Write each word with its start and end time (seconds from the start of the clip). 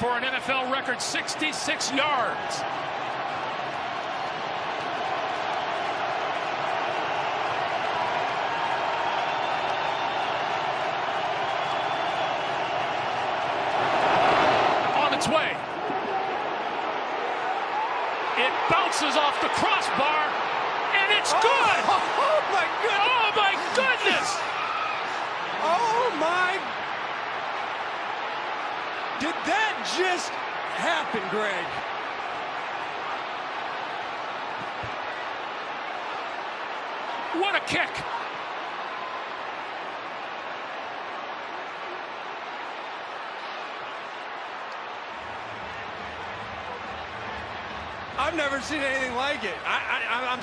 for 0.00 0.16
an 0.16 0.22
NFL 0.22 0.72
record 0.72 1.02
66 1.02 1.92
yards. 1.92 2.89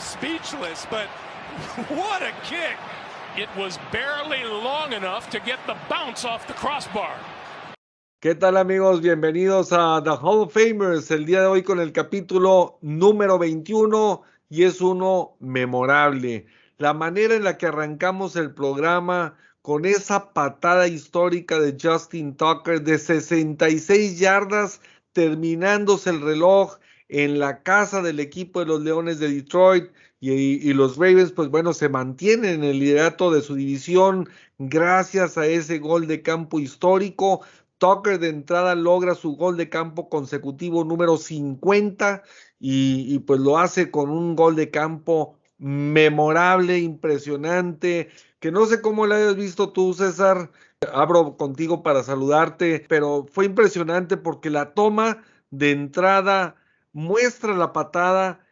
Speechless, 0.08 0.88
but 0.90 1.08
what 2.00 2.22
a 2.22 2.32
kick! 2.44 2.78
It 3.36 3.50
was 3.58 3.78
barely 3.92 4.44
long 4.44 4.94
enough 4.94 5.30
to 5.32 5.40
get 5.40 5.60
the 5.68 5.76
bounce 5.90 6.26
off 6.26 6.48
the 6.48 6.54
crossbar. 6.54 7.14
¿Qué 8.20 8.34
tal 8.34 8.58
amigos? 8.58 9.02
Bienvenidos 9.02 9.72
a 9.72 10.02
The 10.04 10.16
Hall 10.16 10.42
of 10.44 10.54
Famers, 10.54 11.12
el 11.12 11.26
día 11.26 11.42
de 11.42 11.48
hoy 11.48 11.62
con 11.62 11.80
el 11.80 11.92
capítulo 11.92 12.80
número 12.82 13.38
21 13.38 14.24
y 14.50 14.64
es 14.64 14.82
uno 14.82 15.36
memorable. 15.40 16.48
La 16.78 16.94
manera 16.94 17.36
en 17.36 17.44
la 17.44 17.58
que 17.58 17.68
arrancamos 17.68 18.36
el 18.36 18.54
programa 18.54 19.38
con 19.62 19.86
esa 19.86 20.34
patada 20.34 20.88
histórica 20.88 21.60
de 21.60 21.78
Justin 21.80 22.36
Tucker 22.36 22.82
de 22.82 22.98
66 22.98 24.18
yardas 24.18 24.82
terminándose 25.12 26.10
el 26.10 26.22
reloj 26.22 26.78
en 27.10 27.40
la 27.40 27.64
casa 27.64 28.02
del 28.02 28.20
equipo 28.20 28.60
de 28.60 28.66
los 28.66 28.82
Leones 28.82 29.20
de 29.20 29.30
Detroit 29.30 29.92
y, 30.20 30.74
los 30.74 30.98
Ravens, 30.98 31.32
pues 31.32 31.50
bueno, 31.50 31.74
se 31.74 31.90
mantienen 31.90 32.56
en 32.56 32.64
el 32.64 32.80
liderato 32.80 33.32
de 33.32 33.42
su 33.42 33.56
división 33.56 34.28
gracias 34.58 35.38
a 35.38 35.46
ese 35.46 35.78
gol 35.80 36.08
de 36.08 36.22
campo 36.22 36.60
histórico. 36.60 37.42
Tucker 37.78 38.20
de 38.20 38.30
entrada 38.30 38.74
logra 38.74 39.14
su 39.14 39.36
gol 39.36 39.58
de 39.58 39.70
campo 39.70 40.10
consecutivo 40.10 40.84
número 40.84 41.18
50 41.18 42.24
y, 42.60 43.06
y 43.14 43.20
pues 43.20 43.40
lo 43.40 43.60
hace 43.60 43.92
con 43.92 44.10
un 44.10 44.36
gol 44.36 44.56
de 44.56 44.72
campo 44.72 45.38
memorable, 45.60 46.80
impresionante, 46.80 48.10
que 48.40 48.52
no 48.52 48.66
sé 48.66 48.82
cómo 48.82 49.06
lo 49.06 49.16
hayas 49.16 49.36
visto 49.36 49.70
tú, 49.70 49.94
César. 49.94 50.52
Abro 50.94 51.38
contigo 51.38 51.84
para 51.84 52.04
saludarte, 52.04 52.86
pero 52.88 53.26
fue 53.32 53.46
impresionante 53.46 54.18
porque 54.18 54.50
la 54.50 54.74
toma 54.74 55.24
de 55.50 55.72
entrada 55.72 56.56
muestra 56.98 57.54
la 57.56 57.74
patada, 57.74 58.44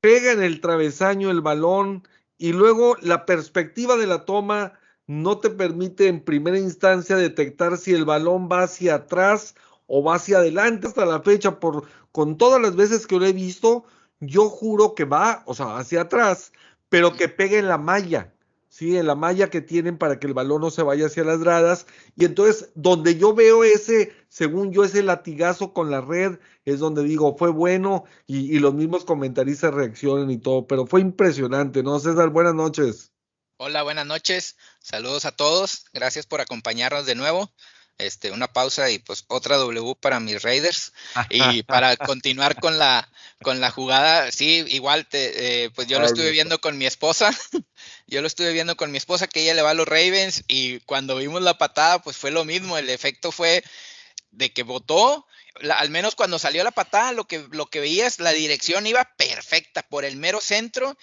pega 0.00 0.30
en 0.30 0.40
el 0.40 0.60
travesaño 0.60 1.32
el 1.32 1.40
balón 1.40 2.06
y 2.38 2.52
luego 2.52 2.96
la 3.02 3.26
perspectiva 3.26 3.96
de 3.96 4.06
la 4.06 4.24
toma 4.24 4.74
no 5.08 5.38
te 5.38 5.50
permite 5.50 6.06
en 6.06 6.24
primera 6.24 6.60
instancia 6.60 7.16
detectar 7.16 7.76
si 7.76 7.92
el 7.92 8.04
balón 8.04 8.48
va 8.48 8.62
hacia 8.62 8.94
atrás 8.94 9.56
o 9.88 10.04
va 10.04 10.14
hacia 10.14 10.38
adelante 10.38 10.86
hasta 10.86 11.04
la 11.06 11.20
fecha 11.22 11.58
por 11.58 11.88
con 12.12 12.38
todas 12.38 12.62
las 12.62 12.76
veces 12.76 13.04
que 13.08 13.18
lo 13.18 13.26
he 13.26 13.32
visto 13.32 13.84
yo 14.20 14.48
juro 14.48 14.94
que 14.94 15.04
va 15.04 15.42
o 15.46 15.54
sea 15.54 15.76
hacia 15.76 16.02
atrás 16.02 16.52
pero 16.88 17.14
que 17.16 17.28
pegue 17.28 17.58
en 17.58 17.66
la 17.66 17.78
malla 17.78 18.32
sí 18.76 18.98
en 18.98 19.06
la 19.06 19.14
malla 19.14 19.48
que 19.48 19.62
tienen 19.62 19.96
para 19.96 20.20
que 20.20 20.26
el 20.26 20.34
balón 20.34 20.60
no 20.60 20.70
se 20.70 20.82
vaya 20.82 21.06
hacia 21.06 21.24
las 21.24 21.40
gradas 21.40 21.86
y 22.14 22.26
entonces 22.26 22.68
donde 22.74 23.16
yo 23.16 23.34
veo 23.34 23.64
ese 23.64 24.14
según 24.28 24.70
yo 24.70 24.84
ese 24.84 25.02
latigazo 25.02 25.72
con 25.72 25.90
la 25.90 26.02
red 26.02 26.38
es 26.66 26.78
donde 26.78 27.02
digo 27.02 27.36
fue 27.38 27.50
bueno 27.50 28.04
y, 28.26 28.54
y 28.54 28.58
los 28.58 28.74
mismos 28.74 29.06
comentaristas 29.06 29.72
reaccionan 29.72 30.30
y 30.30 30.36
todo 30.36 30.66
pero 30.66 30.86
fue 30.86 31.00
impresionante 31.00 31.82
no 31.82 31.98
César 31.98 32.28
buenas 32.28 32.54
noches 32.54 33.12
Hola, 33.58 33.82
buenas 33.82 34.04
noches. 34.04 34.58
Saludos 34.80 35.24
a 35.24 35.32
todos. 35.32 35.86
Gracias 35.94 36.26
por 36.26 36.42
acompañarnos 36.42 37.06
de 37.06 37.14
nuevo. 37.14 37.50
Este, 37.96 38.30
una 38.30 38.52
pausa 38.52 38.90
y 38.90 38.98
pues 38.98 39.24
otra 39.28 39.56
W 39.56 39.94
para 39.98 40.20
mis 40.20 40.42
Raiders. 40.42 40.92
Y 41.30 41.62
para 41.62 41.96
continuar 41.96 42.60
con 42.60 42.78
la, 42.78 43.08
con 43.46 43.60
la 43.60 43.70
jugada, 43.70 44.32
sí, 44.32 44.64
igual 44.66 45.06
te, 45.06 45.66
eh, 45.66 45.70
pues 45.70 45.86
yo 45.86 46.00
lo 46.00 46.06
estuve 46.06 46.32
viendo 46.32 46.60
con 46.60 46.76
mi 46.76 46.84
esposa. 46.84 47.30
Yo 48.08 48.20
lo 48.20 48.26
estuve 48.26 48.52
viendo 48.52 48.76
con 48.76 48.90
mi 48.90 48.98
esposa 48.98 49.28
que 49.28 49.42
ella 49.42 49.54
le 49.54 49.62
va 49.62 49.70
a 49.70 49.74
los 49.74 49.86
Ravens 49.86 50.42
y 50.48 50.80
cuando 50.80 51.14
vimos 51.14 51.42
la 51.42 51.56
patada, 51.56 52.02
pues 52.02 52.16
fue 52.16 52.32
lo 52.32 52.44
mismo. 52.44 52.76
El 52.76 52.90
efecto 52.90 53.30
fue 53.30 53.62
de 54.32 54.52
que 54.52 54.64
votó. 54.64 55.28
al 55.70 55.90
menos 55.90 56.16
cuando 56.16 56.40
salió 56.40 56.64
la 56.64 56.72
patada, 56.72 57.12
lo 57.12 57.28
que, 57.28 57.46
lo 57.52 57.66
que 57.66 57.78
veías, 57.78 58.18
la 58.18 58.32
dirección 58.32 58.84
iba 58.88 59.14
perfecta 59.16 59.84
por 59.84 60.04
el 60.04 60.16
mero 60.16 60.40
centro, 60.40 60.98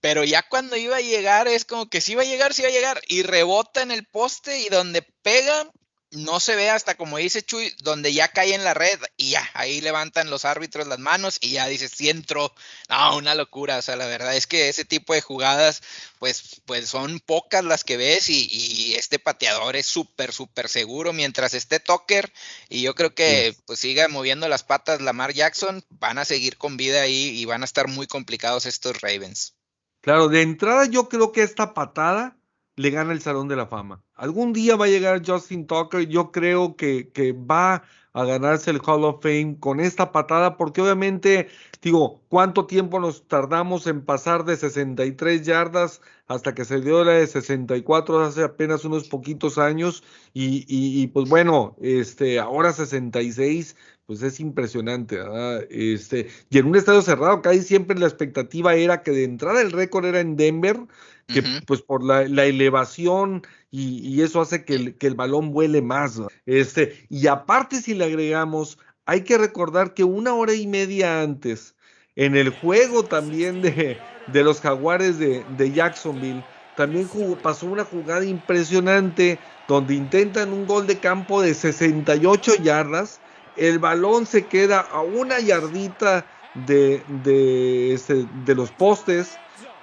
pero 0.00 0.22
ya 0.22 0.42
cuando 0.42 0.76
iba 0.76 0.98
a 0.98 1.00
llegar 1.00 1.48
es 1.48 1.64
como 1.64 1.90
que 1.90 2.00
sí 2.00 2.12
iba 2.12 2.22
a 2.22 2.26
llegar, 2.26 2.54
sí 2.54 2.62
iba 2.62 2.68
a 2.70 2.74
llegar 2.74 3.02
y 3.08 3.22
rebota 3.24 3.82
en 3.82 3.90
el 3.90 4.06
poste 4.06 4.60
y 4.60 4.68
donde 4.68 5.02
pega 5.02 5.68
no 6.10 6.40
se 6.40 6.56
ve 6.56 6.70
hasta 6.70 6.96
como 6.96 7.18
dice 7.18 7.42
Chuy, 7.42 7.74
donde 7.82 8.12
ya 8.12 8.28
cae 8.28 8.54
en 8.54 8.64
la 8.64 8.74
red 8.74 8.98
y 9.16 9.30
ya, 9.30 9.50
ahí 9.54 9.80
levantan 9.80 10.30
los 10.30 10.44
árbitros 10.44 10.86
las 10.86 10.98
manos 10.98 11.38
y 11.40 11.50
ya 11.50 11.66
dices, 11.66 11.92
sí 11.94 12.08
entró. 12.08 12.52
No, 12.88 13.16
una 13.16 13.34
locura, 13.34 13.78
o 13.78 13.82
sea, 13.82 13.96
la 13.96 14.06
verdad 14.06 14.34
es 14.34 14.46
que 14.46 14.68
ese 14.68 14.84
tipo 14.84 15.12
de 15.12 15.20
jugadas, 15.20 15.82
pues, 16.18 16.62
pues 16.64 16.88
son 16.88 17.20
pocas 17.20 17.64
las 17.64 17.84
que 17.84 17.96
ves 17.96 18.30
y, 18.30 18.48
y 18.50 18.94
este 18.94 19.18
pateador 19.18 19.76
es 19.76 19.86
súper, 19.86 20.32
súper 20.32 20.68
seguro 20.68 21.12
mientras 21.12 21.54
esté 21.54 21.80
Tucker 21.80 22.32
y 22.68 22.82
yo 22.82 22.94
creo 22.94 23.14
que 23.14 23.52
sí. 23.52 23.62
pues 23.66 23.80
siga 23.80 24.08
moviendo 24.08 24.48
las 24.48 24.64
patas 24.64 25.00
Lamar 25.00 25.32
Jackson, 25.34 25.84
van 25.90 26.18
a 26.18 26.24
seguir 26.24 26.56
con 26.56 26.76
vida 26.76 27.02
ahí 27.02 27.38
y 27.38 27.44
van 27.44 27.62
a 27.62 27.66
estar 27.66 27.88
muy 27.88 28.06
complicados 28.06 28.66
estos 28.66 29.00
Ravens. 29.00 29.54
Claro, 30.00 30.28
de 30.28 30.42
entrada 30.42 30.86
yo 30.86 31.08
creo 31.08 31.32
que 31.32 31.42
esta 31.42 31.74
patada 31.74 32.37
le 32.78 32.90
gana 32.90 33.12
el 33.12 33.20
Salón 33.20 33.48
de 33.48 33.56
la 33.56 33.66
Fama. 33.66 34.02
Algún 34.14 34.52
día 34.52 34.76
va 34.76 34.84
a 34.84 34.88
llegar 34.88 35.22
Justin 35.26 35.66
Tucker, 35.66 36.06
yo 36.08 36.30
creo 36.30 36.76
que, 36.76 37.10
que 37.10 37.32
va 37.32 37.82
a 38.12 38.24
ganarse 38.24 38.70
el 38.70 38.80
Hall 38.86 39.04
of 39.04 39.20
Fame 39.20 39.56
con 39.58 39.80
esta 39.80 40.12
patada, 40.12 40.56
porque 40.56 40.80
obviamente, 40.80 41.48
digo, 41.82 42.22
¿cuánto 42.28 42.66
tiempo 42.66 43.00
nos 43.00 43.26
tardamos 43.26 43.86
en 43.88 44.04
pasar 44.04 44.44
de 44.44 44.56
63 44.56 45.44
yardas 45.44 46.00
hasta 46.28 46.54
que 46.54 46.64
se 46.64 46.80
dio 46.80 47.02
la 47.04 47.12
de 47.12 47.26
64 47.26 48.20
hace 48.20 48.44
apenas 48.44 48.84
unos 48.84 49.08
poquitos 49.08 49.58
años? 49.58 50.04
Y, 50.32 50.64
y, 50.68 51.08
pues 51.08 51.28
bueno, 51.28 51.76
este, 51.80 52.38
ahora 52.38 52.72
66, 52.72 53.76
pues 54.06 54.22
es 54.22 54.38
impresionante, 54.40 55.16
¿verdad? 55.16 55.66
Este, 55.68 56.28
y 56.48 56.58
en 56.58 56.66
un 56.66 56.76
estadio 56.76 57.02
cerrado, 57.02 57.42
ahí 57.44 57.60
siempre 57.60 57.98
la 57.98 58.06
expectativa 58.06 58.74
era 58.74 59.02
que 59.02 59.10
de 59.10 59.24
entrada 59.24 59.60
el 59.60 59.72
récord 59.72 60.06
era 60.06 60.20
en 60.20 60.36
Denver, 60.36 60.78
que 61.28 61.40
uh 61.40 61.42
-huh. 61.42 61.64
pues 61.66 61.82
por 61.82 62.02
la, 62.02 62.26
la 62.26 62.44
elevación 62.46 63.42
y, 63.70 63.98
y, 63.98 64.22
eso 64.22 64.40
hace 64.40 64.64
que 64.64 64.74
el, 64.74 64.96
que 64.96 65.06
el 65.06 65.14
balón 65.14 65.52
vuele 65.52 65.82
más. 65.82 66.20
Este, 66.46 67.06
y 67.10 67.26
aparte 67.26 67.80
si 67.82 67.94
le 67.94 68.06
agregamos, 68.06 68.78
hay 69.04 69.22
que 69.22 69.38
recordar 69.38 69.94
que 69.94 70.04
una 70.04 70.34
hora 70.34 70.54
y 70.54 70.66
media 70.66 71.20
antes, 71.22 71.74
en 72.16 72.34
el 72.34 72.50
juego 72.50 73.04
también 73.04 73.60
de, 73.62 73.98
de 74.32 74.42
los 74.42 74.60
jaguares 74.60 75.18
de, 75.18 75.44
de 75.56 75.70
Jacksonville, 75.72 76.42
también 76.76 77.06
jugó, 77.08 77.36
pasó 77.36 77.66
una 77.66 77.84
jugada 77.84 78.24
impresionante 78.24 79.38
donde 79.66 79.94
intentan 79.94 80.52
un 80.52 80.66
gol 80.66 80.86
de 80.86 80.98
campo 80.98 81.42
de 81.42 81.52
68 81.52 82.62
yardas, 82.62 83.20
el 83.56 83.78
balón 83.78 84.24
se 84.24 84.46
queda 84.46 84.80
a 84.80 85.02
una 85.02 85.40
yardita 85.40 86.24
de, 86.66 87.02
de, 87.24 87.92
este, 87.92 88.26
de 88.46 88.54
los 88.54 88.70
postes 88.70 89.36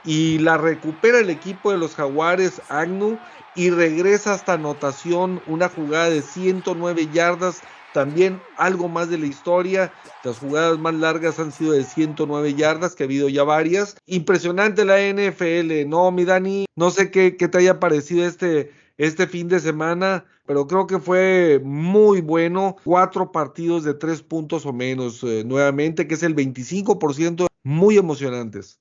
y 0.06 0.40
la 0.40 0.57
recupera 0.57 1.19
el 1.19 1.30
equipo 1.30 1.72
de 1.72 1.78
los 1.78 1.96
Jaguares 1.96 2.62
Agnu 2.69 3.18
y 3.56 3.69
regresa 3.69 4.34
hasta 4.34 4.54
anotación 4.54 5.42
una 5.48 5.69
jugada 5.69 6.10
de 6.10 6.22
109 6.22 7.10
yardas 7.13 7.62
también 7.94 8.42
algo 8.57 8.90
más 8.90 9.10
de 9.10 9.18
la 9.18 9.25
historia 9.25 9.94
las 10.24 10.40
jugadas 10.40 10.78
más 10.78 10.94
largas 10.94 11.40
han 11.40 11.52
sido 11.52 11.72
de 11.72 11.84
109 11.84 12.54
yardas 12.54 12.94
que 12.94 13.04
ha 13.04 13.06
habido 13.06 13.30
ya 13.30 13.44
varias 13.44 13.96
impresionante 14.06 14.86
la 14.86 15.00
NFL 15.00 15.88
no 15.88 16.12
mi 16.12 16.25
Dani 16.25 16.66
no 16.75 16.92
sé 16.92 17.10
qué, 17.10 17.31
te 17.31 17.57
haya 17.57 17.80
parecido 17.80 18.25
este 18.25 18.72
este 18.98 19.28
fin 19.28 19.48
de 19.50 19.60
semana, 19.60 20.25
pero 20.46 20.68
creo 20.68 20.88
que 20.88 21.00
fue 21.00 21.60
muy 21.63 22.22
bueno. 22.22 22.78
Cuatro 22.84 23.31
partidos 23.31 23.84
de 23.84 23.94
tres 23.94 24.22
puntos 24.22 24.66
o 24.66 24.74
menos 24.74 25.24
eh, 25.24 25.44
nuevamente, 25.46 26.07
que 26.07 26.16
es 26.16 26.24
el 26.24 26.36
25%, 26.36 27.48
muy 27.63 27.98
emocionantes. 27.98 28.80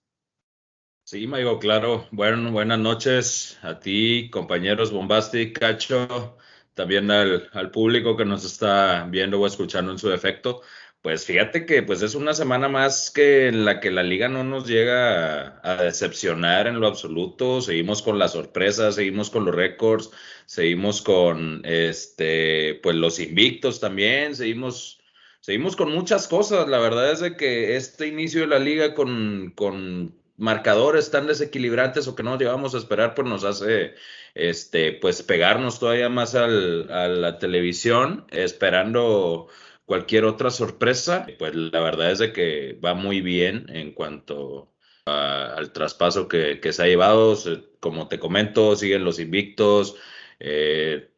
Sí, 1.06 1.26
Maigo, 1.26 1.58
claro. 1.58 2.06
Bueno, 2.12 2.50
buenas 2.50 2.78
noches 2.78 3.58
a 3.62 3.78
ti, 3.78 4.30
compañeros 4.30 4.90
Bombastic, 4.90 5.58
Cacho, 5.58 6.38
también 6.72 7.10
al, 7.10 7.48
al, 7.52 7.70
público 7.70 8.16
que 8.16 8.24
nos 8.24 8.44
está 8.44 9.06
viendo 9.10 9.38
o 9.38 9.46
escuchando 9.46 9.92
en 9.92 9.98
su 9.98 10.08
defecto. 10.08 10.62
Pues 11.02 11.26
fíjate 11.26 11.66
que 11.66 11.82
pues 11.82 12.00
es 12.00 12.14
una 12.14 12.32
semana 12.32 12.68
más 12.68 13.10
que 13.10 13.48
en 13.48 13.66
la 13.66 13.80
que 13.80 13.90
la 13.90 14.02
liga 14.02 14.28
no 14.28 14.44
nos 14.44 14.66
llega 14.66 15.58
a, 15.58 15.72
a 15.72 15.82
decepcionar 15.82 16.66
en 16.66 16.80
lo 16.80 16.86
absoluto. 16.86 17.60
Seguimos 17.60 18.00
con 18.02 18.18
las 18.18 18.32
sorpresas, 18.32 18.94
seguimos 18.94 19.28
con 19.30 19.44
los 19.44 19.54
récords, 19.54 20.10
seguimos 20.46 21.02
con 21.02 21.60
este 21.66 22.76
pues 22.82 22.96
los 22.96 23.20
invictos 23.20 23.78
también, 23.80 24.34
seguimos 24.34 25.00
seguimos 25.40 25.76
con 25.76 25.92
muchas 25.92 26.28
cosas. 26.28 26.66
La 26.68 26.78
verdad 26.78 27.12
es 27.12 27.20
de 27.20 27.36
que 27.36 27.76
este 27.76 28.06
inicio 28.06 28.40
de 28.42 28.46
la 28.48 28.58
liga 28.58 28.94
con, 28.94 29.52
con 29.54 30.23
marcadores 30.36 31.10
tan 31.10 31.26
desequilibrantes 31.26 32.08
o 32.08 32.14
que 32.14 32.22
no 32.22 32.38
llevamos 32.38 32.74
a 32.74 32.78
esperar, 32.78 33.14
pues 33.14 33.28
nos 33.28 33.44
hace 33.44 33.94
este, 34.34 34.92
pues 34.92 35.22
pegarnos 35.22 35.78
todavía 35.78 36.08
más 36.08 36.34
al, 36.34 36.90
a 36.90 37.08
la 37.08 37.38
televisión, 37.38 38.26
esperando 38.30 39.48
cualquier 39.86 40.24
otra 40.24 40.50
sorpresa. 40.50 41.26
Pues 41.38 41.54
la 41.54 41.80
verdad 41.80 42.10
es 42.10 42.18
de 42.18 42.32
que 42.32 42.78
va 42.84 42.94
muy 42.94 43.20
bien 43.20 43.66
en 43.70 43.92
cuanto 43.92 44.72
al 45.06 45.72
traspaso 45.72 46.28
que, 46.28 46.60
que, 46.60 46.72
se 46.72 46.82
ha 46.82 46.86
llevado. 46.86 47.36
Como 47.80 48.08
te 48.08 48.18
comento, 48.18 48.76
siguen 48.76 49.04
los 49.04 49.18
invictos. 49.18 49.96
Eh, 50.40 51.10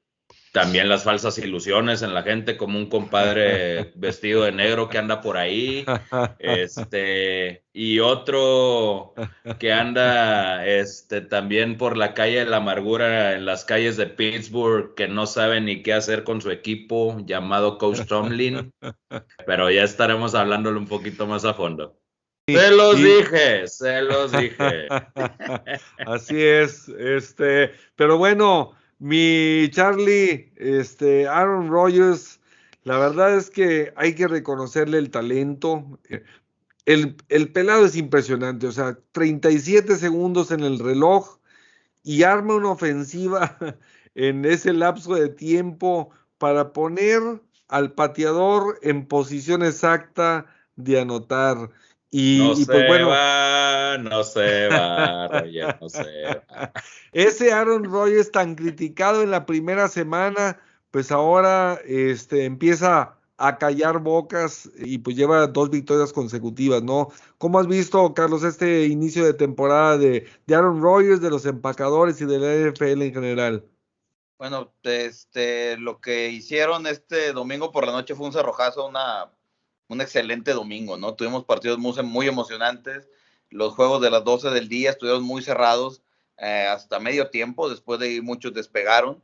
también 0.56 0.88
las 0.88 1.04
falsas 1.04 1.36
ilusiones 1.36 2.00
en 2.00 2.14
la 2.14 2.22
gente, 2.22 2.56
como 2.56 2.78
un 2.78 2.88
compadre 2.88 3.92
vestido 3.94 4.44
de 4.44 4.52
negro 4.52 4.88
que 4.88 4.96
anda 4.96 5.20
por 5.20 5.36
ahí, 5.36 5.84
este, 6.38 7.62
y 7.74 7.98
otro 7.98 9.12
que 9.58 9.74
anda 9.74 10.66
este, 10.66 11.20
también 11.20 11.76
por 11.76 11.98
la 11.98 12.14
calle 12.14 12.38
de 12.38 12.46
la 12.46 12.56
amargura 12.56 13.34
en 13.34 13.44
las 13.44 13.66
calles 13.66 13.98
de 13.98 14.06
Pittsburgh, 14.06 14.94
que 14.94 15.08
no 15.08 15.26
sabe 15.26 15.60
ni 15.60 15.82
qué 15.82 15.92
hacer 15.92 16.24
con 16.24 16.40
su 16.40 16.50
equipo, 16.50 17.18
llamado 17.26 17.76
Coach 17.76 18.06
Tomlin, 18.08 18.72
pero 19.44 19.70
ya 19.70 19.84
estaremos 19.84 20.34
hablándolo 20.34 20.80
un 20.80 20.88
poquito 20.88 21.26
más 21.26 21.44
a 21.44 21.52
fondo. 21.52 22.00
Se 22.48 22.70
los 22.70 22.96
dije, 22.96 23.68
se 23.68 24.00
los 24.00 24.32
dije. 24.32 24.86
Así 26.06 26.42
es, 26.42 26.88
este, 26.88 27.72
pero 27.94 28.16
bueno, 28.16 28.72
mi 28.98 29.68
Charlie, 29.70 30.52
este, 30.56 31.28
Aaron 31.28 31.68
Rodgers, 31.68 32.40
la 32.82 32.98
verdad 32.98 33.36
es 33.36 33.50
que 33.50 33.92
hay 33.96 34.14
que 34.14 34.28
reconocerle 34.28 34.98
el 34.98 35.10
talento. 35.10 35.98
El, 36.84 37.16
el, 37.28 37.52
pelado 37.52 37.84
es 37.86 37.96
impresionante, 37.96 38.66
o 38.66 38.72
sea, 38.72 38.98
37 39.12 39.96
segundos 39.96 40.50
en 40.50 40.60
el 40.60 40.78
reloj 40.78 41.38
y 42.04 42.22
arma 42.22 42.54
una 42.54 42.70
ofensiva 42.70 43.58
en 44.14 44.44
ese 44.44 44.72
lapso 44.72 45.14
de 45.14 45.28
tiempo 45.28 46.10
para 46.38 46.72
poner 46.72 47.20
al 47.68 47.92
pateador 47.92 48.78
en 48.82 49.06
posición 49.06 49.62
exacta 49.62 50.46
de 50.76 51.00
anotar. 51.00 51.70
Y, 52.18 52.38
no 52.38 52.52
y 52.52 52.64
se 52.64 52.72
pues 52.72 52.86
bueno, 52.88 53.08
va, 53.08 53.98
no 53.98 54.24
se 54.24 54.68
va, 54.68 55.28
Roger, 55.28 55.76
no 55.78 55.88
se 55.90 56.24
va. 56.24 56.72
Ese 57.12 57.52
Aaron 57.52 57.84
Rodgers 57.84 58.30
tan 58.30 58.54
criticado 58.54 59.22
en 59.22 59.30
la 59.30 59.44
primera 59.44 59.86
semana, 59.88 60.58
pues 60.90 61.12
ahora 61.12 61.78
este, 61.84 62.46
empieza 62.46 63.18
a 63.36 63.58
callar 63.58 63.98
bocas 63.98 64.70
y 64.78 64.96
pues 64.96 65.14
lleva 65.14 65.46
dos 65.46 65.68
victorias 65.68 66.14
consecutivas, 66.14 66.82
¿no? 66.82 67.10
¿Cómo 67.36 67.58
has 67.58 67.66
visto, 67.66 68.14
Carlos, 68.14 68.44
este 68.44 68.86
inicio 68.86 69.22
de 69.22 69.34
temporada 69.34 69.98
de, 69.98 70.26
de 70.46 70.54
Aaron 70.54 70.80
Rodgers, 70.80 71.20
de 71.20 71.28
los 71.28 71.44
empacadores 71.44 72.18
y 72.22 72.24
de 72.24 72.38
la 72.38 72.70
NFL 72.70 73.02
en 73.02 73.12
general? 73.12 73.64
Bueno, 74.38 74.72
este, 74.84 75.76
lo 75.76 76.00
que 76.00 76.30
hicieron 76.30 76.86
este 76.86 77.34
domingo 77.34 77.72
por 77.72 77.84
la 77.84 77.92
noche 77.92 78.14
fue 78.14 78.26
un 78.26 78.32
cerrojazo, 78.32 78.86
una 78.86 79.35
un 79.88 80.00
excelente 80.00 80.52
domingo, 80.52 80.96
¿no? 80.96 81.14
Tuvimos 81.14 81.44
partidos 81.44 81.78
muy, 81.78 81.92
muy 82.02 82.26
emocionantes, 82.26 83.08
los 83.50 83.74
juegos 83.74 84.02
de 84.02 84.10
las 84.10 84.24
12 84.24 84.50
del 84.50 84.68
día 84.68 84.90
estuvieron 84.90 85.22
muy 85.22 85.42
cerrados 85.42 86.02
eh, 86.38 86.66
hasta 86.68 86.98
medio 86.98 87.30
tiempo, 87.30 87.68
después 87.68 88.00
de 88.00 88.10
ir 88.10 88.22
muchos 88.22 88.52
despegaron. 88.52 89.22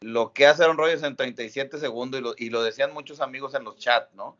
Lo 0.00 0.32
que 0.32 0.46
hace 0.46 0.64
Aaron 0.64 0.78
en 0.88 1.16
37 1.16 1.78
segundos, 1.78 2.20
y 2.20 2.22
lo, 2.22 2.34
y 2.38 2.50
lo 2.50 2.62
decían 2.62 2.94
muchos 2.94 3.20
amigos 3.20 3.54
en 3.54 3.64
los 3.64 3.76
chats, 3.76 4.14
¿no? 4.14 4.38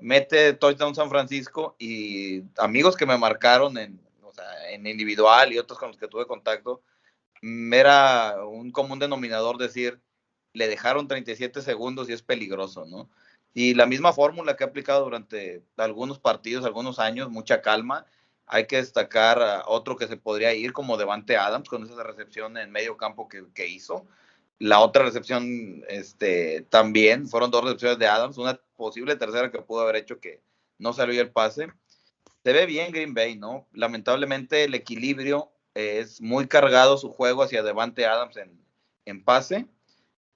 Mete 0.00 0.54
touchdown 0.54 0.94
San 0.94 1.08
Francisco 1.08 1.76
y 1.78 2.42
amigos 2.58 2.96
que 2.96 3.06
me 3.06 3.16
marcaron 3.16 3.78
en, 3.78 4.00
en 4.70 4.86
individual 4.86 5.52
y 5.52 5.58
otros 5.58 5.78
con 5.78 5.88
los 5.88 5.98
que 5.98 6.08
tuve 6.08 6.26
contacto, 6.26 6.82
era 7.42 8.44
un 8.46 8.70
común 8.70 8.98
denominador 8.98 9.58
decir, 9.58 10.00
le 10.52 10.68
dejaron 10.68 11.08
37 11.08 11.62
segundos 11.62 12.08
y 12.08 12.12
es 12.12 12.22
peligroso, 12.22 12.86
¿no? 12.86 13.10
Y 13.54 13.74
la 13.74 13.86
misma 13.86 14.12
fórmula 14.12 14.56
que 14.56 14.64
ha 14.64 14.66
aplicado 14.66 15.04
durante 15.04 15.62
algunos 15.76 16.18
partidos, 16.18 16.64
algunos 16.64 16.98
años, 16.98 17.30
mucha 17.30 17.62
calma. 17.62 18.04
Hay 18.46 18.66
que 18.66 18.76
destacar 18.76 19.62
otro 19.66 19.96
que 19.96 20.08
se 20.08 20.16
podría 20.16 20.52
ir 20.52 20.72
como 20.72 20.96
Devante 20.96 21.36
Adams 21.36 21.68
con 21.68 21.84
esa 21.84 22.02
recepción 22.02 22.58
en 22.58 22.72
medio 22.72 22.96
campo 22.96 23.28
que, 23.28 23.44
que 23.54 23.68
hizo. 23.68 24.06
La 24.58 24.80
otra 24.80 25.04
recepción 25.04 25.84
este, 25.88 26.62
también, 26.68 27.28
fueron 27.28 27.52
dos 27.52 27.62
recepciones 27.62 27.98
de 27.98 28.08
Adams, 28.08 28.38
una 28.38 28.60
posible 28.76 29.14
tercera 29.14 29.52
que 29.52 29.62
pudo 29.62 29.82
haber 29.82 29.96
hecho 29.96 30.18
que 30.18 30.42
no 30.78 30.92
salió 30.92 31.20
el 31.20 31.30
pase. 31.30 31.68
Se 32.42 32.52
ve 32.52 32.66
bien 32.66 32.90
Green 32.90 33.14
Bay, 33.14 33.36
¿no? 33.36 33.68
Lamentablemente 33.72 34.64
el 34.64 34.74
equilibrio 34.74 35.52
es 35.74 36.20
muy 36.20 36.48
cargado 36.48 36.98
su 36.98 37.10
juego 37.10 37.44
hacia 37.44 37.62
Devante 37.62 38.04
Adams 38.04 38.36
en, 38.36 38.60
en 39.04 39.24
pase. 39.24 39.66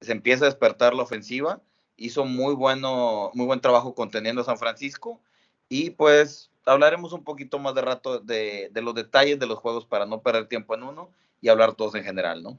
Se 0.00 0.12
empieza 0.12 0.44
a 0.44 0.48
despertar 0.48 0.94
la 0.94 1.02
ofensiva 1.02 1.60
hizo 1.98 2.24
muy 2.24 2.54
bueno, 2.54 3.30
muy 3.34 3.44
buen 3.44 3.60
trabajo 3.60 3.94
conteniendo 3.94 4.40
a 4.40 4.44
San 4.44 4.58
Francisco 4.58 5.20
y 5.68 5.90
pues 5.90 6.50
hablaremos 6.64 7.12
un 7.12 7.24
poquito 7.24 7.58
más 7.58 7.74
de 7.74 7.82
rato 7.82 8.20
de, 8.20 8.70
los 8.74 8.94
detalles 8.94 9.38
de 9.38 9.46
los 9.46 9.58
juegos 9.58 9.84
para 9.84 10.06
no 10.06 10.22
perder 10.22 10.46
tiempo 10.46 10.74
en 10.74 10.84
uno 10.84 11.10
y 11.40 11.48
hablar 11.48 11.74
todos 11.74 11.94
en 11.94 12.04
general, 12.04 12.42
¿no? 12.42 12.58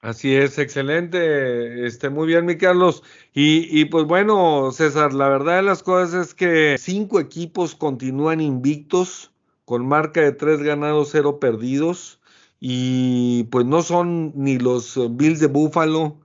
Así 0.00 0.34
es, 0.34 0.58
excelente, 0.58 1.86
este, 1.86 2.10
muy 2.10 2.26
bien, 2.26 2.44
mi 2.44 2.58
Carlos. 2.58 3.02
Y, 3.32 3.68
y 3.70 3.86
pues 3.86 4.04
bueno, 4.04 4.70
César, 4.70 5.14
la 5.14 5.28
verdad 5.28 5.56
de 5.56 5.62
las 5.62 5.82
cosas 5.82 6.28
es 6.28 6.34
que 6.34 6.76
cinco 6.78 7.20
equipos 7.20 7.74
continúan 7.74 8.42
invictos 8.42 9.30
con 9.64 9.86
marca 9.86 10.20
de 10.20 10.32
tres 10.32 10.62
ganados, 10.62 11.08
cero 11.12 11.40
perdidos. 11.40 12.20
Y 12.60 13.44
pues 13.44 13.64
no 13.66 13.82
son 13.82 14.32
ni 14.34 14.58
los 14.58 14.98
Bills 15.16 15.40
de 15.40 15.46
Buffalo, 15.46 16.18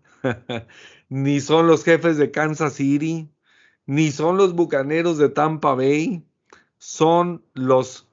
ni 1.09 1.41
son 1.41 1.67
los 1.67 1.83
jefes 1.83 2.17
de 2.17 2.31
Kansas 2.31 2.73
City, 2.73 3.29
ni 3.85 4.11
son 4.11 4.37
los 4.37 4.53
bucaneros 4.53 5.17
de 5.17 5.29
Tampa 5.29 5.73
Bay, 5.73 6.23
son 6.77 7.43
los 7.53 8.07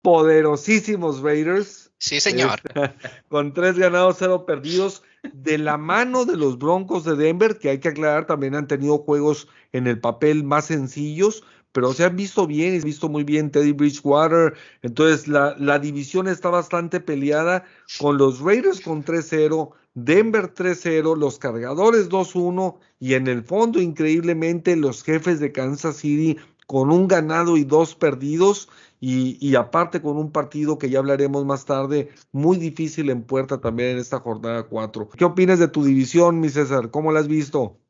poderosísimos 0.00 1.20
Raiders. 1.20 1.92
Sí, 1.98 2.18
señor. 2.18 2.60
con 3.28 3.52
tres 3.52 3.78
ganados, 3.78 4.16
cero 4.18 4.44
perdidos, 4.46 5.02
de 5.32 5.58
la 5.58 5.76
mano 5.76 6.24
de 6.24 6.36
los 6.36 6.58
Broncos 6.58 7.04
de 7.04 7.14
Denver, 7.14 7.58
que 7.58 7.70
hay 7.70 7.78
que 7.78 7.90
aclarar, 7.90 8.26
también 8.26 8.56
han 8.56 8.66
tenido 8.66 8.98
juegos 8.98 9.46
en 9.72 9.86
el 9.86 10.00
papel 10.00 10.42
más 10.42 10.64
sencillos, 10.64 11.44
pero 11.70 11.92
se 11.92 12.04
han 12.04 12.16
visto 12.16 12.46
bien, 12.46 12.74
y 12.74 12.78
se 12.78 12.82
ha 12.82 12.86
visto 12.86 13.08
muy 13.08 13.22
bien 13.22 13.50
Teddy 13.50 13.72
Bridgewater. 13.72 14.54
Entonces, 14.82 15.28
la, 15.28 15.54
la 15.58 15.78
división 15.78 16.26
está 16.26 16.48
bastante 16.48 16.98
peleada 16.98 17.64
con 18.00 18.18
los 18.18 18.40
Raiders 18.40 18.80
con 18.80 19.04
3-0 19.04 19.72
Denver 19.94 20.54
3-0, 20.54 21.16
los 21.16 21.38
cargadores 21.38 22.08
2-1 22.08 22.78
y 22.98 23.14
en 23.14 23.26
el 23.26 23.44
fondo 23.44 23.80
increíblemente 23.80 24.76
los 24.76 25.02
jefes 25.02 25.38
de 25.40 25.52
Kansas 25.52 25.96
City 25.96 26.38
con 26.66 26.90
un 26.90 27.08
ganado 27.08 27.56
y 27.56 27.64
dos 27.64 27.94
perdidos 27.94 28.68
y, 29.04 29.56
aparte 29.56 30.00
con 30.00 30.16
un 30.16 30.30
partido 30.30 30.78
que 30.78 30.88
ya 30.88 31.00
hablaremos 31.00 31.44
más 31.44 31.64
tarde, 31.64 32.10
muy 32.30 32.56
difícil 32.56 33.10
en 33.10 33.24
puerta 33.24 33.60
también 33.60 33.90
en 33.90 33.98
esta 33.98 34.20
jornada 34.20 34.62
4. 34.62 35.08
¿Qué 35.10 35.24
opinas 35.24 35.58
de 35.58 35.66
tu 35.66 35.82
división, 35.84 36.38
mi 36.38 36.48
César? 36.48 36.90
¿Cómo 36.92 37.10
la 37.10 37.18
has 37.18 37.26
visto? 37.26 37.80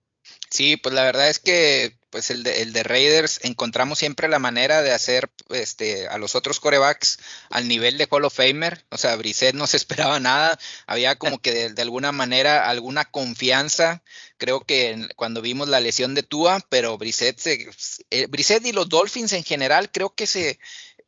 Sí, 0.50 0.78
pues 0.78 0.94
la 0.94 1.04
verdad 1.04 1.28
es 1.28 1.38
que 1.38 1.99
pues 2.12 2.31
el 2.31 2.42
de, 2.42 2.61
el 2.61 2.75
de, 2.75 2.83
Raiders 2.83 3.40
encontramos 3.42 3.99
siempre 3.99 4.28
la 4.28 4.38
manera 4.38 4.83
de 4.83 4.92
hacer 4.92 5.31
este, 5.49 6.09
a 6.09 6.19
los 6.19 6.37
otros 6.37 6.61
corebacks 6.61 7.19
al 7.49 7.66
nivel 7.66 7.97
de 7.97 8.07
Hall 8.09 8.26
of 8.26 8.35
Famer. 8.35 8.85
O 8.90 8.99
sea, 8.99 9.16
Brissett 9.16 9.54
no 9.54 9.66
se 9.66 9.76
esperaba 9.78 10.21
nada. 10.21 10.59
Había 10.87 11.16
como 11.16 11.40
que 11.40 11.71
de, 11.71 11.83
alguna 11.83 12.12
manera 12.12 12.69
alguna 12.69 13.07
confianza. 13.07 14.02
Creo 14.37 14.61
que 14.61 15.09
cuando 15.16 15.40
vimos 15.40 15.69
la 15.69 15.81
lesión 15.81 16.14
de 16.14 16.23
Tua, 16.23 16.61
pero 16.69 16.99
Brissett, 16.99 17.38
se, 17.38 17.71
eh, 18.11 18.26
Brissett 18.26 18.66
y 18.66 18.73
los 18.73 18.90
Dolphins 18.90 19.33
en 19.33 19.42
general 19.42 19.90
creo 19.90 20.14
que 20.14 20.26
se 20.26 20.59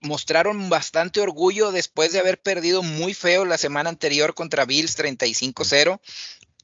mostraron 0.00 0.70
bastante 0.70 1.20
orgullo 1.20 1.70
después 1.70 2.12
de 2.12 2.20
haber 2.20 2.40
perdido 2.40 2.82
muy 2.82 3.12
feo 3.12 3.44
la 3.44 3.58
semana 3.58 3.90
anterior 3.90 4.34
contra 4.34 4.64
Bills 4.64 4.98
35-0 4.98 6.00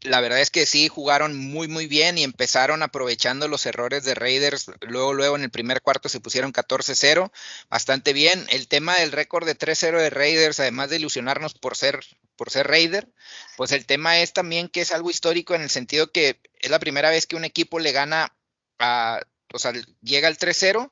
la 0.02 0.20
verdad 0.20 0.40
es 0.40 0.50
que 0.50 0.66
sí 0.66 0.88
jugaron 0.88 1.36
muy 1.36 1.68
muy 1.68 1.86
bien 1.86 2.18
y 2.18 2.24
empezaron 2.24 2.82
aprovechando 2.82 3.48
los 3.48 3.66
errores 3.66 4.04
de 4.04 4.14
Raiders. 4.14 4.70
Luego, 4.80 5.12
luego 5.12 5.36
en 5.36 5.44
el 5.44 5.50
primer 5.50 5.82
cuarto 5.82 6.08
se 6.08 6.20
pusieron 6.20 6.52
14-0, 6.52 7.30
bastante 7.68 8.12
bien. 8.12 8.46
El 8.50 8.68
tema 8.68 8.94
del 8.96 9.12
récord 9.12 9.46
de 9.46 9.56
3-0 9.56 9.98
de 9.98 10.10
Raiders, 10.10 10.60
además 10.60 10.90
de 10.90 10.96
ilusionarnos 10.96 11.54
por 11.54 11.76
ser 11.76 12.00
por 12.36 12.48
ser 12.48 12.68
Raider, 12.68 13.06
pues 13.58 13.70
el 13.72 13.84
tema 13.84 14.18
es 14.20 14.32
también 14.32 14.68
que 14.68 14.80
es 14.80 14.92
algo 14.92 15.10
histórico 15.10 15.54
en 15.54 15.60
el 15.60 15.68
sentido 15.68 16.10
que 16.10 16.40
es 16.58 16.70
la 16.70 16.78
primera 16.78 17.10
vez 17.10 17.26
que 17.26 17.36
un 17.36 17.44
equipo 17.44 17.78
le 17.78 17.92
gana 17.92 18.34
a, 18.78 19.20
o 19.52 19.58
sea, 19.58 19.74
llega 20.00 20.26
al 20.26 20.38
3-0 20.38 20.90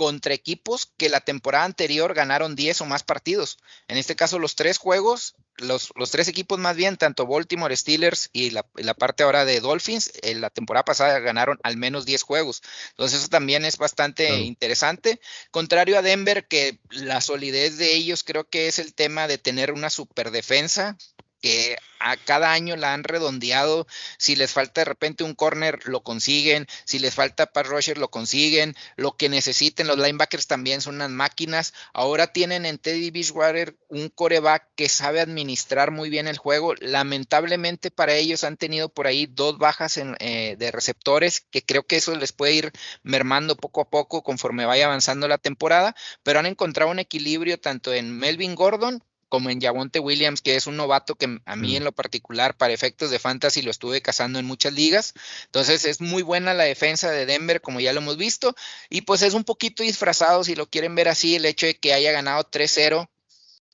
contra 0.00 0.32
equipos 0.32 0.90
que 0.96 1.10
la 1.10 1.20
temporada 1.20 1.66
anterior 1.66 2.14
ganaron 2.14 2.56
10 2.56 2.80
o 2.80 2.86
más 2.86 3.02
partidos. 3.02 3.58
En 3.86 3.98
este 3.98 4.16
caso, 4.16 4.38
los 4.38 4.56
tres 4.56 4.78
juegos, 4.78 5.34
los, 5.58 5.92
los 5.94 6.10
tres 6.10 6.26
equipos 6.26 6.58
más 6.58 6.74
bien, 6.74 6.96
tanto 6.96 7.26
Baltimore, 7.26 7.76
Steelers 7.76 8.30
y 8.32 8.48
la, 8.48 8.62
parte 8.94 9.24
ahora 9.24 9.44
de 9.44 9.60
Dolphins, 9.60 10.10
en 10.22 10.38
eh, 10.38 10.40
la 10.40 10.48
temporada 10.48 10.86
pasada 10.86 11.18
ganaron 11.18 11.58
al 11.62 11.76
menos 11.76 12.06
10 12.06 12.22
juegos. 12.22 12.62
Entonces 12.92 13.18
eso 13.18 13.28
también 13.28 13.66
es 13.66 13.76
bastante 13.76 14.38
interesante. 14.38 15.20
Contrario 15.50 15.98
a 15.98 16.02
Denver, 16.02 16.48
que 16.48 16.80
la 16.88 17.20
solidez 17.20 17.76
de 17.76 17.94
ellos 17.94 18.24
creo 18.24 18.48
que 18.48 18.68
es 18.68 18.78
el 18.78 18.94
tema 18.94 19.28
de 19.28 19.36
tener 19.36 19.70
una 19.70 19.90
super 19.90 20.30
defensa 20.30 20.96
que 21.40 21.76
a 22.00 22.16
cada 22.16 22.52
año 22.52 22.76
la 22.76 22.94
han 22.94 23.04
redondeado. 23.04 23.86
Si 24.18 24.34
les 24.34 24.52
falta 24.52 24.80
de 24.80 24.86
repente 24.86 25.22
un 25.22 25.34
corner, 25.34 25.86
lo 25.86 26.02
consiguen. 26.02 26.66
Si 26.84 26.98
les 26.98 27.14
falta 27.14 27.52
pass 27.52 27.66
rusher, 27.66 27.98
lo 27.98 28.10
consiguen. 28.10 28.74
Lo 28.96 29.16
que 29.16 29.28
necesiten, 29.28 29.86
los 29.86 29.98
linebackers 29.98 30.46
también 30.46 30.80
son 30.80 30.96
unas 30.96 31.10
máquinas. 31.10 31.74
Ahora 31.92 32.32
tienen 32.32 32.64
en 32.64 32.78
Teddy 32.78 33.10
Bridgewater 33.10 33.76
un 33.88 34.08
coreback 34.08 34.68
que 34.76 34.88
sabe 34.88 35.20
administrar 35.20 35.90
muy 35.90 36.08
bien 36.08 36.26
el 36.26 36.38
juego. 36.38 36.74
Lamentablemente 36.80 37.90
para 37.90 38.14
ellos 38.14 38.44
han 38.44 38.56
tenido 38.56 38.88
por 38.88 39.06
ahí 39.06 39.26
dos 39.26 39.58
bajas 39.58 39.98
eh, 39.98 40.56
de 40.58 40.70
receptores, 40.70 41.40
que 41.50 41.62
creo 41.62 41.86
que 41.86 41.96
eso 41.96 42.14
les 42.16 42.32
puede 42.32 42.54
ir 42.54 42.72
mermando 43.02 43.56
poco 43.56 43.82
a 43.82 43.90
poco 43.90 44.22
conforme 44.22 44.66
vaya 44.66 44.86
avanzando 44.86 45.28
la 45.28 45.38
temporada, 45.38 45.94
pero 46.22 46.38
han 46.38 46.46
encontrado 46.46 46.90
un 46.90 46.98
equilibrio 46.98 47.60
tanto 47.60 47.92
en 47.92 48.16
Melvin 48.16 48.54
Gordon 48.54 49.02
como 49.30 49.48
en 49.48 49.60
Javonte 49.60 50.00
Williams, 50.00 50.42
que 50.42 50.56
es 50.56 50.66
un 50.66 50.76
novato 50.76 51.14
que 51.14 51.40
a 51.46 51.56
mí 51.56 51.76
en 51.76 51.84
lo 51.84 51.92
particular, 51.92 52.56
para 52.56 52.74
efectos 52.74 53.10
de 53.10 53.18
fantasy, 53.18 53.62
lo 53.62 53.70
estuve 53.70 54.02
cazando 54.02 54.38
en 54.38 54.44
muchas 54.44 54.74
ligas. 54.74 55.14
Entonces 55.46 55.86
es 55.86 56.02
muy 56.02 56.22
buena 56.22 56.52
la 56.52 56.64
defensa 56.64 57.10
de 57.10 57.24
Denver, 57.24 57.62
como 57.62 57.80
ya 57.80 57.94
lo 57.94 58.00
hemos 58.00 58.18
visto, 58.18 58.54
y 58.90 59.02
pues 59.02 59.22
es 59.22 59.32
un 59.32 59.44
poquito 59.44 59.82
disfrazado, 59.82 60.44
si 60.44 60.54
lo 60.56 60.68
quieren 60.68 60.94
ver 60.96 61.08
así, 61.08 61.36
el 61.36 61.46
hecho 61.46 61.66
de 61.66 61.78
que 61.78 61.94
haya 61.94 62.12
ganado 62.12 62.44
3-0 62.44 63.08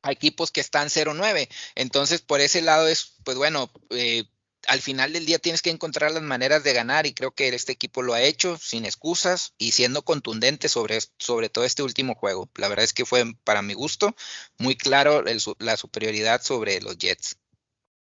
a 0.03 0.13
equipos 0.13 0.53
que 0.53 0.61
están 0.61 0.89
0-9. 0.89 1.49
Entonces, 1.75 2.21
por 2.21 2.41
ese 2.41 2.63
lado 2.63 2.87
es, 2.87 3.15
pues 3.25 3.37
bueno, 3.37 3.71
eh, 3.91 4.25
al 4.69 4.81
final 4.81 5.13
del 5.13 5.27
día 5.27 5.39
tienes 5.39 5.63
que 5.63 5.71
encontrar 5.71 6.13
las 6.13 6.23
maneras 6.23 6.65
de 6.65 6.73
ganar 6.73 7.07
y 7.07 7.15
creo 7.15 7.31
que 7.31 7.49
este 7.49 7.73
equipo 7.73 8.03
lo 8.03 8.15
ha 8.15 8.23
hecho 8.23 8.57
sin 8.59 8.85
excusas 8.85 9.55
y 9.59 9.73
siendo 9.73 10.03
contundente 10.03 10.69
sobre, 10.69 10.99
sobre 11.19 11.49
todo 11.49 11.65
este 11.65 11.83
último 11.83 12.15
juego. 12.15 12.49
La 12.57 12.69
verdad 12.69 12.85
es 12.85 12.93
que 12.93 13.05
fue 13.05 13.25
para 13.45 13.63
mi 13.63 13.75
gusto 13.75 14.15
muy 14.59 14.77
claro 14.77 15.25
la 15.59 15.77
superioridad 15.77 16.43
sobre 16.43 16.81
los 16.81 16.99
Jets. 16.99 17.39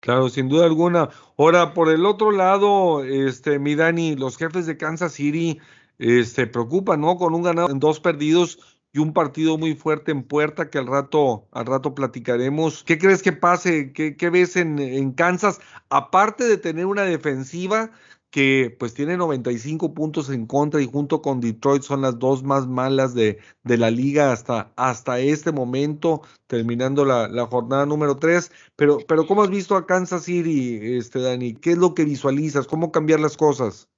Claro, 0.00 0.28
sin 0.28 0.48
duda 0.48 0.64
alguna. 0.64 1.10
Ahora, 1.36 1.74
por 1.74 1.90
el 1.90 2.06
otro 2.06 2.30
lado, 2.30 3.04
este, 3.04 3.58
mi 3.58 3.74
Dani, 3.74 4.14
los 4.14 4.36
jefes 4.36 4.66
de 4.66 4.76
Kansas 4.76 5.12
City 5.12 5.60
se 5.98 6.20
este, 6.20 6.46
preocupan, 6.46 7.00
¿no? 7.00 7.16
Con 7.16 7.34
un 7.34 7.42
ganado 7.42 7.70
en 7.70 7.80
dos 7.80 7.98
perdidos 7.98 8.77
y 8.92 8.98
un 8.98 9.12
partido 9.12 9.58
muy 9.58 9.74
fuerte 9.74 10.12
en 10.12 10.22
puerta 10.22 10.70
que 10.70 10.78
al 10.78 10.86
rato, 10.86 11.46
al 11.52 11.66
rato 11.66 11.94
platicaremos. 11.94 12.84
¿Qué 12.84 12.98
crees 12.98 13.22
que 13.22 13.32
pase? 13.32 13.92
¿Qué, 13.92 14.30
ves 14.30 14.56
en, 14.56 15.12
Kansas? 15.12 15.60
Aparte 15.90 16.44
de 16.44 16.56
tener 16.56 16.86
una 16.86 17.02
defensiva 17.02 17.90
que 18.30 18.76
pues 18.78 18.92
tiene 18.94 19.16
95 19.16 19.94
puntos 19.94 20.28
en 20.28 20.46
contra 20.46 20.82
y 20.82 20.86
junto 20.86 21.22
con 21.22 21.40
Detroit 21.40 21.82
son 21.82 22.02
las 22.02 22.18
dos 22.18 22.42
más 22.42 22.66
malas 22.66 23.14
de, 23.14 23.38
de 23.64 23.78
la 23.78 23.90
liga 23.90 24.32
hasta, 24.32 24.70
hasta 24.76 25.18
este 25.18 25.50
momento, 25.50 26.22
terminando 26.46 27.06
la, 27.06 27.28
la, 27.28 27.46
jornada 27.46 27.86
número 27.86 28.16
3. 28.16 28.50
Pero, 28.76 28.98
pero 29.08 29.26
¿cómo 29.26 29.42
has 29.42 29.50
visto 29.50 29.76
a 29.76 29.86
Kansas 29.86 30.24
City, 30.24 30.78
este, 30.98 31.20
Dani? 31.20 31.54
¿Qué 31.54 31.72
es 31.72 31.78
lo 31.78 31.94
que 31.94 32.04
visualizas? 32.04 32.66
¿Cómo 32.66 32.92
cambiar 32.92 33.20
las 33.20 33.36
cosas? 33.36 33.88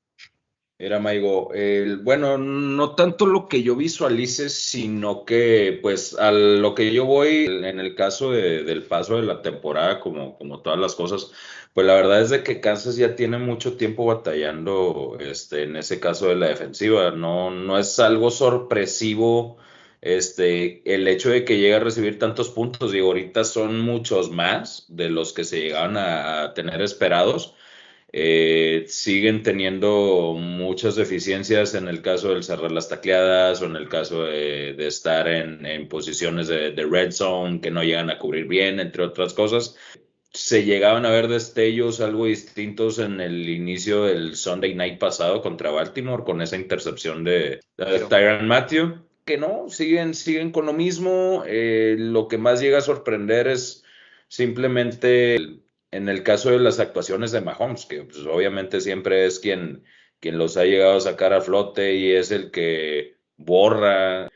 Era 0.80 0.98
Maigo, 0.98 1.52
el, 1.52 1.98
bueno, 1.98 2.38
no 2.38 2.94
tanto 2.94 3.26
lo 3.26 3.48
que 3.48 3.62
yo 3.62 3.76
visualice, 3.76 4.48
sino 4.48 5.26
que 5.26 5.78
pues 5.82 6.18
a 6.18 6.32
lo 6.32 6.74
que 6.74 6.90
yo 6.90 7.04
voy 7.04 7.44
en 7.44 7.78
el 7.78 7.94
caso 7.94 8.30
del 8.30 8.82
paso 8.84 9.16
de 9.16 9.24
la 9.24 9.42
temporada, 9.42 10.00
como, 10.00 10.38
como 10.38 10.60
todas 10.62 10.78
las 10.78 10.94
cosas, 10.94 11.32
pues 11.74 11.86
la 11.86 11.92
verdad 11.94 12.22
es 12.22 12.30
de 12.30 12.42
que 12.42 12.62
Kansas 12.62 12.96
ya 12.96 13.14
tiene 13.14 13.36
mucho 13.36 13.76
tiempo 13.76 14.06
batallando 14.06 15.18
este, 15.20 15.64
en 15.64 15.76
ese 15.76 16.00
caso 16.00 16.28
de 16.28 16.36
la 16.36 16.48
defensiva, 16.48 17.10
no, 17.10 17.50
no 17.50 17.78
es 17.78 17.98
algo 17.98 18.30
sorpresivo 18.30 19.58
este, 20.00 20.82
el 20.94 21.06
hecho 21.08 21.28
de 21.28 21.44
que 21.44 21.58
llegue 21.58 21.74
a 21.74 21.80
recibir 21.80 22.18
tantos 22.18 22.48
puntos, 22.48 22.94
y 22.94 23.00
ahorita 23.00 23.44
son 23.44 23.80
muchos 23.80 24.30
más 24.30 24.86
de 24.88 25.10
los 25.10 25.34
que 25.34 25.44
se 25.44 25.60
llegaban 25.60 25.98
a 25.98 26.54
tener 26.54 26.80
esperados 26.80 27.54
eh, 28.12 28.86
siguen 28.88 29.44
teniendo 29.44 30.34
muchas 30.36 30.96
deficiencias 30.96 31.74
en 31.74 31.86
el 31.86 32.02
caso 32.02 32.30
del 32.30 32.42
cerrar 32.42 32.72
las 32.72 32.88
tacleadas 32.88 33.62
o 33.62 33.66
en 33.66 33.76
el 33.76 33.88
caso 33.88 34.24
de, 34.24 34.74
estar 34.86 35.28
en, 35.28 35.88
posiciones 35.88 36.48
de, 36.48 36.72
red 36.72 37.12
zone 37.12 37.60
que 37.60 37.70
no 37.70 37.84
llegan 37.84 38.10
a 38.10 38.18
cubrir 38.18 38.46
bien, 38.48 38.80
entre 38.80 39.04
otras 39.04 39.32
cosas. 39.32 39.76
Se 40.32 40.64
llegaban 40.64 41.06
a 41.06 41.10
ver 41.10 41.28
destellos 41.28 42.00
algo 42.00 42.26
distintos 42.26 42.98
en 42.98 43.20
el 43.20 43.48
inicio 43.48 44.04
del 44.04 44.34
Sunday 44.34 44.74
night 44.74 44.98
pasado 44.98 45.40
contra 45.40 45.70
Baltimore 45.70 46.24
con 46.24 46.42
esa 46.42 46.56
intercepción 46.56 47.22
de, 47.22 47.60
Tyron 48.08 48.48
Matthew, 48.48 49.04
que 49.24 49.38
no, 49.38 49.68
siguen, 49.68 50.14
siguen 50.14 50.50
con 50.50 50.66
lo 50.66 50.72
mismo. 50.72 51.44
Eh, 51.46 51.94
lo 51.98 52.26
que 52.26 52.38
más 52.38 52.60
llega 52.60 52.78
a 52.78 52.82
sorprender 52.82 53.46
es 53.46 53.84
simplemente 54.26 55.60
en 55.92 56.08
el 56.08 56.22
caso 56.22 56.50
de 56.50 56.58
las 56.58 56.80
actuaciones 56.80 57.32
de 57.32 57.40
Mahomes, 57.40 57.86
que 57.86 58.04
pues, 58.04 58.18
obviamente 58.26 58.80
siempre 58.80 59.26
es 59.26 59.40
quien, 59.40 59.84
quien 60.20 60.38
los 60.38 60.56
ha 60.56 60.64
llegado 60.64 60.96
a 60.96 61.00
sacar 61.00 61.32
a 61.32 61.40
flote 61.40 61.94
y 61.94 62.12
es 62.12 62.30
el 62.30 62.50
que 62.50 63.16
borra 63.36 64.28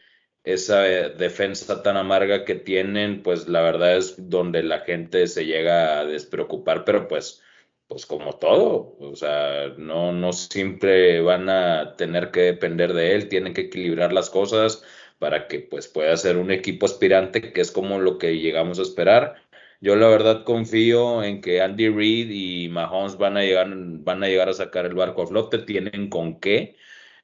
esa 0.45 0.81
defensa 0.83 1.83
tan 1.83 1.97
amarga 1.97 2.45
que 2.45 2.55
tienen, 2.55 3.23
pues 3.23 3.49
la 3.49 3.63
verdad 3.63 3.97
es 3.97 4.29
donde 4.29 4.63
la 4.63 4.81
gente 4.81 5.27
se 5.27 5.47
llega 5.47 6.01
a 6.01 6.05
despreocupar, 6.05 6.85
pero 6.85 7.09
pues, 7.09 7.43
pues 7.87 8.05
como 8.07 8.39
todo, 8.39 8.97
o 9.01 9.17
sea, 9.17 9.75
no, 9.79 10.13
no 10.13 10.33
siempre 10.33 11.21
van 11.21 11.49
a 11.49 11.97
tener 11.97 12.31
que 12.31 12.41
depender 12.41 12.93
de 12.93 13.15
él, 13.15 13.29
tienen 13.29 13.55
que 13.55 13.63
equilibrar 13.63 14.13
las 14.13 14.29
cosas 14.31 14.85
para 15.19 15.49
que 15.49 15.61
pues 15.61 15.89
pueda 15.89 16.17
ser 16.17 16.37
un 16.37 16.51
equipo 16.51 16.87
aspirante, 16.87 17.53
que 17.53 17.61
es 17.61 17.71
como 17.71 17.99
lo 17.99 18.19
que 18.19 18.39
llegamos 18.39 18.79
a 18.79 18.83
esperar 18.83 19.37
yo 19.85 19.97
la 19.97 20.09
verdad 20.09 20.45
confío 20.45 21.23
en 21.23 21.43
que 21.43 21.61
Andy 21.61 21.91
Reid 21.91 22.31
y 22.31 22.69
Mahomes 22.71 23.19
van 23.19 23.37
a 23.37 23.43
llegar, 23.43 23.69
van 23.71 24.25
a 24.25 24.29
llegar 24.29 24.49
a 24.49 24.55
sacar 24.55 24.87
el 24.87 24.95
barco 24.95 25.23
a 25.23 25.27
flote, 25.27 25.59
tienen 25.59 26.09
con 26.09 26.41
qué. 26.41 26.77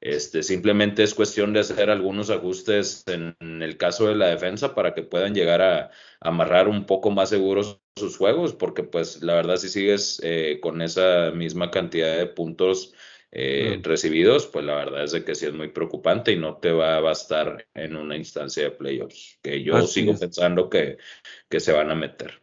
Este, 0.03 0.43
simplemente 0.43 1.03
es 1.03 1.15
cuestión 1.15 1.55
de 1.55 1.61
hacer 1.61 1.89
algunos 1.89 2.29
ajustes 2.29 3.05
en, 3.07 3.35
el 3.63 3.79
caso 3.79 4.09
de 4.09 4.15
la 4.15 4.29
defensa 4.29 4.75
para 4.75 4.93
que 4.93 5.03
puedan 5.03 5.35
llegar 5.35 5.63
a, 5.63 5.91
amarrar 6.21 6.69
un 6.69 6.85
poco 6.85 7.11
más 7.11 7.31
seguros 7.31 7.81
sus 7.97 8.19
juegos, 8.19 8.53
porque 8.53 8.83
pues 8.83 9.23
la 9.23 9.35
verdad 9.35 9.57
si 9.57 9.71
sigues 9.71 10.21
eh, 10.23 10.59
con 10.61 10.83
esa 10.83 11.31
misma 11.31 11.71
cantidad 11.71 12.19
de 12.19 12.27
puntos 12.27 12.93
eh, 13.33 13.81
recibidos, 13.83 14.47
pues 14.47 14.67
la 14.67 14.75
verdad 14.75 15.05
es 15.05 15.13
de 15.13 15.25
que 15.25 15.35
sí 15.35 15.47
es 15.47 15.55
muy 15.55 15.69
preocupante 15.69 16.33
y 16.33 16.37
no 16.37 16.59
te 16.59 16.73
va 16.73 16.97
a 16.97 17.01
bastar 17.01 17.67
en 17.73 17.97
una 17.97 18.17
instancia 18.19 18.65
de 18.65 18.71
playoffs, 18.73 19.39
que 19.43 19.63
yo 19.63 19.81
sigo 19.87 20.19
pensando 20.19 20.69
que, 20.69 20.99
que 21.49 21.61
se 21.61 21.73
van 21.73 21.91
a 21.91 21.95
meter. 21.95 22.41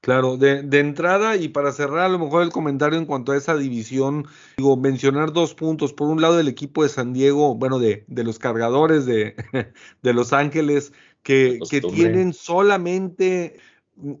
Claro, 0.00 0.36
de, 0.36 0.62
de, 0.62 0.78
entrada 0.78 1.36
y 1.36 1.48
para 1.48 1.72
cerrar 1.72 2.00
a 2.00 2.08
lo 2.08 2.20
mejor 2.20 2.42
el 2.42 2.50
comentario 2.50 2.98
en 2.98 3.04
cuanto 3.04 3.32
a 3.32 3.36
esa 3.36 3.56
división, 3.56 4.26
digo, 4.56 4.76
mencionar 4.76 5.32
dos 5.32 5.54
puntos. 5.54 5.92
Por 5.92 6.08
un 6.08 6.22
lado, 6.22 6.38
el 6.38 6.46
equipo 6.46 6.84
de 6.84 6.88
San 6.88 7.12
Diego, 7.12 7.56
bueno, 7.56 7.80
de, 7.80 8.04
de 8.06 8.24
los 8.24 8.38
cargadores 8.38 9.06
de, 9.06 9.34
de 10.02 10.12
Los 10.12 10.32
Ángeles, 10.32 10.92
que, 11.22 11.58
que 11.68 11.80
tienen 11.80 12.32
solamente 12.32 13.58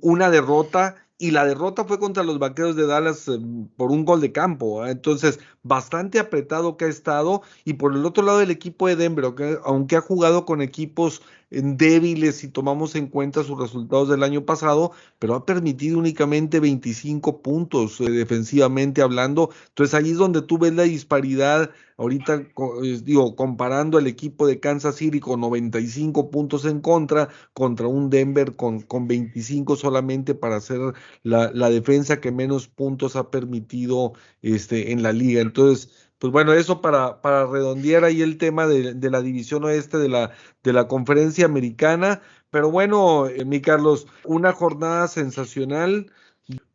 una 0.00 0.30
derrota 0.30 0.96
y 1.20 1.32
la 1.32 1.44
derrota 1.44 1.84
fue 1.84 1.98
contra 1.98 2.22
los 2.22 2.38
vaqueros 2.38 2.76
de 2.76 2.86
Dallas 2.86 3.26
eh, 3.26 3.38
por 3.76 3.90
un 3.90 4.04
gol 4.04 4.20
de 4.20 4.30
campo. 4.30 4.86
¿eh? 4.86 4.92
Entonces, 4.92 5.40
bastante 5.64 6.20
apretado 6.20 6.76
que 6.76 6.84
ha 6.84 6.88
estado. 6.88 7.42
Y 7.64 7.74
por 7.74 7.92
el 7.94 8.06
otro 8.06 8.22
lado, 8.22 8.40
el 8.40 8.52
equipo 8.52 8.86
de 8.86 8.94
Denver, 8.94 9.24
aunque 9.64 9.96
ha 9.96 10.00
jugado 10.00 10.44
con 10.44 10.62
equipos 10.62 11.22
débiles 11.50 12.36
si 12.36 12.48
tomamos 12.48 12.94
en 12.94 13.08
cuenta 13.08 13.42
sus 13.42 13.58
resultados 13.58 14.08
del 14.08 14.22
año 14.22 14.44
pasado, 14.44 14.92
pero 15.18 15.34
ha 15.34 15.46
permitido 15.46 15.98
únicamente 15.98 16.60
25 16.60 17.42
puntos 17.42 18.00
eh, 18.00 18.10
defensivamente 18.10 19.02
hablando. 19.02 19.50
Entonces 19.68 19.94
ahí 19.94 20.10
es 20.10 20.18
donde 20.18 20.42
tú 20.42 20.58
ves 20.58 20.74
la 20.74 20.82
disparidad. 20.84 21.70
Ahorita, 21.96 22.46
digo, 23.02 23.34
comparando 23.34 23.98
el 23.98 24.06
equipo 24.06 24.46
de 24.46 24.60
Kansas 24.60 24.96
City 24.96 25.18
con 25.18 25.40
95 25.40 26.30
puntos 26.30 26.64
en 26.64 26.80
contra, 26.80 27.28
contra 27.54 27.88
un 27.88 28.08
Denver 28.08 28.54
con, 28.54 28.82
con 28.82 29.08
25 29.08 29.74
solamente 29.74 30.34
para 30.34 30.56
hacer 30.56 30.78
la, 31.24 31.50
la 31.52 31.70
defensa 31.70 32.20
que 32.20 32.30
menos 32.30 32.68
puntos 32.68 33.16
ha 33.16 33.30
permitido 33.30 34.12
este, 34.42 34.92
en 34.92 35.02
la 35.02 35.12
liga. 35.12 35.40
Entonces, 35.40 36.07
pues 36.18 36.32
bueno, 36.32 36.52
eso 36.52 36.80
para, 36.80 37.20
para 37.20 37.46
redondear 37.46 38.04
ahí 38.04 38.22
el 38.22 38.38
tema 38.38 38.66
de, 38.66 38.94
la 39.10 39.22
división 39.22 39.64
oeste 39.64 39.98
de 39.98 40.08
la, 40.08 40.32
de 40.62 40.72
la 40.72 40.88
conferencia 40.88 41.44
americana. 41.44 42.22
Pero 42.50 42.70
bueno, 42.70 43.26
eh, 43.28 43.44
mi 43.44 43.60
Carlos, 43.60 44.06
una 44.24 44.52
jornada 44.52 45.06
sensacional. 45.08 46.10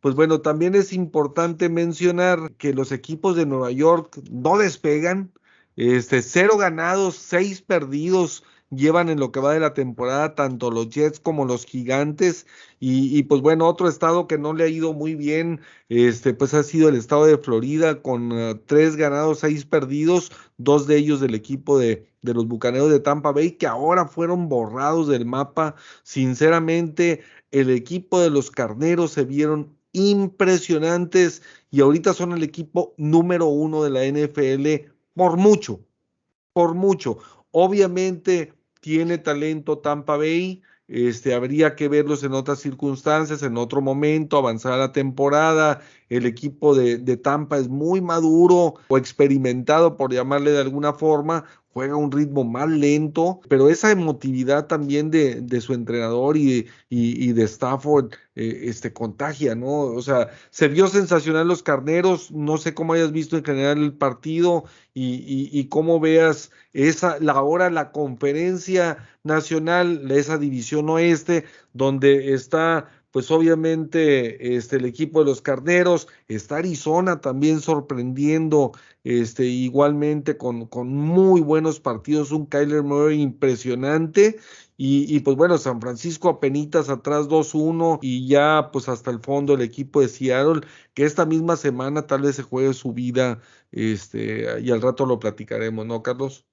Pues 0.00 0.14
bueno, 0.14 0.40
también 0.40 0.74
es 0.74 0.92
importante 0.92 1.68
mencionar 1.68 2.52
que 2.58 2.72
los 2.72 2.92
equipos 2.92 3.36
de 3.36 3.44
Nueva 3.46 3.70
York 3.70 4.18
no 4.30 4.56
despegan. 4.56 5.32
Este, 5.76 6.22
cero 6.22 6.56
ganados, 6.56 7.16
seis 7.16 7.60
perdidos 7.60 8.44
llevan 8.76 9.08
en 9.08 9.20
lo 9.20 9.32
que 9.32 9.40
va 9.40 9.52
de 9.54 9.60
la 9.60 9.74
temporada 9.74 10.34
tanto 10.34 10.70
los 10.70 10.88
Jets 10.90 11.20
como 11.20 11.44
los 11.44 11.66
Gigantes 11.66 12.46
y, 12.80 13.22
pues 13.24 13.40
bueno, 13.40 13.66
otro 13.66 13.88
estado 13.88 14.26
que 14.26 14.36
no 14.36 14.52
le 14.52 14.64
ha 14.64 14.68
ido 14.68 14.92
muy 14.92 15.14
bien, 15.14 15.60
este 15.88 16.34
pues 16.34 16.52
ha 16.54 16.62
sido 16.62 16.88
el 16.88 16.96
estado 16.96 17.24
de 17.24 17.38
Florida 17.38 18.02
con 18.02 18.30
eh, 18.32 18.54
tres 18.66 18.96
ganados, 18.96 19.38
seis 19.40 19.64
perdidos, 19.64 20.30
dos 20.58 20.86
de 20.86 20.98
ellos 20.98 21.20
del 21.20 21.34
equipo 21.34 21.78
de, 21.78 22.06
de 22.22 22.34
los 22.34 22.46
Bucaneros 22.46 22.90
de 22.90 23.00
Tampa 23.00 23.32
Bay 23.32 23.52
que 23.52 23.66
ahora 23.66 24.06
fueron 24.06 24.48
borrados 24.48 25.08
del 25.08 25.24
mapa. 25.26 25.76
Sinceramente, 26.02 27.22
el 27.52 27.70
equipo 27.70 28.20
de 28.20 28.30
los 28.30 28.50
Carneros 28.50 29.12
se 29.12 29.24
vieron 29.24 29.74
impresionantes 29.92 31.42
y 31.70 31.80
ahorita 31.80 32.12
son 32.14 32.32
el 32.32 32.42
equipo 32.42 32.94
número 32.98 33.46
uno 33.46 33.82
de 33.82 33.90
la 33.90 34.04
NFL 34.04 34.92
por 35.14 35.36
mucho, 35.36 35.80
por 36.52 36.74
mucho. 36.74 37.18
Obviamente 37.52 38.53
tiene 38.84 39.16
talento 39.16 39.78
Tampa 39.78 40.18
Bay, 40.18 40.62
este, 40.88 41.32
habría 41.32 41.74
que 41.74 41.88
verlos 41.88 42.22
en 42.22 42.34
otras 42.34 42.58
circunstancias, 42.58 43.42
en 43.42 43.56
otro 43.56 43.80
momento, 43.80 44.36
avanzar 44.36 44.78
la 44.78 44.92
temporada. 44.92 45.80
El 46.10 46.26
equipo 46.26 46.74
de, 46.74 46.98
de, 46.98 47.16
Tampa 47.16 47.56
es 47.56 47.68
muy 47.70 48.02
maduro 48.02 48.74
o 48.88 48.98
experimentado, 48.98 49.96
por 49.96 50.12
llamarle 50.12 50.50
de 50.50 50.60
alguna 50.60 50.92
forma 50.92 51.46
juega 51.74 51.96
un 51.96 52.12
ritmo 52.12 52.44
más 52.44 52.68
lento, 52.70 53.40
pero 53.48 53.68
esa 53.68 53.90
emotividad 53.90 54.68
también 54.68 55.10
de, 55.10 55.40
de 55.40 55.60
su 55.60 55.74
entrenador 55.74 56.36
y, 56.36 56.68
y, 56.88 57.32
de 57.32 57.42
Stafford 57.42 58.12
eh, 58.36 58.60
este, 58.66 58.92
contagia, 58.92 59.56
¿no? 59.56 59.80
O 59.80 60.00
sea, 60.00 60.30
se 60.50 60.68
vio 60.68 60.86
sensacional 60.86 61.48
los 61.48 61.64
carneros, 61.64 62.30
no 62.30 62.58
sé 62.58 62.74
cómo 62.74 62.92
hayas 62.92 63.10
visto 63.10 63.36
en 63.36 63.44
general 63.44 63.78
el 63.78 63.92
partido 63.92 64.64
y, 64.94 65.50
y 65.52 65.68
cómo 65.68 65.98
veas 65.98 66.52
esa, 66.72 67.18
la 67.18 67.42
hora, 67.42 67.70
la 67.70 67.90
conferencia 67.90 68.98
nacional, 69.24 70.08
esa 70.12 70.38
división 70.38 70.88
oeste, 70.90 71.44
donde 71.72 72.34
está 72.34 72.88
pues 73.14 73.30
obviamente 73.30 74.56
este, 74.56 74.74
el 74.74 74.86
equipo 74.86 75.20
de 75.20 75.26
los 75.26 75.40
carneros, 75.40 76.08
está 76.26 76.56
Arizona 76.56 77.20
también 77.20 77.60
sorprendiendo 77.60 78.72
este, 79.04 79.44
igualmente 79.44 80.36
con, 80.36 80.68
muy 80.88 81.40
buenos 81.40 81.78
partidos, 81.78 82.32
un 82.32 82.46
Kyler 82.46 82.82
Murray 82.82 83.22
impresionante. 83.22 84.40
Y, 84.76 85.14
y, 85.14 85.20
pues 85.20 85.36
bueno, 85.36 85.58
San 85.58 85.80
Francisco 85.80 86.28
apenitas 86.28 86.88
atrás 86.88 87.28
2-1 87.28 88.00
y 88.02 88.26
ya 88.26 88.70
pues 88.72 88.88
hasta 88.88 89.12
el 89.12 89.20
fondo 89.20 89.54
el 89.54 89.62
equipo 89.62 90.00
de 90.00 90.08
Seattle, 90.08 90.62
que 90.92 91.04
esta 91.04 91.24
misma 91.24 91.54
semana 91.56 92.08
tal 92.08 92.22
vez 92.22 92.34
se 92.34 92.42
juegue 92.42 92.74
su 92.74 92.94
vida, 92.94 93.40
este, 93.70 94.60
y 94.60 94.72
al 94.72 94.82
rato 94.82 95.06
lo 95.06 95.20
platicaremos, 95.20 95.86
¿no, 95.86 96.02
Carlos? 96.02 96.46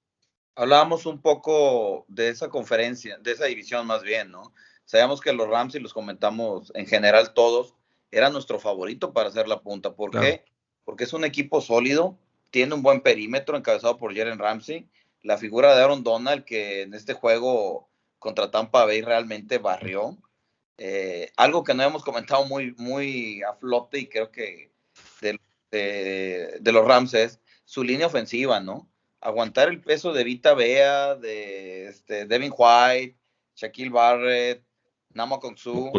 Hablábamos 0.54 1.06
un 1.06 1.20
poco 1.20 2.04
de 2.06 2.28
esa 2.28 2.50
conferencia, 2.50 3.18
de 3.18 3.32
esa 3.32 3.46
división 3.46 3.84
más 3.84 4.04
bien, 4.04 4.30
¿no? 4.30 4.54
Sabíamos 4.84 5.20
que 5.20 5.32
los 5.32 5.48
Rams, 5.48 5.74
y 5.74 5.80
los 5.80 5.94
comentamos 5.94 6.72
en 6.74 6.86
general 6.86 7.32
todos, 7.34 7.74
era 8.10 8.28
nuestro 8.28 8.58
favorito 8.58 9.12
para 9.12 9.28
hacer 9.28 9.48
la 9.48 9.62
punta. 9.62 9.94
¿Por 9.94 10.10
qué? 10.10 10.44
Porque 10.84 11.04
es 11.04 11.12
un 11.12 11.24
equipo 11.24 11.60
sólido, 11.60 12.18
tiene 12.50 12.74
un 12.74 12.82
buen 12.82 13.00
perímetro 13.00 13.56
encabezado 13.56 13.96
por 13.96 14.14
Jaren 14.14 14.38
Ramsey, 14.38 14.88
la 15.22 15.38
figura 15.38 15.74
de 15.74 15.82
Aaron 15.82 16.02
Donald 16.02 16.44
que 16.44 16.82
en 16.82 16.94
este 16.94 17.14
juego 17.14 17.88
contra 18.18 18.50
Tampa 18.50 18.84
Bay 18.84 19.02
realmente 19.02 19.58
barrió. 19.58 20.18
Eh, 20.78 21.30
algo 21.36 21.64
que 21.64 21.74
no 21.74 21.82
hemos 21.82 22.04
comentado 22.04 22.44
muy, 22.44 22.74
muy 22.76 23.42
a 23.42 23.54
flote 23.54 23.98
y 23.98 24.06
creo 24.08 24.30
que 24.30 24.72
de, 25.20 25.38
de, 26.60 26.72
los 26.72 26.86
Rams 26.86 27.14
es 27.14 27.40
su 27.64 27.82
línea 27.84 28.06
ofensiva, 28.06 28.60
¿no? 28.60 28.90
Aguantar 29.20 29.68
el 29.68 29.80
peso 29.80 30.12
de 30.12 30.24
Vita 30.24 30.54
Bea, 30.54 31.14
de 31.14 31.86
este, 31.88 32.26
Devin 32.26 32.52
White, 32.56 33.16
Shaquille 33.54 33.90
Barrett, 33.90 34.64
Nama 35.14 35.38
con 35.38 35.56
su. 35.56 35.90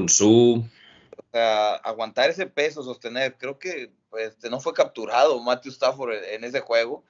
O 1.17 1.23
sea, 1.31 1.75
aguantar 1.75 2.29
ese 2.29 2.47
peso, 2.47 2.83
sostener. 2.83 3.37
Creo 3.37 3.59
que 3.59 3.91
pues, 4.09 4.35
no 4.49 4.59
fue 4.59 4.73
capturado 4.73 5.39
Matthew 5.39 5.71
Stafford 5.71 6.13
en 6.31 6.43
ese 6.43 6.61
juego, 6.61 7.03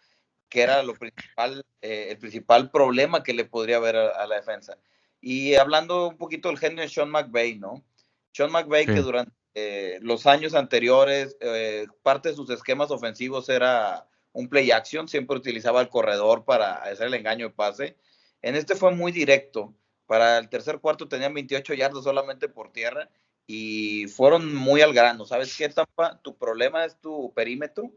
que 0.49 0.61
era 0.61 0.83
lo 0.83 0.93
principal, 0.93 1.65
eh, 1.81 2.07
el 2.09 2.17
principal 2.17 2.69
problema 2.69 3.23
que 3.23 3.33
le 3.33 3.45
podría 3.45 3.77
haber 3.77 3.95
a, 3.95 4.27
la 4.27 4.35
defensa. 4.35 4.77
Y 5.21 5.55
hablando 5.55 6.09
un 6.09 6.17
poquito 6.17 6.49
del 6.49 6.59
genio 6.59 6.81
de 6.81 6.89
Sean 6.89 7.09
McVay, 7.09 7.55
¿no? 7.57 7.83
Sean 8.31 8.51
McVay, 8.51 8.85
que 8.85 9.01
durante 9.01 9.31
eh, 9.53 9.99
los 10.01 10.25
años 10.25 10.53
anteriores, 10.53 11.37
eh, 11.39 11.87
parte 12.01 12.29
de 12.29 12.35
sus 12.35 12.49
esquemas 12.49 12.91
ofensivos 12.91 13.47
era 13.49 14.07
un 14.33 14.49
play 14.49 14.71
action, 14.71 15.07
siempre 15.07 15.37
utilizaba 15.37 15.79
el 15.79 15.89
corredor 15.89 16.43
para 16.43 16.73
hacer 16.73 17.07
el 17.07 17.13
engaño 17.13 17.47
de 17.47 17.53
pase. 17.53 17.97
En 18.41 18.55
este 18.55 18.75
fue 18.75 18.93
muy 18.93 19.11
directo 19.11 19.73
para 20.05 20.37
el 20.37 20.49
tercer 20.49 20.79
cuarto 20.79 21.07
tenían 21.07 21.33
28 21.33 21.73
yardas 21.73 22.03
solamente 22.03 22.49
por 22.49 22.71
tierra 22.71 23.09
y 23.47 24.07
fueron 24.07 24.53
muy 24.53 24.81
al 24.81 24.93
grano. 24.93 25.25
¿Sabes 25.25 25.55
qué, 25.55 25.69
Tampa? 25.69 26.19
Tu 26.21 26.37
problema 26.37 26.85
es 26.85 26.99
tu 26.99 27.33
perímetro. 27.33 27.91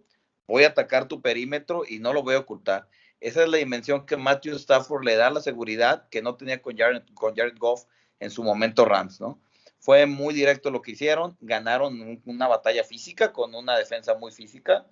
Voy 0.46 0.64
a 0.64 0.68
atacar 0.68 1.08
tu 1.08 1.20
perímetro 1.20 1.82
y 1.88 1.98
no 1.98 2.12
lo 2.12 2.22
voy 2.22 2.34
a 2.34 2.40
ocultar. 2.40 2.88
Esa 3.20 3.42
es 3.42 3.48
la 3.48 3.58
dimensión 3.58 4.06
que 4.06 4.16
Matthew 4.16 4.56
Stafford 4.56 5.04
le 5.04 5.16
da 5.16 5.30
la 5.30 5.40
seguridad 5.40 6.08
que 6.08 6.22
no 6.22 6.36
tenía 6.36 6.60
con 6.60 6.76
Jared, 6.76 7.02
con 7.14 7.34
Jared 7.34 7.56
Goff 7.58 7.84
en 8.20 8.30
su 8.30 8.42
momento 8.42 8.84
Rams, 8.84 9.20
¿no? 9.20 9.40
Fue 9.78 10.06
muy 10.06 10.34
directo 10.34 10.70
lo 10.70 10.82
que 10.82 10.92
hicieron, 10.92 11.36
ganaron 11.40 12.20
una 12.24 12.48
batalla 12.48 12.82
física 12.84 13.32
con 13.32 13.54
una 13.54 13.76
defensa 13.76 14.14
muy 14.14 14.32
física 14.32 14.86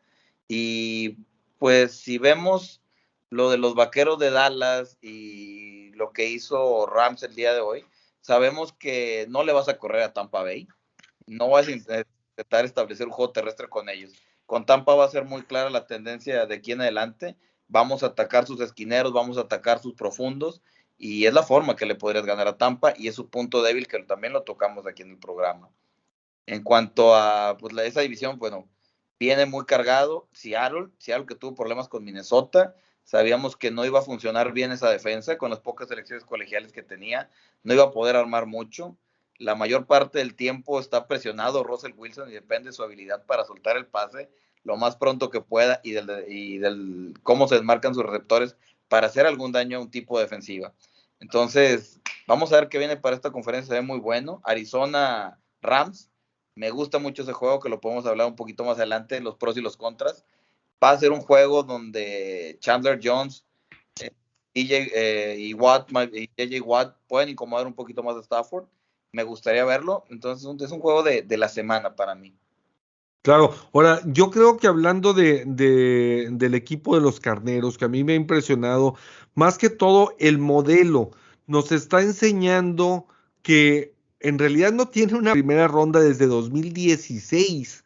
y 0.46 1.16
pues 1.58 1.92
si 1.92 2.18
vemos 2.18 2.82
lo 3.30 3.50
de 3.50 3.58
los 3.58 3.74
vaqueros 3.74 4.18
de 4.18 4.30
Dallas 4.30 4.98
y 5.00 5.83
lo 5.94 6.12
que 6.12 6.26
hizo 6.26 6.86
Rams 6.86 7.22
el 7.22 7.34
día 7.34 7.54
de 7.54 7.60
hoy, 7.60 7.84
sabemos 8.20 8.72
que 8.72 9.26
no 9.28 9.44
le 9.44 9.52
vas 9.52 9.68
a 9.68 9.78
correr 9.78 10.02
a 10.02 10.12
Tampa 10.12 10.42
Bay, 10.42 10.68
no 11.26 11.48
vas 11.50 11.68
a 11.68 11.72
intentar 11.72 12.64
establecer 12.64 13.06
un 13.06 13.12
juego 13.12 13.32
terrestre 13.32 13.68
con 13.68 13.88
ellos. 13.88 14.12
Con 14.46 14.66
Tampa 14.66 14.94
va 14.94 15.04
a 15.04 15.10
ser 15.10 15.24
muy 15.24 15.42
clara 15.42 15.70
la 15.70 15.86
tendencia 15.86 16.46
de 16.46 16.54
aquí 16.54 16.72
en 16.72 16.82
adelante. 16.82 17.36
Vamos 17.68 18.02
a 18.02 18.06
atacar 18.06 18.46
sus 18.46 18.60
esquineros, 18.60 19.12
vamos 19.12 19.38
a 19.38 19.42
atacar 19.42 19.80
sus 19.80 19.94
profundos 19.94 20.60
y 20.96 21.26
es 21.26 21.34
la 21.34 21.42
forma 21.42 21.76
que 21.76 21.86
le 21.86 21.94
podrías 21.94 22.26
ganar 22.26 22.46
a 22.46 22.58
Tampa 22.58 22.94
y 22.96 23.08
es 23.08 23.14
su 23.14 23.28
punto 23.28 23.62
débil 23.62 23.88
que 23.88 23.98
también 24.04 24.32
lo 24.32 24.42
tocamos 24.42 24.86
aquí 24.86 25.02
en 25.02 25.12
el 25.12 25.18
programa. 25.18 25.70
En 26.46 26.62
cuanto 26.62 27.14
a 27.14 27.56
pues, 27.58 27.74
esa 27.78 28.02
división, 28.02 28.38
bueno, 28.38 28.68
viene 29.18 29.46
muy 29.46 29.64
cargado. 29.64 30.28
Seattle, 30.32 30.88
Seattle 30.98 31.26
que 31.26 31.34
tuvo 31.34 31.54
problemas 31.54 31.88
con 31.88 32.04
Minnesota, 32.04 32.74
Sabíamos 33.04 33.56
que 33.56 33.70
no 33.70 33.84
iba 33.84 34.00
a 34.00 34.02
funcionar 34.02 34.52
bien 34.52 34.72
esa 34.72 34.90
defensa 34.90 35.38
con 35.38 35.50
las 35.50 35.60
pocas 35.60 35.90
elecciones 35.90 36.24
colegiales 36.24 36.72
que 36.72 36.82
tenía. 36.82 37.30
No 37.62 37.74
iba 37.74 37.84
a 37.84 37.90
poder 37.92 38.16
armar 38.16 38.46
mucho. 38.46 38.96
La 39.38 39.54
mayor 39.54 39.86
parte 39.86 40.18
del 40.18 40.34
tiempo 40.34 40.80
está 40.80 41.06
presionado 41.06 41.62
Russell 41.62 41.92
Wilson 41.96 42.30
y 42.30 42.32
depende 42.32 42.70
de 42.70 42.72
su 42.72 42.82
habilidad 42.82 43.24
para 43.26 43.44
soltar 43.44 43.76
el 43.76 43.86
pase 43.86 44.30
lo 44.64 44.76
más 44.76 44.96
pronto 44.96 45.30
que 45.30 45.40
pueda 45.40 45.80
y 45.84 45.92
del, 45.92 46.24
y 46.26 46.58
del 46.58 47.14
cómo 47.22 47.46
se 47.46 47.54
desmarcan 47.54 47.94
sus 47.94 48.04
receptores 48.04 48.56
para 48.88 49.06
hacer 49.06 49.26
algún 49.26 49.52
daño 49.52 49.78
a 49.78 49.80
un 49.82 49.90
tipo 49.90 50.18
de 50.18 50.24
defensiva. 50.24 50.72
Entonces, 51.20 52.00
vamos 52.26 52.52
a 52.52 52.56
ver 52.56 52.68
qué 52.68 52.78
viene 52.78 52.96
para 52.96 53.14
esta 53.14 53.30
conferencia, 53.30 53.68
se 53.68 53.80
ve 53.80 53.86
muy 53.86 53.98
bueno. 53.98 54.40
Arizona 54.44 55.38
Rams, 55.60 56.10
me 56.54 56.70
gusta 56.70 56.98
mucho 56.98 57.22
ese 57.22 57.32
juego, 57.32 57.60
que 57.60 57.68
lo 57.68 57.80
podemos 57.80 58.06
hablar 58.06 58.26
un 58.26 58.36
poquito 58.36 58.64
más 58.64 58.78
adelante, 58.78 59.20
los 59.20 59.36
pros 59.36 59.56
y 59.56 59.60
los 59.60 59.76
contras 59.76 60.24
va 60.84 60.90
a 60.90 60.98
ser 60.98 61.12
un 61.12 61.20
juego 61.20 61.62
donde 61.62 62.58
Chandler 62.60 63.00
Jones 63.02 63.44
eh, 64.00 64.10
eh, 64.54 65.36
y 65.38 65.54
Watt 65.54 65.88
y 66.36 66.60
Watt 66.60 66.96
pueden 67.08 67.30
incomodar 67.30 67.66
un 67.66 67.72
poquito 67.72 68.02
más 68.02 68.16
a 68.16 68.20
Stafford. 68.20 68.66
Me 69.12 69.22
gustaría 69.22 69.64
verlo. 69.64 70.04
Entonces 70.10 70.46
es 70.60 70.70
un 70.70 70.80
juego 70.80 71.02
de, 71.02 71.24
la 71.38 71.48
semana 71.48 71.96
para 71.96 72.14
mí. 72.14 72.34
Claro, 73.22 73.54
ahora 73.72 74.02
yo 74.04 74.30
creo 74.30 74.58
que 74.58 74.66
hablando 74.66 75.14
de, 75.14 75.44
del 75.46 76.54
equipo 76.54 76.94
de 76.94 77.00
los 77.00 77.18
carneros, 77.18 77.78
que 77.78 77.86
a 77.86 77.88
mí 77.88 78.04
me 78.04 78.12
ha 78.12 78.16
impresionado, 78.16 78.96
más 79.34 79.56
que 79.56 79.70
todo 79.70 80.14
el 80.18 80.38
modelo 80.38 81.12
nos 81.46 81.72
está 81.72 82.02
enseñando 82.02 83.06
que 83.42 83.94
en 84.20 84.38
realidad 84.38 84.72
no 84.72 84.88
tiene 84.88 85.14
una 85.14 85.32
primera 85.32 85.68
ronda 85.68 86.00
desde 86.00 86.26
2016 86.26 87.83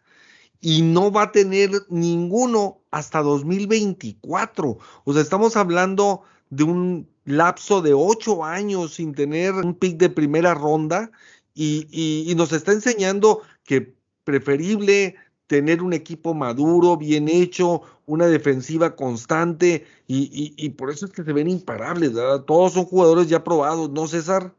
y 0.61 0.83
no 0.83 1.11
va 1.11 1.25
a 1.25 1.33
tener 1.33 1.71
ninguno 1.89 2.81
hasta 2.91 3.23
2024. 3.23 4.79
O 5.05 5.13
sea, 5.13 5.23
estamos 5.23 5.57
hablando 5.57 6.23
de 6.51 6.65
un 6.65 7.09
lapso 7.25 7.83
de 7.83 7.95
ocho 7.95 8.45
años 8.45 8.95
sin 8.95 9.15
tener 9.15 9.55
un 9.55 9.75
pick 9.75 9.99
de 9.99 10.11
primera 10.11 10.55
ronda 10.55 11.11
y, 11.55 12.33
nos 12.37 12.53
está 12.53 12.73
enseñando 12.73 13.43
que 13.65 13.95
preferible 14.25 15.17
tener 15.47 15.83
un 15.83 15.93
equipo 15.93 16.35
maduro, 16.35 16.97
bien 16.97 17.29
hecho, 17.29 17.83
una 18.07 18.27
defensiva 18.27 18.95
constante 18.95 19.87
y, 20.07 20.69
por 20.71 20.91
eso 20.91 21.07
es 21.07 21.13
que 21.13 21.25
se 21.25 21.33
ven 21.33 21.49
imparables, 21.49 22.15
¿verdad? 22.15 22.45
Todos 22.45 22.75
son 22.75 22.85
jugadores 22.85 23.29
ya 23.29 23.45
probados, 23.45 23.91
¿no, 23.91 24.07
César? 24.07 24.55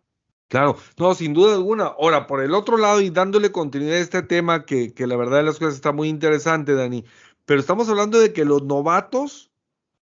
Claro, 0.50 0.78
no, 0.98 1.16
sin 1.16 1.34
duda 1.34 1.54
alguna. 1.54 1.86
Ahora, 1.86 2.28
por 2.28 2.42
el 2.42 2.54
otro 2.54 2.78
lado 2.78 3.02
y 3.02 3.10
dándole 3.12 3.52
continuidad 3.52 3.98
a 3.98 4.00
este 4.00 4.24
tema 4.24 4.66
que, 4.66 4.94
que 4.94 5.08
la 5.08 5.16
verdad 5.16 5.38
de 5.38 5.44
las 5.44 5.60
cosas 5.60 5.76
está 5.76 5.94
muy 5.94 6.10
interesante, 6.10 6.74
Dani, 6.74 7.06
pero 7.46 7.60
estamos 7.62 7.88
hablando 7.88 8.20
de 8.20 8.34
que 8.34 8.46
los 8.46 8.64
novatos 8.64 9.52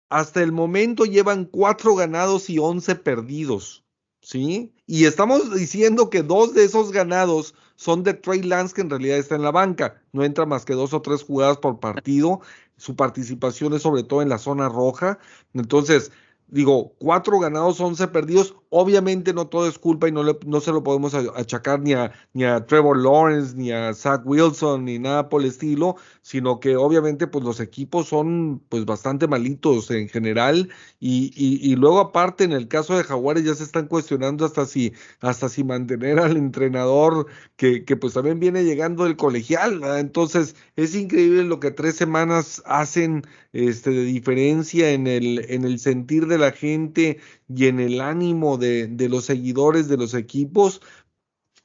hasta 0.10 0.42
el 0.42 0.52
momento 0.52 1.06
llevan 1.06 1.46
cuatro 1.46 1.96
ganados 1.96 2.50
y 2.50 2.60
once 2.60 2.96
perdidos. 2.96 3.84
¿sí? 4.28 4.74
Y 4.86 5.06
estamos 5.06 5.56
diciendo 5.56 6.10
que 6.10 6.22
dos 6.22 6.54
de 6.54 6.66
esos 6.66 6.92
ganados 6.92 7.56
son 7.76 8.04
de 8.04 8.14
Trey 8.14 8.42
Lance, 8.42 8.74
que 8.74 8.82
en 8.82 8.90
realidad 8.90 9.18
está 9.18 9.36
en 9.36 9.42
la 9.42 9.52
banca. 9.52 10.02
No 10.12 10.24
entra 10.24 10.46
más 10.46 10.66
que 10.66 10.74
dos 10.74 10.94
o 10.94 11.02
tres 11.02 11.24
jugadas 11.24 11.58
por 11.58 11.80
partido. 11.80 12.42
Su 12.76 12.96
participación 12.96 13.74
es 13.74 13.84
sobre 13.84 14.04
todo 14.04 14.22
en 14.22 14.30
la 14.30 14.38
zona 14.38 14.68
roja. 14.68 15.20
Entonces, 15.54 16.12
digo, 16.48 16.96
cuatro 16.98 17.40
ganados, 17.40 17.80
once 17.80 18.08
perdidos. 18.08 18.56
Obviamente 18.70 19.34
no 19.34 19.48
todo 19.48 19.68
es 19.68 19.80
culpa 19.80 20.08
y 20.10 20.12
no, 20.12 20.24
no 20.24 20.60
se 20.60 20.72
lo 20.72 20.84
podemos 20.84 21.14
achacar 21.14 21.80
ni 21.80 21.94
a, 21.94 22.12
ni 22.34 22.44
a 22.44 22.66
Trevor 22.66 22.98
Lawrence, 22.98 23.56
ni 23.56 23.72
a 23.72 23.94
Zach 23.94 24.22
Wilson, 24.26 24.86
ni 24.86 25.00
nada 25.00 25.30
por 25.30 25.42
el 25.42 25.48
estilo, 25.48 25.96
sino 26.22 26.60
que 26.60 26.76
obviamente 26.76 27.28
pues 27.28 27.46
los 27.46 27.62
equipos 27.62 28.10
son 28.10 28.62
pues 28.68 28.86
bastante 28.86 29.28
malitos 29.28 29.90
en 29.92 30.10
general 30.10 30.70
y, 31.00 31.32
y, 31.36 31.76
luego 31.76 32.00
aparte 32.00 32.44
en 32.44 32.52
el 32.52 32.68
caso 32.68 32.98
de 32.98 33.04
Jaguares 33.04 33.46
ya 33.46 33.56
se 33.56 33.64
están 33.64 33.88
cuestionando 33.88 34.46
hasta 34.46 34.66
si, 34.66 34.94
hasta 35.22 35.48
si 35.48 35.64
mantener 35.64 36.20
al 36.20 36.36
entrenador 36.36 37.28
que, 37.56 37.86
que 37.86 37.96
pues 37.96 38.14
también 38.14 38.40
viene 38.40 38.66
llegando 38.66 39.06
del 39.06 39.16
colegial, 39.16 39.82
entonces 39.98 40.56
es 40.76 40.96
increíble 40.96 41.44
lo 41.44 41.60
que 41.62 41.72
tres 41.72 41.96
semanas 41.96 42.62
hacen 42.66 43.24
este, 43.54 43.92
de 43.92 44.04
diferencia 44.04 44.92
en 44.92 45.08
el, 45.08 45.46
en 45.50 45.64
el 45.64 45.80
sentir 45.80 46.28
de 46.28 46.37
la 46.38 46.52
gente 46.52 47.20
y 47.48 47.68
en 47.68 47.80
el 47.80 48.02
ánimo 48.02 48.58
de, 48.58 48.90
los 49.10 49.26
seguidores 49.26 49.88
de 49.88 49.98
los 49.98 50.14
equipos. 50.14 50.82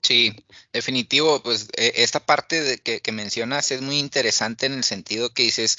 Sí, 0.03 0.35
definitivo, 0.73 1.43
pues 1.43 1.69
e, 1.77 1.93
esta 1.97 2.25
parte 2.25 2.61
de 2.61 2.79
que, 2.79 3.01
que, 3.01 3.13
mencionas 3.13 3.71
es 3.71 3.83
muy 3.83 3.99
interesante 3.99 4.67
en 4.67 4.75
el 4.75 4.85
sentido 4.85 5.33
que 5.33 5.45
dices, 5.45 5.79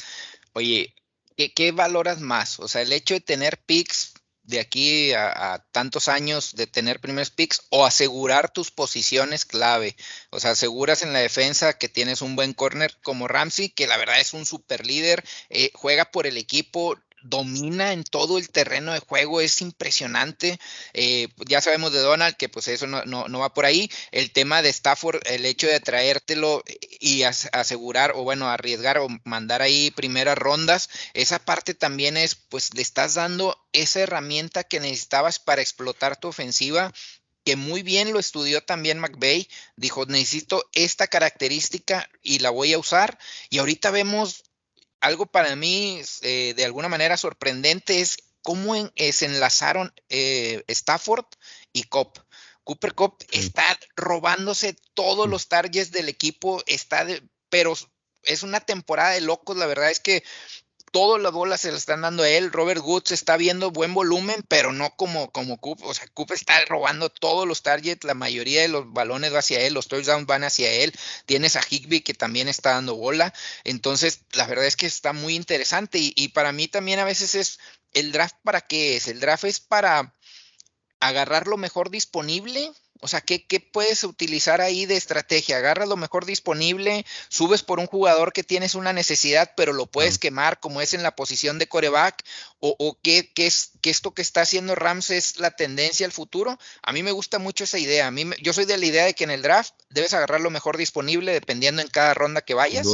oye, 0.54 0.96
¿qué, 1.36 1.54
¿qué, 1.54 1.72
valoras 1.72 2.22
más? 2.22 2.60
O 2.60 2.68
sea, 2.68 2.82
el 2.82 2.94
hecho 2.94 3.16
de 3.16 3.22
tener 3.22 3.58
picks 3.66 4.14
de 4.44 4.60
aquí 4.60 5.14
a, 5.14 5.66
tantos 5.72 6.10
años 6.10 6.56
de 6.56 6.68
tener 6.68 7.00
primeros 7.00 7.32
picks 7.32 7.66
o 7.70 7.86
asegurar 7.86 8.52
tus 8.52 8.72
posiciones 8.72 9.46
clave. 9.46 9.96
O 10.30 10.40
sea, 10.40 10.52
aseguras 10.52 11.02
en 11.02 11.14
la 11.14 11.20
defensa 11.20 11.78
que 11.78 11.90
tienes 11.90 12.22
un 12.22 12.36
buen 12.36 12.54
corner 12.54 12.98
como 13.02 13.28
Ramsey, 13.28 13.70
que 13.70 13.88
la 13.88 13.98
verdad 13.98 14.20
es 14.20 14.34
un 14.34 14.46
super 14.46 14.86
líder, 14.86 15.24
eh, 15.50 15.72
juega 15.74 16.06
por 16.12 16.28
el 16.28 16.38
equipo, 16.38 16.98
domina 17.24 17.94
en 17.94 18.04
todo 18.04 18.38
el 18.38 18.50
terreno 18.50 18.94
de 18.94 19.00
juego, 19.00 19.42
es 19.42 19.62
impresionante. 19.62 20.60
Eh, 20.94 21.28
ya 21.48 21.62
sabemos 21.62 21.94
de 21.94 22.00
Donald 22.00 22.36
que 22.36 22.50
pues 22.50 22.68
eso 22.68 22.88
no, 22.88 23.04
no, 23.06 23.40
va 23.40 23.54
por 23.54 23.66
ahí. 23.66 23.90
El 24.12 24.32
tema 24.32 24.62
de 24.62 24.70
Stafford, 24.70 25.22
el 25.26 25.46
hecho 25.46 25.68
de 25.68 25.80
traértelo 25.80 26.64
y 27.00 27.24
asegurar 27.24 28.14
o 28.16 28.24
bueno, 28.24 28.50
arriesgar 28.50 28.98
o 29.00 29.08
mandar 29.24 29.62
ahí 29.62 29.92
primeras 29.92 30.38
rondas, 30.38 30.90
esa 31.14 31.40
parte 31.40 31.74
también 31.74 32.18
es 32.18 32.36
pues 32.36 32.74
le 32.74 32.82
estás 32.82 33.16
dando 33.16 33.58
esa 33.72 34.02
herramienta 34.02 34.64
que 34.64 34.80
necesitabas 34.80 35.40
para 35.40 35.62
explotar 35.62 36.18
tu 36.18 36.28
ofensiva 36.28 36.94
que 37.44 37.56
muy 37.56 37.84
bien 37.84 38.14
lo 38.14 38.20
estudió 38.20 38.64
también 38.64 39.00
McVeigh, 39.00 39.50
dijo, 39.76 40.06
necesito 40.06 40.70
esta 40.74 41.08
característica 41.08 42.10
y 42.22 42.40
la 42.40 42.50
voy 42.50 42.74
a 42.74 42.80
usar. 42.80 43.20
Y 43.50 43.58
ahorita 43.58 43.92
vemos 43.92 44.44
algo 45.04 45.26
para 45.26 45.56
mí 45.58 46.02
eh, 46.22 46.54
de 46.56 46.64
alguna 46.64 46.88
manera 46.88 47.18
sorprendente 47.18 48.00
es 48.00 48.18
cómo 48.42 48.74
eh, 48.76 49.12
se 49.12 49.26
enlazaron 49.26 49.94
eh, 50.08 50.64
Stafford 50.68 51.26
y 51.74 51.84
Cop. 51.84 52.18
Cooper 52.64 52.96
Cop 52.96 53.22
está 53.32 53.64
robándose 53.98 54.78
todos 54.94 55.28
mm. 55.28 55.30
los 55.30 55.50
targets 55.50 55.92
del 55.92 56.08
equipo, 56.08 56.64
está 56.68 57.06
pero 57.50 57.74
es 58.24 58.44
una 58.44 58.62
temporada 58.62 59.10
de 59.10 59.20
locos, 59.20 59.58
la 59.58 59.66
verdad 59.66 59.92
es 59.92 60.00
que 60.00 60.24
todas 60.94 61.20
las 61.20 61.32
bolas 61.32 61.60
se 61.60 61.72
le 61.72 61.78
están 61.78 62.02
dando 62.02 62.22
a 62.22 62.30
él. 62.30 62.52
Robert 62.52 62.82
Woods 62.82 63.12
está 63.12 63.36
viendo 63.36 63.72
buen 63.72 63.96
volumen, 63.96 64.46
pero 64.48 64.72
no 64.72 64.96
como, 64.96 65.32
como 65.32 65.60
Coop. 65.60 65.84
O 65.84 65.94
sea, 65.94 66.08
Coop 66.14 66.32
está 66.32 66.64
robando 66.66 67.10
todos 67.10 67.48
los 67.48 67.64
targets, 67.64 68.04
la 68.04 68.14
mayoría 68.14 68.62
de 68.62 68.68
los 68.68 68.94
balones 68.94 69.34
va 69.34 69.40
hacia 69.40 69.60
él, 69.62 69.74
los 69.74 69.88
touchdowns 69.88 70.28
van 70.28 70.44
hacia 70.44 70.72
él. 70.72 70.94
Tienes 71.26 71.56
a 71.56 71.64
Higby 71.68 72.02
que 72.02 72.14
también 72.14 72.48
está 72.48 72.74
dando 72.74 72.96
bola. 72.96 73.34
Entonces, 73.64 74.22
la 74.34 74.46
verdad 74.46 74.68
es 74.68 74.76
que 74.76 74.86
está 74.86 75.14
muy 75.14 75.36
interesante. 75.36 75.98
Y, 75.98 76.14
y 76.16 76.28
para 76.28 76.52
mí 76.52 76.68
también 76.68 77.00
a 77.00 77.06
veces 77.06 77.34
es 77.34 77.60
el 77.94 78.12
draft 78.12 78.36
para 78.44 78.62
qué 78.62 78.96
es. 78.96 79.08
El 79.08 79.20
draft 79.20 79.46
es 79.46 79.60
para 79.60 80.14
agarrar 81.00 81.48
lo 81.48 81.58
mejor 81.58 81.90
disponible 81.90 82.72
o 83.04 83.08
sea, 83.10 83.20
¿qué, 83.20 83.44
puedes 83.60 84.06
utilizar 84.06 84.62
ahí 84.62 84.86
de 84.86 84.96
estrategia? 84.96 85.58
Agarras 85.58 85.90
lo 85.90 85.98
mejor 85.98 86.26
disponible, 86.26 87.06
subes 87.28 87.62
por 87.62 87.80
un 87.80 87.86
jugador 87.86 88.32
que 88.32 88.44
tienes 88.44 88.76
una 88.76 88.94
necesidad, 88.94 89.52
pero 89.58 89.74
lo 89.74 89.88
puedes 89.88 90.18
quemar, 90.18 90.62
como 90.62 90.80
es 90.80 90.94
en 90.94 91.04
la 91.04 91.14
posición 91.14 91.60
de 91.60 91.68
coreback, 91.68 92.24
o, 92.62 92.98
qué, 93.04 93.30
es 93.36 93.72
que 93.82 93.90
esto 93.90 94.14
que 94.14 94.22
está 94.22 94.40
haciendo 94.42 94.74
Rams 94.74 95.10
es 95.10 95.38
la 95.38 95.52
tendencia 95.52 96.06
al 96.06 96.14
futuro. 96.14 96.58
A 96.82 96.94
mí 96.94 97.04
me 97.04 97.12
gusta 97.12 97.40
mucho 97.40 97.66
esa 97.66 97.78
idea. 97.78 98.08
A 98.08 98.12
mí, 98.12 98.26
yo 98.42 98.54
soy 98.54 98.64
de 98.64 98.78
la 98.78 98.86
idea 98.86 99.04
de 99.04 99.14
que 99.14 99.26
en 99.26 99.32
el 99.32 99.42
draft 99.42 99.74
debes 99.90 100.14
agarrar 100.14 100.40
lo 100.40 100.50
mejor 100.50 100.78
disponible 100.78 101.34
dependiendo 101.34 101.82
en 101.82 101.90
cada 101.90 102.14
ronda 102.14 102.42
que 102.42 102.54
vayas 102.54 102.88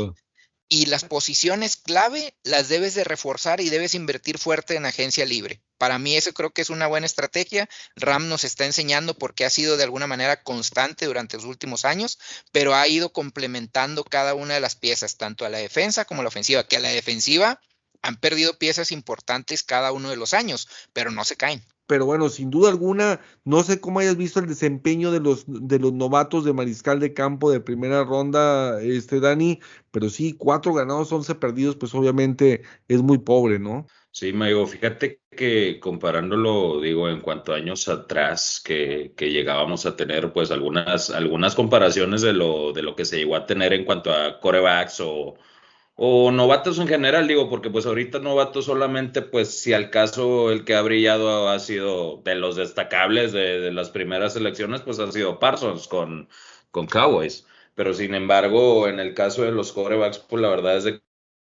y 0.70 0.86
las 0.86 1.04
posiciones 1.04 1.76
clave 1.76 2.36
las 2.44 2.70
debes 2.70 2.94
de 2.94 3.04
reforzar 3.04 3.60
y 3.60 3.70
debes 3.70 3.96
invertir 3.96 4.38
fuerte 4.38 4.76
en 4.76 4.86
agencia 4.86 5.26
libre. 5.26 5.62
Para 5.80 5.98
mí 5.98 6.16
eso 6.16 6.32
creo 6.34 6.52
que 6.52 6.62
es 6.62 6.70
una 6.70 6.86
buena 6.86 7.08
estrategia. 7.08 7.68
Ram 7.96 8.30
nos 8.30 8.44
está 8.44 8.66
enseñando 8.66 9.18
porque 9.18 9.46
ha 9.46 9.50
sido 9.50 9.78
de 9.78 9.84
alguna 9.84 10.06
manera 10.06 10.44
constante 10.44 11.08
durante 11.08 11.38
los 11.38 11.46
últimos 11.46 11.86
años, 11.86 12.20
pero 12.52 12.76
ha 12.76 12.88
ido 12.88 13.12
complementando 13.12 14.04
cada 14.04 14.36
una 14.36 14.54
de 14.54 14.60
las 14.60 14.76
piezas, 14.76 15.18
tanto 15.18 15.44
a 15.44 15.50
la 15.50 15.58
defensa 15.58 16.06
como 16.06 16.22
a 16.22 16.24
la 16.24 16.30
ofensiva, 16.30 16.68
que 16.68 16.78
a 16.78 16.82
la 16.82 16.90
defensiva 16.90 17.60
han 18.04 18.18
perdido 18.18 18.58
piezas 18.60 18.92
importantes 18.92 19.64
cada 19.64 19.92
uno 19.92 20.10
de 20.10 20.18
los 20.18 20.36
años, 20.36 20.68
pero 20.94 21.10
no 21.10 21.26
se 21.26 21.36
caen 21.36 21.66
pero 21.90 22.06
bueno, 22.06 22.30
sin 22.30 22.52
duda 22.52 22.70
alguna, 22.70 23.20
no 23.46 23.64
sé 23.64 23.82
cómo 23.82 23.98
hayas 23.98 24.16
visto 24.16 24.40
el 24.40 24.46
desempeño 24.46 25.10
de 25.10 25.20
los, 25.20 25.46
de 25.48 25.80
los 25.80 25.92
novatos 25.92 26.46
de 26.46 26.54
mariscal 26.54 27.00
de 27.00 27.16
campo 27.16 27.50
de 27.50 27.62
primera 27.62 28.04
ronda, 28.04 28.80
este 28.80 29.20
Dani, 29.20 29.60
pero 29.90 30.08
sí, 30.12 30.34
cuatro 30.38 30.72
ganados, 30.72 31.12
once 31.12 31.34
perdidos, 31.34 31.76
pues 31.78 31.96
obviamente 31.96 32.62
es 32.88 33.02
muy 33.02 33.18
pobre, 33.18 33.58
¿no? 33.58 33.88
Sí, 34.12 34.32
Maigo, 34.32 34.68
fíjate 34.68 35.22
que 35.36 35.80
comparándolo, 35.80 36.80
digo, 36.80 37.10
en 37.10 37.22
cuanto 37.22 37.54
a 37.54 37.56
años 37.56 37.90
atrás, 37.90 38.62
que, 38.64 39.16
que, 39.18 39.32
llegábamos 39.32 39.88
a 39.88 39.96
tener 39.96 40.32
pues 40.32 40.52
algunas, 40.52 41.10
algunas 41.10 41.56
comparaciones 41.56 42.22
de 42.22 42.34
lo, 42.34 42.72
de 42.72 42.84
lo 42.84 42.96
que 42.96 43.06
se 43.06 43.18
llegó 43.18 43.36
a 43.36 43.48
tener 43.48 43.74
en 43.74 43.84
cuanto 43.84 44.14
a 44.14 44.40
corebacks 44.40 45.00
o, 45.00 45.34
o 46.02 46.32
novatos 46.32 46.80
en 46.80 46.88
general, 46.88 47.28
digo, 47.28 47.50
porque 47.50 47.70
pues 47.70 47.86
ahorita 47.86 48.20
novatos 48.20 48.64
solamente, 48.66 49.22
pues 49.22 49.60
si 49.60 49.74
al 49.74 49.90
caso 49.90 50.50
el 50.50 50.64
que 50.64 50.74
ha 50.74 50.82
brillado 50.82 51.50
ha 51.50 51.60
sido 51.60 52.22
de 52.24 52.36
los 52.36 52.56
destacables 52.56 53.34
de, 53.34 53.70
las 53.74 53.90
primeras 53.90 54.34
elecciones, 54.38 54.80
pues 54.80 54.98
ha 55.00 55.12
sido 55.12 55.40
Parsons 55.40 55.90
con, 55.90 56.30
con 56.72 56.88
Cowboys. 56.88 57.46
Pero 57.76 57.94
sin 57.94 58.16
embargo, 58.16 58.88
en 58.88 59.02
el 59.02 59.14
caso 59.14 59.44
de 59.44 59.52
los 59.52 59.74
corebacks, 59.74 60.20
pues 60.20 60.42
la 60.42 60.48
verdad 60.48 60.78
es 60.78 61.02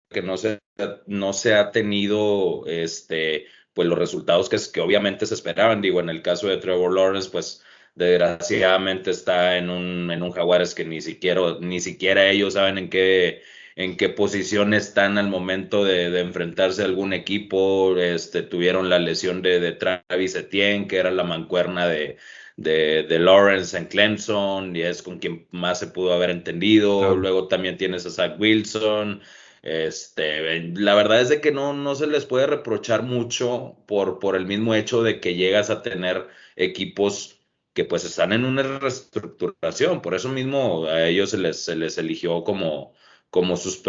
que 0.10 0.22
no 0.22 0.36
se, 0.36 0.60
no 1.08 1.32
se 1.32 1.54
ha 1.56 1.72
tenido 1.72 2.66
este, 2.68 3.46
pues 3.74 3.88
los 3.88 3.98
resultados 3.98 4.50
que, 4.50 4.58
que 4.74 4.82
obviamente 4.82 5.28
se 5.28 5.36
esperaban. 5.36 5.82
Digo, 5.82 6.02
en 6.02 6.10
el 6.10 6.22
caso 6.22 6.50
de 6.50 6.58
Trevor 6.58 6.94
Lawrence, 6.94 7.30
pues 7.30 7.64
desgraciadamente 7.96 9.12
está 9.12 9.58
en 9.58 9.70
un, 9.70 10.12
en 10.12 10.22
un 10.24 10.32
Jaguares 10.32 10.76
que 10.76 10.84
ni 10.84 11.00
siquiera, 11.00 11.56
ni 11.62 11.80
siquiera 11.80 12.30
ellos 12.30 12.56
saben 12.56 12.78
en 12.78 12.90
qué 12.90 13.44
en 13.76 13.98
qué 13.98 14.10
posición 14.10 14.74
están 14.74 15.18
al 15.18 15.30
momento 15.30 15.84
de, 15.84 16.20
enfrentarse 16.20 16.82
a 16.82 16.86
algún 16.86 17.14
equipo. 17.14 17.98
Este, 17.98 18.44
tuvieron 18.44 18.90
la 18.90 19.00
lesión 19.00 19.42
de, 19.42 19.60
de 19.60 19.72
Travis 19.74 20.36
Etienne, 20.36 20.88
que 20.88 20.98
era 20.98 21.12
la 21.12 21.24
mancuerna 21.24 21.88
de, 21.88 22.18
de, 22.58 23.20
Lawrence 23.20 23.78
en 23.78 23.86
Clemson, 23.86 24.76
y 24.76 24.82
es 24.82 25.02
con 25.02 25.20
quien 25.20 25.48
más 25.52 25.80
se 25.80 25.88
pudo 25.88 26.14
haber 26.14 26.30
entendido. 26.30 27.16
Luego 27.16 27.48
también 27.48 27.78
tienes 27.78 28.06
a 28.06 28.10
Zach 28.12 28.40
Wilson. 28.40 29.22
Este, 29.64 30.60
la 30.74 30.96
verdad 30.96 31.22
es 31.22 31.30
de 31.30 31.40
que 31.40 31.52
no, 31.52 31.74
no 31.74 31.94
se 31.96 32.08
les 32.08 32.26
puede 32.26 32.48
reprochar 32.48 33.04
mucho 33.04 33.78
por, 33.88 34.20
por 34.20 34.36
el 34.36 34.48
mismo 34.48 34.74
hecho 34.74 35.04
de 35.04 35.20
que 35.20 35.36
llegas 35.36 35.70
a 35.70 35.84
tener 35.84 36.28
equipos 36.56 37.42
que 37.74 37.86
pues 37.86 38.04
están 38.04 38.34
en 38.34 38.46
una 38.46 38.64
reestructuración. 38.64 40.02
Por 40.02 40.16
eso 40.16 40.30
mismo 40.30 40.86
a 40.86 41.08
ellos 41.08 41.30
se 41.32 41.38
les, 41.38 41.64
se 41.64 41.76
les 41.76 41.98
eligió 41.98 42.44
como, 42.44 42.94
como 43.32 43.58
sus 43.58 43.82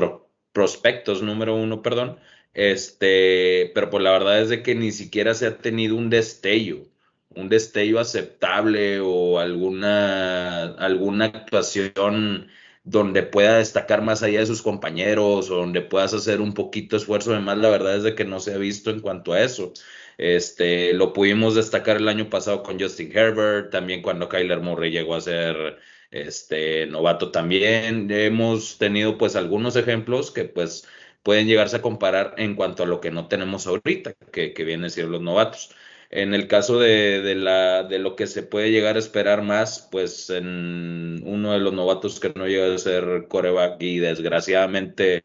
prospectos 0.52 1.22
número 1.22 1.55
uno, 1.57 1.83
perdón. 1.83 2.18
Este, 2.55 3.72
pero 3.74 3.90
pues 3.90 4.02
la 4.02 4.12
verdad 4.12 4.40
es 4.40 4.48
de 4.48 4.62
que 4.62 4.74
ni 4.74 4.92
siquiera 4.92 5.35
se 5.35 5.46
ha 5.46 5.59
tenido 5.59 5.96
un 5.96 6.11
destello, 6.11 6.87
un 7.31 7.48
destello 7.48 8.00
aceptable 8.00 9.00
o 9.00 9.38
alguna, 9.38 10.64
alguna 10.76 11.26
actuación 11.26 12.48
donde 12.85 13.22
pueda 13.22 13.59
destacar 13.59 14.02
más 14.02 14.22
allá 14.22 14.40
de 14.40 14.46
sus 14.46 14.62
compañeros 14.62 15.50
o 15.50 15.57
donde 15.57 15.83
puedas 15.83 16.14
hacer 16.14 16.40
un 16.40 16.52
poquito 16.55 16.96
esfuerzo 16.96 17.33
de 17.33 17.40
más, 17.40 17.59
la 17.59 17.70
verdad 17.70 17.96
es 17.96 18.02
de 18.02 18.14
que 18.14 18.24
no 18.24 18.40
se 18.40 18.55
ha 18.55 18.59
visto 18.59 18.90
en 18.90 19.00
cuanto 19.00 19.33
a 19.33 19.42
eso. 19.42 19.72
Este, 20.18 20.92
lo 20.92 21.12
pudimos 21.12 21.55
destacar 21.55 21.96
el 21.96 22.09
año 22.09 22.28
pasado 22.28 22.62
con 22.62 22.78
Justin 22.81 23.16
Herbert, 23.16 23.70
también 23.70 24.02
cuando 24.02 24.28
Kyler 24.28 24.61
Murray 24.61 24.90
llegó 24.90 25.14
a 25.14 25.20
ser 25.20 25.78
este 26.12 26.87
novato 26.87 27.31
también. 27.33 28.11
Hemos 28.11 28.79
tenido 28.79 29.18
pues 29.18 29.37
algunos 29.37 29.77
ejemplos 29.77 30.31
que 30.31 30.44
pues 30.44 30.87
pueden 31.22 31.46
llegarse 31.46 31.77
a 31.77 31.83
comparar 31.83 32.35
en 32.38 32.55
cuanto 32.55 32.85
a 32.85 32.87
lo 32.87 33.01
que 33.01 33.11
no 33.11 33.29
tenemos 33.29 33.66
ahorita, 33.66 34.14
que, 34.33 34.53
que 34.55 34.64
vienen 34.64 34.90
siendo 34.90 35.12
los 35.12 35.22
novatos. 35.22 35.75
En 36.11 36.35
el 36.35 36.46
caso 36.46 36.79
de, 36.79 37.35
la, 37.37 37.85
de 37.85 37.98
lo 37.98 38.16
que 38.16 38.27
se 38.27 38.42
puede 38.42 38.70
llegar 38.70 38.96
a 38.96 38.98
esperar 38.98 39.40
más, 39.42 39.88
pues 39.90 40.29
en 40.29 41.22
uno 41.25 41.53
de 41.55 41.59
los 41.59 41.72
novatos 41.72 42.20
que 42.20 42.33
no 42.37 42.46
llega 42.46 42.75
a 42.75 42.79
ser 42.79 43.27
coreback 43.29 43.81
y 43.81 43.98
desgraciadamente 43.98 45.25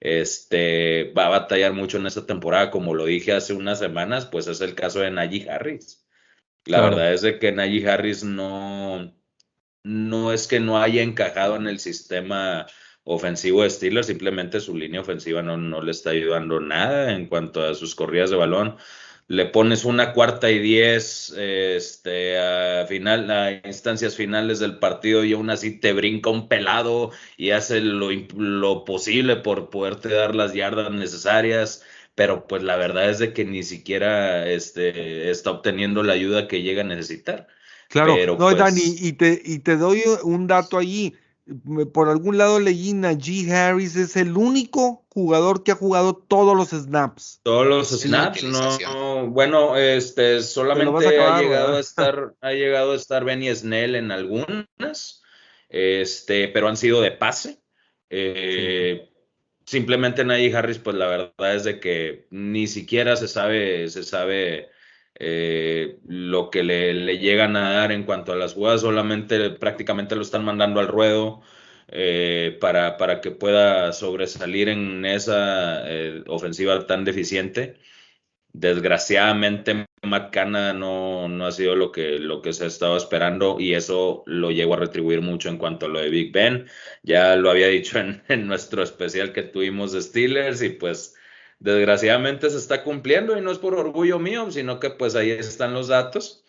este, 0.00 1.12
va 1.16 1.26
a 1.26 1.30
batallar 1.30 1.74
mucho 1.74 1.98
en 1.98 2.06
esta 2.06 2.26
temporada, 2.26 2.72
como 2.72 2.94
lo 2.94 3.04
dije 3.06 3.32
hace 3.32 3.54
unas 3.54 3.78
semanas, 3.78 4.26
pues 4.26 4.48
es 4.48 4.60
el 4.60 4.74
caso 4.74 4.98
de 4.98 5.12
Najee 5.12 5.48
Harris. 5.48 6.04
La 6.64 6.80
verdad 6.80 7.14
es 7.14 7.22
de 7.22 7.38
que 7.38 7.52
Najee 7.52 7.88
Harris 7.88 8.24
no, 8.24 9.15
no 9.86 10.32
es 10.32 10.46
que 10.46 10.60
no 10.60 10.80
haya 10.82 11.02
encajado 11.02 11.56
en 11.56 11.66
el 11.68 11.78
sistema 11.78 12.66
ofensivo 13.04 13.62
de 13.62 13.70
Steelers, 13.70 14.08
simplemente 14.08 14.60
su 14.60 14.76
línea 14.76 15.00
ofensiva 15.00 15.42
no, 15.42 15.56
no 15.56 15.82
le 15.82 15.92
está 15.92 16.10
ayudando 16.10 16.60
nada 16.60 17.12
en 17.12 17.26
cuanto 17.26 17.64
a 17.64 17.74
sus 17.74 17.94
corridas 17.94 18.30
de 18.30 18.36
balón 18.36 18.76
le 19.28 19.46
pones 19.46 19.84
una 19.84 20.12
cuarta 20.12 20.50
y 20.50 20.58
diez 20.60 21.30
este, 21.36 22.38
a, 22.38 22.86
final, 22.86 23.30
a 23.30 23.52
instancias 23.66 24.14
finales 24.16 24.60
del 24.60 24.78
partido 24.78 25.24
y 25.24 25.32
aún 25.32 25.50
así 25.50 25.78
te 25.80 25.92
brinca 25.92 26.30
un 26.30 26.48
pelado 26.48 27.10
y 27.36 27.50
hace 27.50 27.80
lo, 27.80 28.10
lo 28.36 28.84
posible 28.84 29.36
por 29.36 29.70
poderte 29.70 30.10
dar 30.10 30.34
las 30.36 30.54
yardas 30.54 30.92
necesarias, 30.92 31.84
pero 32.14 32.46
pues 32.46 32.62
la 32.62 32.76
verdad 32.76 33.10
es 33.10 33.18
de 33.18 33.32
que 33.32 33.44
ni 33.44 33.62
siquiera 33.64 34.48
este, 34.48 35.30
está 35.30 35.50
obteniendo 35.50 36.02
la 36.02 36.12
ayuda 36.14 36.48
que 36.48 36.62
llega 36.62 36.82
a 36.82 36.84
necesitar. 36.84 37.48
Claro, 37.88 38.16
no, 38.26 38.36
pues 38.36 38.56
Dani, 38.56 38.82
y 38.84 39.12
te, 39.12 39.40
y 39.44 39.60
te 39.60 39.76
doy 39.76 40.02
un 40.22 40.46
dato 40.46 40.78
allí 40.78 41.14
por 41.92 42.08
algún 42.08 42.38
lado 42.38 42.58
leí 42.58 42.92
Najee 42.92 43.52
Harris 43.52 43.94
es 43.94 44.16
el 44.16 44.36
único 44.36 45.06
jugador 45.10 45.62
que 45.62 45.70
ha 45.70 45.76
jugado 45.76 46.16
todos 46.16 46.56
los 46.56 46.70
snaps. 46.70 47.40
Todos 47.44 47.66
los 47.66 47.88
snaps, 47.90 48.42
no, 48.42 49.28
bueno, 49.28 49.76
este 49.76 50.42
solamente 50.42 51.20
ha 51.20 51.40
llegado 51.40 51.76
a 51.76 51.80
estar, 51.80 52.34
ha 52.40 52.50
llegado 52.52 52.92
a 52.92 52.96
estar 52.96 53.24
Benny 53.24 53.54
Snell 53.54 53.94
en 53.94 54.10
algunas, 54.10 55.22
este, 55.68 56.48
pero 56.48 56.68
han 56.68 56.76
sido 56.76 57.00
de 57.00 57.12
pase. 57.12 57.60
Eh, 58.10 59.08
simplemente 59.64 60.24
Najee 60.24 60.54
Harris, 60.54 60.78
pues 60.78 60.96
la 60.96 61.06
verdad 61.06 61.54
es 61.54 61.62
de 61.62 61.78
que 61.78 62.26
ni 62.30 62.66
siquiera 62.66 63.14
se 63.16 63.28
sabe, 63.28 63.88
se 63.88 64.02
sabe 64.02 64.68
eh, 65.18 65.98
lo 66.06 66.50
que 66.50 66.62
le, 66.62 67.18
llegan 67.18 67.56
a 67.56 67.72
dar 67.72 67.92
en 67.92 68.04
cuanto 68.04 68.32
a 68.32 68.36
las 68.36 68.54
jugadas, 68.54 68.82
solamente 68.82 69.50
prácticamente 69.50 70.14
lo 70.14 70.22
están 70.22 70.44
mandando 70.44 70.80
al 70.80 70.88
ruedo 70.88 71.40
eh, 71.88 72.58
para, 72.60 72.96
para, 72.98 73.20
que 73.20 73.30
pueda 73.30 73.92
sobresalir 73.92 74.68
en 74.68 75.04
esa 75.06 75.88
eh, 75.90 76.22
ofensiva 76.26 76.86
tan 76.86 77.04
deficiente. 77.04 77.78
Desgraciadamente, 78.52 79.86
McCanna 80.02 80.72
no, 80.72 81.28
no 81.28 81.46
ha 81.46 81.52
sido 81.52 81.76
lo 81.76 81.92
que, 81.92 82.18
lo 82.18 82.42
que 82.42 82.52
se 82.52 82.64
ha 82.64 82.66
estado 82.68 82.96
esperando 82.96 83.58
y 83.60 83.74
eso 83.74 84.22
lo 84.26 84.50
llevo 84.50 84.74
a 84.74 84.78
retribuir 84.78 85.20
mucho 85.20 85.48
en 85.50 85.58
cuanto 85.58 85.86
a 85.86 85.88
lo 85.88 86.00
de 86.00 86.10
Big 86.10 86.32
Ben. 86.32 86.66
Ya 87.02 87.36
lo 87.36 87.50
había 87.50 87.68
dicho 87.68 87.98
en, 87.98 88.22
en 88.28 88.46
nuestro 88.46 88.82
especial 88.82 89.32
que 89.32 89.42
tuvimos 89.42 89.92
de 89.92 90.02
Steelers 90.02 90.62
y 90.62 90.70
pues 90.70 91.16
desgraciadamente 91.58 92.50
se 92.50 92.58
está 92.58 92.82
cumpliendo 92.84 93.36
y 93.36 93.40
no 93.40 93.50
es 93.50 93.58
por 93.58 93.74
orgullo 93.74 94.18
mío, 94.18 94.50
sino 94.50 94.80
que 94.80 94.90
pues 94.90 95.14
ahí 95.14 95.30
están 95.30 95.74
los 95.74 95.88
datos. 95.88 96.46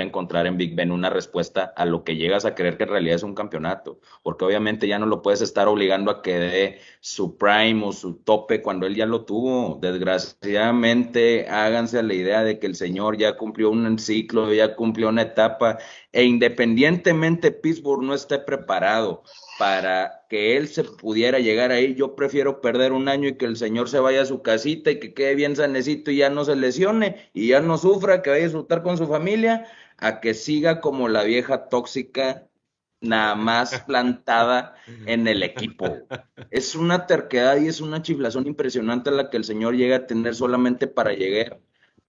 encontrar 0.00 0.46
en 0.46 0.56
Big 0.56 0.74
Ben 0.74 0.90
una 0.90 1.10
respuesta 1.10 1.72
a 1.76 1.84
lo 1.84 2.02
que 2.04 2.16
llegas 2.16 2.44
a 2.44 2.54
creer 2.54 2.76
que 2.78 2.84
en 2.84 2.88
realidad 2.90 3.16
es 3.16 3.22
un 3.22 3.34
campeonato, 3.34 4.00
porque 4.22 4.44
obviamente 4.44 4.88
ya 4.88 4.98
no 4.98 5.06
lo 5.06 5.20
puedes 5.20 5.42
estar 5.42 5.68
obligando 5.68 6.10
a 6.10 6.22
que 6.22 6.38
dé 6.38 6.80
su 7.00 7.36
prime 7.36 7.84
o 7.84 7.92
su 7.92 8.16
tope 8.16 8.62
cuando 8.62 8.86
él 8.86 8.94
ya 8.94 9.06
lo 9.06 9.24
tuvo. 9.24 9.78
Desgraciadamente, 9.80 11.46
háganse 11.48 11.98
a 11.98 12.02
la 12.02 12.14
idea 12.14 12.42
de 12.42 12.58
que 12.58 12.66
el 12.66 12.74
señor 12.74 13.18
ya 13.18 13.36
cumplió 13.36 13.70
un 13.70 13.98
ciclo, 13.98 14.52
ya 14.52 14.74
cumplió 14.76 15.08
una 15.10 15.22
etapa, 15.22 15.78
e 16.12 16.24
independientemente 16.24 17.50
Pittsburgh 17.50 18.02
no 18.02 18.14
esté 18.14 18.38
preparado 18.38 19.22
para 19.58 20.26
que 20.28 20.56
él 20.56 20.68
se 20.68 20.84
pudiera 20.84 21.38
llegar 21.38 21.72
ahí, 21.72 21.94
yo 21.94 22.14
prefiero 22.14 22.60
perder 22.60 22.92
un 22.92 23.08
año 23.08 23.28
y 23.28 23.36
que 23.36 23.46
el 23.46 23.56
señor 23.56 23.88
se 23.88 23.98
vaya 23.98 24.22
a 24.22 24.26
su 24.26 24.42
casita 24.42 24.90
y 24.90 24.98
que 24.98 25.14
quede 25.14 25.34
bien 25.34 25.56
sanecito 25.56 26.10
y 26.10 26.18
ya 26.18 26.30
no 26.30 26.44
se 26.44 26.56
lesione 26.56 27.30
y 27.32 27.48
ya 27.48 27.60
no 27.60 27.78
sufra, 27.78 28.22
que 28.22 28.30
vaya 28.30 28.42
a 28.42 28.46
disfrutar 28.46 28.82
con 28.82 28.98
su 28.98 29.06
familia, 29.06 29.66
a 29.96 30.20
que 30.20 30.34
siga 30.34 30.80
como 30.80 31.08
la 31.08 31.22
vieja 31.22 31.68
tóxica 31.68 32.48
nada 33.00 33.34
más 33.34 33.80
plantada 33.86 34.74
en 35.06 35.26
el 35.28 35.42
equipo. 35.42 35.98
Es 36.50 36.74
una 36.74 37.06
terquedad 37.06 37.58
y 37.60 37.68
es 37.68 37.80
una 37.80 38.02
chiflazón 38.02 38.46
impresionante 38.46 39.10
la 39.10 39.30
que 39.30 39.36
el 39.38 39.44
señor 39.44 39.76
llega 39.76 39.96
a 39.96 40.06
tener 40.06 40.34
solamente 40.34 40.86
para 40.86 41.12
llegar, 41.12 41.60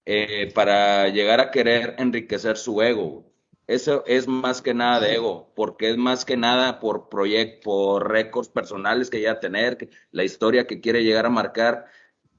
eh, 0.05 0.51
para 0.53 1.07
llegar 1.09 1.39
a 1.39 1.51
querer 1.51 1.95
enriquecer 1.99 2.57
su 2.57 2.81
ego. 2.81 3.32
Eso 3.67 4.03
es 4.05 4.27
más 4.27 4.61
que 4.61 4.73
nada 4.73 4.99
de 4.99 5.15
ego, 5.15 5.51
porque 5.55 5.89
es 5.89 5.97
más 5.97 6.25
que 6.25 6.35
nada 6.35 6.79
por 6.79 7.07
proyectos, 7.07 7.63
por 7.63 8.11
récords 8.11 8.49
personales 8.49 9.09
que 9.09 9.21
ya 9.21 9.39
tener, 9.39 9.89
la 10.11 10.25
historia 10.25 10.67
que 10.67 10.81
quiere 10.81 11.03
llegar 11.03 11.25
a 11.25 11.29
marcar. 11.29 11.85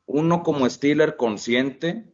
Uno 0.06 0.42
como 0.42 0.68
Steeler 0.68 1.16
consciente, 1.16 2.12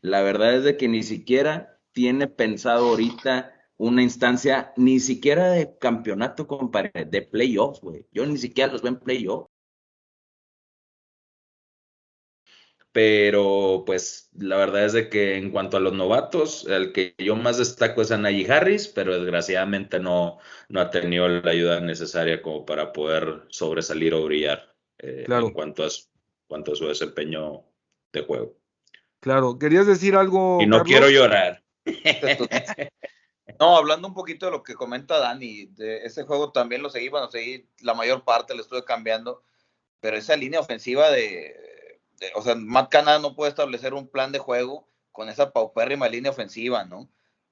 la 0.00 0.22
verdad 0.22 0.54
es 0.54 0.64
de 0.64 0.76
que 0.76 0.86
ni 0.86 1.02
siquiera 1.02 1.80
tiene 1.92 2.28
pensado 2.28 2.88
ahorita 2.90 3.52
una 3.78 4.02
instancia, 4.02 4.72
ni 4.76 5.00
siquiera 5.00 5.50
de 5.50 5.76
campeonato, 5.78 6.46
compadre, 6.46 7.04
de 7.04 7.22
playoffs, 7.22 7.80
güey. 7.80 8.06
Yo 8.12 8.24
ni 8.26 8.38
siquiera 8.38 8.72
los 8.72 8.82
veo 8.82 8.92
en 8.92 9.00
playoffs. 9.00 9.50
Pero 12.96 13.82
pues 13.84 14.30
la 14.38 14.56
verdad 14.56 14.86
es 14.86 14.94
de 14.94 15.10
que 15.10 15.36
en 15.36 15.50
cuanto 15.50 15.76
a 15.76 15.80
los 15.80 15.92
novatos, 15.92 16.66
el 16.66 16.94
que 16.94 17.14
yo 17.18 17.36
más 17.36 17.58
destaco 17.58 18.00
es 18.00 18.10
a 18.10 18.16
Najee 18.16 18.50
Harris, 18.50 18.88
pero 18.88 19.20
desgraciadamente 19.20 20.00
no, 20.00 20.38
no 20.70 20.80
ha 20.80 20.88
tenido 20.88 21.28
la 21.28 21.50
ayuda 21.50 21.78
necesaria 21.80 22.40
como 22.40 22.64
para 22.64 22.94
poder 22.94 23.42
sobresalir 23.48 24.14
o 24.14 24.24
brillar 24.24 24.74
eh, 24.96 25.26
en 25.28 25.50
cuanto 25.50 25.84
a, 25.84 25.90
su, 25.90 26.06
cuanto 26.48 26.72
a 26.72 26.74
su 26.74 26.86
desempeño 26.86 27.64
de 28.14 28.22
juego. 28.22 28.56
Claro, 29.20 29.58
¿querías 29.58 29.86
decir 29.86 30.16
algo? 30.16 30.62
Y 30.62 30.66
no 30.66 30.82
quiero 30.82 31.10
llorar. 31.10 31.62
No, 33.58 33.76
hablando 33.76 34.08
un 34.08 34.12
poquito 34.12 34.46
de 34.46 34.52
lo 34.52 34.62
que 34.62 34.74
comenta 34.74 35.18
Dani, 35.18 35.66
de 35.66 36.04
ese 36.04 36.24
juego 36.24 36.52
también 36.52 36.82
lo 36.82 36.90
seguí, 36.90 37.08
bueno, 37.08 37.30
seguí 37.30 37.66
la 37.80 37.94
mayor 37.94 38.22
parte, 38.22 38.54
lo 38.54 38.60
estuve 38.60 38.84
cambiando, 38.84 39.42
pero 40.00 40.18
esa 40.18 40.36
línea 40.36 40.60
ofensiva 40.60 41.10
de, 41.10 41.54
o 42.34 42.42
sea, 42.42 42.54
Matt 42.54 42.90
Canada 42.90 43.18
no 43.18 43.34
puede 43.34 43.50
establecer 43.50 43.94
un 43.94 44.08
plan 44.08 44.32
de 44.32 44.38
juego 44.38 44.88
con 45.12 45.28
esa 45.28 45.52
paupérrima 45.52 46.08
línea 46.08 46.30
ofensiva, 46.30 46.84
¿no? 46.84 47.08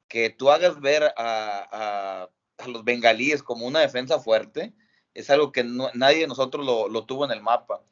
Que 0.09 0.31
tú 0.31 0.51
hagas 0.51 0.81
ver 0.81 1.15
a, 1.17 2.29
los 2.67 2.85
bengalíes 2.85 3.43
como 3.43 3.67
una 3.67 3.81
defensa 3.81 4.21
fuerte, 4.21 4.75
es 5.15 5.31
algo 5.31 5.53
que 5.53 5.65
nadie 5.65 6.21
de 6.21 6.27
nosotros 6.27 6.65
lo, 6.65 7.07
tuvo 7.07 7.25
en 7.25 7.31
el 7.31 7.41
mapa. 7.41 7.83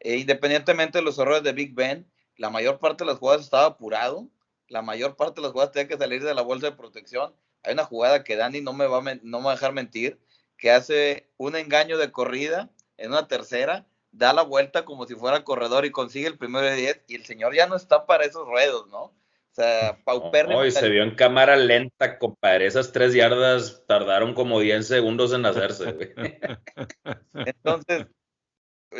E 0.00 0.16
independientemente 0.16 0.98
de 0.98 1.04
los 1.04 1.18
errores 1.18 1.42
de 1.42 1.52
Big 1.52 1.74
Ben, 1.74 2.10
la 2.36 2.50
mayor 2.50 2.78
parte 2.78 3.04
de 3.04 3.10
las 3.10 3.18
jugadas 3.18 3.42
estaba 3.42 3.66
apurado, 3.66 4.28
la 4.68 4.82
mayor 4.82 5.16
parte 5.16 5.40
de 5.40 5.42
las 5.42 5.52
jugadas 5.52 5.72
tenía 5.72 5.88
que 5.88 5.98
salir 5.98 6.24
de 6.24 6.34
la 6.34 6.42
bolsa 6.42 6.70
de 6.70 6.76
protección. 6.76 7.34
Hay 7.62 7.74
una 7.74 7.84
jugada 7.84 8.24
que 8.24 8.36
Dani 8.36 8.60
no 8.60 8.72
no 8.72 8.78
me 8.78 8.86
va 8.86 9.50
a 9.50 9.54
dejar 9.54 9.72
mentir, 9.72 10.18
que 10.56 10.70
hace 10.70 11.28
un 11.36 11.56
engaño 11.56 11.98
de 11.98 12.12
corrida 12.12 12.70
en 12.96 13.10
una 13.10 13.28
tercera 13.28 13.86
da 14.12 14.32
la 14.32 14.42
vuelta 14.42 14.84
como 14.84 15.06
si 15.06 15.14
fuera 15.14 15.44
corredor 15.44 15.84
y 15.84 15.90
consigue 15.90 16.26
el 16.26 16.38
primero 16.38 16.66
de 16.66 16.76
10 16.76 17.04
y 17.08 17.14
el 17.14 17.24
señor 17.24 17.54
ya 17.54 17.66
no 17.66 17.76
está 17.76 18.06
para 18.06 18.24
esos 18.24 18.46
ruedos, 18.46 18.88
¿no? 18.88 19.02
O 19.02 19.54
sea, 19.54 19.98
paupérrimo. 20.04 20.58
Hoy 20.58 20.70
se 20.70 20.88
vio 20.88 21.02
en 21.02 21.14
cámara 21.14 21.56
lenta, 21.56 22.18
compadre. 22.18 22.66
Esas 22.66 22.92
tres 22.92 23.14
yardas 23.14 23.84
tardaron 23.86 24.32
como 24.32 24.60
10 24.60 24.86
segundos 24.86 25.32
en 25.32 25.44
hacerse. 25.44 26.14
Entonces, 27.34 28.06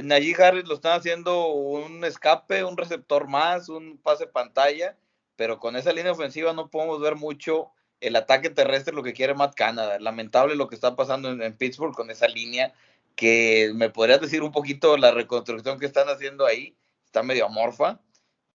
Najee 0.03 0.35
Harris 0.43 0.67
lo 0.67 0.75
están 0.75 0.99
haciendo 0.99 1.49
un 1.49 2.05
escape, 2.05 2.65
un 2.65 2.77
receptor 2.77 3.29
más, 3.29 3.69
un 3.69 3.99
pase 3.99 4.27
pantalla, 4.27 4.97
pero 5.37 5.59
con 5.59 5.77
esa 5.77 5.93
línea 5.93 6.13
ofensiva 6.13 6.53
no 6.53 6.69
podemos 6.69 7.01
ver 7.01 7.17
mucho 7.17 7.71
el 8.01 8.17
ataque 8.17 8.51
terrestre, 8.51 8.95
lo 8.95 9.03
que 9.03 9.13
quiere 9.13 9.35
Matt 9.35 9.55
Canada. 9.55 9.99
Lamentable 9.99 10.55
lo 10.55 10.69
que 10.69 10.75
está 10.75 10.97
pasando 10.97 11.31
en, 11.31 11.57
Pittsburgh 11.57 11.95
con 11.95 12.11
esa 12.11 12.29
línea, 12.29 12.73
que 13.17 13.73
me 13.75 13.91
podrías 13.91 14.21
decir 14.21 14.43
un 14.43 14.53
poquito 14.53 14.97
la 14.97 15.11
reconstrucción 15.11 15.79
que 15.79 15.87
están 15.87 16.09
haciendo 16.09 16.47
ahí, 16.47 16.77
está 17.05 17.23
medio 17.23 17.47
amorfa, 17.47 18.01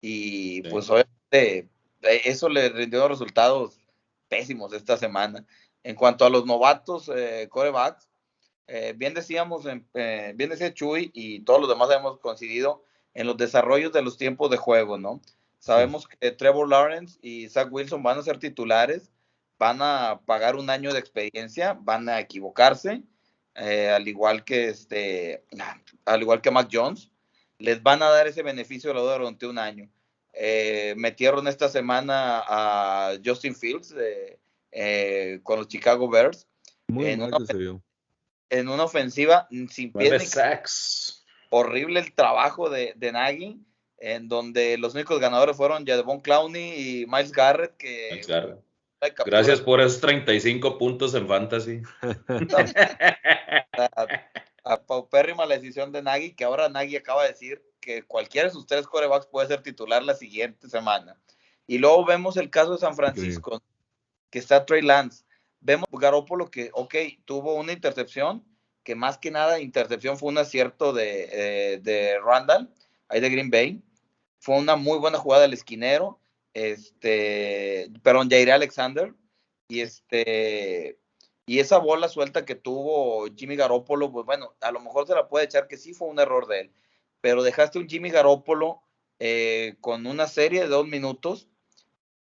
y 0.01 0.63
pues 0.69 0.89
obviamente 0.91 1.69
eh, 2.03 2.23
eso 2.25 2.49
le 2.49 2.69
rindió 2.69 3.09
resultados 3.09 3.81
pésimos 4.29 4.73
esta 4.73 4.97
semana. 4.97 5.47
En 5.83 5.97
cuanto 5.97 6.25
a 6.25 6.31
los 6.31 6.47
novatos 6.47 7.11
eh, 7.15 7.49
corebacks, 7.51 8.09
eh, 8.67 8.95
bien 8.97 9.13
decíamos, 9.13 9.67
eh, 9.67 10.33
bien 10.35 10.51
decía 10.51 10.73
Chuy 10.73 11.11
y 11.13 11.41
todos 11.41 11.61
los 11.61 11.69
demás 11.69 11.91
hemos 11.91 12.19
coincidido 12.19 12.83
en 13.13 13.27
los 13.27 13.37
desarrollos 13.37 13.93
de 13.93 14.03
los 14.03 14.17
tiempos 14.17 14.51
de 14.51 14.57
juego, 14.57 14.99
¿no? 14.99 15.21
Sabemos 15.59 16.09
que 16.09 16.31
Trevor 16.31 16.69
Lawrence 16.69 17.19
y 17.23 17.49
Zach 17.49 17.69
Wilson 17.71 18.03
van 18.03 18.19
a 18.19 18.23
ser 18.23 18.39
titulares, 18.39 19.11
van 19.59 19.81
a 19.81 20.21
pagar 20.27 20.57
un 20.57 20.69
año 20.69 20.93
de 20.93 20.99
experiencia, 20.99 21.79
van 21.81 22.09
a 22.09 22.21
equivocarse, 22.21 23.03
eh, 23.55 23.91
al 23.91 24.07
igual 24.09 24.45
que 24.45 24.69
este, 24.69 25.45
al 26.05 26.23
igual 26.23 26.41
que 26.41 26.51
Mac 26.51 26.69
Jones, 26.71 27.11
les 27.59 27.83
van 27.83 28.03
a 28.03 28.11
dar 28.11 28.27
ese 28.27 28.43
beneficio 28.43 28.91
de 28.91 28.95
la 28.95 29.01
duda 29.01 29.19
durante 29.19 29.47
un 29.47 29.59
año. 29.59 29.89
metieron 30.97 31.47
esta 31.49 31.69
semana 31.69 32.43
a 32.47 33.15
Justin 33.25 33.55
Fields 33.55 33.95
con 35.43 35.59
los 35.59 35.69
Chicago 35.69 36.09
Bears. 36.11 36.47
Muy 36.89 37.17
se 37.47 37.57
vio 37.57 37.83
en 38.51 38.69
una 38.69 38.85
ofensiva 38.85 39.49
sin 39.69 39.93
pies. 39.93 41.25
Horrible 41.51 42.01
el 42.01 42.13
trabajo 42.15 42.69
de, 42.71 42.95
de 42.97 43.13
Nagy, 43.13 43.61
en 43.99 44.29
donde 44.29 44.77
los 44.79 44.95
únicos 44.95 45.21
ganadores 45.21 45.57
fueron 45.57 45.87
Jadevon 45.87 46.21
Clowney 46.21 47.03
y 47.03 47.07
Miles 47.07 47.33
Garrett. 47.33 47.77
Que, 47.77 48.63
Gracias 49.27 49.61
por 49.61 49.81
esos 49.81 50.01
35 50.01 50.79
puntos 50.79 51.15
en 51.15 51.29
fantasy. 51.29 51.83
a, 53.73 54.07
a 54.65 54.83
paupérrima 54.83 55.47
la 55.47 55.57
decisión 55.57 55.93
de 55.93 56.03
Nagy, 56.03 56.35
que 56.35 56.45
ahora 56.45 56.69
Nagy 56.69 56.97
acaba 56.97 57.23
de 57.23 57.31
decir 57.31 57.63
que 57.81 58.03
cualquiera 58.03 58.49
de 58.49 58.55
sus 58.55 58.67
tres 58.67 58.87
corebacks 58.87 59.27
puede 59.27 59.49
ser 59.49 59.63
titular 59.63 60.03
la 60.03 60.15
siguiente 60.15 60.69
semana. 60.69 61.19
Y 61.67 61.79
luego 61.79 62.05
vemos 62.05 62.37
el 62.37 62.51
caso 62.51 62.73
de 62.73 62.79
San 62.79 62.95
Francisco, 62.95 63.63
que 64.31 64.39
está 64.39 64.65
Trey 64.65 64.83
Lance 64.83 65.25
vemos 65.65 65.89
Garópolo 65.91 66.51
que, 66.51 66.71
ok, 66.75 66.95
tuvo 67.25 67.55
una 67.55 67.73
intercepción, 67.73 68.45
que 68.85 68.95
más 68.95 69.19
que 69.19 69.31
nada 69.31 69.61
intercepción 69.61 70.19
fue 70.19 70.29
un 70.29 70.39
acierto 70.39 70.93
de, 70.93 71.29
eh, 71.33 71.81
de 71.83 72.21
Randall, 72.21 72.71
ahí 73.09 73.21
de 73.21 73.31
Green 73.31 73.51
Bay. 73.51 73.83
Fue 74.39 74.57
una 74.57 74.77
muy 74.77 74.99
buena 74.99 75.19
jugada 75.19 75.43
del 75.43 75.55
esquinero, 75.55 76.21
este, 76.55 77.91
perdón, 78.03 78.31
Jair 78.31 78.53
Alexander, 78.53 79.13
y 79.69 79.81
este, 79.81 80.99
y 81.47 81.59
esa 81.59 81.79
bola 81.79 82.09
suelta 82.09 82.45
que 82.45 82.55
tuvo 82.55 83.27
Jimmy 83.37 83.57
Garoppolo, 83.57 84.11
pues 84.11 84.25
bueno, 84.25 84.55
a 84.61 84.71
lo 84.73 84.81
mejor 84.81 85.07
se 85.07 85.15
la 85.15 85.29
puede 85.29 85.45
echar 85.45 85.69
que 85.69 85.77
sí 85.77 85.93
fue 85.93 86.09
un 86.09 86.19
error 86.19 86.47
de 86.47 86.61
él, 86.61 86.73
pero 87.21 87.43
dejaste 87.43 87.79
un 87.79 87.89
Jimmy 87.89 88.11
Garoppolo 88.11 88.83
eh, 89.19 89.77
con 89.81 90.07
una 90.07 90.27
serie 90.27 90.63
de 90.63 90.69
dos 90.69 90.87
minutos 90.87 91.49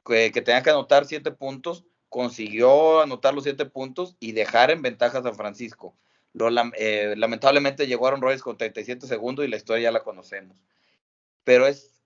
que, 0.04 0.30
que 0.32 0.42
tenía 0.42 0.62
que 0.62 0.70
anotar 0.70 1.06
siete 1.06 1.32
puntos 1.32 1.84
consiguió 2.08 3.02
anotar 3.02 3.34
los 3.34 3.44
siete 3.44 3.66
puntos 3.66 4.16
y 4.20 4.32
dejar 4.32 4.70
en 4.70 4.82
ventaja 4.82 5.18
a 5.18 5.22
San 5.22 5.34
Francisco. 5.34 5.96
Lo, 6.32 6.48
eh, 6.76 7.14
lamentablemente 7.16 7.86
llegó 7.86 8.06
Aaron 8.06 8.22
Rodgers 8.22 8.42
con 8.42 8.56
37 8.56 9.06
segundos 9.06 9.44
y 9.44 9.48
la 9.48 9.56
historia 9.56 9.84
ya 9.84 9.92
la 9.92 10.04
conocemos. 10.04 10.62
Pero 11.44 11.66
es 11.66 11.97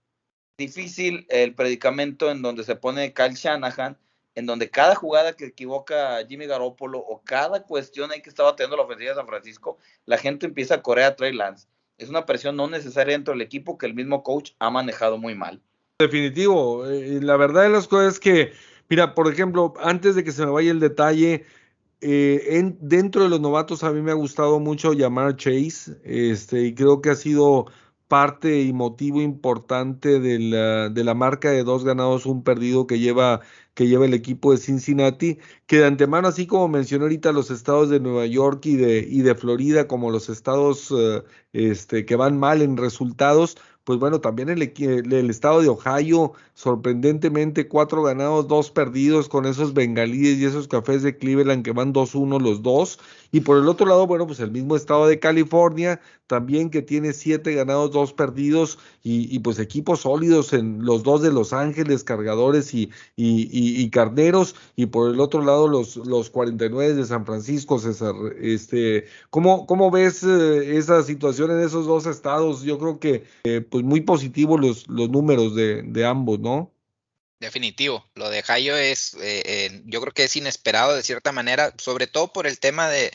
difícil 0.58 1.26
el 1.28 1.54
predicamento 1.54 2.30
en 2.30 2.42
donde 2.42 2.64
se 2.64 2.76
pone 2.76 3.12
Kyle 3.12 3.34
Shanahan, 3.34 3.96
en 4.34 4.46
donde 4.46 4.70
cada 4.70 4.94
jugada 4.94 5.34
que 5.34 5.46
equivoca 5.46 6.24
Jimmy 6.26 6.46
Garoppolo 6.46 6.98
o 6.98 7.22
cada 7.22 7.62
cuestión 7.62 8.10
ahí 8.10 8.22
que 8.22 8.30
estaba 8.30 8.56
teniendo 8.56 8.76
la 8.76 8.84
ofensiva 8.84 9.10
de 9.10 9.16
San 9.16 9.26
Francisco, 9.26 9.78
la 10.06 10.18
gente 10.18 10.46
empieza 10.46 10.76
a 10.76 10.82
correr 10.82 11.04
a 11.04 11.16
Trey 11.16 11.32
Lance. 11.34 11.68
Es 11.98 12.08
una 12.08 12.24
presión 12.24 12.56
no 12.56 12.68
necesaria 12.68 13.12
dentro 13.12 13.34
del 13.34 13.42
equipo 13.42 13.76
que 13.76 13.86
el 13.86 13.94
mismo 13.94 14.22
coach 14.22 14.52
ha 14.58 14.70
manejado 14.70 15.18
muy 15.18 15.34
mal. 15.34 15.60
Definitivo. 15.98 16.86
Eh, 16.86 17.20
la 17.20 17.36
verdad 17.36 17.62
de 17.62 17.68
las 17.68 17.86
cosas 17.86 18.14
es 18.14 18.20
que 18.20 18.52
Mira, 18.92 19.14
por 19.14 19.32
ejemplo, 19.32 19.72
antes 19.80 20.14
de 20.14 20.22
que 20.22 20.32
se 20.32 20.44
me 20.44 20.52
vaya 20.52 20.70
el 20.70 20.78
detalle, 20.78 21.46
eh, 22.02 22.58
en, 22.58 22.76
dentro 22.78 23.22
de 23.22 23.30
los 23.30 23.40
novatos 23.40 23.82
a 23.84 23.90
mí 23.90 24.02
me 24.02 24.10
ha 24.10 24.14
gustado 24.14 24.60
mucho 24.60 24.92
llamar 24.92 25.36
Chase, 25.36 25.98
este, 26.04 26.64
y 26.64 26.74
creo 26.74 27.00
que 27.00 27.08
ha 27.08 27.14
sido 27.14 27.68
parte 28.12 28.60
y 28.60 28.74
motivo 28.74 29.22
importante 29.22 30.20
de 30.20 30.38
la, 30.38 30.90
de 30.90 31.02
la, 31.02 31.14
marca 31.14 31.50
de 31.50 31.64
dos 31.64 31.82
ganados, 31.82 32.26
un 32.26 32.44
perdido 32.44 32.86
que 32.86 32.98
lleva, 32.98 33.40
que 33.72 33.88
lleva 33.88 34.04
el 34.04 34.12
equipo 34.12 34.52
de 34.52 34.58
Cincinnati, 34.58 35.38
que 35.66 35.78
de 35.78 35.86
antemano, 35.86 36.28
así 36.28 36.46
como 36.46 36.68
mencioné 36.68 37.04
ahorita 37.04 37.32
los 37.32 37.50
estados 37.50 37.88
de 37.88 38.00
Nueva 38.00 38.26
York 38.26 38.66
y 38.66 38.76
de, 38.76 38.98
y 39.08 39.22
de 39.22 39.34
Florida 39.34 39.88
como 39.88 40.10
los 40.10 40.28
estados 40.28 40.90
uh, 40.90 41.22
este, 41.54 42.04
que 42.04 42.14
van 42.14 42.38
mal 42.38 42.60
en 42.60 42.76
resultados, 42.76 43.56
pues 43.84 43.98
bueno, 43.98 44.20
también 44.20 44.48
el, 44.48 44.62
el, 44.62 45.30
estado 45.30 45.60
de 45.60 45.68
Ohio, 45.68 46.32
sorprendentemente 46.54 47.66
cuatro 47.66 48.02
ganados, 48.02 48.46
dos 48.46 48.70
perdidos 48.70 49.28
con 49.28 49.44
esos 49.44 49.74
bengalíes 49.74 50.38
y 50.38 50.44
esos 50.44 50.68
cafés 50.68 51.02
de 51.02 51.16
Cleveland 51.16 51.64
que 51.64 51.72
van 51.72 51.92
2-1 51.92 52.40
los 52.40 52.62
dos. 52.62 53.00
Y 53.32 53.40
por 53.40 53.58
el 53.58 53.66
otro 53.68 53.86
lado, 53.86 54.06
bueno, 54.06 54.26
pues 54.26 54.40
el 54.40 54.50
mismo 54.50 54.76
estado 54.76 55.06
de 55.06 55.18
California, 55.18 56.00
también 56.26 56.70
que 56.70 56.82
tiene 56.82 57.12
siete 57.12 57.54
ganados, 57.54 57.90
dos 57.90 58.12
perdidos 58.12 58.78
y, 59.02 59.38
pues 59.40 59.58
equipos 59.58 60.00
sólidos 60.00 60.52
en 60.52 60.84
los 60.84 61.02
dos 61.02 61.22
de 61.22 61.32
Los 61.32 61.52
Ángeles, 61.52 62.04
cargadores 62.04 62.72
y, 62.72 62.90
y, 63.16 63.90
carneros. 63.90 64.54
Y 64.76 64.86
por 64.86 65.10
el 65.10 65.20
otro 65.20 65.42
lado, 65.42 65.66
los, 65.66 65.96
los 65.96 66.30
49 66.30 66.94
de 66.94 67.04
San 67.04 67.26
Francisco, 67.26 67.78
César. 67.78 68.14
Este, 68.40 69.06
¿cómo, 69.30 69.66
cómo 69.66 69.90
ves 69.90 70.22
eh, 70.22 70.76
esa 70.76 71.02
situación 71.02 71.50
en 71.50 71.60
esos 71.60 71.86
dos 71.86 72.06
estados? 72.06 72.62
Yo 72.62 72.78
creo 72.78 72.98
que 72.98 73.24
eh, 73.44 73.60
pues 73.72 73.84
muy 73.84 74.02
positivos 74.02 74.60
los, 74.60 74.88
los 74.88 75.10
números 75.10 75.56
de, 75.56 75.82
de 75.82 76.06
ambos, 76.06 76.40
¿no? 76.40 76.72
Definitivo, 77.42 78.08
lo 78.14 78.30
de 78.30 78.40
Jayo 78.44 78.76
es, 78.76 79.16
eh, 79.20 79.82
yo 79.86 80.00
creo 80.00 80.14
que 80.14 80.22
es 80.22 80.36
inesperado 80.36 80.94
de 80.94 81.02
cierta 81.02 81.32
manera, 81.32 81.74
sobre 81.76 82.06
todo 82.06 82.32
por 82.32 82.46
el 82.46 82.60
tema 82.60 82.88
de, 82.88 83.10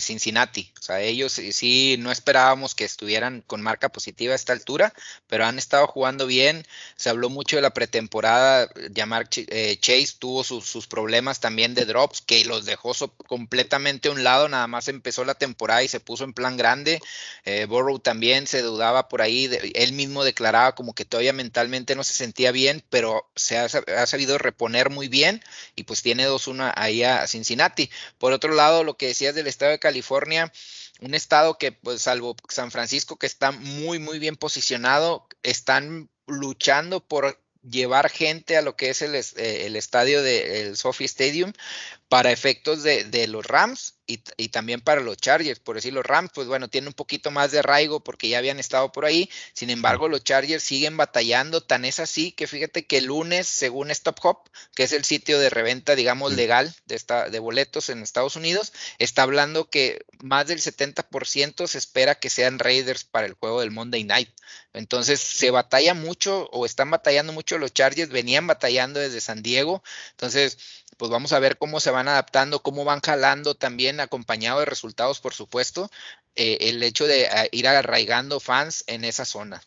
Cincinnati. 0.00 0.72
O 0.80 0.82
sea, 0.82 1.00
ellos 1.00 1.32
sí 1.32 1.96
no 2.00 2.10
esperábamos 2.10 2.74
que 2.74 2.84
estuvieran 2.84 3.42
con 3.46 3.62
marca 3.62 3.90
positiva 3.90 4.32
a 4.32 4.36
esta 4.36 4.52
altura, 4.52 4.92
pero 5.28 5.44
han 5.44 5.58
estado 5.58 5.86
jugando 5.86 6.26
bien. 6.26 6.66
Se 6.96 7.08
habló 7.08 7.28
mucho 7.28 7.54
de 7.54 7.62
la 7.62 7.70
pretemporada. 7.70 8.68
Llamar 8.90 9.28
eh, 9.36 9.76
Chase 9.78 10.16
tuvo 10.18 10.42
sus, 10.42 10.86
problemas 10.88 11.38
también 11.38 11.74
de 11.74 11.84
drops, 11.84 12.20
que 12.20 12.44
los 12.46 12.64
dejó 12.64 12.94
completamente 13.28 14.08
a 14.08 14.12
un 14.12 14.24
lado. 14.24 14.48
Nada 14.48 14.66
más 14.66 14.88
empezó 14.88 15.24
la 15.24 15.36
temporada 15.36 15.84
y 15.84 15.88
se 15.88 16.00
puso 16.00 16.24
en 16.24 16.32
plan 16.32 16.56
grande. 16.56 17.00
Eh, 17.44 17.66
Burrow 17.66 18.00
también 18.00 18.48
se 18.48 18.62
dudaba 18.62 19.08
por 19.08 19.22
ahí. 19.22 19.48
él 19.74 19.92
mismo 19.92 20.24
declaraba 20.24 20.74
como 20.74 20.94
que 20.94 21.04
todavía 21.04 21.32
mentalmente 21.32 21.94
no 21.94 22.02
se 22.02 22.14
sentía 22.14 22.50
bien, 22.50 22.82
pero 22.90 23.30
se 23.36 23.58
ha, 23.58 23.64
ha 23.64 24.06
sabido 24.06 24.38
reponer 24.38 24.90
muy 24.90 25.08
bien 25.08 25.42
y 25.76 25.84
pues 25.84 26.02
tiene 26.02 26.28
2-1 26.28 26.72
ahí 26.76 27.02
a 27.02 27.26
Cincinnati. 27.26 27.90
Por 28.18 28.32
otro 28.32 28.54
lado, 28.54 28.84
lo 28.84 28.96
que 28.96 29.08
decías 29.08 29.34
de 29.34 29.48
estado 29.48 29.72
de 29.72 29.78
California, 29.78 30.52
un 31.00 31.14
estado 31.14 31.58
que, 31.58 31.72
pues, 31.72 32.02
salvo 32.02 32.36
San 32.48 32.70
Francisco, 32.70 33.16
que 33.16 33.26
está 33.26 33.50
muy, 33.50 33.98
muy 33.98 34.18
bien 34.18 34.36
posicionado, 34.36 35.26
están 35.42 36.08
luchando 36.26 37.00
por 37.00 37.40
llevar 37.68 38.10
gente 38.10 38.56
a 38.56 38.62
lo 38.62 38.76
que 38.76 38.90
es 38.90 39.02
el, 39.02 39.14
eh, 39.14 39.22
el 39.36 39.76
estadio 39.76 40.22
del 40.22 40.76
Sophie 40.76 41.06
Stadium 41.06 41.52
para 42.08 42.32
efectos 42.32 42.82
de, 42.82 43.04
de 43.04 43.26
los 43.26 43.46
Rams 43.46 43.94
y, 44.06 44.48
también 44.48 44.80
para 44.80 45.00
los 45.00 45.16
Chargers, 45.16 45.60
por 45.60 45.76
decir 45.76 45.92
los 45.94 46.04
Rams, 46.04 46.30
pues 46.34 46.46
bueno, 46.46 46.68
tienen 46.68 46.88
un 46.88 46.94
poquito 46.94 47.30
más 47.30 47.52
de 47.52 47.60
arraigo 47.60 48.00
porque 48.00 48.28
ya 48.28 48.38
habían 48.38 48.58
estado 48.58 48.92
por 48.92 49.06
ahí, 49.06 49.30
sin 49.54 49.70
embargo 49.70 50.08
los 50.08 50.22
Chargers 50.22 50.62
siguen 50.62 50.96
batallando, 50.96 51.62
tan 51.62 51.84
es 51.86 52.00
así 52.00 52.32
que 52.32 52.46
fíjate 52.46 52.86
que 52.86 52.98
el 52.98 53.06
lunes, 53.06 53.46
según 53.46 53.90
Stop 53.90 54.18
Hop, 54.22 54.50
que 54.74 54.82
es 54.82 54.92
el 54.92 55.04
sitio 55.04 55.38
de 55.38 55.48
reventa, 55.48 55.94
digamos, 55.94 56.34
legal 56.34 56.74
de, 56.84 56.96
esta, 56.96 57.30
de 57.30 57.38
boletos 57.38 57.88
en 57.88 58.02
Estados 58.02 58.36
Unidos, 58.36 58.72
está 58.98 59.22
hablando 59.22 59.70
que 59.70 60.04
más 60.22 60.46
del 60.46 60.60
70% 60.60 61.66
se 61.66 61.78
espera 61.78 62.14
que 62.16 62.28
sean 62.28 62.58
Raiders 62.58 63.04
para 63.04 63.26
el 63.26 63.34
juego 63.34 63.60
del 63.60 63.70
Monday 63.70 64.04
Night. 64.04 64.28
Entonces 64.74 65.20
se 65.20 65.50
batalla 65.50 65.94
mucho 65.94 66.48
o 66.52 66.66
están 66.66 66.90
batallando 66.90 67.32
mucho 67.32 67.58
los 67.58 67.72
Chargers, 67.72 68.10
venían 68.10 68.46
batallando 68.46 69.00
desde 69.00 69.20
San 69.20 69.42
Diego, 69.42 69.82
entonces 70.10 70.58
pues 70.96 71.10
vamos 71.10 71.32
a 71.32 71.38
ver 71.38 71.58
cómo 71.58 71.80
se 71.80 71.90
van 71.90 72.08
adaptando, 72.08 72.60
cómo 72.60 72.84
van 72.84 73.00
jalando 73.00 73.54
también 73.54 74.00
acompañado 74.00 74.60
de 74.60 74.66
resultados, 74.66 75.20
por 75.20 75.34
supuesto, 75.34 75.90
eh, 76.36 76.58
el 76.60 76.82
hecho 76.82 77.06
de 77.06 77.26
ah, 77.28 77.46
ir 77.52 77.68
arraigando 77.68 78.40
fans 78.40 78.84
en 78.86 79.04
esa 79.04 79.24
zona. 79.24 79.62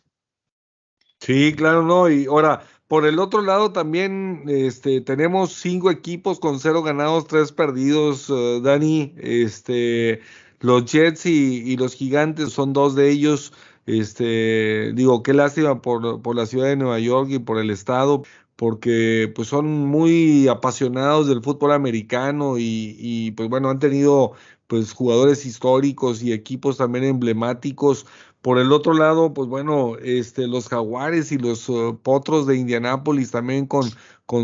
Sí, 1.19 1.53
claro, 1.55 1.83
no. 1.83 2.09
Y 2.09 2.25
ahora, 2.25 2.67
por 2.87 3.05
el 3.05 3.19
otro 3.19 3.41
lado 3.41 3.71
también 3.71 4.43
este, 4.47 5.01
tenemos 5.01 5.53
cinco 5.53 5.91
equipos 5.91 6.39
con 6.39 6.59
cero 6.59 6.83
ganados, 6.83 7.27
tres 7.27 7.51
perdidos, 7.51 8.29
uh, 8.29 8.61
Dani. 8.61 9.13
Este, 9.17 10.21
los 10.59 10.85
Jets 10.85 11.25
y, 11.25 11.75
los 11.77 11.95
Gigantes 11.95 12.53
son 12.53 12.73
dos 12.73 12.95
de 12.95 13.09
ellos. 13.09 13.53
Este, 13.85 14.91
digo, 14.93 15.23
qué 15.23 15.33
lástima 15.33 15.81
por 15.81 16.35
la 16.35 16.45
ciudad 16.45 16.67
de 16.67 16.75
Nueva 16.75 16.99
York 16.99 17.29
y 17.31 17.39
por 17.39 17.57
el 17.57 17.69
estado, 17.69 18.23
porque 18.57 19.31
pues 19.35 19.47
son 19.49 19.67
muy 19.87 20.47
apasionados 20.49 21.27
del 21.27 21.41
fútbol 21.43 21.71
americano 21.73 22.57
y, 22.57 22.95
y, 22.99 23.31
pues 23.31 23.49
bueno, 23.49 23.69
han 23.69 23.79
tenido 23.79 24.33
pues 24.67 24.91
jugadores 24.93 25.45
históricos 25.45 26.21
y 26.23 26.33
equipos 26.33 26.77
también 26.77 27.05
emblemáticos. 27.05 28.05
Por 28.47 28.59
el 28.59 28.71
otro 28.71 28.93
lado, 28.93 29.33
pues 29.33 29.49
bueno, 29.49 29.97
este, 30.01 30.47
los 30.47 30.69
jaguares 30.69 31.33
y 31.33 31.37
los 31.37 31.67
uh, 31.67 31.99
potros 32.01 32.47
de 32.47 32.55
Indianápolis 32.55 33.29
también 33.29 33.67
con, 33.67 33.91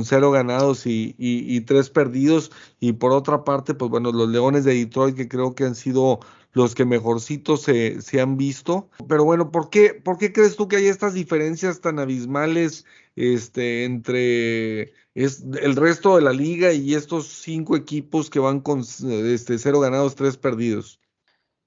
cero 0.04 0.30
ganados 0.30 0.82
y, 0.86 1.62
tres 1.62 1.89
perdidos. 1.89 2.51
Y 2.82 2.91
por 2.91 3.14
otra 3.14 3.45
parte, 3.45 3.74
pues 3.74 3.89
bueno, 3.89 4.12
los 4.12 4.28
leones 4.28 4.66
de 4.66 4.74
Detroit 4.74 5.16
que 5.16 5.30
creo 5.30 5.56
que 5.56 5.64
han 5.64 5.76
sido 5.76 6.20
los 6.51 6.76
que 6.76 6.84
mejorcitos 6.84 7.62
se, 7.62 8.01
se 8.01 8.20
han 8.20 8.36
visto. 8.36 8.89
Pero 9.08 9.24
bueno, 9.24 9.51
¿por 9.51 9.70
qué, 9.70 9.93
¿por 9.93 10.18
qué 10.18 10.34
crees 10.34 10.58
tú 10.58 10.68
que 10.68 10.76
hay 10.76 10.88
estas 10.88 11.14
diferencias 11.14 11.80
tan 11.80 11.97
abismales 11.97 12.84
este, 13.16 13.86
entre 13.86 14.91
el 15.16 15.76
resto 15.78 16.18
de 16.18 16.24
la 16.24 16.34
liga 16.34 16.74
y 16.74 16.93
estos 16.93 17.28
cinco 17.28 17.78
equipos 17.78 18.30
que 18.30 18.39
van 18.39 18.60
con 18.60 18.82
este, 18.82 19.58
cero 19.58 19.80
ganados, 19.80 20.16
tres 20.16 20.36
perdidos? 20.36 20.99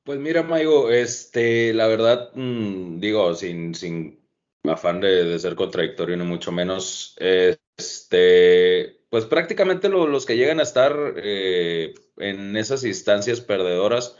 Pues 0.06 0.20
mira, 0.20 0.44
Maigo, 0.44 0.92
este, 0.92 1.74
la 1.74 1.88
verdad, 1.88 2.30
mmm, 2.34 3.00
digo, 3.00 3.34
sin, 3.34 3.74
sin 3.74 4.24
afán 4.62 5.00
de, 5.00 5.36
ser 5.40 5.56
contradictorio 5.56 6.16
ni 6.16 6.22
mucho 6.24 6.52
menos, 6.52 7.16
este, 7.18 9.00
pues 9.10 9.24
prácticamente 9.26 9.88
lo, 9.88 10.06
los 10.06 10.24
que 10.24 10.36
llegan 10.36 10.60
a 10.60 10.62
estar 10.62 10.96
eh, 11.16 11.92
en 12.18 12.56
esas 12.56 12.84
instancias 12.84 13.40
perdedoras, 13.40 14.16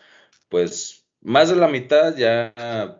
pues 0.49 1.07
más 1.21 1.51
de 1.51 1.57
la 1.57 1.69
mitad 1.69 2.17
ya 2.17 2.53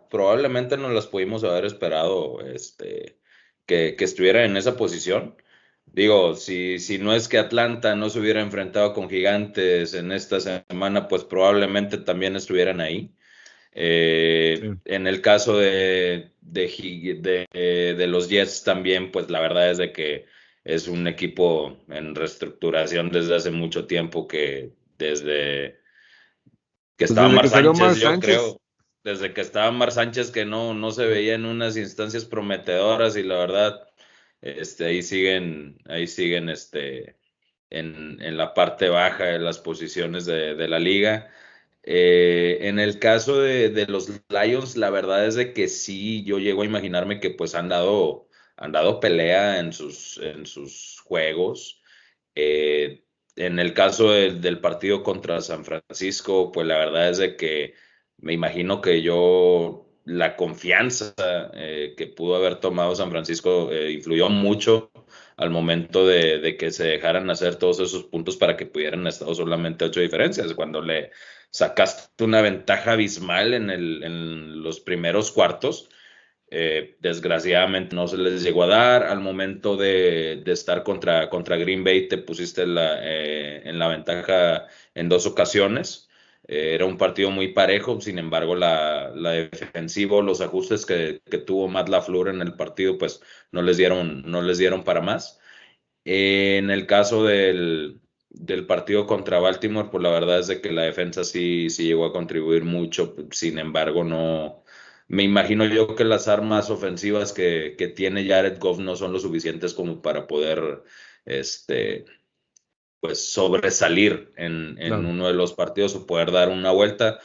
probablemente 0.09 0.77
no 0.77 0.89
las 0.89 1.07
pudimos 1.07 1.43
haber 1.43 1.65
esperado 1.65 2.39
este, 2.39 3.19
que, 3.65 3.97
que 3.97 4.05
estuviera 4.05 4.45
en 4.45 4.55
esa 4.55 4.77
posición. 4.77 5.35
Digo, 5.93 6.35
si, 6.35 6.79
si 6.79 6.99
no 6.99 7.13
es 7.13 7.27
que 7.27 7.37
Atlanta 7.37 7.95
no 7.95 8.09
se 8.09 8.19
hubiera 8.19 8.41
enfrentado 8.41 8.93
con 8.93 9.09
gigantes 9.09 9.93
en 9.93 10.11
esta 10.11 10.39
semana, 10.39 11.07
pues 11.07 11.23
probablemente 11.23 11.97
también 11.97 12.35
estuvieran 12.35 12.81
ahí. 12.81 13.11
Eh, 13.71 14.59
sí. 14.61 14.69
En 14.85 15.07
el 15.07 15.21
caso 15.21 15.57
de, 15.57 16.31
de, 16.41 17.45
de, 17.51 17.95
de, 17.95 18.07
los 18.07 18.29
Jets 18.29 18.63
también, 18.63 19.11
pues 19.11 19.29
la 19.29 19.39
verdad 19.39 19.71
es 19.71 19.77
de 19.77 19.91
que 19.91 20.25
es 20.63 20.87
un 20.87 21.07
equipo 21.07 21.77
en 21.89 22.13
reestructuración 22.15 23.09
desde 23.09 23.35
hace 23.35 23.51
mucho 23.51 23.85
tiempo 23.85 24.27
que 24.27 24.71
desde 24.97 25.79
que 26.97 27.05
estaba 27.05 27.29
Mar 27.29 27.47
Sánchez, 27.47 27.79
Mar 27.79 27.95
yo 27.95 28.09
Sánchez. 28.09 28.35
creo, 28.35 28.61
desde 29.03 29.33
que 29.33 29.41
estaba 29.41 29.71
Mar 29.71 29.91
Sánchez 29.91 30.31
que 30.31 30.45
no, 30.45 30.73
no 30.73 30.91
se 30.91 31.05
veía 31.05 31.35
en 31.35 31.45
unas 31.45 31.77
instancias 31.77 32.25
prometedoras 32.25 33.15
y 33.15 33.23
la 33.23 33.35
verdad, 33.35 33.86
este, 34.41 34.85
ahí 34.85 35.03
siguen, 35.03 35.79
ahí 35.85 36.07
siguen 36.07 36.49
este, 36.49 37.17
en, 37.69 38.21
en 38.21 38.37
la 38.37 38.53
parte 38.53 38.89
baja 38.89 39.25
de 39.25 39.39
las 39.39 39.59
posiciones 39.59 40.25
de, 40.25 40.55
de 40.55 40.67
la 40.67 40.79
liga. 40.79 41.31
Eh, 41.83 42.67
en 42.67 42.79
el 42.79 42.99
caso 42.99 43.39
de, 43.41 43.69
de, 43.69 43.85
los 43.87 44.09
Lions, 44.29 44.75
la 44.77 44.89
verdad 44.89 45.25
es 45.25 45.35
de 45.35 45.53
que 45.53 45.69
sí, 45.69 46.23
yo 46.25 46.39
llego 46.39 46.63
a 46.63 46.65
imaginarme 46.65 47.19
que 47.21 47.29
pues 47.31 47.55
han 47.55 47.69
dado, 47.69 48.27
han 48.57 48.73
dado 48.73 48.99
pelea 48.99 49.59
en 49.59 49.71
sus, 49.73 50.17
en 50.17 50.45
sus 50.45 50.99
juegos. 51.05 51.81
Eh, 52.35 53.05
en 53.37 53.59
el 53.59 53.73
caso 53.73 54.11
del, 54.11 54.59
partido 54.59 55.03
contra 55.03 55.41
San 55.41 55.63
Francisco, 55.63 56.51
pues 56.51 56.67
la 56.67 56.77
verdad 56.77 57.09
es 57.09 57.19
de 57.19 57.35
que 57.37 57.75
me 58.17 58.33
imagino 58.33 58.81
que 58.81 59.01
yo 59.01 59.86
la 60.07 60.37
confianza 60.37 61.13
eh, 61.53 61.93
que 61.97 62.07
pudo 62.07 62.37
haber 62.37 62.55
tomado 62.61 62.95
San 62.95 63.11
Francisco 63.11 63.69
eh, 63.71 63.91
influyó 63.91 64.29
mucho 64.29 64.89
al 65.35 65.49
momento 65.49 66.07
de, 66.07 66.39
de, 66.39 66.55
que 66.55 66.71
se 66.71 66.87
dejaran 66.87 67.29
hacer 67.29 67.57
todos 67.57 67.81
esos 67.81 68.05
puntos 68.05 68.37
para 68.37 68.55
que 68.55 68.65
pudieran 68.65 69.05
estar 69.05 69.33
solamente 69.35 69.83
ocho 69.85 69.99
diferencias. 69.99 70.53
Cuando 70.53 70.81
le 70.81 71.11
sacaste 71.51 72.23
una 72.23 72.41
ventaja 72.41 72.93
abismal 72.93 73.53
en, 73.53 73.69
el, 73.69 74.03
en 74.03 74.63
los 74.63 74.79
primeros 74.79 75.31
cuartos, 75.31 75.89
eh, 76.49 76.95
desgraciadamente 77.01 77.93
no 77.93 78.07
se 78.07 78.17
les 78.17 78.41
llegó 78.43 78.63
a 78.63 78.67
dar. 78.67 79.03
Al 79.03 79.19
momento 79.19 79.75
de, 79.75 80.41
de 80.43 80.51
estar 80.53 80.83
contra, 80.83 81.29
contra, 81.29 81.57
Green 81.57 81.83
Bay, 81.83 82.07
te 82.07 82.17
pusiste 82.17 82.65
la, 82.65 82.99
en 83.03 83.77
la 83.77 83.89
ventaja 83.89 84.67
en 84.95 85.09
dos 85.09 85.27
ocasiones. 85.27 86.06
Era 86.47 86.85
un 86.85 86.97
partido 86.97 87.29
muy 87.31 87.49
parejo, 87.49 87.99
sin 88.01 88.19
embargo, 88.19 88.55
la, 88.55 89.11
la 89.15 89.31
defensiva, 89.31 90.21
los 90.21 90.41
ajustes 90.41 90.85
que, 90.85 91.21
que, 91.29 91.39
tuvo 91.39 91.67
Matt 91.67 91.89
LaFleur 91.89 92.29
en 92.29 92.41
el 92.41 92.55
partido, 92.55 92.97
pues 92.97 93.21
no 93.51 93.61
les 93.61 93.77
dieron, 93.77 94.23
no 94.23 94.41
les 94.41 94.57
dieron 94.57 94.83
para 94.83 95.01
más. 95.01 95.39
en 96.05 96.71
el 96.71 96.87
caso 96.87 97.25
del, 97.25 98.01
del 98.29 98.65
partido 98.65 99.07
contra 99.07 99.39
Baltimore, 99.39 99.89
pues 99.91 100.03
la 100.03 100.11
verdad 100.11 100.39
es 100.39 100.47
de 100.47 100.61
que 100.61 100.71
la 100.71 100.83
defensa 100.83 101.23
sí, 101.23 101.69
sí 101.69 101.85
llegó 101.85 102.05
a 102.05 102.13
contribuir 102.13 102.63
mucho, 102.63 103.15
sin 103.31 103.59
embargo, 103.59 104.03
no, 104.03 104.63
me 105.07 105.23
imagino 105.23 105.65
yo 105.65 105.95
que 105.95 106.03
las 106.03 106.27
armas 106.27 106.69
ofensivas 106.69 107.33
que, 107.33 107.75
que, 107.77 107.87
tiene 107.87 108.27
Jared 108.27 108.59
Goff 108.59 108.79
no 108.79 108.95
son 108.95 109.13
lo 109.13 109.19
suficientes 109.19 109.73
como 109.73 110.01
para 110.01 110.27
poder 110.27 110.83
este, 111.25 112.05
pues 113.07 113.31
sobresalir 113.31 114.31
en, 114.35 114.77
en 114.79 114.89
no. 114.89 115.09
uno 115.09 115.27
de 115.27 115.33
los 115.33 115.53
partidos 115.53 115.95
o 115.95 116.05
poder 116.05 116.31
dar 116.31 116.49
una 116.49 116.71
vuelta. 116.71 117.19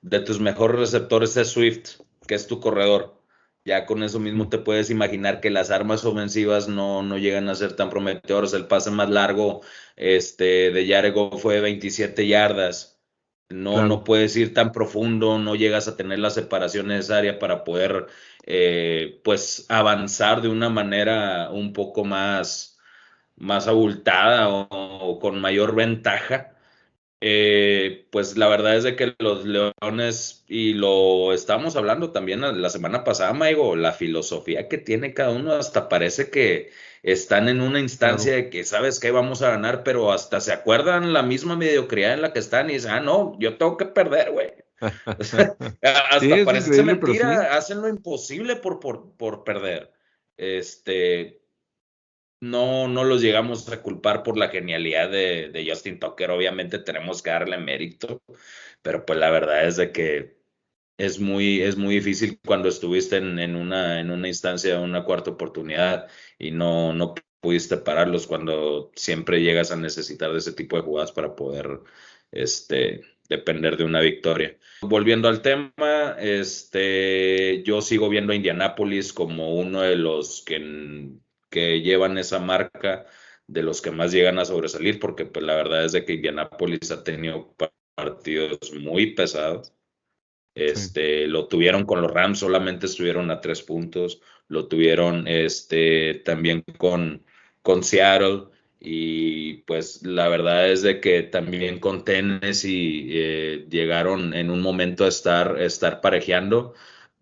De 0.00 0.20
tus 0.20 0.40
mejores 0.40 0.78
receptores 0.78 1.36
es 1.36 1.48
Swift, 1.48 2.00
que 2.26 2.34
es 2.34 2.46
tu 2.46 2.60
corredor. 2.60 3.20
Ya 3.64 3.86
con 3.86 4.02
eso 4.02 4.20
mismo 4.20 4.48
te 4.48 4.58
puedes 4.58 4.90
imaginar 4.90 5.40
que 5.40 5.50
las 5.50 5.70
armas 5.70 6.04
ofensivas 6.04 6.68
no, 6.68 7.02
no 7.02 7.18
llegan 7.18 7.48
a 7.48 7.54
ser 7.54 7.74
tan 7.74 7.90
prometedoras. 7.90 8.52
El 8.52 8.66
pase 8.66 8.90
más 8.90 9.10
largo 9.10 9.62
este, 9.96 10.70
de 10.70 10.86
Jared 10.86 11.14
Goff 11.14 11.42
fue 11.42 11.60
27 11.60 12.26
yardas 12.26 12.94
no, 13.50 13.72
claro. 13.74 13.88
no 13.88 14.04
puedes 14.04 14.36
ir 14.36 14.54
tan 14.54 14.72
profundo, 14.72 15.38
no 15.38 15.54
llegas 15.54 15.86
a 15.88 15.96
tener 15.96 16.18
la 16.18 16.30
separación 16.30 16.88
necesaria 16.88 17.38
para 17.38 17.64
poder, 17.64 18.06
eh, 18.46 19.20
pues, 19.22 19.66
avanzar 19.68 20.42
de 20.42 20.48
una 20.48 20.70
manera 20.70 21.50
un 21.50 21.72
poco 21.72 22.04
más, 22.04 22.73
más 23.36 23.68
abultada 23.68 24.48
o, 24.48 24.68
o 24.70 25.18
con 25.18 25.40
mayor 25.40 25.74
ventaja. 25.74 26.54
Eh, 27.26 28.06
pues 28.10 28.36
la 28.36 28.48
verdad 28.48 28.76
es 28.76 28.84
de 28.84 28.96
que 28.96 29.14
los 29.18 29.46
Leones, 29.46 30.44
y 30.46 30.74
lo 30.74 31.32
estamos 31.32 31.74
hablando 31.74 32.12
también 32.12 32.42
la 32.60 32.68
semana 32.68 33.02
pasada, 33.02 33.32
Maigo, 33.32 33.76
la 33.76 33.92
filosofía 33.92 34.68
que 34.68 34.76
tiene 34.76 35.14
cada 35.14 35.30
uno, 35.30 35.54
hasta 35.54 35.88
parece 35.88 36.28
que 36.28 36.70
están 37.02 37.48
en 37.48 37.62
una 37.62 37.80
instancia 37.80 38.32
claro. 38.32 38.44
de 38.44 38.50
que 38.50 38.64
sabes 38.64 39.00
que 39.00 39.10
vamos 39.10 39.40
a 39.40 39.50
ganar, 39.52 39.84
pero 39.84 40.12
hasta 40.12 40.38
se 40.40 40.52
acuerdan 40.52 41.14
la 41.14 41.22
misma 41.22 41.56
mediocridad 41.56 42.12
en 42.12 42.20
la 42.20 42.34
que 42.34 42.40
están 42.40 42.68
y 42.68 42.74
dicen, 42.74 42.90
ah, 42.90 43.00
no, 43.00 43.36
yo 43.38 43.56
tengo 43.56 43.78
que 43.78 43.86
perder, 43.86 44.30
güey. 44.30 44.52
hasta 45.06 46.20
sí, 46.20 46.44
parece 46.44 46.82
mentira, 46.82 47.40
sí. 47.40 47.46
hacen 47.56 47.80
lo 47.80 47.88
imposible 47.88 48.56
por, 48.56 48.80
por, 48.80 49.16
por 49.16 49.44
perder. 49.44 49.92
Este, 50.36 51.43
no, 52.44 52.88
no 52.88 53.04
los 53.04 53.22
llegamos 53.22 53.68
a 53.70 53.82
culpar 53.82 54.22
por 54.22 54.36
la 54.36 54.48
genialidad 54.48 55.10
de, 55.10 55.66
Justin 55.68 55.98
Tucker. 55.98 56.30
Obviamente 56.30 56.78
tenemos 56.78 57.22
que 57.22 57.30
darle 57.30 57.58
mérito, 57.58 58.22
pero 58.82 59.06
pues 59.06 59.18
la 59.18 59.30
verdad 59.30 59.66
es 59.66 59.76
de 59.76 59.92
que 59.92 60.36
es 60.98 61.18
muy, 61.18 61.62
es 61.62 61.76
muy 61.76 61.96
difícil 61.96 62.38
cuando 62.46 62.68
estuviste 62.68 63.16
en, 63.16 63.38
en, 63.38 63.56
una, 63.56 64.00
en 64.00 64.10
una 64.10 64.28
instancia, 64.28 64.78
una 64.78 65.04
cuarta 65.04 65.30
oportunidad 65.30 66.08
y 66.38 66.50
no, 66.50 66.92
no 66.92 67.14
pudiste 67.40 67.78
pararlos 67.78 68.26
cuando 68.26 68.92
siempre 68.94 69.42
llegas 69.42 69.72
a 69.72 69.76
necesitar 69.76 70.32
de 70.32 70.38
ese 70.38 70.52
tipo 70.52 70.76
de 70.76 70.82
jugadas 70.82 71.12
para 71.12 71.34
poder 71.34 71.80
este, 72.30 73.00
depender 73.28 73.76
de 73.76 73.84
una 73.84 74.00
victoria. 74.00 74.58
Volviendo 74.82 75.28
al 75.28 75.40
tema, 75.40 76.16
este, 76.20 77.62
yo 77.64 77.80
sigo 77.80 78.08
viendo 78.10 78.32
a 78.32 78.36
Indianápolis 78.36 79.12
como 79.14 79.54
uno 79.54 79.80
de 79.80 79.96
los 79.96 80.42
que, 80.44 80.58
que 81.54 81.80
llevan 81.80 82.18
esa 82.18 82.40
marca 82.40 83.06
de 83.46 83.62
los 83.62 83.80
que 83.82 83.90
más 83.92 84.12
llegan 84.12 84.38
a 84.38 84.44
sobresalir, 84.44 84.98
porque 84.98 85.26
pues 85.26 85.44
la 85.44 85.54
verdad 85.54 85.84
es 85.84 85.92
de 85.92 86.04
que 86.04 86.14
Indianápolis 86.14 86.90
ha 86.90 87.04
tenido 87.04 87.54
partidos 87.94 88.72
muy 88.74 89.14
pesados 89.14 89.74
este, 90.54 91.24
sí. 91.24 91.26
Lo 91.26 91.48
tuvieron 91.48 91.84
con 91.84 92.00
los 92.00 92.12
Rams, 92.12 92.38
solamente 92.38 92.86
estuvieron 92.86 93.30
a 93.30 93.40
tres 93.40 93.62
puntos. 93.62 94.20
Lo 94.48 94.68
tuvieron 94.68 95.26
este, 95.26 96.14
también 96.24 96.62
con, 96.78 97.24
con 97.62 97.82
Seattle. 97.82 98.44
Y 98.80 99.54
pues 99.62 100.02
la 100.02 100.28
verdad 100.28 100.70
es 100.70 100.82
de 100.82 101.00
que 101.00 101.22
también 101.22 101.80
con 101.80 102.04
Tennessee 102.04 103.08
eh, 103.10 103.66
llegaron 103.70 104.34
en 104.34 104.50
un 104.50 104.60
momento 104.60 105.04
a 105.04 105.08
estar, 105.08 105.60
estar 105.60 106.00
parejeando. 106.00 106.74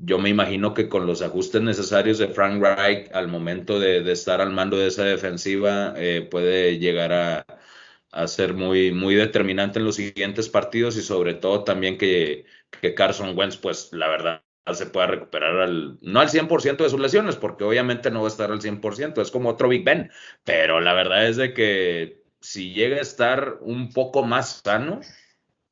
Yo 0.04 0.18
me 0.18 0.30
imagino 0.30 0.74
que 0.74 0.88
con 0.88 1.06
los 1.06 1.22
ajustes 1.22 1.62
necesarios 1.62 2.18
de 2.18 2.28
Frank 2.28 2.60
Reich 2.60 3.10
al 3.12 3.28
momento 3.28 3.78
de, 3.78 4.10
estar 4.10 4.40
al 4.40 4.50
mando 4.50 4.76
de 4.76 4.88
esa 4.88 5.04
defensiva 5.04 5.94
eh, 5.96 6.26
puede 6.28 6.78
llegar 6.78 7.12
a, 7.12 8.26
ser 8.26 8.54
muy, 8.54 8.92
muy 8.92 9.14
determinante 9.14 9.78
en 9.78 9.86
los 9.86 9.96
siguientes 9.96 10.48
partidos 10.48 10.96
y 10.96 11.02
sobre 11.02 11.34
todo 11.34 11.64
también 11.64 11.96
que, 11.98 12.44
que 12.80 12.94
Carson 12.94 13.36
Wentz, 13.38 13.56
pues 13.56 13.90
la 13.92 14.08
verdad, 14.08 14.42
se 14.74 14.86
pueda 14.86 15.06
recuperar 15.06 15.60
al, 15.60 15.98
no 16.02 16.20
al 16.20 16.28
100% 16.28 16.76
de 16.84 16.90
sus 16.90 17.00
lesiones, 17.00 17.36
porque 17.36 17.64
obviamente 17.64 18.10
no 18.10 18.20
va 18.20 18.26
a 18.26 18.30
estar 18.30 18.50
al 18.50 18.60
100%, 18.60 19.22
es 19.22 19.30
como 19.30 19.50
otro 19.50 19.68
Big 19.68 19.84
Ben, 19.84 20.10
pero 20.44 20.80
la 20.80 20.92
verdad 20.94 21.26
es 21.26 21.36
de 21.36 21.54
que 21.54 22.22
si 22.40 22.74
llega 22.74 22.96
a 22.96 23.00
estar 23.00 23.58
un 23.60 23.92
poco 23.92 24.24
más 24.24 24.60
sano, 24.64 25.00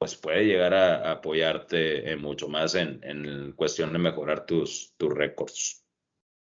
pues 0.00 0.16
puede 0.16 0.46
llegar 0.46 0.72
a, 0.72 1.12
apoyarte 1.12 2.16
mucho 2.16 2.48
más 2.48 2.74
en, 2.74 3.52
cuestión 3.52 3.92
de 3.92 3.98
mejorar 3.98 4.46
tus, 4.46 4.94
tus 4.96 5.12
récords. 5.12 5.84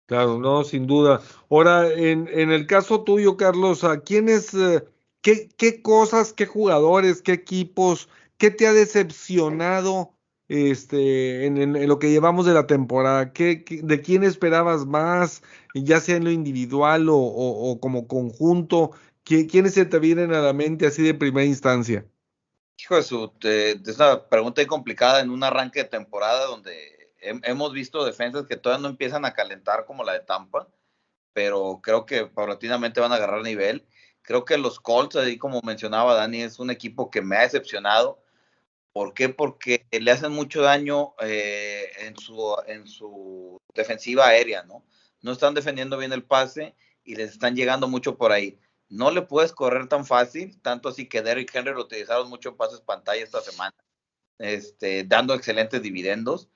Claro, 0.05 0.37
no, 0.37 0.63
sin 0.63 0.85
duda. 0.85 1.21
Ahora, 1.49 1.91
en, 1.91 2.29
en 2.31 2.51
el 2.51 2.67
caso 2.67 3.03
tuyo, 3.03 3.35
Carlos, 3.35 3.83
¿a 3.83 4.01
quiénes, 4.01 4.53
eh, 4.53 4.83
qué, 5.21 5.49
qué 5.57 5.81
cosas, 5.81 6.33
qué 6.33 6.45
jugadores, 6.45 7.23
qué 7.23 7.33
equipos, 7.33 8.09
qué 8.37 8.51
te 8.51 8.67
ha 8.67 8.73
decepcionado 8.73 10.13
este, 10.47 11.47
en, 11.47 11.87
lo 11.87 11.97
que 11.97 12.11
llevamos 12.11 12.45
de 12.45 12.53
la 12.53 12.67
temporada? 12.67 13.33
¿Qué, 13.33 13.65
de 13.83 14.01
quién 14.01 14.23
esperabas 14.23 14.85
más, 14.85 15.41
ya 15.73 15.99
sea 15.99 16.17
en 16.17 16.25
lo 16.25 16.31
individual 16.31 17.09
o, 17.09 17.17
o 17.17 17.79
como 17.79 18.07
conjunto? 18.07 18.91
¿Quiénes 19.23 19.73
se 19.73 19.85
te 19.85 19.97
vienen 19.97 20.31
a 20.31 20.41
la 20.41 20.53
mente 20.53 20.85
así 20.85 21.01
de 21.01 21.15
primera 21.15 21.45
instancia? 21.47 22.05
Hijo 22.79 22.95
de 22.95 23.03
su, 23.03 23.33
es 23.41 23.95
una 23.97 24.29
pregunta 24.29 24.65
complicada 24.67 25.21
en 25.21 25.31
un 25.31 25.43
arranque 25.43 25.83
de 25.83 25.89
temporada 25.89 26.45
donde 26.45 27.11
hemos 27.19 27.73
visto 27.73 28.05
defensas 28.05 28.45
que 28.45 28.55
todavía 28.55 28.83
no 28.83 28.89
empiezan 28.89 29.25
a 29.25 29.33
calentar 29.33 29.85
como 29.85 30.03
la 30.03 30.13
de 30.13 30.19
Tampa, 30.19 30.67
pero 31.33 31.79
creo 31.81 32.05
que 32.05 32.27
paulatinamente 32.27 33.01
van 33.01 33.11
a 33.11 33.15
agarrar 33.15 33.41
nivel. 33.41 33.87
Creo 34.21 34.45
que 34.45 34.57
los 34.57 34.79
Colts, 34.79 35.15
ahí 35.15 35.37
como 35.37 35.61
mencionaba 35.63 36.13
Dani, 36.13 36.43
es 36.43 36.59
un 36.59 36.69
equipo 36.69 37.09
que 37.09 37.21
me 37.21 37.37
ha 37.37 37.41
decepcionado. 37.41 38.23
¿Por 38.91 39.13
qué? 39.13 39.29
Porque 39.29 39.85
le 39.91 40.11
hacen 40.11 40.31
mucho 40.31 40.61
daño 40.61 41.15
eh, 41.21 41.89
en, 41.99 42.15
su, 42.17 42.55
en 42.67 42.87
su 42.87 43.57
defensiva 43.73 44.27
aérea, 44.27 44.63
¿no? 44.63 44.83
No 45.21 45.31
están 45.31 45.55
defendiendo 45.55 45.97
bien 45.97 46.13
el 46.13 46.23
pase 46.23 46.75
y 47.03 47.15
les 47.15 47.31
están 47.31 47.55
llegando 47.55 47.87
mucho 47.87 48.17
por 48.17 48.31
ahí 48.31 48.59
no 48.89 49.11
le 49.11 49.21
puedes 49.21 49.51
correr 49.51 49.87
tan 49.87 50.05
fácil, 50.05 50.59
tanto 50.61 50.89
así 50.89 51.07
que 51.07 51.21
Derrick 51.21 51.53
Henry 51.53 51.73
lo 51.73 51.81
utilizaron 51.81 52.29
mucho 52.29 52.49
en 52.49 52.57
pases 52.57 52.81
pantalla 52.81 53.23
esta 53.23 53.41
semana, 53.41 53.75
este, 54.39 55.03
dando 55.03 55.33
excelentes 55.33 55.81
dividendos. 55.81 56.49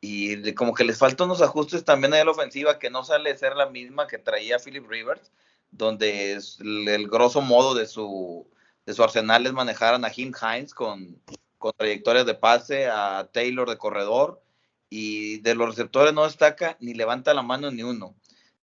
Y 0.00 0.52
como 0.54 0.74
que 0.74 0.84
les 0.84 0.98
faltan 0.98 1.26
unos 1.26 1.42
ajustes 1.42 1.84
también 1.84 2.14
en 2.14 2.24
la 2.24 2.32
ofensiva 2.32 2.78
que 2.78 2.90
no 2.90 3.04
sale 3.04 3.30
a 3.30 3.36
ser 3.36 3.56
la 3.56 3.66
misma 3.68 4.06
que 4.06 4.18
traía 4.18 4.58
Philip 4.58 4.86
Rivers, 4.88 5.32
donde 5.70 6.32
el, 6.34 7.08
grosso 7.08 7.40
modo 7.40 7.74
de 7.74 7.86
su, 7.86 8.48
de 8.84 8.94
su 8.94 9.02
arsenal 9.02 9.46
es 9.46 9.52
manejar 9.52 9.94
a 9.94 9.98
Naheem 9.98 10.32
Hines 10.40 10.74
con, 10.74 11.20
con 11.58 11.72
trayectorias 11.76 12.26
de 12.26 12.34
pase, 12.34 12.86
a 12.86 13.28
Taylor 13.32 13.68
de 13.68 13.78
corredor, 13.78 14.42
y 14.88 15.38
de 15.40 15.54
los 15.54 15.68
receptores 15.68 16.14
no 16.14 16.24
destaca 16.24 16.76
ni 16.80 16.94
levanta 16.94 17.34
la 17.34 17.42
mano 17.42 17.70
ni 17.70 17.82
uno 17.82 18.14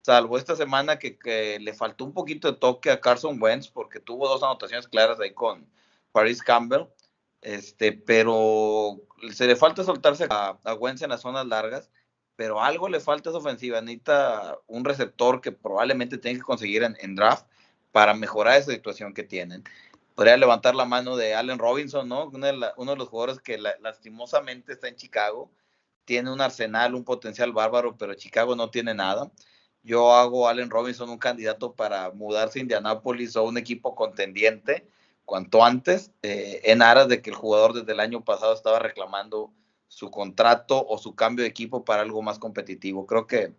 salvo 0.08 0.38
esta 0.38 0.56
semana 0.56 0.98
que, 0.98 1.58
le 1.60 1.74
faltó 1.74 2.06
un 2.06 2.14
poquito 2.14 2.50
de 2.50 2.58
toque 2.58 2.90
a 2.90 2.98
Carson 2.98 3.36
Wentz 3.38 3.68
porque 3.68 4.00
tuvo 4.00 4.26
dos 4.26 4.42
anotaciones 4.42 4.88
claras 4.88 5.20
ahí 5.20 5.34
con 5.34 5.68
Paris 6.12 6.42
Campbell, 6.42 6.86
este, 7.42 7.92
pero 7.92 9.02
se 9.30 9.46
le 9.46 9.54
falta 9.54 9.84
soltarse 9.84 10.26
a, 10.30 10.58
a 10.64 10.74
Wentz 10.74 11.02
en 11.02 11.10
las 11.10 11.20
zonas 11.20 11.46
largas, 11.46 11.90
pero 12.36 12.62
algo 12.62 12.88
le 12.88 13.00
falta 13.00 13.28
a 13.28 13.32
esa 13.32 13.38
ofensiva, 13.38 13.82
necesita 13.82 14.56
un 14.66 14.86
receptor 14.86 15.42
que 15.42 15.52
probablemente 15.52 16.16
tenga 16.16 16.38
que 16.38 16.44
conseguir 16.44 16.84
en, 16.84 17.14
draft 17.14 17.46
para 17.92 18.14
mejorar 18.14 18.56
esa 18.56 18.72
situación 18.72 19.12
que 19.12 19.24
tienen. 19.24 19.62
Podría 20.14 20.38
levantar 20.38 20.74
la 20.74 20.86
mano 20.86 21.16
de 21.18 21.34
Allen 21.34 21.58
Robinson, 21.58 22.08
¿no? 22.08 22.28
Uno 22.28 22.46
de, 22.46 22.96
los 22.96 23.08
jugadores 23.08 23.40
que 23.40 23.58
lastimosamente 23.58 24.72
está 24.72 24.88
en 24.88 24.96
Chicago, 24.96 25.50
tiene 26.06 26.32
un 26.32 26.40
arsenal, 26.40 26.94
un 26.94 27.04
potencial 27.04 27.52
bárbaro, 27.52 27.98
pero 27.98 28.14
Chicago 28.14 28.56
no 28.56 28.70
tiene 28.70 28.94
nada 28.94 29.30
yo 29.82 30.14
hago 30.14 30.46
a 30.46 30.50
Allen 30.50 30.70
Robinson 30.70 31.08
un 31.10 31.18
candidato 31.18 31.72
para 31.72 32.10
mudarse 32.10 32.58
a 32.58 32.62
Indianápolis 32.62 33.36
o 33.36 33.44
un 33.44 33.58
equipo 33.58 33.94
contendiente 33.94 34.86
cuanto 35.24 35.62
antes, 35.62 36.10
eh, 36.22 36.62
en 36.64 36.80
aras 36.80 37.06
de 37.06 37.20
que 37.20 37.28
el 37.28 37.36
jugador 37.36 37.74
desde 37.74 37.92
el 37.92 38.00
año 38.00 38.24
pasado 38.24 38.54
estaba 38.54 38.78
reclamando 38.78 39.52
su 39.86 40.10
contrato 40.10 40.86
o 40.86 40.96
su 40.96 41.14
cambio 41.14 41.42
de 41.42 41.50
equipo 41.50 41.84
para 41.84 42.00
algo 42.00 42.22
más 42.22 42.38
competitivo. 42.38 43.06
Creo 43.06 43.26
que 43.26 43.52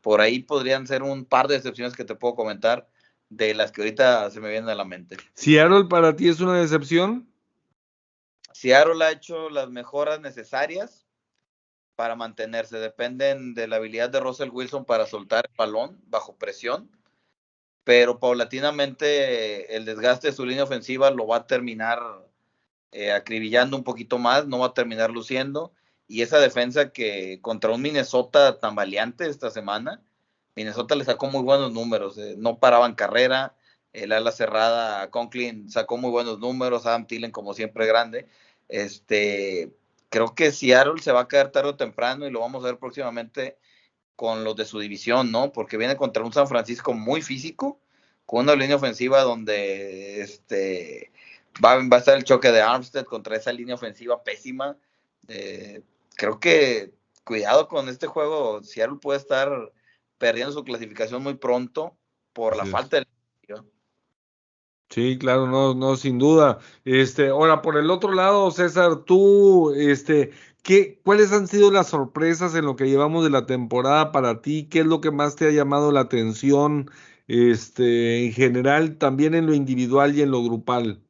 por 0.00 0.20
ahí 0.20 0.40
podrían 0.40 0.88
ser 0.88 1.04
un 1.04 1.24
par 1.24 1.46
de 1.46 1.56
excepciones 1.56 1.94
que 1.94 2.04
te 2.04 2.16
puedo 2.16 2.34
comentar 2.34 2.88
de 3.28 3.54
las 3.54 3.70
que 3.70 3.82
ahorita 3.82 4.28
se 4.30 4.40
me 4.40 4.50
vienen 4.50 4.68
a 4.68 4.74
la 4.74 4.84
mente. 4.84 5.16
¿Seattle 5.34 5.84
para 5.84 6.16
ti 6.16 6.28
es 6.28 6.40
una 6.40 6.60
decepción? 6.60 7.28
Seattle 8.52 9.04
ha 9.04 9.12
hecho 9.12 9.50
las 9.50 9.70
mejoras 9.70 10.20
necesarias 10.20 11.03
para 11.96 12.16
mantenerse. 12.16 12.78
Dependen 12.78 13.54
de 13.54 13.68
la 13.68 13.76
habilidad 13.76 14.10
de 14.10 14.20
Russell 14.20 14.50
Wilson 14.50 14.84
para 14.84 15.06
soltar 15.06 15.46
el 15.48 15.56
balón 15.56 16.00
bajo 16.06 16.36
presión, 16.36 16.90
pero 17.84 18.18
paulatinamente 18.18 19.76
el 19.76 19.84
desgaste 19.84 20.28
de 20.28 20.32
su 20.32 20.46
línea 20.46 20.64
ofensiva 20.64 21.10
lo 21.10 21.26
va 21.26 21.38
a 21.38 21.46
terminar 21.46 22.00
eh, 22.92 23.12
acribillando 23.12 23.76
un 23.76 23.84
poquito 23.84 24.18
más, 24.18 24.46
no 24.46 24.60
va 24.60 24.68
a 24.68 24.74
terminar 24.74 25.10
luciendo. 25.10 25.72
Y 26.06 26.22
esa 26.22 26.38
defensa 26.38 26.90
que 26.92 27.40
contra 27.42 27.72
un 27.72 27.82
Minnesota 27.82 28.60
tan 28.60 28.74
valiente 28.74 29.26
esta 29.28 29.50
semana, 29.50 30.02
Minnesota 30.54 30.94
le 30.94 31.04
sacó 31.04 31.26
muy 31.26 31.42
buenos 31.42 31.72
números, 31.72 32.18
eh, 32.18 32.36
no 32.38 32.58
paraban 32.58 32.94
carrera, 32.94 33.56
el 33.92 34.12
ala 34.12 34.32
cerrada 34.32 35.10
Conklin 35.10 35.70
sacó 35.70 35.96
muy 35.96 36.10
buenos 36.10 36.38
números, 36.40 36.86
Adam 36.86 37.06
Tillen 37.06 37.30
como 37.30 37.54
siempre 37.54 37.86
grande. 37.86 38.28
Este, 38.68 39.72
creo 40.08 40.34
que 40.34 40.52
Seattle 40.52 41.00
se 41.02 41.12
va 41.12 41.22
a 41.22 41.28
quedar 41.28 41.50
tarde 41.50 41.70
o 41.70 41.76
temprano 41.76 42.26
y 42.26 42.30
lo 42.30 42.40
vamos 42.40 42.62
a 42.64 42.68
ver 42.68 42.78
próximamente 42.78 43.58
con 44.16 44.44
los 44.44 44.56
de 44.56 44.64
su 44.64 44.78
división, 44.78 45.32
¿no? 45.32 45.52
Porque 45.52 45.76
viene 45.76 45.96
contra 45.96 46.22
un 46.22 46.32
San 46.32 46.48
Francisco 46.48 46.94
muy 46.94 47.22
físico, 47.22 47.80
con 48.26 48.44
una 48.44 48.54
línea 48.54 48.76
ofensiva 48.76 49.22
donde 49.22 50.20
este, 50.20 51.12
va, 51.64 51.76
va 51.76 51.96
a 51.96 51.98
estar 51.98 52.16
el 52.16 52.24
choque 52.24 52.52
de 52.52 52.62
Armstead 52.62 53.04
contra 53.04 53.36
esa 53.36 53.52
línea 53.52 53.74
ofensiva 53.74 54.22
pésima. 54.22 54.76
Eh, 55.28 55.82
creo 56.16 56.38
que 56.38 56.92
cuidado 57.24 57.68
con 57.68 57.88
este 57.88 58.06
juego, 58.06 58.62
Seattle 58.62 58.98
puede 59.00 59.18
estar 59.18 59.72
perdiendo 60.18 60.52
su 60.52 60.64
clasificación 60.64 61.22
muy 61.22 61.34
pronto 61.34 61.96
por 62.32 62.56
la 62.56 62.66
falta 62.66 62.98
de 62.98 63.06
Sí, 64.94 65.18
claro, 65.18 65.48
no, 65.48 65.74
no, 65.74 65.96
sin 65.96 66.18
duda. 66.18 66.60
Este, 66.84 67.28
ahora, 67.28 67.62
por 67.62 67.76
el 67.76 67.90
otro 67.90 68.12
lado, 68.12 68.50
César, 68.52 69.04
tú, 69.04 69.72
este, 69.74 70.30
¿qué, 70.62 71.00
cuáles 71.04 71.32
han 71.32 71.48
sido 71.48 71.72
las 71.72 71.88
sorpresas 71.88 72.54
en 72.54 72.64
lo 72.64 72.76
que 72.76 72.88
llevamos 72.88 73.24
de 73.24 73.30
la 73.30 73.44
temporada 73.44 74.12
para 74.12 74.40
ti? 74.40 74.68
¿Qué 74.68 74.80
es 74.80 74.86
lo 74.86 75.00
que 75.00 75.10
más 75.10 75.34
te 75.34 75.48
ha 75.48 75.50
llamado 75.50 75.90
la 75.90 76.00
atención, 76.00 76.90
este, 77.26 78.24
en 78.26 78.32
general, 78.32 78.96
también 78.98 79.34
en 79.34 79.46
lo 79.46 79.54
individual 79.54 80.14
y 80.16 80.22
en 80.22 80.30
lo 80.30 80.44
grupal? 80.44 81.03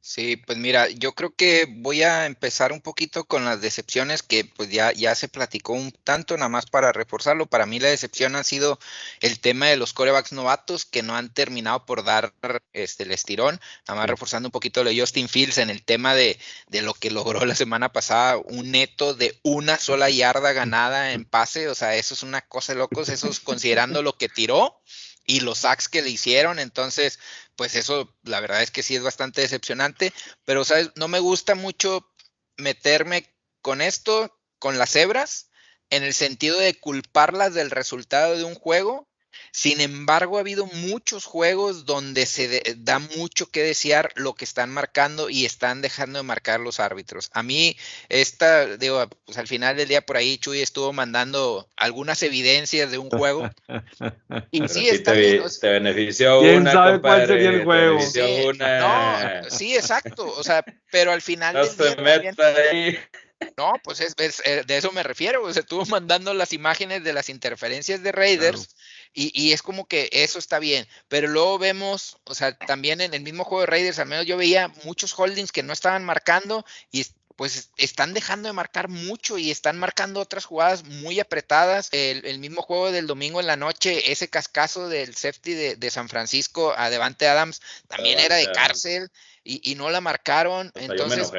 Sí, 0.00 0.36
pues 0.36 0.56
mira, 0.56 0.88
yo 0.88 1.12
creo 1.14 1.34
que 1.34 1.66
voy 1.68 2.02
a 2.02 2.24
empezar 2.26 2.72
un 2.72 2.80
poquito 2.80 3.24
con 3.24 3.44
las 3.44 3.60
decepciones 3.60 4.22
que 4.22 4.44
pues 4.44 4.70
ya, 4.70 4.92
ya 4.92 5.14
se 5.14 5.28
platicó 5.28 5.74
un 5.74 5.92
tanto, 5.92 6.36
nada 6.36 6.48
más 6.48 6.66
para 6.66 6.92
reforzarlo. 6.92 7.46
Para 7.46 7.66
mí 7.66 7.78
la 7.78 7.88
decepción 7.88 8.34
ha 8.36 8.44
sido 8.44 8.78
el 9.20 9.38
tema 9.40 9.66
de 9.66 9.76
los 9.76 9.92
corebacks 9.92 10.32
novatos 10.32 10.86
que 10.86 11.02
no 11.02 11.14
han 11.16 11.32
terminado 11.34 11.84
por 11.84 12.04
dar 12.04 12.32
este, 12.72 13.02
el 13.02 13.10
estirón, 13.10 13.60
nada 13.86 14.00
más 14.00 14.08
reforzando 14.08 14.46
un 14.48 14.52
poquito 14.52 14.82
lo 14.82 14.90
de 14.90 14.98
Justin 14.98 15.28
Fields 15.28 15.58
en 15.58 15.68
el 15.68 15.82
tema 15.84 16.14
de, 16.14 16.38
de 16.68 16.80
lo 16.82 16.94
que 16.94 17.10
logró 17.10 17.44
la 17.44 17.54
semana 17.54 17.92
pasada, 17.92 18.38
un 18.38 18.70
neto 18.70 19.14
de 19.14 19.38
una 19.42 19.78
sola 19.78 20.08
yarda 20.08 20.52
ganada 20.52 21.12
en 21.12 21.24
pase, 21.28 21.68
o 21.68 21.74
sea, 21.74 21.96
eso 21.96 22.14
es 22.14 22.22
una 22.22 22.40
cosa 22.40 22.72
de 22.72 22.78
locos, 22.78 23.08
eso 23.10 23.28
es 23.28 23.40
considerando 23.40 24.02
lo 24.02 24.16
que 24.16 24.28
tiró 24.28 24.80
y 25.28 25.40
los 25.40 25.58
sacks 25.58 25.88
que 25.88 26.02
le 26.02 26.08
hicieron, 26.08 26.58
entonces, 26.58 27.20
pues 27.54 27.76
eso 27.76 28.16
la 28.22 28.40
verdad 28.40 28.62
es 28.62 28.70
que 28.70 28.82
sí 28.82 28.96
es 28.96 29.02
bastante 29.02 29.42
decepcionante, 29.42 30.12
pero 30.44 30.64
sabes, 30.64 30.90
no 30.96 31.06
me 31.06 31.20
gusta 31.20 31.54
mucho 31.54 32.10
meterme 32.56 33.32
con 33.60 33.82
esto, 33.82 34.40
con 34.58 34.78
las 34.78 34.90
cebras, 34.90 35.50
en 35.90 36.02
el 36.02 36.14
sentido 36.14 36.58
de 36.58 36.78
culparlas 36.80 37.54
del 37.54 37.70
resultado 37.70 38.36
de 38.36 38.44
un 38.44 38.54
juego, 38.54 39.07
sin 39.52 39.80
embargo, 39.80 40.36
ha 40.36 40.40
habido 40.40 40.66
muchos 40.66 41.24
juegos 41.24 41.84
donde 41.84 42.26
se 42.26 42.62
da 42.78 42.98
mucho 42.98 43.50
que 43.50 43.62
desear 43.62 44.12
lo 44.14 44.34
que 44.34 44.44
están 44.44 44.70
marcando 44.70 45.30
y 45.30 45.44
están 45.44 45.82
dejando 45.82 46.18
de 46.18 46.22
marcar 46.22 46.60
los 46.60 46.80
árbitros. 46.80 47.30
A 47.32 47.42
mí, 47.42 47.76
esta, 48.08 48.76
digo, 48.76 49.08
pues 49.24 49.38
al 49.38 49.46
final 49.46 49.76
del 49.76 49.88
día 49.88 50.02
por 50.02 50.16
ahí 50.16 50.38
Chuy 50.38 50.60
estuvo 50.60 50.92
mandando 50.92 51.68
algunas 51.76 52.22
evidencias 52.22 52.90
de 52.90 52.98
un 52.98 53.10
juego. 53.10 53.50
y 54.50 54.68
sí, 54.68 54.88
está 54.88 55.12
te, 55.12 55.40
te 55.60 55.68
benefició 55.68 56.40
¿Quién 56.40 56.64
sabe 56.64 57.00
cuál 57.00 57.26
sería 57.26 57.50
el 57.50 57.64
juego? 57.64 58.00
Sí, 58.00 58.48
No, 58.58 59.50
sí, 59.50 59.74
exacto. 59.74 60.26
O 60.36 60.42
sea, 60.42 60.64
pero 60.90 61.12
al 61.12 61.22
final 61.22 61.54
del 61.54 62.36
día. 62.72 63.08
No, 63.56 63.74
pues 63.84 64.00
es, 64.00 64.14
eh, 64.44 64.64
de 64.66 64.76
eso 64.76 64.90
me 64.92 65.02
refiero. 65.02 65.52
Se 65.52 65.60
estuvo 65.60 65.84
mandando 65.86 66.34
las 66.34 66.52
imágenes 66.52 67.04
de 67.04 67.12
las 67.12 67.28
interferencias 67.28 68.02
de 68.02 68.12
Raiders 68.12 68.74
y, 69.18 69.32
y, 69.34 69.52
es 69.52 69.62
como 69.62 69.88
que 69.88 70.08
eso 70.12 70.38
está 70.38 70.60
bien. 70.60 70.86
Pero 71.08 71.26
luego 71.26 71.58
vemos, 71.58 72.18
o 72.22 72.36
sea, 72.36 72.56
también 72.56 73.00
en 73.00 73.14
el 73.14 73.22
mismo 73.22 73.42
juego 73.42 73.62
de 73.62 73.66
Raiders, 73.66 73.98
al 73.98 74.06
menos 74.06 74.26
yo 74.26 74.36
veía 74.36 74.68
muchos 74.84 75.12
holdings 75.18 75.50
que 75.50 75.64
no 75.64 75.72
estaban 75.72 76.04
marcando 76.04 76.64
y 76.92 77.04
pues 77.34 77.70
están 77.76 78.14
dejando 78.14 78.48
de 78.48 78.52
marcar 78.52 78.88
mucho 78.88 79.38
y 79.38 79.50
están 79.50 79.76
marcando 79.76 80.20
otras 80.20 80.44
jugadas 80.44 80.84
muy 80.84 81.18
apretadas. 81.18 81.88
El, 81.90 82.38
mismo 82.38 82.62
juego 82.62 82.92
del 82.92 83.08
domingo 83.08 83.40
en 83.40 83.46
la 83.48 83.56
noche, 83.56 84.12
ese 84.12 84.28
cascazo 84.28 84.88
del 84.88 85.16
safety 85.16 85.54
de, 85.54 85.90
San 85.90 86.08
Francisco 86.08 86.74
a 86.76 86.90
Devante 86.90 87.26
Adams 87.26 87.60
también 87.88 88.20
era 88.20 88.36
de 88.36 88.50
cárcel 88.52 89.10
y, 89.42 89.74
no 89.74 89.90
la 89.90 90.00
marcaron. 90.00 90.70
Entonces, 90.74 91.30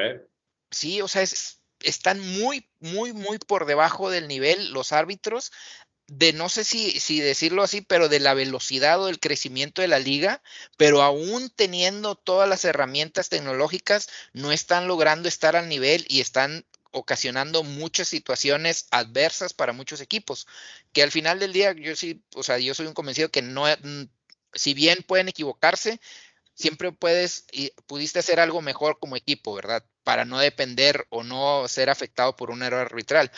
sí, 0.70 1.00
o 1.02 1.08
sea, 1.08 1.22
están 1.80 2.20
muy, 2.20 2.68
muy, 2.78 3.12
muy 3.12 3.38
por 3.38 3.66
debajo 3.66 4.10
del 4.10 4.28
nivel 4.28 4.72
los 4.72 4.92
árbitros 4.92 5.52
de 6.10 6.32
no 6.32 6.48
sé 6.48 6.64
si, 6.64 6.98
si, 6.98 7.20
decirlo 7.20 7.62
así, 7.62 7.82
pero 7.82 8.08
de 8.08 8.18
la 8.18 8.34
velocidad 8.34 9.00
o 9.00 9.06
del 9.06 9.20
crecimiento 9.20 9.80
de 9.80 9.86
la 9.86 10.00
liga, 10.00 10.42
pero 10.76 11.02
aún 11.02 11.50
teniendo 11.54 12.16
todas 12.16 12.48
las 12.48 12.64
herramientas 12.64 13.28
tecnológicas, 13.28 14.08
no 14.32 14.50
están 14.50 14.88
logrando 14.88 15.28
estar 15.28 15.54
al 15.54 15.68
nivel 15.68 16.04
y 16.08 16.20
están 16.20 16.66
ocasionando 16.90 17.62
muchas 17.62 18.08
situaciones 18.08 18.88
adversas 18.90 19.54
para 19.54 19.72
muchos 19.72 20.00
equipos, 20.00 20.48
que 20.92 21.04
al 21.04 21.12
final 21.12 21.38
del 21.38 21.52
día 21.52 21.74
yo 21.74 21.94
sí, 21.94 22.24
o 22.34 22.42
sea, 22.42 22.58
yo 22.58 22.74
soy 22.74 22.86
un 22.88 22.94
convencido 22.94 23.28
que 23.30 23.42
no, 23.42 23.66
mm, 23.66 24.02
si 24.52 24.74
bien 24.74 25.04
pueden 25.06 25.28
equivocarse, 25.28 26.00
siempre 26.54 26.90
puedes 26.90 27.44
y 27.52 27.70
pudiste 27.86 28.18
hacer 28.18 28.40
algo 28.40 28.62
mejor 28.62 28.98
como 28.98 29.14
equipo, 29.14 29.54
¿verdad? 29.54 29.84
Para 30.02 30.24
no 30.24 30.40
depender 30.40 31.06
o 31.10 31.22
no 31.22 31.68
ser 31.68 31.88
afectado 31.88 32.34
por 32.34 32.50
un 32.50 32.64
error 32.64 32.80
arbitral 32.80 33.30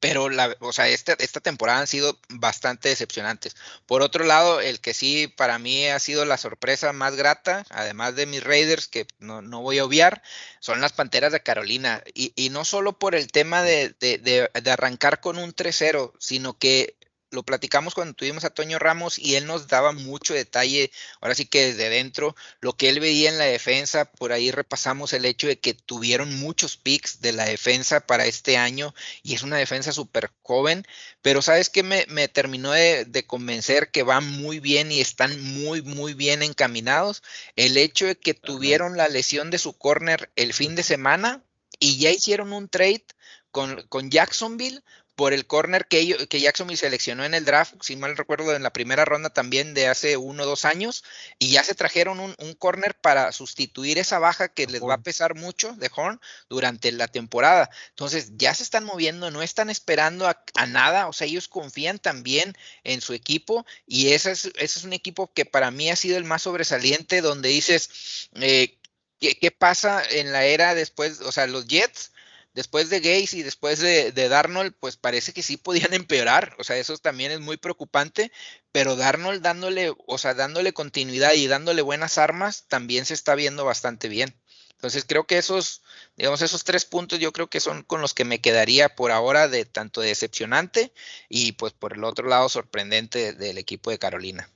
pero 0.00 0.28
la, 0.28 0.56
o 0.60 0.72
sea, 0.72 0.88
esta, 0.88 1.14
esta 1.14 1.40
temporada 1.40 1.80
han 1.80 1.86
sido 1.86 2.18
bastante 2.28 2.88
decepcionantes. 2.88 3.56
Por 3.86 4.02
otro 4.02 4.24
lado, 4.24 4.60
el 4.60 4.80
que 4.80 4.94
sí 4.94 5.28
para 5.28 5.58
mí 5.58 5.86
ha 5.86 5.98
sido 5.98 6.24
la 6.24 6.38
sorpresa 6.38 6.92
más 6.92 7.16
grata, 7.16 7.64
además 7.70 8.14
de 8.16 8.26
mis 8.26 8.42
Raiders, 8.42 8.88
que 8.88 9.06
no, 9.18 9.42
no 9.42 9.60
voy 9.62 9.78
a 9.78 9.84
obviar, 9.84 10.22
son 10.60 10.80
las 10.80 10.92
Panteras 10.92 11.32
de 11.32 11.42
Carolina. 11.42 12.02
Y, 12.14 12.32
y 12.36 12.50
no 12.50 12.64
solo 12.64 12.98
por 12.98 13.14
el 13.14 13.30
tema 13.30 13.62
de, 13.62 13.94
de, 14.00 14.18
de, 14.18 14.50
de 14.60 14.70
arrancar 14.70 15.20
con 15.20 15.38
un 15.38 15.52
3-0, 15.54 16.12
sino 16.18 16.58
que 16.58 16.96
lo 17.32 17.42
platicamos 17.42 17.94
cuando 17.94 18.14
tuvimos 18.14 18.44
a 18.44 18.50
Toño 18.50 18.78
Ramos 18.78 19.18
y 19.18 19.36
él 19.36 19.46
nos 19.46 19.66
daba 19.66 19.92
mucho 19.92 20.34
detalle, 20.34 20.92
ahora 21.20 21.34
sí 21.34 21.46
que 21.46 21.66
desde 21.66 21.88
dentro, 21.88 22.36
lo 22.60 22.76
que 22.76 22.90
él 22.90 23.00
veía 23.00 23.30
en 23.30 23.38
la 23.38 23.44
defensa, 23.44 24.04
por 24.04 24.32
ahí 24.32 24.50
repasamos 24.50 25.12
el 25.12 25.24
hecho 25.24 25.46
de 25.46 25.58
que 25.58 25.74
tuvieron 25.74 26.38
muchos 26.38 26.76
picks 26.76 27.20
de 27.20 27.32
la 27.32 27.44
defensa 27.44 28.06
para 28.06 28.26
este 28.26 28.56
año 28.56 28.94
y 29.22 29.34
es 29.34 29.42
una 29.42 29.56
defensa 29.56 29.92
súper 29.92 30.30
joven, 30.42 30.86
pero 31.22 31.42
sabes 31.42 31.70
que 31.70 31.82
me, 31.82 32.04
me, 32.08 32.28
terminó 32.28 32.72
de, 32.72 33.04
de, 33.06 33.26
convencer 33.26 33.90
que 33.90 34.02
van 34.02 34.26
muy 34.26 34.60
bien 34.60 34.92
y 34.92 35.00
están 35.00 35.40
muy, 35.42 35.82
muy 35.82 36.14
bien 36.14 36.42
encaminados, 36.42 37.22
el 37.56 37.76
hecho 37.76 38.06
de 38.06 38.16
que 38.16 38.34
tuvieron 38.34 38.96
la 38.96 39.08
lesión 39.08 39.50
de 39.50 39.58
su 39.58 39.72
corner 39.72 40.30
el 40.36 40.52
fin 40.52 40.74
de 40.74 40.82
semana 40.82 41.42
y 41.78 41.98
ya 41.98 42.10
hicieron 42.10 42.52
un 42.52 42.68
trade 42.68 43.04
con, 43.50 43.82
con 43.88 44.10
Jacksonville 44.10 44.82
por 45.22 45.32
el 45.32 45.46
corner 45.46 45.86
que, 45.86 46.00
ellos, 46.00 46.26
que 46.26 46.40
Jacksonville 46.40 46.76
seleccionó 46.76 47.24
en 47.24 47.32
el 47.32 47.44
draft, 47.44 47.74
si 47.80 47.94
mal 47.94 48.16
recuerdo, 48.16 48.56
en 48.56 48.64
la 48.64 48.72
primera 48.72 49.04
ronda 49.04 49.30
también 49.30 49.72
de 49.72 49.86
hace 49.86 50.16
uno 50.16 50.42
o 50.42 50.46
dos 50.46 50.64
años, 50.64 51.04
y 51.38 51.52
ya 51.52 51.62
se 51.62 51.76
trajeron 51.76 52.18
un, 52.18 52.34
un 52.40 52.54
corner 52.54 52.96
para 52.96 53.30
sustituir 53.30 53.98
esa 53.98 54.18
baja 54.18 54.48
que 54.48 54.66
les 54.66 54.82
va 54.82 54.94
a 54.94 55.02
pesar 55.02 55.36
mucho 55.36 55.74
de 55.74 55.88
Horn 55.94 56.20
durante 56.48 56.90
la 56.90 57.06
temporada. 57.06 57.70
Entonces, 57.90 58.32
ya 58.34 58.52
se 58.52 58.64
están 58.64 58.82
moviendo, 58.82 59.30
no 59.30 59.42
están 59.42 59.70
esperando 59.70 60.26
a, 60.26 60.42
a 60.54 60.66
nada, 60.66 61.06
o 61.06 61.12
sea, 61.12 61.28
ellos 61.28 61.46
confían 61.46 62.00
también 62.00 62.56
en 62.82 63.00
su 63.00 63.12
equipo, 63.12 63.64
y 63.86 64.14
ese 64.14 64.32
es, 64.32 64.46
ese 64.46 64.80
es 64.80 64.84
un 64.84 64.92
equipo 64.92 65.32
que 65.32 65.44
para 65.44 65.70
mí 65.70 65.88
ha 65.88 65.94
sido 65.94 66.16
el 66.16 66.24
más 66.24 66.42
sobresaliente, 66.42 67.20
donde 67.20 67.48
dices, 67.48 68.28
eh, 68.40 68.76
¿qué, 69.20 69.38
¿qué 69.38 69.52
pasa 69.52 70.02
en 70.04 70.32
la 70.32 70.46
era 70.46 70.74
después? 70.74 71.20
O 71.20 71.30
sea, 71.30 71.46
los 71.46 71.68
Jets 71.68 72.10
después 72.54 72.90
de 72.90 73.00
Gaze 73.00 73.38
y 73.38 73.42
después 73.42 73.80
de, 73.80 74.12
Darnold, 74.12 74.74
pues 74.78 74.96
parece 74.96 75.32
que 75.32 75.42
sí 75.42 75.56
podían 75.56 75.92
empeorar. 75.94 76.54
O 76.58 76.64
sea, 76.64 76.76
eso 76.76 76.96
también 76.98 77.32
es 77.32 77.40
muy 77.40 77.56
preocupante. 77.56 78.32
Pero 78.72 78.96
Darnold 78.96 79.42
dándole, 79.42 79.92
o 80.06 80.18
sea, 80.18 80.34
dándole 80.34 80.72
continuidad 80.72 81.32
y 81.34 81.46
dándole 81.46 81.82
buenas 81.82 82.18
armas, 82.18 82.66
también 82.68 83.04
se 83.04 83.14
está 83.14 83.34
viendo 83.34 83.64
bastante 83.64 84.08
bien. 84.08 84.34
Entonces 84.82 85.04
creo 85.06 85.24
que 85.24 85.38
esos, 85.38 85.82
digamos, 86.16 86.42
esos 86.42 86.64
tres 86.64 86.84
puntos 86.84 87.20
yo 87.20 87.32
creo 87.32 87.46
que 87.46 87.60
son 87.60 87.84
con 87.84 88.00
los 88.00 88.14
que 88.14 88.24
me 88.24 88.40
quedaría 88.40 88.96
por 88.96 89.12
ahora 89.12 89.46
de 89.46 89.64
tanto 89.64 90.00
decepcionante 90.00 90.92
y 91.28 91.52
pues 91.52 91.72
por 91.72 91.92
el 91.92 92.02
otro 92.02 92.26
lado 92.26 92.48
sorprendente 92.48 93.32
del 93.32 93.58
equipo 93.58 93.90
de 93.90 94.00
Carolina. 94.00 94.50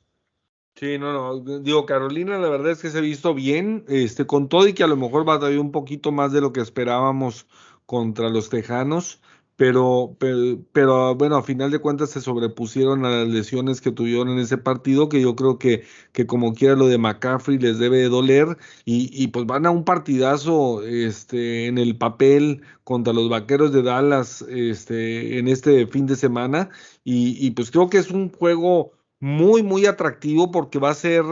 Sí, 0.74 0.98
no, 0.98 1.12
no, 1.12 1.60
digo, 1.60 1.86
Carolina 1.86 2.38
la 2.38 2.48
verdad 2.48 2.72
es 2.72 2.82
que 2.82 2.90
se 2.90 2.98
ha 2.98 3.02
visto 3.02 3.34
bien, 3.34 3.84
este, 3.88 4.26
con 4.26 4.48
todo 4.48 4.66
y 4.66 4.74
que 4.74 4.82
a 4.82 4.88
lo 4.88 4.96
mejor 4.96 5.24
batalló 5.24 5.60
un 5.60 5.70
poquito 5.70 6.10
más 6.10 6.32
de 6.32 6.40
lo 6.40 6.52
que 6.52 6.60
esperábamos 6.60 7.46
contra 7.86 8.28
los 8.28 8.50
Tejanos, 8.50 9.20
pero, 9.56 10.16
pero, 10.72 11.14
bueno, 11.14 11.36
a 11.36 11.42
final 11.42 11.70
de 11.70 11.78
cuentas 11.78 12.10
se 12.10 12.20
sobrepusieron 12.20 13.06
a 13.06 13.10
las 13.10 13.28
lesiones 13.28 13.80
que 13.80 13.90
tuvieron 13.90 14.28
en 14.28 14.38
ese 14.38 14.58
partido, 14.58 15.08
que 15.08 15.22
yo 15.22 15.34
creo 15.34 15.58
que, 15.58 15.84
que 16.12 16.26
como 16.26 16.52
quiera 16.52 16.76
lo 16.76 16.88
de 16.88 16.98
McCaffrey 16.98 17.58
les 17.58 17.78
debe 17.78 18.04
doler, 18.04 18.58
y, 18.84 19.08
y, 19.12 19.28
pues 19.28 19.46
van 19.46 19.64
a 19.64 19.70
un 19.70 19.84
partidazo 19.84 20.82
este, 20.82 21.66
en 21.66 21.78
el 21.78 21.96
papel 21.96 22.62
contra 22.84 23.14
los 23.14 23.30
Vaqueros 23.30 23.72
de 23.72 23.82
Dallas 23.82 24.42
este, 24.42 25.38
en 25.38 25.48
este 25.48 25.86
fin 25.86 26.06
de 26.06 26.16
semana, 26.16 26.68
y, 27.02 27.36
y 27.44 27.52
pues 27.52 27.70
creo 27.70 27.88
que 27.88 27.98
es 27.98 28.10
un 28.10 28.30
juego 28.30 28.92
muy, 29.20 29.62
muy 29.62 29.86
atractivo 29.86 30.50
porque 30.50 30.78
va 30.78 30.90
a 30.90 30.94
ser 30.94 31.24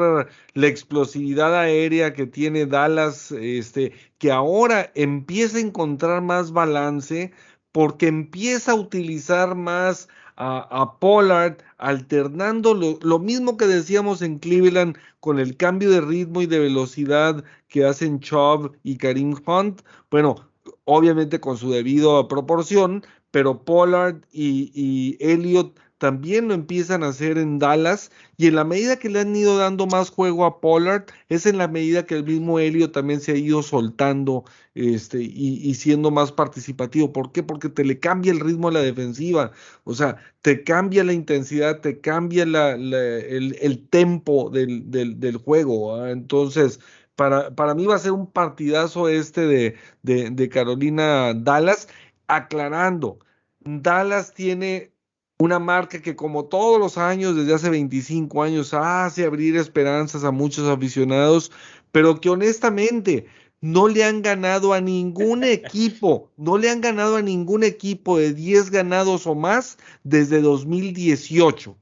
la 0.54 0.66
explosividad 0.66 1.54
aérea 1.58 2.12
que 2.14 2.26
tiene 2.26 2.66
Dallas, 2.66 3.32
este, 3.32 3.92
que 4.18 4.32
ahora 4.32 4.90
empieza 4.94 5.58
a 5.58 5.62
encontrar 5.62 6.22
más 6.22 6.52
balance 6.52 7.32
porque 7.72 8.06
empieza 8.06 8.72
a 8.72 8.76
utilizar 8.76 9.54
más 9.54 10.08
a, 10.36 10.98
Pollard, 10.98 11.58
alternando 11.78 12.74
lo, 12.74 13.18
mismo 13.18 13.56
que 13.56 13.66
decíamos 13.66 14.22
en 14.22 14.38
Cleveland 14.38 14.96
con 15.20 15.38
el 15.38 15.56
cambio 15.56 15.90
de 15.90 16.00
ritmo 16.00 16.42
y 16.42 16.46
de 16.46 16.58
velocidad 16.58 17.44
que 17.68 17.84
hacen 17.84 18.20
Chubb 18.20 18.72
y 18.82 18.96
Karim 18.96 19.36
Hunt. 19.46 19.82
Bueno, 20.10 20.36
obviamente 20.84 21.40
con 21.40 21.56
su 21.56 21.70
debido 21.70 22.26
proporción, 22.28 23.04
pero 23.30 23.64
Pollard 23.64 24.22
y, 24.32 24.70
y 24.74 25.16
Elliott 25.20 25.78
también 25.98 26.48
lo 26.48 26.54
empiezan 26.54 27.02
a 27.04 27.08
hacer 27.08 27.38
en 27.38 27.58
Dallas 27.58 28.10
y 28.36 28.48
en 28.48 28.56
la 28.56 28.64
medida 28.64 28.98
que 28.98 29.08
le 29.08 29.20
han 29.20 29.34
ido 29.34 29.56
dando 29.56 29.86
más 29.86 30.10
juego 30.10 30.44
a 30.44 30.60
Pollard 30.60 31.04
es 31.28 31.46
en 31.46 31.58
la 31.58 31.68
medida 31.68 32.04
que 32.04 32.16
el 32.16 32.24
mismo 32.24 32.58
Helio 32.58 32.90
también 32.90 33.20
se 33.20 33.32
ha 33.32 33.36
ido 33.36 33.62
soltando 33.62 34.44
este, 34.74 35.22
y, 35.22 35.72
siendo 35.74 36.10
más 36.10 36.32
participativo. 36.32 37.12
¿Por 37.12 37.32
qué? 37.32 37.42
Porque 37.42 37.68
te 37.68 37.84
le 37.84 38.00
cambia 38.00 38.32
el 38.32 38.40
ritmo 38.40 38.68
a 38.68 38.72
la 38.72 38.80
defensiva, 38.80 39.52
o 39.84 39.94
sea, 39.94 40.16
te 40.42 40.64
cambia 40.64 41.04
la 41.04 41.12
intensidad, 41.12 41.80
te 41.80 42.00
cambia 42.00 42.42
el, 42.42 42.54
el, 42.94 43.88
tempo 43.88 44.50
del, 44.50 44.90
del, 44.90 45.36
juego. 45.38 46.06
Entonces, 46.06 46.80
para, 47.14 47.54
para, 47.54 47.74
mí 47.74 47.86
va 47.86 47.94
a 47.96 47.98
ser 47.98 48.12
un 48.12 48.30
partidazo 48.30 49.08
este 49.08 49.46
de, 49.46 49.76
de 50.02 50.48
Carolina 50.48 51.34
Dallas, 51.34 51.88
aclarando. 52.26 53.18
Dallas 53.60 54.34
tiene 54.34 54.93
una 55.38 55.58
marca 55.58 56.00
que 56.00 56.16
como 56.16 56.46
todos 56.46 56.78
los 56.78 56.96
años, 56.98 57.36
desde 57.36 57.54
hace 57.54 57.70
25 57.70 58.42
años, 58.42 58.72
hace 58.74 59.24
abrir 59.24 59.56
esperanzas 59.56 60.24
a 60.24 60.30
muchos 60.30 60.68
aficionados, 60.68 61.50
pero 61.92 62.20
que 62.20 62.30
honestamente 62.30 63.26
no 63.60 63.88
le 63.88 64.04
han 64.04 64.22
ganado 64.22 64.72
a 64.72 64.80
ningún 64.80 65.42
equipo, 65.44 66.30
no 66.36 66.58
le 66.58 66.70
han 66.70 66.80
ganado 66.80 67.16
a 67.16 67.22
ningún 67.22 67.64
equipo 67.64 68.18
de 68.18 68.32
10 68.32 68.70
ganados 68.70 69.26
o 69.26 69.34
más 69.34 69.78
desde 70.02 70.40
2018. 70.40 71.76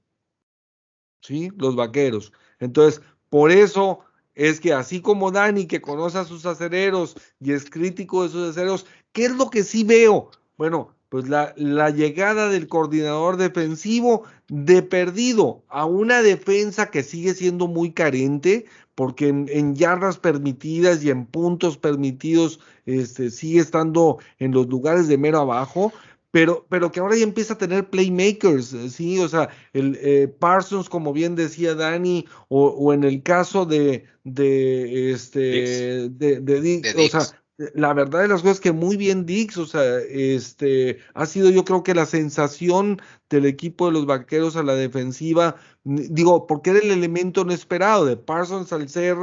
¿Sí? 1.21 1.51
Los 1.57 1.77
vaqueros. 1.77 2.33
Entonces, 2.59 3.01
por 3.29 3.51
eso 3.51 4.01
es 4.35 4.61
que 4.61 4.73
así 4.73 5.01
como 5.01 5.31
Dani, 5.31 5.67
que 5.67 5.81
conoce 5.81 6.19
a 6.19 6.25
sus 6.25 6.47
acereros 6.47 7.17
y 7.39 7.53
es 7.53 7.69
crítico 7.69 8.23
de 8.23 8.31
sus 8.31 8.51
acereros, 8.51 8.87
¿qué 9.13 9.27
es 9.27 9.33
lo 9.33 9.51
que 9.51 9.63
sí 9.63 9.85
veo? 9.85 10.31
Bueno, 10.57 10.95
pues 11.13 11.29
la, 11.29 11.53
la, 11.59 11.91
llegada 11.91 12.49
del 12.49 12.69
coordinador 12.69 13.37
defensivo 13.37 14.25
de 14.49 14.81
perdido 14.81 15.63
a 15.69 15.85
una 15.85 16.23
defensa 16.23 16.91
que 16.91 17.03
sigue 17.03 17.35
siendo 17.35 17.69
muy 17.69 17.93
carente, 17.93 18.65
porque 18.95 19.29
en, 19.29 19.77
yardas 19.77 20.17
permitidas 20.17 21.05
y 21.05 21.11
en 21.11 21.27
puntos 21.27 21.77
permitidos 21.77 22.61
este, 22.87 23.31
sigue 23.31 23.61
estando 23.61 24.21
en 24.39 24.53
los 24.53 24.69
lugares 24.69 25.07
de 25.07 25.19
mero 25.19 25.41
abajo. 25.41 25.93
Pero, 26.31 26.65
pero 26.71 26.91
que 26.91 27.01
ahora 27.01 27.17
ya 27.17 27.25
empieza 27.25 27.53
a 27.53 27.59
tener 27.59 27.91
playmakers, 27.91 28.75
sí, 28.89 29.19
o 29.19 29.29
sea, 29.29 29.51
el 29.75 29.99
eh, 30.01 30.29
Parsons, 30.29 30.89
como 30.89 31.13
bien 31.13 31.35
decía 31.35 31.75
Dani, 31.75 32.25
o, 32.49 32.69
o, 32.69 32.95
en 32.95 33.05
el 33.05 33.23
caso 33.23 33.67
de, 33.67 34.07
de 34.25 35.13
este, 35.13 36.09
de, 36.09 36.41
de, 36.41 36.61
de 36.63 36.93
o 36.97 37.09
sea, 37.11 37.42
la 37.75 37.93
verdad 37.95 38.23
de 38.23 38.29
las 38.29 38.43
cosas 38.43 38.61
que 38.61 38.73
muy 38.73 38.97
bien 38.97 39.27
Dix, 39.27 39.57
o 39.59 39.67
sea, 39.67 39.99
este 39.99 40.99
ha 41.15 41.27
sido 41.27 41.51
yo 41.51 41.65
creo 41.65 41.83
que 41.83 41.95
la 41.95 42.07
sensación 42.07 43.01
del 43.31 43.47
equipo 43.47 43.87
de 43.87 43.93
los 43.93 44.07
vaqueros 44.07 44.57
a 44.57 44.63
la 44.63 44.75
defensiva, 44.75 45.57
digo, 45.85 46.47
porque 46.47 46.71
era 46.71 46.81
el 46.81 46.91
elemento 46.91 47.45
no 47.45 47.53
esperado 47.53 48.05
de 48.05 48.17
Parsons 48.17 48.73
al 48.73 48.89
ser 48.89 49.17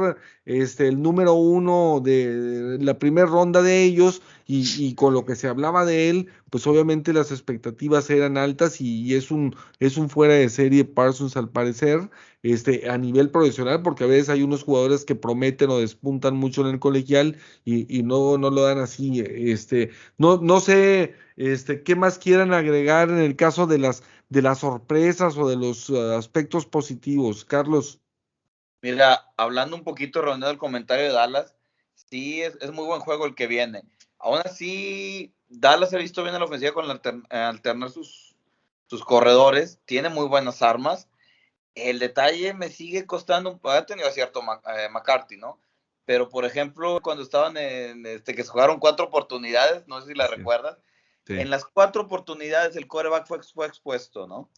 este, 0.44 0.88
el 0.88 1.00
número 1.00 1.34
uno 1.34 2.00
de, 2.02 2.78
la 2.80 2.98
primera 2.98 3.26
ronda 3.26 3.62
de 3.62 3.84
ellos 3.84 4.22
y, 4.46 4.94
con 4.96 5.14
lo 5.14 5.24
que 5.24 5.36
se 5.36 5.46
hablaba 5.46 5.84
de 5.84 6.10
él, 6.10 6.28
pues 6.50 6.66
obviamente 6.66 7.12
las 7.12 7.30
expectativas 7.30 8.10
eran 8.10 8.36
altas 8.36 8.80
y, 8.80 9.14
es, 9.14 9.30
un, 9.30 9.54
es 9.78 9.96
un 9.96 10.10
fuera 10.10 10.34
de 10.34 10.48
serie 10.48 10.84
Parsons 10.84 11.36
al 11.36 11.48
parecer, 11.48 12.10
este, 12.42 12.90
a 12.90 12.98
nivel 12.98 13.30
profesional, 13.30 13.82
porque 13.82 14.04
a 14.04 14.08
veces 14.08 14.28
hay 14.28 14.42
unos 14.42 14.62
jugadores 14.62 15.04
que 15.04 15.14
prometen 15.14 15.70
o 15.70 15.78
despuntan 15.78 16.36
mucho 16.36 16.62
en 16.62 16.68
el 16.74 16.80
colegial 16.80 17.36
y, 17.64 18.02
no, 18.02 18.38
no 18.38 18.50
lo 18.50 18.62
dan 18.62 18.78
así. 18.78 19.20
Este, 19.20 19.90
no, 20.18 20.38
no 20.38 20.60
sé 20.60 21.14
este, 21.40 21.82
¿Qué 21.82 21.96
más 21.96 22.18
quieran 22.18 22.52
agregar 22.52 23.08
en 23.08 23.18
el 23.18 23.34
caso 23.34 23.66
de 23.66 23.78
las, 23.78 24.02
de 24.28 24.42
las 24.42 24.58
sorpresas 24.58 25.38
o 25.38 25.48
de 25.48 25.56
los 25.56 25.88
uh, 25.88 26.12
aspectos 26.12 26.66
positivos? 26.66 27.46
Carlos. 27.46 27.98
Mira, 28.82 29.32
hablando 29.38 29.74
un 29.74 29.82
poquito, 29.82 30.20
reuniendo 30.20 30.50
el 30.50 30.58
comentario 30.58 31.06
de 31.06 31.12
Dallas, 31.12 31.54
sí, 31.94 32.42
es, 32.42 32.70
muy 32.72 32.84
buen 32.84 33.00
juego 33.00 33.24
el 33.24 33.34
que 33.34 33.46
viene. 33.46 33.84
Aún 34.18 34.40
así, 34.44 35.32
Dallas 35.48 35.94
ha 35.94 35.96
visto 35.96 36.22
bien 36.22 36.34
en 36.34 36.40
la 36.40 36.46
ofensiva 36.46 36.74
con 36.74 36.90
alternar 37.30 37.88
sus, 37.88 38.36
sus 38.86 39.02
corredores, 39.02 39.80
tiene 39.86 40.10
muy 40.10 40.28
buenas 40.28 40.60
armas. 40.60 41.08
El 41.74 41.98
detalle 41.98 42.52
me 42.54 42.68
sigue 42.68 43.06
costando, 43.06 43.60
ha 43.64 43.86
tenido 43.86 44.10
cierto 44.10 44.40
eh, 44.40 44.88
McCarthy, 44.90 45.36
¿no? 45.36 45.60
Pero, 46.04 46.28
por 46.28 46.44
ejemplo, 46.44 47.00
cuando 47.02 47.22
estaban 47.22 47.56
en, 47.56 48.04
este, 48.06 48.34
que 48.34 48.42
se 48.42 48.50
jugaron 48.50 48.80
cuatro 48.80 49.06
oportunidades, 49.06 49.86
no 49.86 50.00
sé 50.00 50.08
si 50.08 50.14
la 50.14 50.26
recuerdas, 50.26 50.78
en 51.28 51.50
las 51.50 51.64
cuatro 51.64 52.02
oportunidades 52.02 52.74
el 52.74 52.88
coreback 52.88 53.26
fue, 53.26 53.40
fue 53.42 53.66
expuesto, 53.66 54.26
¿no? 54.26 54.50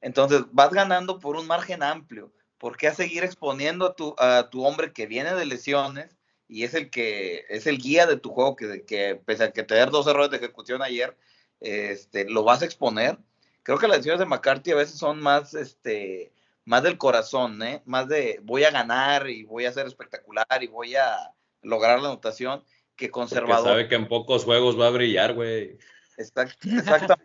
Entonces 0.00 0.42
vas 0.52 0.70
ganando 0.70 1.18
por 1.18 1.36
un 1.36 1.46
margen 1.46 1.82
amplio. 1.82 2.32
¿Por 2.58 2.76
qué 2.76 2.88
a 2.88 2.94
seguir 2.94 3.24
exponiendo 3.24 3.86
a 3.86 3.94
tu, 3.94 4.14
a 4.18 4.50
tu 4.50 4.64
hombre 4.64 4.92
que 4.92 5.06
viene 5.06 5.34
de 5.34 5.46
lesiones 5.46 6.16
y 6.48 6.64
es 6.64 6.74
el 6.74 6.90
que 6.90 7.44
es 7.48 7.66
el 7.66 7.78
guía 7.78 8.06
de 8.06 8.16
tu 8.16 8.30
juego 8.30 8.56
que, 8.56 8.84
que 8.84 9.14
pese 9.14 9.44
a 9.44 9.52
que 9.52 9.62
tener 9.62 9.90
dos 9.90 10.06
errores 10.06 10.30
de 10.30 10.38
ejecución 10.38 10.82
ayer, 10.82 11.16
este, 11.60 12.28
lo 12.28 12.44
vas 12.44 12.62
a 12.62 12.64
exponer? 12.64 13.18
Creo 13.62 13.78
que 13.78 13.88
las 13.88 13.98
decisiones 13.98 14.20
de 14.20 14.26
McCarthy 14.26 14.72
a 14.72 14.76
veces 14.76 14.98
son 14.98 15.20
más, 15.20 15.54
este, 15.54 16.32
más 16.68 16.82
del 16.82 16.98
corazón, 16.98 17.62
¿eh? 17.62 17.80
Más 17.86 18.08
de 18.08 18.40
voy 18.42 18.64
a 18.64 18.70
ganar 18.70 19.30
y 19.30 19.42
voy 19.44 19.64
a 19.64 19.72
ser 19.72 19.86
espectacular 19.86 20.46
y 20.60 20.66
voy 20.66 20.96
a 20.96 21.32
lograr 21.62 21.98
la 21.98 22.10
anotación 22.10 22.62
que 22.94 23.10
conservador. 23.10 23.64
Porque 23.64 23.70
sabe 23.70 23.88
que 23.88 23.94
en 23.94 24.06
pocos 24.06 24.44
juegos 24.44 24.78
va 24.78 24.88
a 24.88 24.90
brillar, 24.90 25.32
güey. 25.32 25.78
exactamente. 26.18 27.16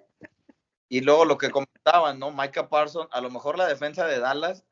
y 0.88 1.02
luego 1.02 1.26
lo 1.26 1.38
que 1.38 1.52
comentaban, 1.52 2.20
¿no? 2.20 2.32
Micah 2.32 2.70
Parsons, 2.70 3.10
a 3.12 3.20
lo 3.20 3.30
mejor 3.30 3.58
la 3.58 3.68
defensa 3.68 4.08
de 4.08 4.20
Dallas 4.20 4.64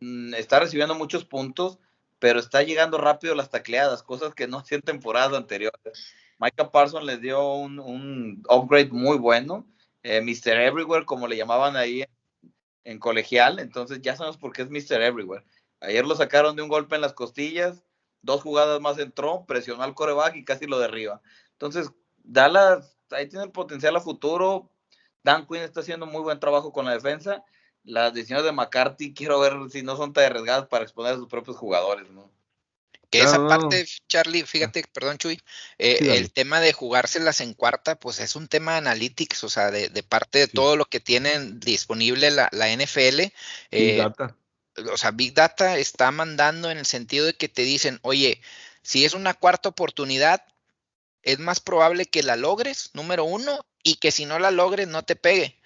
mm, 0.00 0.34
está 0.34 0.60
recibiendo 0.60 0.94
muchos 0.94 1.24
puntos, 1.24 1.78
pero 2.18 2.38
está 2.38 2.62
llegando 2.62 2.98
rápido 2.98 3.34
las 3.34 3.48
tacleadas, 3.48 4.02
cosas 4.02 4.34
que 4.34 4.46
no 4.46 4.58
hacían 4.58 4.82
temporada 4.82 5.38
anteriores. 5.38 6.12
Micah 6.38 6.70
Parsons 6.70 7.06
les 7.06 7.22
dio 7.22 7.54
un, 7.54 8.42
upgrade 8.46 8.90
muy 8.90 9.16
bueno. 9.16 9.66
Eh, 10.02 10.20
Mr. 10.20 10.60
Everywhere, 10.60 11.06
como 11.06 11.26
le 11.26 11.38
llamaban 11.38 11.76
ahí 11.76 12.02
en, 12.02 12.17
colegial, 12.96 13.58
entonces 13.58 14.00
ya 14.00 14.16
sabemos 14.16 14.38
por 14.38 14.54
qué 14.54 14.62
es 14.62 14.70
Mr. 14.70 15.02
Everywhere. 15.02 15.44
Ayer 15.80 16.06
lo 16.06 16.16
sacaron 16.16 16.56
de 16.56 16.62
un 16.62 16.70
golpe 16.70 16.94
en 16.94 17.02
las 17.02 17.12
costillas, 17.12 17.84
dos 18.22 18.40
jugadas 18.40 18.80
más 18.80 18.98
entró, 18.98 19.44
presionó 19.46 19.82
al 19.82 19.94
coreback 19.94 20.36
y 20.36 20.44
casi 20.44 20.66
lo 20.66 20.78
derriba. 20.78 21.20
Entonces, 21.52 21.90
Dallas 22.16 22.96
ahí 23.10 23.28
tiene 23.28 23.44
el 23.44 23.52
potencial 23.52 23.94
a 23.96 24.00
futuro. 24.00 24.70
Dan 25.22 25.46
Quinn 25.46 25.62
está 25.62 25.80
haciendo 25.80 26.06
muy 26.06 26.22
buen 26.22 26.40
trabajo 26.40 26.72
con 26.72 26.86
la 26.86 26.92
defensa. 26.92 27.44
Las 27.84 28.12
decisiones 28.14 28.44
de 28.44 28.52
McCarthy, 28.52 29.14
quiero 29.14 29.38
ver 29.40 29.54
si 29.70 29.82
no 29.82 29.96
son 29.96 30.12
tan 30.12 30.24
arriesgadas 30.24 30.66
para 30.66 30.84
exponer 30.84 31.14
a 31.14 31.16
sus 31.16 31.28
propios 31.28 31.56
jugadores, 31.56 32.10
¿no? 32.10 32.30
Que 33.10 33.20
esa 33.20 33.46
parte, 33.46 33.86
Charlie, 34.06 34.44
fíjate, 34.44 34.84
perdón, 34.92 35.16
Chuy, 35.16 35.40
eh, 35.78 35.98
el 36.18 36.30
tema 36.30 36.60
de 36.60 36.74
jugárselas 36.74 37.40
en 37.40 37.54
cuarta, 37.54 37.98
pues 37.98 38.20
es 38.20 38.36
un 38.36 38.48
tema 38.48 38.72
de 38.72 38.78
analytics, 38.78 39.44
o 39.44 39.48
sea, 39.48 39.70
de, 39.70 40.02
parte 40.02 40.40
de 40.40 40.48
todo 40.48 40.76
lo 40.76 40.84
que 40.84 41.00
tienen 41.00 41.58
disponible 41.58 42.30
la, 42.30 42.50
la 42.52 42.70
NFL. 42.70 43.16
Big 43.16 43.32
eh, 43.70 43.96
Data. 43.96 44.36
O 44.92 44.96
sea, 44.98 45.10
Big 45.10 45.32
Data 45.32 45.78
está 45.78 46.10
mandando 46.10 46.70
en 46.70 46.76
el 46.76 46.86
sentido 46.86 47.24
de 47.24 47.34
que 47.34 47.48
te 47.48 47.62
dicen, 47.62 47.98
oye, 48.02 48.42
si 48.82 49.06
es 49.06 49.14
una 49.14 49.32
cuarta 49.32 49.70
oportunidad, 49.70 50.44
es 51.22 51.38
más 51.38 51.60
probable 51.60 52.06
que 52.06 52.22
la 52.22 52.36
logres, 52.36 52.90
número 52.92 53.24
uno, 53.24 53.64
y 53.82 53.96
que 53.96 54.10
si 54.10 54.26
no 54.26 54.38
la 54.38 54.50
logres 54.50 54.86
no 54.86 55.02
te 55.02 55.16
pegue. 55.16 55.57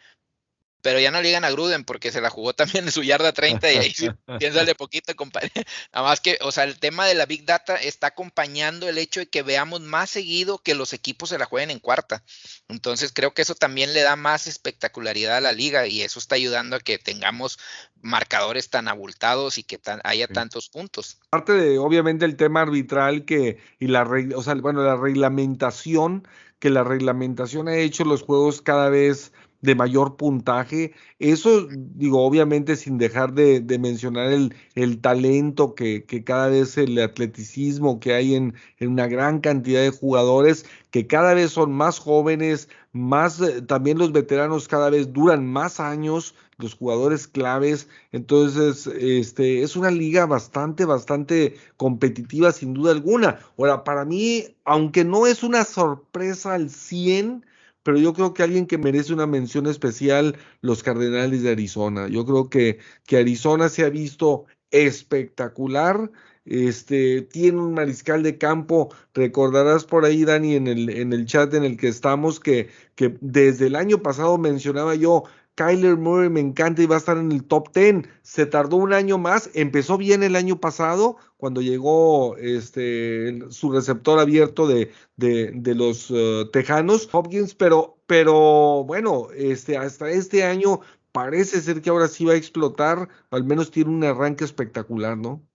Pero 0.83 0.99
ya 0.99 1.11
no 1.11 1.21
le 1.21 1.29
digan 1.29 1.45
a 1.45 1.51
Gruden 1.51 1.85
porque 1.85 2.13
se 2.13 2.21
la 2.21 2.29
jugó 2.29 2.53
también 2.55 2.85
en 2.85 2.93
su 2.93 3.03
yarda 3.03 3.33
30 3.33 3.73
y 3.73 3.77
ahí 3.77 3.91
sí, 3.91 4.09
piénsale 4.39 4.75
poquito, 4.75 5.15
compadre. 5.17 5.51
Nada 5.93 6.07
más 6.07 6.21
que, 6.21 6.39
o 6.43 6.53
sea, 6.53 6.65
el 6.65 6.79
tema 6.79 7.07
de 7.07 7.15
la 7.15 7.27
Big 7.27 7.45
Data 7.45 7.77
está 7.77 8.09
acompañando 8.09 8.89
el 8.89 8.99
hecho 8.99 9.21
de 9.21 9.29
que 9.29 9.43
veamos 9.43 9.81
más 9.81 10.11
seguido 10.11 10.59
que 10.59 10.75
los 10.75 10.93
equipos 10.93 11.31
se 11.31 11.39
la 11.39 11.47
jueguen 11.47 11.71
en 11.71 11.79
cuarta. 11.79 12.23
Entonces 12.69 13.13
creo 13.15 13.33
que 13.33 13.43
eso 13.43 13.55
también 13.55 13.95
le 13.95 14.03
da 14.03 14.17
más 14.17 14.47
espectacularidad 14.47 15.37
a 15.37 15.41
la 15.41 15.53
liga 15.53 15.87
y 15.87 16.03
eso 16.03 16.19
está 16.19 16.35
ayudando 16.35 16.77
a 16.77 16.81
que 16.81 16.99
tengamos 16.99 17.59
marcadores 18.03 18.69
tan 18.69 18.89
abultados 18.89 19.59
y 19.59 19.63
que 19.63 19.81
haya 20.05 20.27
tantos 20.27 20.69
puntos. 20.69 21.19
Aparte 21.31 21.53
de, 21.53 21.79
obviamente, 21.79 22.25
el 22.25 22.37
tema 22.37 22.63
arbitral 22.63 23.25
que, 23.25 23.59
y 23.79 23.87
la, 23.87 24.03
o 24.35 24.43
sea, 24.43 24.55
bueno, 24.57 24.83
la 24.83 24.97
reglamentación, 24.97 26.27
que 26.59 26.71
la 26.71 26.85
reglamentación 26.85 27.69
ha 27.69 27.77
hecho 27.77 28.05
los 28.05 28.23
juegos 28.23 28.61
cada 28.61 28.89
vez 28.89 29.33
de 29.63 29.75
mayor 29.75 30.17
puntaje. 30.17 30.93
Eso, 31.19 31.67
digo, 31.71 32.25
obviamente 32.25 32.77
sin 32.77 32.99
dejar 32.99 33.33
de, 33.33 33.63
mencionar 33.79 34.33
el, 34.33 34.55
el 34.75 35.01
talento 35.01 35.75
que, 35.75 36.05
que, 36.05 36.25
cada 36.25 36.49
vez 36.49 36.77
el 36.77 36.99
atleticismo 36.99 38.01
que 38.01 38.13
hay 38.15 38.35
en, 38.35 38.55
en, 38.79 38.91
una 38.91 39.07
gran 39.07 39.41
cantidad 39.41 39.81
de 39.81 39.91
jugadores, 39.91 40.67
que 40.91 41.07
cada 41.07 41.33
vez 41.35 41.53
son 41.53 41.73
más 41.73 41.99
jóvenes, 41.99 42.69
más 42.93 43.41
eh, 43.41 43.63
también 43.63 43.99
los 43.99 44.13
veteranos 44.13 44.69
cada 44.69 44.91
vez 44.91 45.13
duran 45.13 45.47
más 45.47 45.81
años, 45.81 46.35
los 46.59 46.75
jugadores 46.75 47.29
claves. 47.29 47.89
Entonces, 48.11 48.87
este 48.87 49.63
es 49.63 49.77
una 49.77 49.91
liga 49.91 50.27
bastante, 50.27 50.85
bastante 50.85 51.57
competitiva 51.77 52.53
sin 52.53 52.75
duda 52.75 52.93
alguna. 52.93 53.39
Ahora, 53.59 53.85
para 53.85 54.05
mí, 54.05 54.57
aunque 54.65 55.05
no 55.05 55.27
es 55.27 55.43
una 55.43 55.65
sorpresa 55.65 56.55
al 56.55 56.69
100, 56.69 57.45
pero 57.83 57.99
yo 57.99 58.13
creo 58.13 58.35
que 58.35 58.43
alguien 58.43 58.67
que 58.67 58.79
merece 58.79 59.13
una 59.13 59.27
mención 59.27 59.67
especial, 59.67 60.37
los 60.61 60.83
Cardenales 60.83 61.43
de 61.43 61.51
Arizona. 61.51 62.09
Yo 62.09 62.25
creo 62.25 62.49
que, 62.49 62.79
que 63.07 63.19
Arizona 63.19 63.69
se 63.69 63.85
ha 63.85 63.91
visto 63.91 64.47
espectacular. 64.71 66.11
Este, 66.45 67.23
tiene 67.23 67.61
un 67.61 67.75
mariscal 67.75 68.25
de 68.25 68.37
campo, 68.37 68.93
recordarás 69.15 69.85
por 69.85 70.05
ahí, 70.05 70.25
Dani, 70.25 70.57
en 70.57 70.67
el, 70.67 70.91
en 70.91 71.13
el 71.13 71.27
chat 71.27 71.55
en 71.55 71.63
el 71.63 71.77
que 71.77 71.87
estamos, 71.87 72.41
que, 72.41 72.69
que 72.97 73.17
desde 73.21 73.69
el 73.69 73.77
año 73.77 74.03
pasado 74.03 74.39
mencionaba 74.39 74.97
yo, 74.97 75.23
Kyler 75.55 75.97
Murray 75.97 76.31
me 76.31 76.41
encanta 76.41 76.83
y 76.83 76.87
va 76.87 76.97
a 76.97 76.99
estar 76.99 77.19
en 77.19 77.31
el 77.33 77.45
top 77.45 77.73
10. 77.75 78.09
Se 78.23 78.47
tardó 78.47 78.77
un 78.77 78.93
año 78.93 79.19
más, 79.19 79.51
empezó 79.55 79.99
bien 79.99 80.23
el 80.23 80.37
año 80.37 80.61
pasado 80.61 81.17
cuando 81.37 81.61
llegó 81.61 82.37
este, 82.39 83.41
su 83.51 83.73
receptor 83.73 84.19
abierto 84.19 84.67
de, 84.67 84.93
de, 85.17 85.75
los 85.75 86.11
uh, 86.11 86.51
Tejanos, 86.51 87.09
Hopkins, 87.13 87.55
pero, 87.55 87.99
pero 88.07 88.85
bueno, 88.85 89.29
este, 89.37 89.77
hasta 89.77 90.11
este 90.11 90.45
año 90.45 90.81
parece 91.13 91.61
ser 91.61 91.83
que 91.83 91.91
ahora 91.91 92.09
sí 92.09 92.25
va 92.25 92.33
a 92.33 92.37
explotar, 92.37 93.09
al 93.31 93.45
menos 93.45 93.71
tiene 93.71 93.91
un 93.91 94.05
arranque 94.05 94.45
espectacular, 94.45 95.19
¿no? 95.19 95.47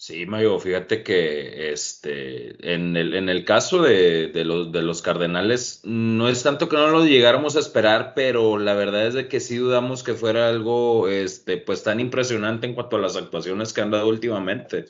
Sí, 0.00 0.26
Mayo, 0.26 0.60
fíjate 0.60 1.02
que 1.02 1.72
este, 1.72 2.72
en, 2.72 2.96
el, 2.96 3.14
en 3.14 3.28
el 3.28 3.44
caso 3.44 3.82
de, 3.82 4.30
los, 4.44 4.70
de 4.70 4.80
los 4.82 5.02
Cardenales, 5.02 5.80
no 5.82 6.28
es 6.28 6.44
tanto 6.44 6.68
que 6.68 6.76
no 6.76 6.86
lo 6.86 7.04
llegáramos 7.04 7.56
a 7.56 7.58
esperar, 7.58 8.12
pero 8.14 8.58
la 8.58 8.74
verdad 8.74 9.08
es 9.08 9.14
de 9.14 9.26
que 9.26 9.40
sí 9.40 9.56
dudamos 9.56 10.04
que 10.04 10.14
fuera 10.14 10.48
algo 10.48 11.08
este, 11.08 11.56
pues 11.56 11.82
tan 11.82 11.98
impresionante 11.98 12.68
en 12.68 12.74
cuanto 12.74 12.94
a 12.94 13.00
las 13.00 13.16
actuaciones 13.16 13.72
que 13.72 13.80
han 13.80 13.90
dado 13.90 14.06
últimamente. 14.06 14.84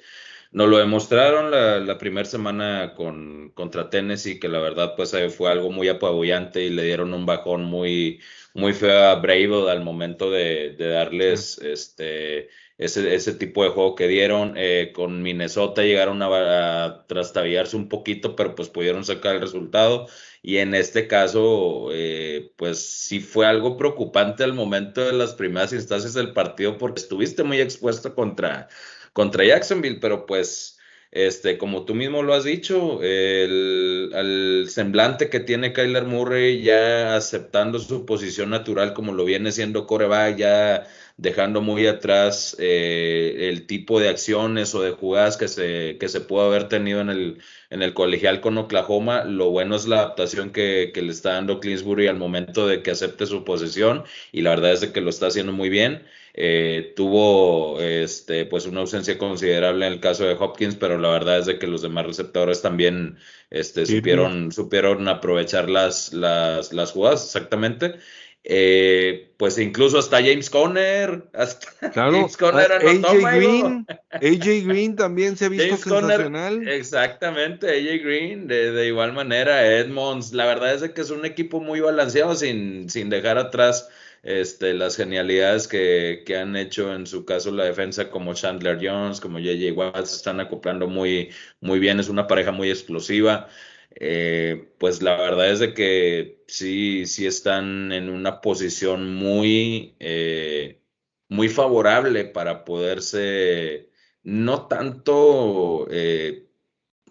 Nos 0.53 0.69
lo 0.69 0.77
demostraron 0.77 1.51
la, 1.51 1.79
la 1.81 1.97
primera 1.99 2.27
semana 2.27 2.93
con, 2.95 3.51
contra 3.55 3.89
Tennessee, 3.89 4.39
que 4.39 4.49
la 4.49 4.61
verdad 4.61 4.95
pues 4.95 5.17
fue 5.35 5.51
algo 5.51 5.71
muy 5.71 5.89
apabullante 5.89 6.63
y 6.65 6.71
le 6.71 6.85
dieron 6.85 7.15
un 7.15 7.25
bajón 7.25 7.65
muy, 7.65 8.21
muy 8.53 8.75
feo 8.75 9.05
a 9.09 9.15
Bravo 9.17 9.69
al 9.69 9.83
momento 9.83 10.31
de, 10.31 10.75
de 10.77 10.89
darles 10.89 11.59
este 11.59 12.51
ese, 12.79 13.15
ese 13.15 13.35
tipo 13.35 13.65
de 13.65 13.71
juego 13.71 13.95
que 13.95 14.09
dieron. 14.09 14.55
Eh, 14.57 14.93
con 14.95 15.23
Minnesota 15.23 15.83
llegaron 15.83 16.23
a, 16.23 16.85
a, 16.85 17.07
trastabillarse 17.07 17.77
un 17.77 17.89
poquito, 17.89 18.37
pero 18.37 18.55
pues 18.55 18.69
pudieron 18.69 19.05
sacar 19.05 19.35
el 19.35 19.41
resultado. 19.43 20.07
Y 20.43 20.59
en 20.59 20.75
este 20.75 21.09
caso, 21.09 21.89
eh, 21.93 22.53
pues 22.57 22.79
sí 22.79 23.21
fue 23.21 23.47
algo 23.47 23.77
preocupante 23.77 24.45
al 24.45 24.55
momento 24.55 25.05
de 25.05 25.13
las 25.13 25.35
primeras 25.35 25.73
instancias 25.73 26.15
del 26.15 26.33
partido 26.33 26.79
porque 26.79 27.01
estuviste 27.01 27.43
muy 27.43 27.61
expuesto 27.61 28.15
contra, 28.15 28.69
contra 29.13 29.45
Jacksonville, 29.45 29.99
pero 30.01 30.27
pues 30.27 30.79
este, 31.11 31.57
como 31.57 31.85
tú 31.85 31.95
mismo 31.95 32.23
lo 32.23 32.35
has 32.35 32.45
dicho, 32.45 33.03
el, 33.03 34.67
semblante 34.69 35.31
que 35.31 35.41
tiene 35.41 35.73
Kyler 35.73 36.05
Murray 36.05 36.63
ya 36.63 37.17
aceptando 37.17 37.79
su 37.79 38.05
posición 38.05 38.51
natural 38.51 38.93
como 38.93 39.13
lo 39.13 39.25
viene 39.25 39.51
siendo 39.53 39.87
coreback, 39.87 40.37
ya 40.37 40.87
dejando 41.19 41.61
muy 41.61 41.87
atrás 41.87 42.57
eh, 42.61 43.49
el 43.51 43.67
tipo 43.67 44.01
de 44.01 44.09
acciones 44.09 44.75
o 44.75 44.83
de 44.83 44.93
jugadas 44.93 45.37
que 45.37 45.49
se, 45.49 45.99
que 45.99 46.09
se 46.09 46.21
pudo 46.21 46.43
haber 46.43 46.69
tenido 46.69 47.01
en 47.01 47.11
el, 47.11 47.39
en 47.71 47.83
el 47.83 47.93
colegial 47.93 48.41
con 48.41 48.57
Oklahoma. 48.57 49.25
Lo 49.25 49.51
bueno 49.51 49.75
es 49.75 49.87
la 49.89 49.97
adaptación 49.97 50.51
que, 50.51 50.93
que 50.95 51.03
le 51.03 51.11
está 51.11 51.33
dando 51.33 51.59
Clinsbury 51.59 52.07
al 52.07 52.17
momento 52.17 52.69
de 52.69 52.83
que 52.83 52.93
acepte 52.93 53.27
su 53.27 53.45
posición 53.45 54.05
y 54.33 54.43
la 54.43 54.51
verdad 54.51 54.73
es 54.73 54.81
de 54.81 54.93
que 54.93 55.01
lo 55.01 55.11
está 55.11 55.27
haciendo 55.27 55.53
muy 55.53 55.69
bien. 55.69 56.05
Eh, 56.35 56.93
tuvo 56.95 57.81
este, 57.81 58.47
pues 58.47 58.67
una 58.67 58.81
ausencia 58.81 59.19
considerable 59.19 59.89
en 59.89 59.95
el 59.95 60.01
caso 60.01 60.25
de 60.25 60.35
Hopkins, 60.35 60.77
pero 60.77 60.97
la 60.97 61.09
verdad 61.09 61.41
es 61.41 61.47
de 61.47 61.59
que 61.59 61.67
los 61.67 61.83
demás 61.83 62.07
receptores 62.07 62.63
también 62.63 63.19
este, 63.51 63.87
supieron, 63.87 64.53
supieron 64.53 65.09
aprovechar 65.09 65.69
las, 65.69 66.13
las, 66.13 66.73
las 66.73 66.93
jugadas 66.93 67.25
exactamente. 67.25 67.97
Eh, 68.45 69.33
pues 69.37 69.59
incluso 69.59 69.99
hasta 69.99 70.19
James 70.19 70.49
Conner, 70.49 71.29
hasta 71.35 71.69
James 71.95 72.37
Conner 72.37 72.73
AJ 72.73 73.37
Green, 73.37 73.87
AJ 74.11 74.65
Green 74.67 74.97
también 74.97 75.37
se 75.37 75.47
ha 75.47 75.49
visto 75.49 75.77
sensacional. 75.77 76.67
exactamente, 76.67 77.69
AJ 77.69 78.03
Green, 78.03 78.47
de, 78.47 78.73
de, 78.73 78.87
igual 78.87 79.13
manera, 79.13 79.67
Edmonds, 79.67 80.33
la 80.33 80.47
verdad 80.47 80.75
es 80.75 80.91
que 80.93 81.01
es 81.01 81.11
un 81.11 81.27
equipo 81.27 81.61
muy 81.61 81.81
balanceado 81.81 82.35
sin, 82.35 82.89
sin 82.89 83.11
dejar 83.11 83.37
atrás 83.39 83.89
este, 84.23 84.75
las 84.75 84.97
genialidades 84.97 85.69
que, 85.69 86.25
han 86.39 86.57
hecho 86.57 86.95
en 86.95 87.07
su 87.07 87.25
caso 87.25 87.51
la 87.53 87.65
defensa 87.65 88.11
como 88.11 88.35
Chandler 88.35 88.79
Jones, 88.81 89.21
como 89.21 89.39
JJ 89.39 89.73
Watt, 89.73 90.07
se 90.07 90.17
están 90.17 90.41
acoplando 90.41 90.87
muy, 90.87 91.31
muy 91.61 91.79
bien, 91.79 92.01
es 92.01 92.09
una 92.09 92.27
pareja 92.27 92.53
muy 92.53 92.71
explosiva. 92.71 93.49
Eh, 93.91 94.73
pues 94.79 95.03
la 95.03 95.17
verdad 95.17 95.51
es 95.51 95.59
de 95.61 95.75
que 95.75 96.45
sí, 96.47 97.07
sí 97.07 97.27
están 97.27 97.93
en 97.93 98.11
una 98.11 98.41
posición 98.41 99.15
muy, 99.15 99.97
eh, 99.99 100.83
muy 101.29 101.49
favorable 101.49 102.25
para 102.27 102.65
poderse, 102.65 103.91
no 104.23 104.69
tanto 104.69 105.89
eh, 105.91 106.49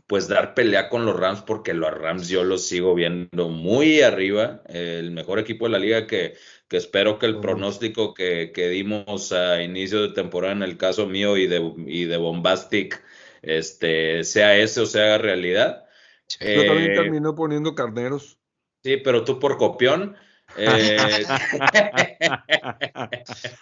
pues 0.07 0.28
dar 0.30 0.53
pelea 0.53 0.89
con 0.89 1.05
los 1.05 1.19
Rams, 1.19 1.41
porque 1.41 1.73
los 1.73 1.91
Rams 1.91 2.30
yo 2.30 2.43
los 2.43 2.65
sigo 2.67 2.95
viendo 2.95 3.49
muy 3.49 4.01
arriba, 4.01 4.63
el 4.69 5.11
mejor 5.11 5.39
equipo 5.39 5.65
de 5.65 5.71
la 5.71 5.80
liga 5.80 6.07
que, 6.07 6.36
que 6.67 6.78
espero 6.78 7.19
que 7.19 7.25
el 7.25 7.39
pronóstico 7.41 8.13
que, 8.13 8.51
que, 8.53 8.69
dimos 8.69 9.32
a 9.34 9.61
inicio 9.63 10.01
de 10.01 10.13
temporada 10.13 10.53
en 10.53 10.63
el 10.63 10.78
caso 10.78 11.07
mío 11.07 11.38
y 11.38 11.47
de, 11.47 11.73
y 11.88 12.05
de 12.05 12.17
Bombastic 12.17 13.03
este, 13.41 14.23
sea 14.23 14.57
ese 14.57 14.82
o 14.82 14.86
sea 14.86 15.17
realidad. 15.17 15.86
Yo 16.39 16.65
también 16.65 16.91
eh, 16.91 16.95
termino 16.95 17.36
poniendo 17.36 17.73
carneros. 17.75 18.38
Sí, 18.84 18.97
pero 18.97 19.23
tú 19.23 19.39
por 19.39 19.57
copión 19.57 20.15
eh, 20.55 20.97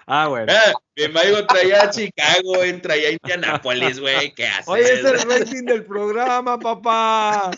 ah, 0.06 0.28
bueno. 0.28 0.54
Ah, 0.54 0.74
mi 0.96 1.08
marido 1.08 1.46
traía 1.48 1.84
a 1.84 1.90
Chicago, 1.90 2.54
traía 2.82 3.10
a 3.10 3.12
Indianapolis, 3.12 4.00
güey. 4.00 4.34
¿Qué 4.36 4.46
haces? 4.48 4.68
Oye, 4.68 4.94
es 4.94 5.04
el 5.04 5.20
rating 5.28 5.64
del 5.64 5.86
programa, 5.86 6.60
papá. 6.60 7.52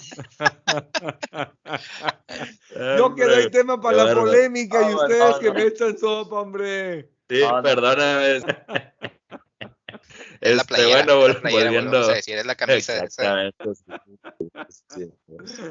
Yo 2.97 3.13
que 3.15 3.25
doy 3.25 3.51
tema 3.51 3.81
para 3.81 4.05
la 4.05 4.15
polémica 4.15 4.89
y 4.89 4.95
ustedes 4.95 5.35
que 5.37 5.51
me 5.51 5.63
echan 5.63 5.97
sopa, 5.97 6.39
hombre. 6.39 7.09
Sí, 7.29 7.41
perdóname. 7.61 8.39
Es 10.41 10.55
la 10.55 10.61
este, 10.61 10.75
playera, 10.75 11.15
bueno, 11.15 11.27
la 11.27 11.41
playera, 11.41 11.65
volviendo. 11.65 11.97
A 11.99 12.13
decir, 12.13 12.37
es 12.37 12.45
la 12.45 12.55
camisa 12.55 13.03
Exactamente. 13.03 13.65
Sí, 14.89 15.11
pues. 15.25 15.61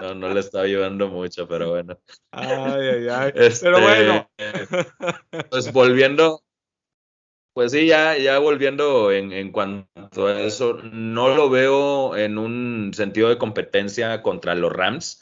No, 0.00 0.14
no 0.14 0.32
le 0.32 0.40
estaba 0.40 0.64
ayudando 0.64 1.08
mucho, 1.08 1.46
pero 1.46 1.70
bueno. 1.70 1.98
Ay, 2.30 2.88
ay, 2.88 3.08
ay. 3.08 3.32
Este, 3.34 3.66
pero 3.66 3.80
bueno. 3.80 4.30
Pues 5.50 5.72
volviendo, 5.72 6.42
pues 7.52 7.72
sí, 7.72 7.86
ya, 7.86 8.16
ya 8.16 8.38
volviendo 8.38 9.12
en, 9.12 9.32
en, 9.32 9.52
cuanto 9.52 10.26
a 10.26 10.40
eso, 10.40 10.74
no 10.82 11.34
lo 11.34 11.50
veo 11.50 12.16
en 12.16 12.38
un 12.38 12.92
sentido 12.94 13.28
de 13.28 13.38
competencia 13.38 14.22
contra 14.22 14.54
los 14.54 14.72
Rams. 14.72 15.21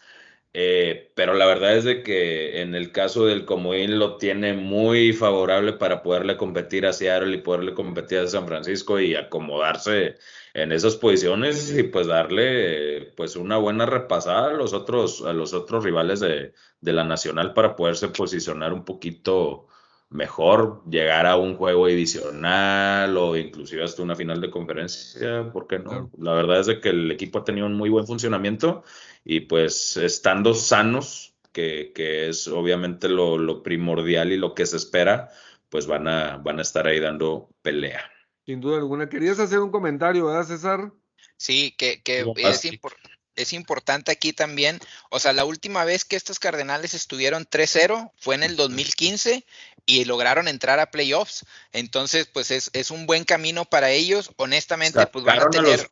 Eh, 0.52 1.12
pero 1.14 1.34
la 1.34 1.46
verdad 1.46 1.76
es 1.76 1.84
de 1.84 2.02
que 2.02 2.60
en 2.60 2.74
el 2.74 2.90
caso 2.90 3.26
del 3.26 3.44
Comodín 3.44 4.00
lo 4.00 4.16
tiene 4.16 4.52
muy 4.52 5.12
favorable 5.12 5.74
para 5.74 6.02
poderle 6.02 6.36
competir 6.36 6.86
a 6.86 6.92
Seattle 6.92 7.36
y 7.36 7.40
poderle 7.40 7.72
competir 7.72 8.18
a 8.18 8.26
San 8.26 8.48
Francisco 8.48 8.98
y 8.98 9.14
acomodarse 9.14 10.16
en 10.54 10.72
esas 10.72 10.96
posiciones 10.96 11.72
y 11.78 11.84
pues 11.84 12.08
darle 12.08 13.12
pues 13.16 13.36
una 13.36 13.58
buena 13.58 13.86
repasada 13.86 14.50
a 14.50 14.52
los 14.54 14.72
otros, 14.72 15.22
a 15.22 15.32
los 15.32 15.54
otros 15.54 15.84
rivales 15.84 16.18
de, 16.18 16.52
de 16.80 16.92
la 16.92 17.04
Nacional 17.04 17.54
para 17.54 17.76
poderse 17.76 18.08
posicionar 18.08 18.72
un 18.72 18.84
poquito 18.84 19.68
mejor 20.10 20.82
llegar 20.90 21.24
a 21.26 21.36
un 21.36 21.56
juego 21.56 21.86
divisional 21.86 23.16
o 23.16 23.36
inclusive 23.36 23.84
hasta 23.84 24.02
una 24.02 24.16
final 24.16 24.40
de 24.40 24.50
conferencia, 24.50 25.50
¿por 25.52 25.68
qué 25.68 25.78
no? 25.78 26.10
La 26.18 26.32
verdad 26.34 26.60
es 26.60 26.66
de 26.66 26.80
que 26.80 26.90
el 26.90 27.10
equipo 27.10 27.38
ha 27.38 27.44
tenido 27.44 27.66
un 27.66 27.74
muy 27.74 27.90
buen 27.90 28.06
funcionamiento 28.06 28.82
y 29.24 29.40
pues 29.40 29.96
estando 29.96 30.54
sanos, 30.54 31.34
que, 31.52 31.92
que 31.94 32.28
es 32.28 32.48
obviamente 32.48 33.08
lo, 33.08 33.38
lo, 33.38 33.62
primordial 33.62 34.32
y 34.32 34.36
lo 34.36 34.54
que 34.54 34.66
se 34.66 34.76
espera, 34.76 35.30
pues 35.68 35.86
van 35.86 36.08
a, 36.08 36.38
van 36.38 36.58
a 36.58 36.62
estar 36.62 36.86
ahí 36.88 36.98
dando 36.98 37.48
pelea. 37.62 38.02
Sin 38.46 38.60
duda 38.60 38.78
alguna. 38.78 39.08
¿Querías 39.08 39.38
hacer 39.38 39.60
un 39.60 39.70
comentario, 39.70 40.26
verdad, 40.26 40.46
César? 40.46 40.92
Sí, 41.36 41.74
que, 41.78 42.02
que 42.02 42.24
es 42.36 42.64
importante 42.64 43.10
es 43.40 43.52
importante 43.52 44.12
aquí 44.12 44.32
también, 44.32 44.78
o 45.10 45.18
sea, 45.18 45.32
la 45.32 45.44
última 45.44 45.84
vez 45.84 46.04
que 46.04 46.16
estos 46.16 46.38
Cardenales 46.38 46.94
estuvieron 46.94 47.46
3-0 47.46 48.12
fue 48.18 48.34
en 48.34 48.42
el 48.42 48.56
2015 48.56 49.44
y 49.86 50.04
lograron 50.04 50.48
entrar 50.48 50.80
a 50.80 50.90
playoffs. 50.90 51.44
Entonces, 51.72 52.26
pues 52.26 52.50
es, 52.50 52.70
es 52.72 52.90
un 52.90 53.06
buen 53.06 53.24
camino 53.24 53.64
para 53.64 53.90
ellos. 53.90 54.30
Honestamente, 54.36 55.06
pues 55.06 55.24
van 55.24 55.40
a 55.40 55.50
tener... 55.50 55.88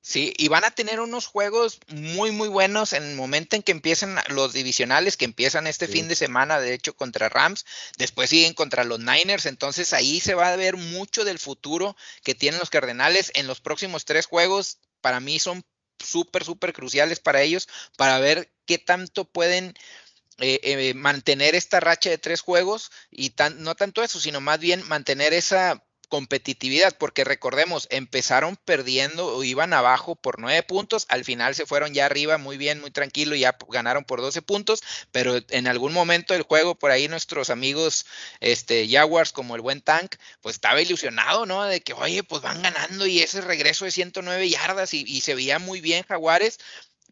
Sí, 0.00 0.32
y 0.38 0.48
van 0.48 0.64
a 0.64 0.70
tener 0.70 1.00
unos 1.00 1.26
juegos 1.26 1.80
muy, 1.88 2.30
muy 2.30 2.48
buenos 2.48 2.92
en 2.92 3.02
el 3.02 3.16
momento 3.16 3.56
en 3.56 3.62
que 3.62 3.72
empiecen 3.72 4.16
los 4.28 4.52
divisionales, 4.52 5.16
que 5.16 5.24
empiezan 5.24 5.66
este 5.66 5.88
fin 5.88 6.08
de 6.08 6.14
semana, 6.14 6.60
de 6.60 6.72
hecho, 6.72 6.94
contra 6.94 7.28
Rams, 7.28 7.66
después 7.98 8.30
siguen 8.30 8.54
contra 8.54 8.84
los 8.84 9.00
Niners, 9.00 9.44
entonces 9.44 9.92
ahí 9.92 10.20
se 10.20 10.34
va 10.34 10.52
a 10.52 10.56
ver 10.56 10.76
mucho 10.76 11.24
del 11.24 11.38
futuro 11.38 11.96
que 12.22 12.34
tienen 12.34 12.60
los 12.60 12.70
Cardenales 12.70 13.32
en 13.34 13.46
los 13.46 13.60
próximos 13.60 14.04
tres 14.04 14.24
juegos. 14.24 14.78
Para 15.02 15.20
mí 15.20 15.38
son 15.40 15.62
súper, 15.98 16.44
súper 16.44 16.72
cruciales 16.72 17.20
para 17.20 17.42
ellos, 17.42 17.68
para 17.96 18.18
ver 18.18 18.50
qué 18.66 18.78
tanto 18.78 19.24
pueden 19.24 19.74
eh, 20.38 20.60
eh, 20.62 20.94
mantener 20.94 21.54
esta 21.54 21.80
racha 21.80 22.10
de 22.10 22.18
tres 22.18 22.40
juegos 22.40 22.90
y 23.10 23.30
tan, 23.30 23.62
no 23.62 23.74
tanto 23.74 24.02
eso, 24.02 24.20
sino 24.20 24.40
más 24.40 24.60
bien 24.60 24.86
mantener 24.88 25.32
esa 25.32 25.82
competitividad, 26.08 26.96
porque 26.96 27.24
recordemos, 27.24 27.86
empezaron 27.90 28.56
perdiendo 28.56 29.26
o 29.26 29.44
iban 29.44 29.72
abajo 29.72 30.16
por 30.16 30.38
nueve 30.40 30.62
puntos, 30.62 31.06
al 31.08 31.24
final 31.24 31.54
se 31.54 31.66
fueron 31.66 31.94
ya 31.94 32.06
arriba 32.06 32.38
muy 32.38 32.56
bien, 32.56 32.80
muy 32.80 32.90
tranquilo, 32.90 33.36
ya 33.36 33.56
ganaron 33.68 34.04
por 34.04 34.20
12 34.20 34.42
puntos, 34.42 34.82
pero 35.12 35.38
en 35.50 35.68
algún 35.68 35.92
momento 35.92 36.34
del 36.34 36.42
juego, 36.42 36.74
por 36.74 36.90
ahí 36.90 37.08
nuestros 37.08 37.50
amigos 37.50 38.06
este, 38.40 38.88
Jaguars, 38.88 39.32
como 39.32 39.54
el 39.54 39.60
buen 39.60 39.82
Tank, 39.82 40.16
pues 40.40 40.56
estaba 40.56 40.80
ilusionado, 40.80 41.46
¿no? 41.46 41.64
De 41.64 41.80
que, 41.82 41.92
oye, 41.92 42.22
pues 42.22 42.42
van 42.42 42.62
ganando 42.62 43.06
y 43.06 43.20
ese 43.20 43.40
regreso 43.40 43.84
de 43.84 43.90
109 43.90 44.48
yardas 44.48 44.94
y, 44.94 45.04
y 45.06 45.20
se 45.20 45.34
veía 45.34 45.58
muy 45.58 45.80
bien 45.80 46.04
Jaguares, 46.08 46.58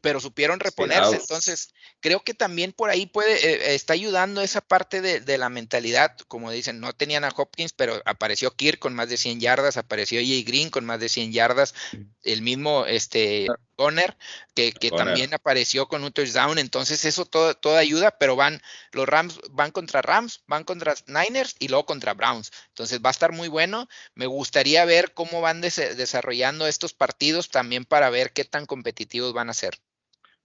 pero 0.00 0.20
supieron 0.20 0.60
reponerse. 0.60 1.16
Entonces, 1.16 1.74
creo 2.00 2.20
que 2.22 2.34
también 2.34 2.72
por 2.72 2.90
ahí 2.90 3.06
puede, 3.06 3.34
eh, 3.34 3.74
está 3.74 3.94
ayudando 3.94 4.42
esa 4.42 4.60
parte 4.60 5.00
de, 5.00 5.38
la 5.38 5.48
mentalidad. 5.48 6.16
Como 6.28 6.50
dicen, 6.50 6.80
no 6.80 6.92
tenían 6.92 7.24
a 7.24 7.32
Hopkins, 7.36 7.72
pero 7.72 8.00
apareció 8.04 8.54
Kirk 8.54 8.78
con 8.78 8.94
más 8.94 9.08
de 9.08 9.16
100 9.16 9.40
yardas, 9.40 9.76
apareció 9.76 10.20
Jay 10.20 10.42
Green 10.42 10.70
con 10.70 10.84
más 10.84 11.00
de 11.00 11.08
100 11.08 11.32
yardas, 11.32 11.74
el 12.22 12.42
mismo 12.42 12.86
este, 12.86 13.46
Conner, 13.76 14.16
que, 14.54 14.72
que 14.72 14.90
también 14.90 15.32
apareció 15.34 15.86
con 15.86 16.02
un 16.02 16.12
touchdown. 16.12 16.58
Entonces, 16.58 17.04
eso 17.04 17.26
todo, 17.26 17.54
todo 17.54 17.76
ayuda, 17.76 18.12
pero 18.18 18.34
van, 18.34 18.60
los 18.92 19.06
Rams 19.06 19.38
van 19.50 19.70
contra 19.70 20.02
Rams, 20.02 20.42
van 20.46 20.64
contra 20.64 20.94
Niners 21.06 21.54
y 21.58 21.68
luego 21.68 21.86
contra 21.86 22.14
Browns. 22.14 22.50
Entonces, 22.68 23.00
va 23.04 23.10
a 23.10 23.12
estar 23.12 23.32
muy 23.32 23.48
bueno. 23.48 23.88
Me 24.14 24.26
gustaría 24.26 24.84
ver 24.84 25.12
cómo 25.14 25.40
van 25.40 25.60
desarrollando 25.60 26.66
estos 26.66 26.94
partidos 26.94 27.50
también 27.50 27.84
para 27.84 28.10
ver 28.10 28.32
qué 28.32 28.44
tan 28.44 28.66
competitivos 28.66 29.32
van 29.32 29.50
a 29.50 29.54
ser. 29.54 29.78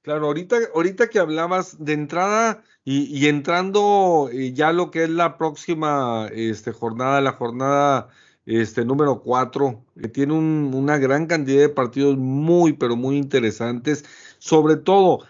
Claro, 0.01 0.25
ahorita, 0.25 0.57
ahorita 0.73 1.09
que 1.09 1.19
hablabas 1.19 1.83
de 1.83 1.93
entrada 1.93 2.63
y, 2.83 3.27
entrando 3.27 4.29
eh, 4.33 4.51
ya 4.53 4.71
lo 4.71 4.89
que 4.89 5.03
es 5.03 5.09
la 5.09 5.37
próxima 5.37 6.27
este, 6.33 6.71
jornada, 6.71 7.21
la 7.21 7.33
jornada 7.33 8.09
este, 8.59 8.85
número 8.85 9.21
4, 9.21 9.85
que 10.01 10.07
tiene 10.07 10.33
una 10.33 10.97
gran 10.97 11.27
cantidad 11.27 11.61
de 11.61 11.69
partidos 11.69 12.17
muy, 12.17 12.73
pero 12.73 12.95
muy 12.95 13.17
interesantes. 13.17 14.03
Sobre 14.39 14.75
todo, 14.75 15.25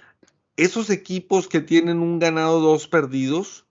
esos 0.58 0.90
equipos 0.90 1.48
que 1.48 1.62
tienen 1.62 2.00
un 2.00 2.20
ganado, 2.20 2.60
dos 2.60 2.88
perdidos, 2.88 3.66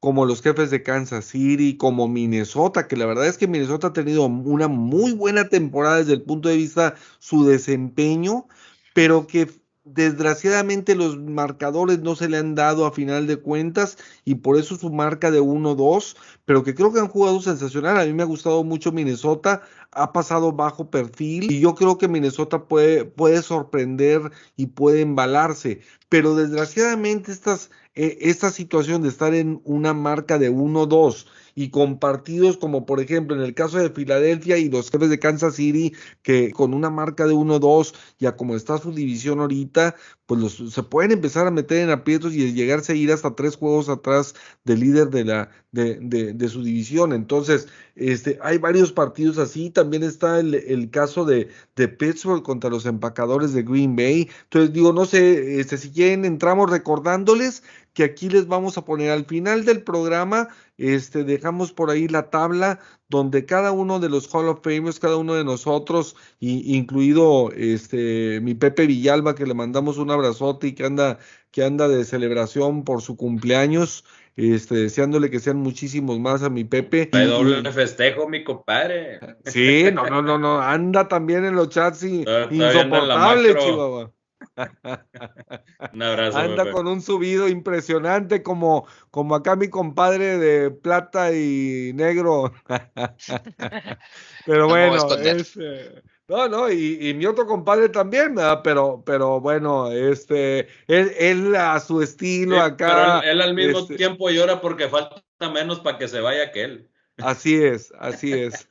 como 0.00 0.26
los 0.26 0.42
jefes 0.42 0.70
de 0.70 0.82
Kansas 0.82 1.26
City, 1.26 1.76
como 1.76 2.08
Minnesota, 2.08 2.88
que 2.88 2.96
la 2.96 3.06
verdad 3.06 3.28
es 3.28 3.38
que 3.38 3.46
Minnesota 3.46 3.88
ha 3.88 3.92
tenido 3.92 4.26
una 4.26 4.66
muy 4.66 5.12
buena 5.12 5.48
temporada 5.48 5.98
desde 5.98 6.14
el 6.14 6.22
punto 6.22 6.48
de 6.48 6.56
vista 6.56 6.96
su 7.20 7.44
desempeño, 7.44 8.48
pero 8.94 9.26
que 9.28 9.48
desgraciadamente 9.84 10.94
los 10.94 11.18
marcadores 11.18 12.00
no 12.00 12.14
se 12.14 12.28
le 12.28 12.38
han 12.38 12.54
dado 12.54 12.86
a 12.86 12.92
final 12.92 13.26
de 13.26 13.36
cuentas 13.36 13.98
y 14.24 14.36
por 14.36 14.56
eso 14.56 14.76
su 14.76 14.90
marca 14.90 15.30
de 15.30 15.40
1-2, 15.40 16.16
pero 16.44 16.62
que 16.62 16.74
creo 16.74 16.92
que 16.92 17.00
han 17.00 17.08
jugado 17.08 17.40
sensacional. 17.40 17.98
A 17.98 18.04
mí 18.04 18.12
me 18.12 18.22
ha 18.22 18.26
gustado 18.26 18.62
mucho 18.64 18.92
Minnesota, 18.92 19.62
ha 19.92 20.12
pasado 20.12 20.52
bajo 20.52 20.90
perfil 20.90 21.50
y 21.50 21.60
yo 21.60 21.74
creo 21.74 21.98
que 21.98 22.08
Minnesota 22.08 22.64
puede, 22.64 23.04
puede 23.04 23.42
sorprender 23.42 24.30
y 24.56 24.66
puede 24.66 25.02
embalarse, 25.02 25.80
pero 26.08 26.34
desgraciadamente 26.34 27.30
estas, 27.30 27.70
eh, 27.94 28.18
esta 28.22 28.50
situación 28.50 29.02
de 29.02 29.08
estar 29.08 29.34
en 29.34 29.60
una 29.64 29.92
marca 29.92 30.38
de 30.38 30.50
1-2 30.50 31.26
y 31.54 31.68
con 31.70 31.98
partidos 31.98 32.56
como 32.56 32.86
por 32.86 33.00
ejemplo 33.00 33.36
en 33.36 33.42
el 33.42 33.54
caso 33.54 33.78
de 33.78 33.90
Filadelfia 33.90 34.56
y 34.56 34.70
los 34.70 34.90
jefes 34.90 35.10
de 35.10 35.18
Kansas 35.18 35.56
City, 35.56 35.94
que 36.22 36.50
con 36.52 36.72
una 36.74 36.90
marca 36.90 37.26
de 37.26 37.34
1-2, 37.34 37.94
ya 38.18 38.36
como 38.36 38.56
está 38.56 38.78
su 38.78 38.92
división 38.92 39.40
ahorita, 39.40 39.94
pues 40.26 40.54
se 40.72 40.82
pueden 40.82 41.12
empezar 41.12 41.46
a 41.46 41.50
meter 41.50 41.78
en 41.78 41.90
aprietos 41.90 42.34
y 42.34 42.52
llegarse 42.52 42.92
a 42.92 42.96
ir 42.96 43.12
hasta 43.12 43.34
tres 43.34 43.56
juegos 43.56 43.88
atrás 43.88 44.34
del 44.64 44.80
líder 44.80 45.10
de, 45.10 45.24
la, 45.24 45.50
de, 45.72 45.98
de, 46.32 46.48
su 46.48 46.62
división. 46.62 47.12
Entonces, 47.12 47.68
este, 47.96 48.38
hay 48.42 48.58
varios 48.58 48.92
partidos 48.92 49.38
así. 49.38 49.70
También 49.70 49.81
está 50.02 50.40
el, 50.40 50.90
caso 50.90 51.24
de, 51.24 51.48
de 51.76 51.88
Pittsburgh 51.88 52.42
contra 52.42 52.70
los 52.70 52.86
empacadores 52.86 53.52
de 53.52 53.62
Green 53.62 53.96
Bay. 53.96 54.28
Entonces, 54.44 54.72
digo, 54.72 54.92
no 54.92 55.04
sé, 55.04 55.60
este, 55.60 55.76
si 55.78 55.90
quieren, 55.90 56.24
entramos 56.24 56.70
recordándoles 56.70 57.62
que 57.92 58.04
aquí 58.04 58.28
les 58.28 58.46
vamos 58.46 58.78
a 58.78 58.84
poner 58.84 59.10
al 59.10 59.26
final 59.26 59.64
del 59.64 59.82
programa, 59.82 60.48
este, 60.78 61.24
dejamos 61.24 61.72
por 61.72 61.90
ahí 61.90 62.08
la 62.08 62.30
tabla 62.30 62.80
donde 63.08 63.44
cada 63.44 63.72
uno 63.72 64.00
de 64.00 64.08
los 64.08 64.32
Hall 64.32 64.48
of 64.48 64.60
Famers, 64.62 64.98
cada 64.98 65.16
uno 65.16 65.34
de 65.34 65.44
nosotros, 65.44 66.16
incluido 66.40 67.52
este, 67.52 68.40
mi 68.40 68.54
Pepe 68.54 68.86
Villalba, 68.86 69.34
que 69.34 69.46
le 69.46 69.54
mandamos 69.54 69.98
un 69.98 70.10
abrazote 70.10 70.68
y 70.68 70.72
que 70.72 70.86
anda, 70.86 71.18
que 71.50 71.62
anda 71.64 71.88
de 71.88 72.04
celebración 72.04 72.84
por 72.84 73.02
su 73.02 73.16
cumpleaños, 73.16 74.04
este, 74.36 74.76
deseándole 74.76 75.30
que 75.30 75.40
sean 75.40 75.58
muchísimos 75.58 76.18
más 76.18 76.42
a 76.42 76.50
mi 76.50 76.64
Pepe. 76.64 77.10
Hay 77.12 77.26
doble 77.26 77.70
festejo, 77.72 78.28
mi 78.28 78.44
compadre. 78.44 79.20
Sí, 79.44 79.86
no, 79.92 80.06
no, 80.06 80.22
no, 80.22 80.38
no, 80.38 80.60
anda 80.60 81.08
también 81.08 81.44
en 81.44 81.54
los 81.54 81.68
chats 81.68 82.02
y, 82.04 82.24
insoportable, 82.50 83.54
Chihuahua. 83.56 84.12
un 85.94 86.02
abrazo. 86.02 86.38
Anda 86.38 86.70
con 86.70 86.86
un 86.86 87.00
subido 87.00 87.48
impresionante 87.48 88.42
como, 88.42 88.86
como 89.10 89.34
acá 89.34 89.56
mi 89.56 89.68
compadre 89.68 90.38
de 90.38 90.70
plata 90.70 91.32
y 91.32 91.92
negro. 91.94 92.52
Pero 94.46 94.68
bueno, 94.68 95.14
es, 95.16 95.56
eh, 95.60 96.02
no, 96.28 96.48
no, 96.48 96.70
y, 96.70 97.12
mi 97.14 97.26
otro 97.26 97.46
compadre 97.46 97.88
también, 97.88 98.36
pero, 98.62 99.02
pero 99.04 99.40
bueno, 99.40 99.90
este, 99.90 100.68
él, 100.86 101.54
a 101.54 101.78
su 101.80 102.00
estilo 102.00 102.60
acá. 102.60 103.20
Pero 103.20 103.32
él, 103.32 103.40
al 103.42 103.54
mismo 103.54 103.80
este 103.80 103.96
tiempo 103.96 104.30
llora 104.30 104.60
porque 104.60 104.88
falta 104.88 105.22
menos 105.52 105.80
para 105.80 105.98
que 105.98 106.08
se 106.08 106.20
vaya 106.20 106.44
aquel. 106.44 106.88
Así 107.18 107.62
es, 107.62 107.92
así 107.98 108.32
es. 108.32 108.68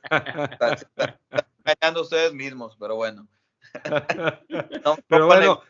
Están 1.64 1.96
ustedes 1.96 2.32
mismos, 2.32 2.76
pero 2.80 2.96
bueno. 2.96 3.28
pero 5.08 5.26
bueno, 5.26 5.60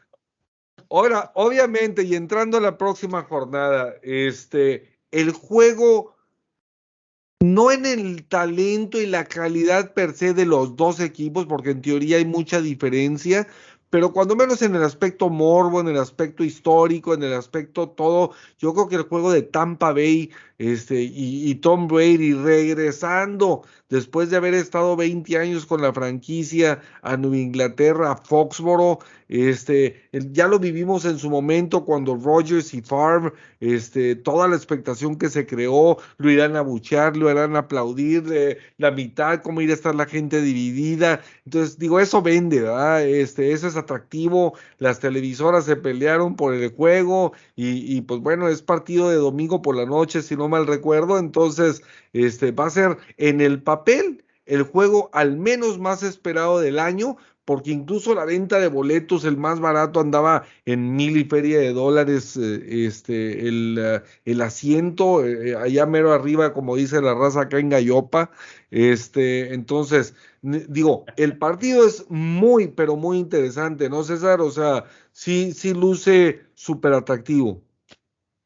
ahora, 0.89 1.31
obviamente, 1.35 2.05
y 2.05 2.15
entrando 2.15 2.59
a 2.59 2.63
la 2.63 2.79
próxima 2.79 3.23
jornada, 3.25 3.95
este, 4.03 4.99
el 5.11 5.33
juego 5.33 6.17
no 7.43 7.73
en 7.73 7.87
el 7.87 8.25
talento 8.25 9.01
y 9.01 9.07
la 9.07 9.25
calidad 9.25 9.93
per 9.95 10.15
se 10.15 10.33
de 10.35 10.47
los 10.47 10.77
dos 10.77 11.01
equipos, 11.01 11.47
porque 11.47 11.71
en 11.71 11.83
teoría 11.83 12.19
hay 12.19 12.25
mucha 12.25 12.61
diferencia, 12.61 13.49
pero 13.91 14.13
cuando 14.13 14.37
menos 14.37 14.63
en 14.63 14.75
el 14.75 14.83
aspecto 14.83 15.29
morbo, 15.29 15.81
en 15.81 15.89
el 15.89 15.99
aspecto 15.99 16.45
histórico, 16.45 17.13
en 17.13 17.25
el 17.25 17.35
aspecto 17.35 17.91
todo, 17.91 18.33
yo 18.59 18.73
creo 18.73 18.89
que 18.89 18.97
el 18.97 19.03
juego 19.03 19.31
de 19.31 19.43
Tampa 19.43 19.93
Bay 19.93 20.31
este, 20.63 21.03
y, 21.03 21.53
Tom 21.57 21.89
Brady 21.89 22.35
regresando 22.35 23.63
después 23.91 24.31
de 24.31 24.37
haber 24.37 24.55
estado 24.55 24.95
20 24.95 25.37
años 25.37 25.67
con 25.67 25.83
la 25.83 25.93
franquicia 25.93 26.81
a 27.03 27.17
Nueva 27.17 27.37
Inglaterra, 27.37 28.13
a 28.13 28.17
Foxboro, 28.17 29.01
este, 29.29 30.03
ya 30.13 30.47
lo 30.47 30.59
vivimos 30.59 31.05
en 31.05 31.19
su 31.19 31.31
momento 31.31 31.85
cuando 31.85 32.15
Rogers 32.17 32.75
y 32.75 32.81
Farm, 32.81 33.33
este, 33.61 34.15
toda 34.15 34.47
la 34.47 34.57
expectación 34.57 35.17
que 35.17 35.31
se 35.31 35.47
creó, 35.47 35.99
lo 36.19 36.31
irán 36.31 36.55
a 36.55 36.61
buchear, 36.61 37.17
lo 37.17 37.29
a 37.29 37.59
aplaudir, 37.59 38.23
de 38.23 38.59
la 38.79 38.91
mitad, 38.91 39.43
cómo 39.43 39.63
irá 39.63 39.73
a 39.73 39.77
estar 39.77 39.95
la 39.95 40.07
gente 40.07 40.43
dividida. 40.43 41.23
Entonces, 41.45 41.79
digo, 41.79 41.99
eso 41.99 42.23
vende, 42.23 42.61
¿verdad? 42.61 43.07
Este, 43.07 43.53
eso 43.53 43.67
es 43.69 43.77
atractivo. 43.77 44.55
Las 44.79 45.01
televisoras 45.01 45.65
se 45.65 45.77
pelearon 45.77 46.37
por 46.37 46.55
el 46.55 46.71
juego 46.71 47.33
y, 47.57 47.97
y 47.97 48.03
pues 48.03 48.21
bueno, 48.21 48.49
es 48.49 48.63
partido 48.63 49.11
de 49.11 49.17
domingo 49.17 49.63
por 49.63 49.77
la 49.77 49.87
noche, 49.87 50.23
si 50.23 50.37
no 50.37 50.52
mal 50.53 50.67
recuerdo. 50.67 51.19
Entonces, 51.19 51.83
este, 52.13 52.53
va 52.53 52.67
a 52.67 52.71
ser 52.71 52.99
en 53.17 53.41
el 53.41 53.63
papel 53.63 54.25
el 54.47 54.63
juego 54.63 55.11
al 55.13 55.37
menos 55.37 55.79
más 55.79 56.03
esperado 56.03 56.61
del 56.61 56.79
año, 56.79 57.17
porque 57.45 57.71
incluso 57.73 58.15
la 58.15 58.25
venta 58.25 58.61
de 58.61 58.69
boletos, 58.69 59.25
el 59.25 59.37
más 59.37 59.61
barato 59.61 60.01
andaba 60.01 60.45
en 60.65 60.95
mil 60.95 61.17
y 61.17 61.25
feria 61.25 61.59
de 61.59 61.73
dólares, 61.73 62.37
eh, 62.37 62.87
este, 62.87 63.49
el, 63.49 63.79
eh, 63.81 64.03
el 64.25 64.41
asiento, 64.41 65.25
eh, 65.27 65.57
allá 65.57 65.87
mero 65.87 66.13
arriba, 66.13 66.53
como 66.53 66.77
dice 66.77 67.01
la 67.01 67.15
raza 67.15 67.43
acá 67.43 67.59
en 67.59 67.71
Gallopa, 67.71 68.31
este, 68.71 69.55
entonces, 69.55 70.15
digo, 70.43 71.05
el 71.17 71.39
partido 71.39 71.87
es 71.87 72.07
muy, 72.09 72.69
pero 72.69 72.97
muy 72.97 73.19
interesante, 73.19 73.89
¿no, 73.91 74.05
César? 74.05 74.41
O 74.41 74.51
sea, 74.51 74.85
sí, 75.13 75.53
sí 75.53 75.75
luce 75.75 76.43
súper 76.55 76.93
atractivo 76.93 77.63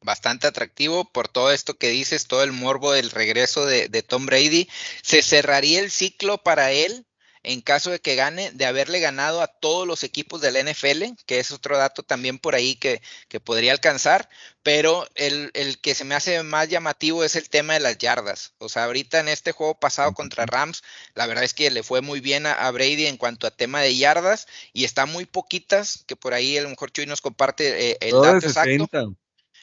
bastante 0.07 0.47
atractivo 0.47 1.03
por 1.11 1.27
todo 1.27 1.51
esto 1.51 1.77
que 1.77 1.89
dices, 1.89 2.27
todo 2.27 2.41
el 2.41 2.53
morbo 2.53 2.93
del 2.93 3.11
regreso 3.11 3.65
de, 3.65 3.89
Tom 4.03 4.25
Brady. 4.25 4.69
Se 5.03 5.21
cerraría 5.21 5.81
el 5.81 5.91
ciclo 5.91 6.37
para 6.39 6.71
él 6.71 7.05
en 7.43 7.61
caso 7.61 7.91
de 7.91 7.99
que 7.99 8.15
gane, 8.15 8.51
de 8.51 8.65
haberle 8.65 8.99
ganado 8.99 9.41
a 9.41 9.47
todos 9.47 9.87
los 9.87 10.03
equipos 10.03 10.41
del 10.41 10.57
NFL, 10.65 11.15
que 11.25 11.39
es 11.39 11.51
otro 11.51 11.77
dato 11.77 12.03
también 12.03 12.39
por 12.39 12.55
ahí 12.55 12.75
que, 12.75 13.01
que 13.29 13.39
podría 13.39 13.71
alcanzar, 13.71 14.27
pero 14.63 15.07
el, 15.15 15.51
el, 15.53 15.79
que 15.79 15.95
se 15.95 16.03
me 16.03 16.15
hace 16.15 16.43
más 16.43 16.67
llamativo 16.67 17.23
es 17.23 17.37
el 17.37 17.49
tema 17.49 17.73
de 17.73 17.79
las 17.79 17.97
yardas. 17.99 18.53
O 18.57 18.67
sea, 18.67 18.83
ahorita 18.83 19.19
en 19.19 19.29
este 19.29 19.53
juego 19.53 19.79
pasado 19.79 20.13
contra 20.13 20.45
Rams, 20.45 20.83
la 21.15 21.25
verdad 21.25 21.45
es 21.45 21.53
que 21.53 21.71
le 21.71 21.83
fue 21.83 22.01
muy 22.01 22.19
bien 22.19 22.45
a, 22.45 22.69
Brady 22.71 23.05
en 23.05 23.17
cuanto 23.17 23.47
a 23.47 23.51
tema 23.51 23.81
de 23.81 23.95
yardas 23.95 24.47
y 24.73 24.83
está 24.83 25.05
muy 25.05 25.25
poquitas, 25.25 26.03
que 26.05 26.17
por 26.17 26.33
ahí 26.33 26.57
a 26.57 26.63
lo 26.63 26.69
mejor 26.69 26.91
Chuy 26.91 27.05
nos 27.05 27.21
comparte 27.21 27.91
eh, 27.91 27.97
el 28.01 28.21
dato 28.21 28.45
exacto. 28.45 29.15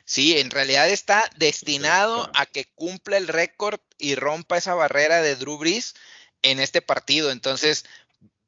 Sí, 0.05 0.39
en 0.39 0.51
realidad 0.51 0.89
está 0.91 1.29
destinado 1.37 2.31
a 2.35 2.47
que 2.47 2.67
cumpla 2.75 3.17
el 3.17 3.29
récord 3.29 3.81
y 3.99 4.15
rompa 4.17 4.59
esa 4.59 4.75
barrera 4.75 5.23
de 5.23 5.37
Drew 5.37 5.57
Brees 5.59 5.95
en 6.43 6.61
este 6.61 6.83
partido. 6.83 7.31
Entonces, 7.31 7.85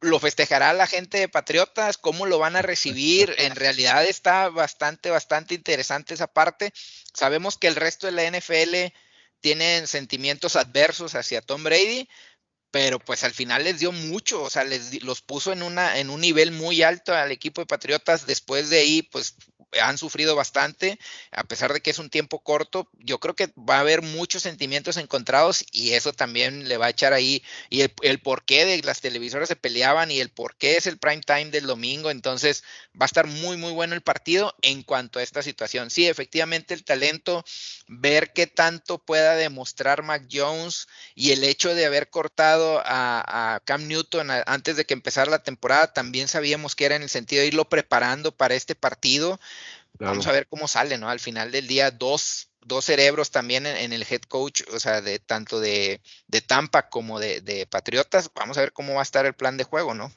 lo 0.00 0.20
festejará 0.20 0.72
la 0.72 0.86
gente 0.86 1.18
de 1.18 1.28
Patriotas, 1.28 1.98
cómo 1.98 2.26
lo 2.26 2.38
van 2.38 2.56
a 2.56 2.62
recibir. 2.62 3.34
En 3.38 3.56
realidad 3.56 4.04
está 4.04 4.48
bastante, 4.48 5.10
bastante 5.10 5.54
interesante 5.54 6.14
esa 6.14 6.26
parte. 6.26 6.72
Sabemos 7.14 7.56
que 7.56 7.68
el 7.68 7.76
resto 7.76 8.06
de 8.06 8.12
la 8.12 8.30
NFL 8.30 8.94
tienen 9.40 9.86
sentimientos 9.86 10.56
adversos 10.56 11.14
hacia 11.14 11.40
Tom 11.40 11.62
Brady, 11.62 12.08
pero 12.70 12.98
pues 12.98 13.24
al 13.24 13.32
final 13.32 13.64
les 13.64 13.80
dio 13.80 13.92
mucho, 13.92 14.42
o 14.42 14.50
sea, 14.50 14.64
les 14.64 15.02
los 15.02 15.22
puso 15.22 15.52
en 15.52 15.62
una 15.62 15.98
en 15.98 16.10
un 16.10 16.20
nivel 16.20 16.52
muy 16.52 16.82
alto 16.82 17.14
al 17.14 17.30
equipo 17.30 17.60
de 17.60 17.66
Patriotas. 17.66 18.26
Después 18.26 18.70
de 18.70 18.78
ahí, 18.78 19.02
pues 19.02 19.36
han 19.80 19.98
sufrido 19.98 20.36
bastante, 20.36 20.98
a 21.30 21.44
pesar 21.44 21.72
de 21.72 21.80
que 21.80 21.90
es 21.90 21.98
un 21.98 22.10
tiempo 22.10 22.40
corto, 22.42 22.88
yo 22.94 23.18
creo 23.18 23.34
que 23.34 23.52
va 23.56 23.76
a 23.76 23.80
haber 23.80 24.02
muchos 24.02 24.42
sentimientos 24.42 24.96
encontrados 24.96 25.64
y 25.70 25.92
eso 25.92 26.12
también 26.12 26.68
le 26.68 26.76
va 26.76 26.86
a 26.86 26.90
echar 26.90 27.12
ahí, 27.12 27.42
y 27.68 27.82
el, 27.82 27.92
el 28.02 28.20
porqué 28.20 28.64
de 28.64 28.80
las 28.82 29.00
televisoras 29.00 29.48
se 29.48 29.56
peleaban 29.56 30.10
y 30.10 30.20
el 30.20 30.30
por 30.30 30.56
qué 30.56 30.76
es 30.76 30.86
el 30.86 30.98
prime 30.98 31.20
time 31.20 31.50
del 31.50 31.66
domingo, 31.66 32.10
entonces 32.10 32.64
va 32.98 33.04
a 33.04 33.06
estar 33.06 33.26
muy, 33.26 33.56
muy 33.56 33.72
bueno 33.72 33.94
el 33.94 34.02
partido 34.02 34.54
en 34.62 34.82
cuanto 34.82 35.18
a 35.18 35.22
esta 35.22 35.42
situación. 35.42 35.90
Sí, 35.90 36.06
efectivamente 36.06 36.74
el 36.74 36.84
talento, 36.84 37.44
ver 37.88 38.32
qué 38.32 38.46
tanto 38.46 38.98
pueda 38.98 39.36
demostrar 39.36 40.02
Mac 40.02 40.26
Jones 40.30 40.86
y 41.14 41.32
el 41.32 41.44
hecho 41.44 41.74
de 41.74 41.86
haber 41.86 42.08
cortado 42.08 42.55
a, 42.84 43.54
a 43.54 43.60
Cam 43.60 43.86
Newton 43.86 44.28
antes 44.46 44.76
de 44.76 44.84
que 44.84 44.94
empezara 44.94 45.30
la 45.30 45.42
temporada, 45.42 45.92
también 45.92 46.28
sabíamos 46.28 46.74
que 46.74 46.84
era 46.84 46.96
en 46.96 47.02
el 47.02 47.08
sentido 47.08 47.42
de 47.42 47.48
irlo 47.48 47.68
preparando 47.68 48.32
para 48.32 48.54
este 48.54 48.74
partido 48.74 49.38
Vamos 49.98 50.26
a 50.26 50.32
ver 50.32 50.46
cómo 50.48 50.68
sale, 50.68 50.98
¿no? 50.98 51.08
Al 51.08 51.20
final 51.20 51.52
del 51.52 51.66
día, 51.66 51.90
dos, 51.90 52.50
dos 52.60 52.84
cerebros 52.84 53.30
también 53.30 53.66
en, 53.66 53.92
el 53.92 54.06
head 54.08 54.22
coach, 54.22 54.62
o 54.72 54.80
sea, 54.80 55.00
de 55.00 55.18
tanto 55.18 55.60
de, 55.60 56.00
de 56.26 56.40
Tampa 56.40 56.88
como 56.88 57.18
de, 57.18 57.40
de, 57.40 57.66
Patriotas. 57.66 58.30
Vamos 58.34 58.58
a 58.58 58.60
ver 58.60 58.72
cómo 58.72 58.94
va 58.94 59.00
a 59.00 59.02
estar 59.02 59.26
el 59.26 59.34
plan 59.34 59.56
de 59.56 59.64
juego, 59.64 59.94
¿no? 59.94 60.10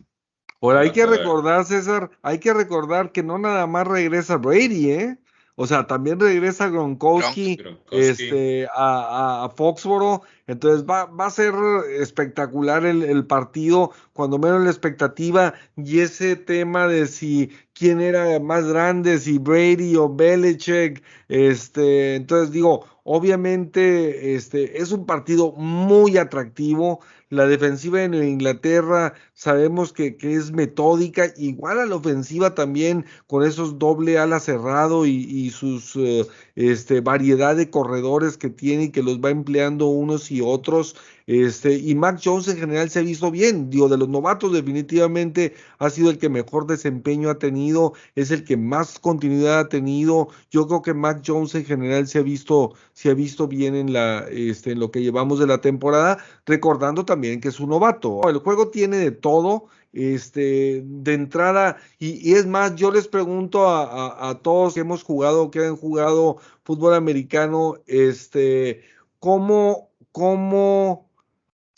Ahora 0.61 0.81
hay 0.81 0.91
que 0.91 1.05
recordar, 1.05 1.63
César, 1.65 2.11
hay 2.21 2.39
que 2.39 2.53
recordar 2.53 3.13
que 3.13 3.23
no 3.23 3.37
nada 3.37 3.65
más 3.65 3.87
regresa 3.87 4.35
Brady, 4.35 4.91
¿eh? 4.91 5.17
O 5.61 5.67
sea, 5.67 5.87
también 5.87 6.21
regresa 6.21 6.69
Gronkowski, 6.69 7.57
Este, 7.91 8.65
a, 8.73 9.43
a, 9.43 9.49
Foxboro. 9.49 10.21
Entonces 10.47 10.85
va, 10.89 11.03
va 11.03 11.25
a 11.25 11.31
ser 11.31 11.53
espectacular 11.99 12.85
el, 12.85 13.03
el, 13.03 13.25
partido, 13.25 13.91
cuando 14.13 14.39
menos 14.39 14.63
la 14.63 14.69
expectativa 14.69 15.53
y 15.75 15.99
ese 15.99 16.37
tema 16.37 16.87
de 16.87 17.07
si 17.07 17.51
quién 17.79 18.01
era 18.01 18.39
más 18.41 18.67
grande, 18.67 19.17
si 19.19 19.37
Brady 19.37 19.95
o 19.95 20.09
Belichick. 20.09 21.01
Este, 21.29 22.15
entonces 22.15 22.51
digo, 22.51 22.85
obviamente 23.05 24.35
este, 24.35 24.81
es 24.81 24.91
un 24.91 25.05
partido 25.05 25.53
muy 25.53 26.17
atractivo. 26.17 26.99
La 27.29 27.47
defensiva 27.47 27.99
de 27.99 28.27
Inglaterra 28.27 29.13
sabemos 29.33 29.93
que, 29.93 30.17
es 30.19 30.51
metódica, 30.51 31.31
igual 31.37 31.79
a 31.79 31.85
la 31.85 31.95
ofensiva 31.95 32.53
también 32.53 33.05
con 33.27 33.43
esos 33.43 33.79
doble 33.79 34.17
ala 34.17 34.41
cerrado 34.41 35.05
y, 35.05 35.11
y 35.11 35.51
sus 35.51 35.95
eh, 35.95 36.25
este, 36.55 36.99
variedad 36.99 37.55
de 37.55 37.69
corredores 37.69 38.35
que 38.35 38.49
tiene 38.49 38.85
y 38.85 38.89
que 38.89 39.03
los 39.03 39.19
va 39.21 39.29
empleando 39.29 39.87
unos 39.87 40.31
y 40.31 40.41
otros. 40.41 40.97
Este, 41.29 41.75
y 41.75 41.93
Mac 41.93 42.19
Jones 42.23 42.47
en 42.47 42.57
general 42.57 42.89
se 42.89 42.97
ha 42.97 43.03
visto 43.03 43.29
bien. 43.29 43.69
Digo, 43.69 43.87
de 43.87 43.99
los 43.99 44.09
novatos 44.09 44.51
definitivamente 44.51 45.53
ha 45.77 45.91
sido 45.91 46.09
el 46.09 46.17
que 46.17 46.27
mejor 46.27 46.65
desempeño 46.65 47.29
ha 47.29 47.37
tenido, 47.37 47.93
es 48.15 48.31
el 48.31 48.43
que 48.43 48.57
más 48.57 48.97
continuidad 48.97 49.59
ha 49.59 49.69
tenido. 49.69 50.29
Yo 50.49 50.65
creo 50.65 50.81
que 50.81 50.95
Mac 50.95 51.21
Jones 51.23 51.53
en 51.53 51.65
general 51.65 52.07
se 52.07 52.17
ha 52.17 52.23
visto, 52.23 52.73
se 52.93 53.11
ha 53.11 53.13
visto 53.13 53.47
bien 53.47 53.75
en 53.75 53.95
este, 54.31 54.73
lo 54.73 54.89
que 54.89 55.03
llevamos 55.03 55.37
de 55.37 55.45
la 55.45 55.61
temporada, 55.61 56.17
recordando 56.47 57.05
también 57.05 57.41
que 57.41 57.49
es 57.49 57.59
un 57.59 57.69
novato. 57.69 58.27
El 58.27 58.39
juego 58.39 58.69
tiene 58.69 58.97
de 58.97 59.11
todo 59.11 59.67
este, 59.93 60.81
de 60.83 61.13
entrada, 61.13 61.77
y, 61.99 62.33
es 62.33 62.47
más, 62.47 62.75
yo 62.75 62.91
les 62.91 63.07
pregunto 63.07 63.69
a, 63.69 64.39
todos 64.41 64.73
que 64.73 64.79
hemos 64.79 65.03
jugado, 65.03 65.51
que 65.51 65.59
han 65.59 65.75
jugado 65.77 66.37
fútbol 66.63 66.95
americano, 66.95 67.75
este, 67.85 68.81
¿cómo, 69.19 69.91
cómo 70.11 71.08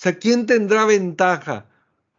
sea, 0.01 0.17
¿quién 0.17 0.45
tendrá 0.47 0.85
ventaja? 0.85 1.69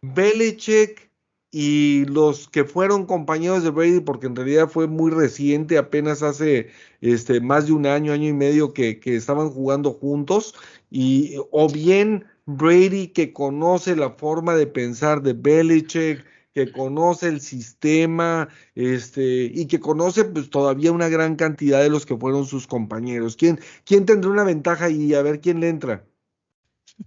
Belichick 0.01 1.11
y 1.51 2.05
los 2.05 2.47
que 2.49 2.63
fueron 2.65 3.05
compañeros 3.05 3.63
de 3.63 3.69
Brady, 3.71 3.99
porque 3.99 4.27
en 4.27 4.35
realidad 4.35 4.69
fue 4.69 4.87
muy 4.87 5.11
reciente, 5.11 5.77
apenas 5.77 6.23
hace 6.23 6.69
este, 7.01 7.41
más 7.41 7.67
de 7.67 7.73
un 7.73 7.85
año, 7.85 8.13
año 8.13 8.29
y 8.29 8.33
medio 8.33 8.73
que, 8.73 8.99
estaban 9.03 9.49
jugando 9.49 9.91
juntos, 9.91 10.55
y, 10.89 11.35
o 11.51 11.69
bien 11.69 12.25
Brady 12.45 13.09
que 13.09 13.33
conoce 13.33 13.95
la 13.95 14.11
forma 14.11 14.55
de 14.55 14.67
pensar 14.67 15.21
de 15.21 15.33
Belichick, 15.33 16.25
que 16.53 16.71
conoce 16.71 17.27
el 17.27 17.41
sistema, 17.41 18.49
este, 18.75 19.51
y 19.53 19.67
que 19.67 19.79
conoce 19.79 20.25
pues 20.25 20.49
todavía 20.49 20.91
una 20.91 21.09
gran 21.09 21.35
cantidad 21.35 21.81
de 21.81 21.89
los 21.89 22.05
que 22.05 22.17
fueron 22.17 22.45
sus 22.45 22.67
compañeros. 22.67 23.35
¿Quién, 23.35 23.59
quién 23.85 24.05
tendrá 24.05 24.31
una 24.31 24.43
ventaja 24.43 24.89
y 24.89 25.13
a 25.13 25.21
ver 25.21 25.41
quién 25.41 25.59
le 25.59 25.69
entra? 25.69 26.05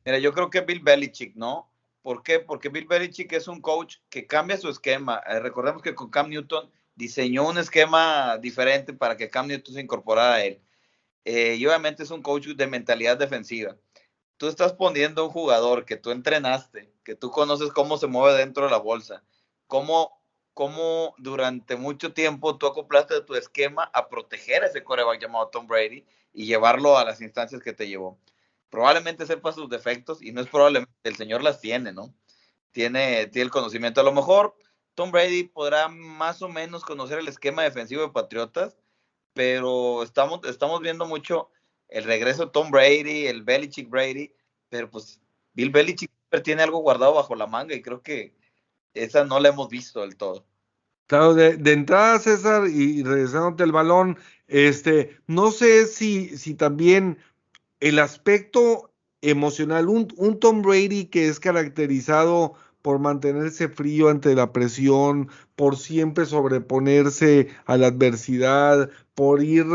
Mira, 0.04 0.18
yo 0.18 0.32
creo 0.32 0.50
que 0.50 0.60
Bill 0.60 0.80
Belichick, 0.80 1.34
¿no? 1.34 1.70
¿Por 2.02 2.22
qué? 2.22 2.38
Porque 2.38 2.68
Bill 2.68 2.86
Belichick 2.86 3.32
es 3.32 3.48
un 3.48 3.60
coach 3.60 3.96
que 4.08 4.26
cambia 4.26 4.56
su 4.56 4.68
esquema. 4.68 5.20
Eh, 5.26 5.40
recordemos 5.40 5.82
que 5.82 5.94
con 5.94 6.10
Cam 6.10 6.28
Newton 6.28 6.70
diseñó 6.94 7.48
un 7.48 7.58
esquema 7.58 8.38
diferente 8.38 8.92
para 8.92 9.16
que 9.16 9.28
Cam 9.28 9.48
Newton 9.48 9.74
se 9.74 9.80
incorporara 9.80 10.34
a 10.34 10.44
él. 10.44 10.60
Eh, 11.24 11.56
y 11.56 11.66
obviamente 11.66 12.04
es 12.04 12.12
un 12.12 12.22
coach 12.22 12.46
de 12.46 12.66
mentalidad 12.68 13.18
defensiva. 13.18 13.76
Tú 14.36 14.46
estás 14.48 14.72
poniendo 14.72 15.24
un 15.24 15.32
jugador 15.32 15.84
que 15.84 15.96
tú 15.96 16.12
entrenaste, 16.12 16.92
que 17.02 17.16
tú 17.16 17.30
conoces 17.30 17.72
cómo 17.72 17.98
se 17.98 18.06
mueve 18.06 18.38
dentro 18.38 18.66
de 18.66 18.70
la 18.70 18.78
bolsa, 18.78 19.24
cómo, 19.66 20.22
cómo 20.54 21.14
durante 21.18 21.74
mucho 21.74 22.12
tiempo 22.12 22.56
tú 22.56 22.66
acoplaste 22.66 23.20
tu 23.22 23.34
esquema 23.34 23.90
a 23.92 24.08
proteger 24.08 24.62
a 24.62 24.66
ese 24.68 24.84
coreback 24.84 25.20
llamado 25.20 25.48
Tom 25.48 25.66
Brady 25.66 26.06
y 26.32 26.46
llevarlo 26.46 26.98
a 26.98 27.04
las 27.04 27.20
instancias 27.20 27.62
que 27.62 27.72
te 27.72 27.88
llevó 27.88 28.18
probablemente 28.76 29.24
sepa 29.24 29.52
sus 29.52 29.70
defectos 29.70 30.20
y 30.20 30.32
no 30.32 30.42
es 30.42 30.48
probablemente, 30.48 30.92
el 31.02 31.16
señor 31.16 31.42
las 31.42 31.62
tiene, 31.62 31.94
¿no? 31.94 32.14
Tiene, 32.72 33.26
tiene 33.28 33.44
el 33.44 33.50
conocimiento. 33.50 34.02
A 34.02 34.04
lo 34.04 34.12
mejor 34.12 34.54
Tom 34.94 35.10
Brady 35.10 35.44
podrá 35.44 35.88
más 35.88 36.42
o 36.42 36.50
menos 36.50 36.84
conocer 36.84 37.18
el 37.18 37.26
esquema 37.26 37.62
defensivo 37.62 38.02
de 38.02 38.10
Patriotas, 38.10 38.76
pero 39.32 40.02
estamos, 40.02 40.40
estamos 40.44 40.82
viendo 40.82 41.06
mucho 41.06 41.48
el 41.88 42.04
regreso 42.04 42.44
de 42.44 42.50
Tom 42.50 42.70
Brady, 42.70 43.26
el 43.26 43.44
Belichick 43.44 43.88
Brady, 43.88 44.34
pero 44.68 44.90
pues 44.90 45.22
Bill 45.54 45.70
Belichick 45.70 46.10
tiene 46.44 46.62
algo 46.62 46.80
guardado 46.80 47.14
bajo 47.14 47.34
la 47.34 47.46
manga 47.46 47.74
y 47.74 47.80
creo 47.80 48.02
que 48.02 48.34
esa 48.92 49.24
no 49.24 49.40
la 49.40 49.48
hemos 49.48 49.70
visto 49.70 50.02
del 50.02 50.18
todo. 50.18 50.44
Claro, 51.06 51.32
de, 51.32 51.72
entrada, 51.72 52.18
César, 52.18 52.68
y 52.68 53.02
regresándote 53.02 53.64
el 53.64 53.72
balón, 53.72 54.18
este, 54.48 55.18
no 55.26 55.50
sé 55.50 55.86
si, 55.86 56.36
si 56.36 56.52
también 56.52 57.16
el 57.80 57.98
aspecto 57.98 58.92
emocional, 59.22 59.88
un, 59.88 60.38
Tom 60.40 60.62
Brady 60.62 61.06
que 61.06 61.28
es 61.28 61.40
caracterizado 61.40 62.54
por 62.82 63.00
mantenerse 63.00 63.68
frío 63.68 64.08
ante 64.08 64.34
la 64.36 64.52
presión, 64.52 65.28
por 65.56 65.76
siempre 65.76 66.24
sobreponerse 66.24 67.48
a 67.64 67.76
la 67.76 67.88
adversidad, 67.88 68.90
por 69.14 69.42
ir, 69.42 69.66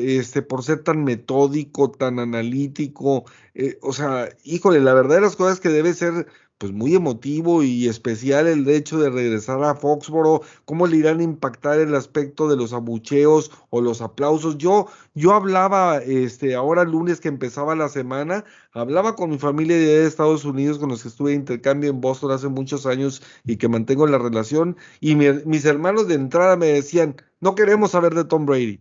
este, 0.00 0.40
por 0.40 0.62
ser 0.62 0.82
tan 0.82 1.04
metódico, 1.04 1.90
tan 1.90 2.18
analítico, 2.18 3.24
eh, 3.54 3.78
o 3.82 3.92
sea, 3.92 4.30
híjole, 4.44 4.80
la 4.80 4.94
verdad 4.94 5.16
de 5.16 5.20
las 5.22 5.36
cosas 5.36 5.60
que 5.60 5.68
debe 5.68 5.92
ser 5.92 6.26
pues 6.64 6.72
muy 6.72 6.94
emotivo 6.94 7.62
y 7.62 7.88
especial 7.88 8.46
el 8.46 8.66
hecho 8.66 8.96
de 8.98 9.10
regresar 9.10 9.62
a 9.62 9.74
Foxboro, 9.74 10.40
cómo 10.64 10.86
le 10.86 10.96
irán 10.96 11.20
a 11.20 11.22
impactar 11.22 11.78
el 11.78 11.94
aspecto 11.94 12.48
de 12.48 12.56
los 12.56 12.72
abucheos 12.72 13.50
o 13.68 13.82
los 13.82 14.00
aplausos. 14.00 14.56
Yo, 14.56 14.86
yo 15.12 15.34
hablaba, 15.34 15.98
este, 15.98 16.54
ahora 16.54 16.84
lunes 16.84 17.20
que 17.20 17.28
empezaba 17.28 17.74
la 17.74 17.90
semana, 17.90 18.46
hablaba 18.72 19.14
con 19.14 19.28
mi 19.28 19.36
familia 19.36 19.76
de 19.76 20.06
Estados 20.06 20.46
Unidos, 20.46 20.78
con 20.78 20.88
los 20.88 21.02
que 21.02 21.08
estuve 21.08 21.32
de 21.32 21.36
intercambio 21.36 21.90
en 21.90 22.00
Boston 22.00 22.30
hace 22.30 22.48
muchos 22.48 22.86
años 22.86 23.20
y 23.44 23.58
que 23.58 23.68
mantengo 23.68 24.06
la 24.06 24.16
relación, 24.16 24.78
y 25.00 25.16
mis 25.16 25.66
hermanos 25.66 26.08
de 26.08 26.14
entrada 26.14 26.56
me 26.56 26.68
decían, 26.68 27.14
no 27.40 27.54
queremos 27.54 27.90
saber 27.90 28.14
de 28.14 28.24
Tom 28.24 28.46
Brady, 28.46 28.80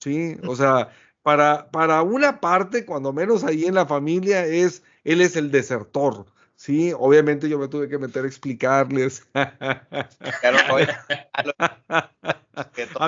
¿sí? 0.00 0.36
O 0.46 0.54
sea, 0.54 0.90
para, 1.22 1.70
para 1.70 2.02
una 2.02 2.40
parte, 2.40 2.84
cuando 2.84 3.14
menos 3.14 3.42
ahí 3.42 3.64
en 3.64 3.74
la 3.76 3.86
familia, 3.86 4.44
es, 4.44 4.82
él 5.04 5.22
es 5.22 5.34
el 5.36 5.50
desertor, 5.50 6.26
Sí, 6.62 6.92
obviamente 6.96 7.48
yo 7.48 7.58
me 7.58 7.66
tuve 7.66 7.88
que 7.88 7.98
meter 7.98 8.24
a 8.24 8.28
explicarles. 8.28 9.26
a 9.34 9.88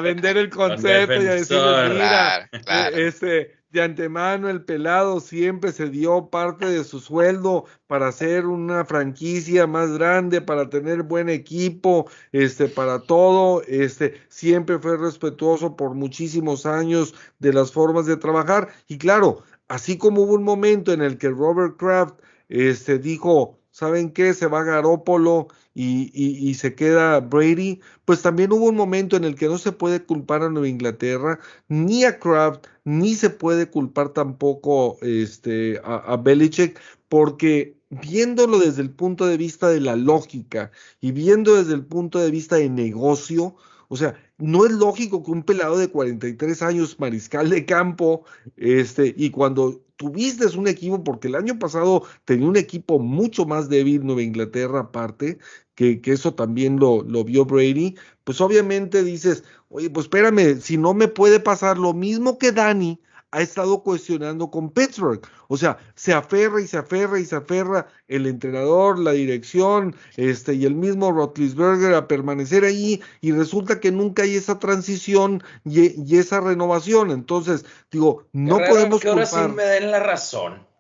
vender 0.01 0.37
el 0.37 0.51
concepto 0.51 1.23
y 1.23 1.27
a 1.29 1.35
decirles, 1.35 1.91
mira, 1.91 2.51
e, 2.51 3.07
este, 3.07 3.55
de 3.71 3.81
antemano 3.81 4.49
el 4.49 4.65
pelado 4.65 5.21
siempre 5.21 5.71
se 5.71 5.89
dio 5.89 6.31
parte 6.31 6.67
de 6.67 6.83
su 6.83 6.99
sueldo 6.99 7.67
para 7.87 8.09
hacer 8.09 8.47
una 8.47 8.85
franquicia 8.87 9.69
más 9.69 9.93
grande, 9.93 10.41
para 10.41 10.69
tener 10.69 11.05
buen 11.05 11.29
equipo, 11.29 12.11
este, 12.33 12.67
para 12.67 13.03
todo, 13.03 13.63
este, 13.69 14.21
siempre 14.29 14.81
fue 14.81 14.97
respetuoso 14.97 15.77
por 15.77 15.95
muchísimos 15.95 16.67
años 16.67 17.15
de 17.39 17.53
las 17.53 17.71
formas 17.71 18.07
de 18.07 18.17
trabajar. 18.17 18.71
Y 18.89 18.99
claro, 18.99 19.45
así 19.69 19.97
como 19.97 20.23
hubo 20.23 20.35
un 20.35 20.43
momento 20.43 20.93
en 20.93 21.03
el 21.03 21.19
que 21.19 21.29
Robert 21.29 21.77
Kraft 21.77 22.17
este, 22.55 22.99
dijo, 22.99 23.59
¿saben 23.73 24.11
qué? 24.13 24.33
Se 24.33 24.47
va 24.47 24.63
Garópolo 24.63 25.49
y, 25.75 26.11
y, 26.15 26.55
se 26.55 26.75
queda 26.77 27.19
Brady. 27.19 27.81
Pues 28.05 28.23
también 28.23 28.53
hubo 28.53 28.67
un 28.67 28.77
momento 28.77 29.17
en 29.17 29.25
el 29.25 29.35
que 29.35 29.49
no 29.49 29.59
se 29.59 29.73
puede 29.73 30.05
culpar 30.05 30.43
a 30.43 30.51
Nueva 30.51 30.69
Inglaterra, 30.69 31.41
ni 31.69 32.05
a 32.05 32.19
Kraft, 32.21 32.67
ni 32.85 33.17
se 33.17 33.31
puede 33.31 33.69
culpar 33.69 34.11
tampoco 34.11 34.99
este, 35.03 35.81
a, 35.85 35.97
a 35.97 36.17
Belichick, 36.17 36.79
porque 37.09 37.77
viéndolo 37.91 38.61
desde 38.61 38.83
el 38.83 38.91
punto 38.91 39.27
de 39.27 39.37
vista 39.37 39.69
de 39.69 39.81
la 39.81 39.97
lógica 39.97 40.71
y 41.01 41.11
viendo 41.13 41.57
desde 41.57 41.75
el 41.75 41.85
punto 41.85 42.21
de 42.21 42.31
vista 42.31 42.57
de 42.57 42.69
negocio, 42.71 43.57
o 43.89 43.97
sea, 43.97 44.15
no 44.39 44.65
es 44.65 44.73
lógico 44.73 45.23
que 45.23 45.31
un 45.31 45.43
pelado 45.43 45.79
de 45.79 45.89
43 45.89 46.63
años, 46.63 46.99
mariscal 47.01 47.51
de 47.51 47.65
campo, 47.65 48.25
este, 48.57 49.15
y 49.17 49.31
cuando 49.31 49.84
tuviste 49.97 50.47
un 50.57 50.69
equipo, 50.69 51.03
porque 51.05 51.29
el 51.29 51.35
año 51.35 51.59
pasado 51.59 52.05
tenía 52.25 52.49
un 52.49 52.57
equipo 52.57 52.99
mucho 52.99 53.47
más 53.47 53.69
débil 53.69 54.05
Nueva 54.05 54.23
Inglaterra 54.23 54.81
aparte, 54.81 55.39
que, 55.75 56.01
que 56.01 56.13
eso 56.13 56.35
también 56.35 56.79
lo, 56.79 57.03
lo 57.03 57.25
vio 57.25 57.45
Brady, 57.45 57.97
pues 58.25 58.41
obviamente 58.41 59.03
dices, 59.03 59.45
oye, 59.69 59.91
pues 59.91 60.07
espérame, 60.07 60.61
si 60.61 60.77
no 60.77 60.95
me 60.95 61.09
puede 61.09 61.41
pasar 61.41 61.79
lo 61.79 61.93
mismo 61.95 62.39
que 62.39 62.53
Dani, 62.53 63.01
ha 63.35 63.41
estado 63.41 63.83
cuestionando 63.83 64.49
con 64.51 64.71
Pittsburgh. 64.71 65.21
O 65.49 65.57
sea, 65.57 65.77
se 65.97 66.13
aferra 66.13 66.61
y 66.61 66.69
se 66.69 66.79
aferra 66.79 67.19
y 67.19 67.25
se 67.25 67.35
aferra 67.35 67.89
el 68.07 68.27
entrenador, 68.27 68.99
la 68.99 69.11
dirección, 69.11 69.97
este, 70.17 70.55
y 70.55 70.65
el 70.65 70.77
mismo 70.77 71.11
Rotlisberger 71.11 71.95
a 71.95 72.07
permanecer 72.07 72.65
ahí, 72.65 73.03
y 73.21 73.33
resulta 73.33 73.81
que 73.81 73.91
nunca 73.91 74.23
hay 74.23 74.37
esa 74.37 74.61
transición 74.61 75.43
y, 75.65 76.17
esa 76.17 76.41
renovación. 76.41 77.11
Entonces, 77.11 77.65
digo, 77.91 78.27
no 78.33 78.59
podemos 78.59 79.01
que 79.01 79.09
ahora 79.09 79.27
sí 79.27 79.37
me 79.55 79.65
den 79.65 79.91
la 79.91 79.99
razón. 79.99 80.74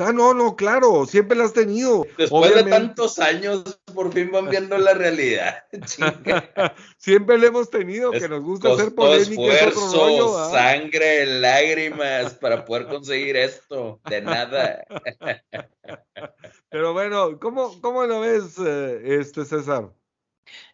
Ah, 0.00 0.12
no, 0.12 0.32
no, 0.32 0.54
claro, 0.54 1.06
siempre 1.06 1.36
la 1.36 1.44
has 1.44 1.52
tenido. 1.52 2.06
Después 2.16 2.54
de 2.54 2.64
tantos 2.64 3.18
años, 3.18 3.80
por 3.94 4.12
fin 4.12 4.30
van 4.30 4.48
viendo 4.48 4.78
la 4.78 4.94
realidad. 4.94 5.64
siempre 6.98 7.38
le 7.38 7.48
hemos 7.48 7.68
tenido, 7.70 8.12
que 8.12 8.28
nos 8.28 8.42
gusta 8.42 8.72
hacer 8.72 8.94
polémica. 8.94 9.42
Esfuerzo, 9.42 10.50
sangre, 10.50 11.26
lágrimas 11.26 12.34
para 12.34 12.64
poder 12.64 12.86
conseguir 12.86 13.36
esto. 13.36 14.00
De 14.08 14.20
nada. 14.20 14.84
Pero 16.70 16.92
bueno, 16.92 17.38
¿cómo, 17.40 17.80
cómo 17.80 18.04
lo 18.04 18.20
ves, 18.20 18.54
eh, 18.64 19.18
este 19.20 19.44
César? 19.44 19.90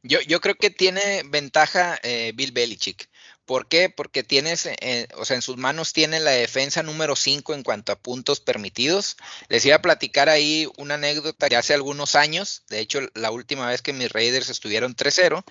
Yo, 0.03 0.21
yo 0.21 0.41
creo 0.41 0.55
que 0.55 0.71
tiene 0.71 1.23
ventaja 1.27 1.99
eh, 2.03 2.33
Bill 2.35 2.53
Belichick. 2.53 3.09
¿Por 3.47 3.69
qué? 3.69 3.91
Porque 3.91 4.23
tienes, 4.23 4.67
eh, 4.67 5.09
o 5.17 5.25
sea, 5.25 5.37
en 5.37 5.43
sus 5.43 5.57
manos 5.57 5.93
tiene 5.93 6.21
la 6.21 6.31
defensa 6.31 6.83
número 6.83 7.15
5 7.15 7.55
en 7.55 7.63
cuanto 7.63 7.93
a 7.93 7.99
puntos 7.99 8.41
permitidos. 8.41 9.17
Les 9.49 9.65
iba 9.67 9.77
a 9.77 9.83
platicar 9.83 10.29
ahí 10.29 10.67
una 10.79 10.95
anécdota 10.95 11.49
de 11.49 11.57
hace 11.57 11.75
algunos 11.75 12.15
años, 12.15 12.63
de 12.69 12.81
hecho, 12.81 13.01
la 13.15 13.31
última 13.31 13.69
vez 13.69 13.83
que 13.83 13.93
mis 13.93 14.11
Raiders 14.11 14.49
estuvieron 14.49 14.97
3-0, 14.97 15.45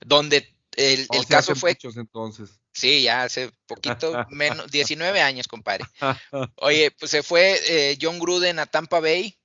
donde 0.00 0.54
el, 0.76 1.08
caso 1.28 1.54
fue... 1.54 1.76
entonces. 1.82 2.50
Sí, 2.72 3.02
ya 3.02 3.22
hace 3.22 3.50
poquito, 3.66 4.12
menos, 4.30 4.70
19 4.70 5.20
años, 5.20 5.48
compadre. 5.48 5.84
Oye, 6.56 6.90
pues 6.90 7.10
se 7.10 7.22
fue 7.22 7.58
eh, 7.66 7.98
John 8.00 8.18
Gruden 8.18 8.58
a 8.58 8.66
Tampa 8.66 9.00
Bay, 9.00 9.38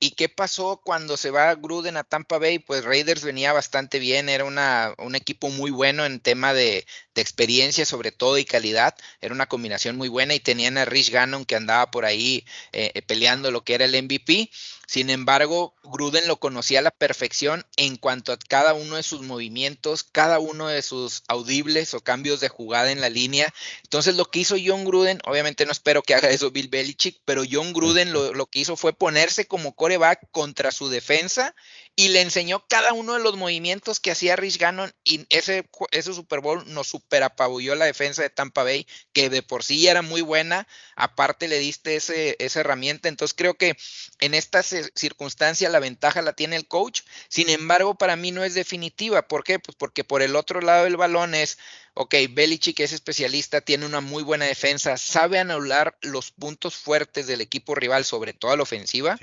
¿Y 0.00 0.10
qué 0.12 0.28
pasó 0.28 0.80
cuando 0.84 1.16
se 1.16 1.30
va 1.30 1.54
Gruden 1.54 1.96
a 1.96 2.04
Tampa 2.04 2.38
Bay? 2.38 2.58
Pues 2.58 2.84
Raiders 2.84 3.22
venía 3.22 3.52
bastante 3.52 3.98
bien, 3.98 4.28
era 4.28 4.44
una, 4.44 4.94
un 4.98 5.14
equipo 5.14 5.48
muy 5.50 5.70
bueno 5.70 6.04
en 6.04 6.20
tema 6.20 6.52
de, 6.52 6.86
de, 7.14 7.22
experiencia 7.22 7.86
sobre 7.86 8.12
todo 8.12 8.36
y 8.38 8.44
calidad, 8.44 8.94
era 9.20 9.34
una 9.34 9.46
combinación 9.46 9.96
muy 9.96 10.08
buena 10.08 10.34
y 10.34 10.40
tenían 10.40 10.78
a 10.78 10.84
Rich 10.84 11.10
Gannon 11.10 11.44
que 11.44 11.56
andaba 11.56 11.90
por 11.90 12.04
ahí 12.04 12.44
eh, 12.72 12.92
eh 12.94 13.02
peleando 13.02 13.50
lo 13.50 13.64
que 13.64 13.74
era 13.74 13.84
el 13.84 14.02
MVP 14.02 14.50
sin 14.86 15.10
embargo, 15.10 15.74
Gruden 15.82 16.28
lo 16.28 16.38
conocía 16.38 16.80
a 16.80 16.82
la 16.82 16.90
perfección 16.90 17.64
en 17.76 17.96
cuanto 17.96 18.32
a 18.32 18.38
cada 18.38 18.74
uno 18.74 18.96
de 18.96 19.02
sus 19.02 19.22
movimientos, 19.22 20.04
cada 20.04 20.38
uno 20.38 20.68
de 20.68 20.82
sus 20.82 21.22
audibles 21.28 21.94
o 21.94 22.00
cambios 22.00 22.40
de 22.40 22.48
jugada 22.48 22.92
en 22.92 23.00
la 23.00 23.08
línea. 23.08 23.52
Entonces, 23.82 24.16
lo 24.16 24.26
que 24.26 24.40
hizo 24.40 24.56
John 24.62 24.84
Gruden, 24.84 25.20
obviamente 25.24 25.64
no 25.64 25.72
espero 25.72 26.02
que 26.02 26.14
haga 26.14 26.30
eso 26.30 26.50
Bill 26.50 26.68
Belichick, 26.68 27.20
pero 27.24 27.44
John 27.50 27.72
Gruden 27.72 28.12
lo, 28.12 28.34
lo 28.34 28.46
que 28.46 28.60
hizo 28.60 28.76
fue 28.76 28.92
ponerse 28.92 29.46
como 29.46 29.74
coreback 29.84 30.30
contra 30.30 30.72
su 30.72 30.88
defensa 30.88 31.54
y 31.94 32.08
le 32.08 32.22
enseñó 32.22 32.66
cada 32.68 32.94
uno 32.94 33.12
de 33.12 33.20
los 33.20 33.36
movimientos 33.36 34.00
que 34.00 34.10
hacía 34.10 34.34
Rich 34.34 34.56
Gannon 34.56 34.94
y 35.04 35.26
ese, 35.28 35.68
ese 35.90 36.14
Super 36.14 36.40
Bowl 36.40 36.64
nos 36.72 36.88
superapabulló 36.88 37.74
la 37.74 37.84
defensa 37.84 38.22
de 38.22 38.30
Tampa 38.30 38.62
Bay, 38.64 38.86
que 39.12 39.28
de 39.28 39.42
por 39.42 39.62
sí 39.62 39.86
era 39.86 40.00
muy 40.00 40.22
buena, 40.22 40.66
aparte 40.96 41.48
le 41.48 41.58
diste 41.58 41.96
ese, 41.96 42.34
esa 42.38 42.60
herramienta, 42.60 43.10
entonces 43.10 43.34
creo 43.36 43.58
que 43.58 43.76
en 44.20 44.32
esta 44.32 44.62
circunstancia 44.62 45.68
la 45.68 45.80
ventaja 45.80 46.22
la 46.22 46.32
tiene 46.32 46.56
el 46.56 46.66
coach, 46.66 47.02
sin 47.28 47.50
embargo 47.50 47.94
para 47.96 48.16
mí 48.16 48.32
no 48.32 48.42
es 48.42 48.54
definitiva, 48.54 49.28
¿por 49.28 49.44
qué? 49.44 49.58
Pues 49.58 49.76
porque 49.76 50.02
por 50.02 50.22
el 50.22 50.34
otro 50.34 50.62
lado 50.62 50.84
del 50.84 50.96
balón 50.96 51.34
es, 51.34 51.58
ok, 51.94 52.14
Belichick 52.30 52.80
es 52.80 52.92
especialista, 52.92 53.60
tiene 53.60 53.86
una 53.86 54.00
muy 54.00 54.22
buena 54.22 54.44
defensa, 54.44 54.96
sabe 54.96 55.38
anular 55.38 55.96
los 56.02 56.32
puntos 56.32 56.76
fuertes 56.76 57.26
del 57.26 57.40
equipo 57.40 57.74
rival, 57.74 58.04
sobre 58.04 58.32
todo 58.32 58.50
a 58.50 58.56
la 58.56 58.64
ofensiva, 58.64 59.16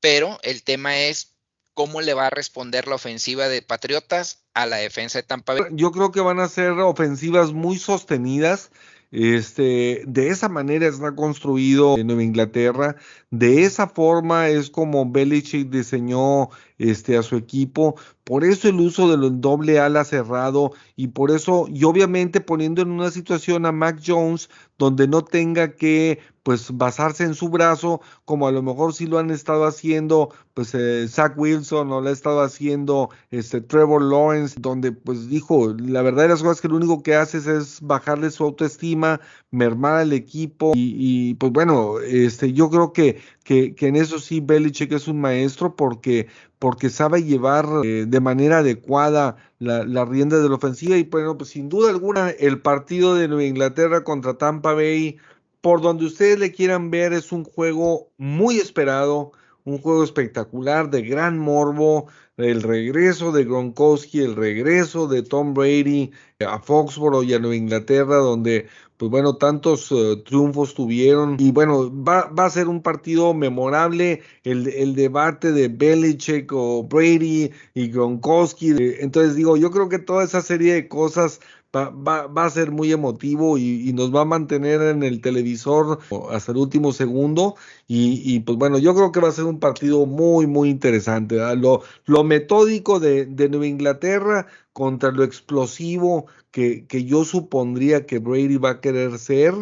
pero 0.00 0.38
el 0.42 0.62
tema 0.62 0.98
es 0.98 1.36
cómo 1.74 2.00
le 2.00 2.14
va 2.14 2.28
a 2.28 2.30
responder 2.30 2.88
la 2.88 2.94
ofensiva 2.94 3.48
de 3.48 3.60
Patriotas 3.60 4.44
a 4.54 4.64
la 4.64 4.76
defensa 4.76 5.18
de 5.18 5.24
Tampa 5.24 5.52
Bay. 5.52 5.64
Yo 5.72 5.92
creo 5.92 6.10
que 6.10 6.22
van 6.22 6.40
a 6.40 6.48
ser 6.48 6.70
ofensivas 6.70 7.52
muy 7.52 7.78
sostenidas. 7.78 8.70
Este, 9.12 10.02
de 10.06 10.28
esa 10.30 10.48
manera 10.48 10.88
está 10.88 11.14
construido 11.14 11.96
en 11.96 12.08
Nueva 12.08 12.24
Inglaterra, 12.24 12.96
de 13.30 13.62
esa 13.62 13.86
forma 13.86 14.48
es 14.48 14.68
como 14.68 15.08
Belichick 15.08 15.70
diseñó 15.70 16.50
este, 16.76 17.16
a 17.16 17.22
su 17.22 17.36
equipo, 17.36 17.94
por 18.26 18.42
eso 18.42 18.68
el 18.68 18.80
uso 18.80 19.08
del 19.16 19.40
doble 19.40 19.78
ala 19.78 20.04
cerrado 20.04 20.72
y 20.96 21.06
por 21.06 21.30
eso, 21.30 21.66
y 21.68 21.84
obviamente 21.84 22.40
poniendo 22.40 22.82
en 22.82 22.90
una 22.90 23.12
situación 23.12 23.64
a 23.66 23.70
Mac 23.70 24.02
Jones 24.04 24.50
donde 24.78 25.06
no 25.06 25.22
tenga 25.22 25.76
que 25.76 26.18
pues 26.42 26.76
basarse 26.76 27.24
en 27.24 27.34
su 27.34 27.48
brazo, 27.48 28.00
como 28.24 28.48
a 28.48 28.52
lo 28.52 28.62
mejor 28.62 28.94
sí 28.94 29.06
lo 29.06 29.18
han 29.18 29.30
estado 29.30 29.64
haciendo, 29.64 30.30
pues 30.54 30.74
eh, 30.74 31.06
Zach 31.08 31.34
Wilson 31.36 31.90
o 31.90 32.00
lo 32.00 32.08
ha 32.08 32.12
estado 32.12 32.40
haciendo 32.40 33.10
este 33.30 33.60
Trevor 33.60 34.02
Lawrence, 34.02 34.56
donde 34.60 34.92
pues 34.92 35.28
dijo, 35.28 35.74
la 35.76 36.02
verdad 36.02 36.22
de 36.22 36.28
las 36.28 36.42
cosas 36.42 36.60
que 36.60 36.68
lo 36.68 36.76
único 36.76 37.02
que 37.02 37.16
haces 37.16 37.46
es 37.46 37.80
bajarle 37.80 38.30
su 38.30 38.44
autoestima, 38.44 39.20
mermar 39.50 39.96
al 39.96 40.12
equipo 40.12 40.72
y, 40.74 41.34
pues 41.34 41.50
bueno, 41.52 41.98
este 42.00 42.52
yo 42.52 42.70
creo 42.70 42.92
que, 42.92 43.20
que, 43.46 43.76
que, 43.76 43.86
en 43.86 43.94
eso 43.94 44.18
sí 44.18 44.40
Belichick 44.40 44.90
es 44.90 45.06
un 45.06 45.20
maestro 45.20 45.76
porque, 45.76 46.26
porque 46.58 46.90
sabe 46.90 47.22
llevar 47.22 47.64
eh, 47.84 48.04
de 48.08 48.20
manera 48.20 48.58
adecuada 48.58 49.36
la, 49.60 49.84
la, 49.84 50.04
rienda 50.04 50.40
de 50.40 50.48
la 50.48 50.56
ofensiva 50.56 50.96
y 50.96 51.04
bueno, 51.04 51.38
pues 51.38 51.50
sin 51.50 51.68
duda 51.68 51.90
alguna 51.90 52.30
el 52.30 52.60
partido 52.60 53.14
de 53.14 53.28
Nueva 53.28 53.44
Inglaterra 53.44 54.02
contra 54.02 54.36
Tampa 54.36 54.74
Bay 54.74 55.18
por 55.60 55.80
donde 55.80 56.06
ustedes 56.06 56.40
le 56.40 56.50
quieran 56.50 56.90
ver, 56.90 57.12
es 57.12 57.30
un 57.30 57.44
juego 57.44 58.10
muy 58.18 58.56
esperado, 58.56 59.30
un 59.62 59.78
juego 59.78 60.02
espectacular, 60.02 60.90
de 60.90 61.02
gran 61.02 61.38
morbo, 61.38 62.08
el 62.36 62.62
regreso 62.62 63.30
de 63.30 63.44
Gronkowski, 63.44 64.22
el 64.22 64.34
regreso 64.34 65.06
de 65.06 65.22
Tom 65.22 65.54
Brady 65.54 66.10
a 66.40 66.58
Foxborough 66.58 67.24
y 67.24 67.34
a 67.34 67.38
Nueva 67.38 67.56
Inglaterra, 67.56 68.16
donde, 68.16 68.66
pues 68.96 69.10
bueno, 69.10 69.36
tantos 69.36 69.92
eh, 69.92 70.22
triunfos 70.24 70.74
tuvieron. 70.74 71.36
Y 71.38 71.52
bueno, 71.52 71.90
va, 72.02 72.28
va, 72.28 72.46
a 72.46 72.50
ser 72.50 72.68
un 72.68 72.82
partido 72.82 73.34
memorable, 73.34 74.22
el, 74.44 74.68
el 74.68 74.94
debate 74.94 75.52
de 75.52 75.68
Belichick 75.68 76.52
o 76.52 76.82
Brady 76.82 77.50
y 77.74 77.88
Gronkowski. 77.88 78.74
Entonces 79.00 79.34
digo, 79.36 79.56
yo 79.56 79.70
creo 79.70 79.88
que 79.88 79.98
toda 79.98 80.24
esa 80.24 80.40
serie 80.40 80.74
de 80.74 80.88
cosas 80.88 81.40
va, 81.76 82.26
va, 82.26 82.44
a 82.44 82.50
ser 82.50 82.70
muy 82.70 82.92
emotivo 82.92 83.58
y, 83.58 83.92
nos 83.92 84.14
va 84.14 84.22
a 84.22 84.24
mantener 84.24 84.82
en 84.82 85.02
el 85.02 85.20
televisor 85.20 85.98
hasta 86.30 86.52
el 86.52 86.58
último 86.58 86.92
segundo. 86.92 87.56
Y, 87.86 88.40
pues 88.40 88.58
bueno, 88.58 88.78
yo 88.78 88.94
creo 88.94 89.12
que 89.12 89.20
va 89.20 89.28
a 89.28 89.32
ser 89.32 89.44
un 89.44 89.60
partido 89.60 90.06
muy, 90.06 90.46
muy 90.46 90.70
interesante. 90.70 91.36
Lo, 91.56 91.82
lo, 92.06 92.24
metódico 92.24 93.00
de, 93.00 93.26
de, 93.26 93.48
Nueva 93.48 93.66
Inglaterra 93.66 94.46
contra 94.72 95.10
lo 95.12 95.24
explosivo 95.24 96.26
que, 96.50 96.86
que, 96.86 97.04
yo 97.04 97.24
supondría 97.24 98.06
que 98.06 98.18
Brady 98.18 98.56
va 98.56 98.70
a 98.70 98.80
querer 98.80 99.18
ser. 99.18 99.54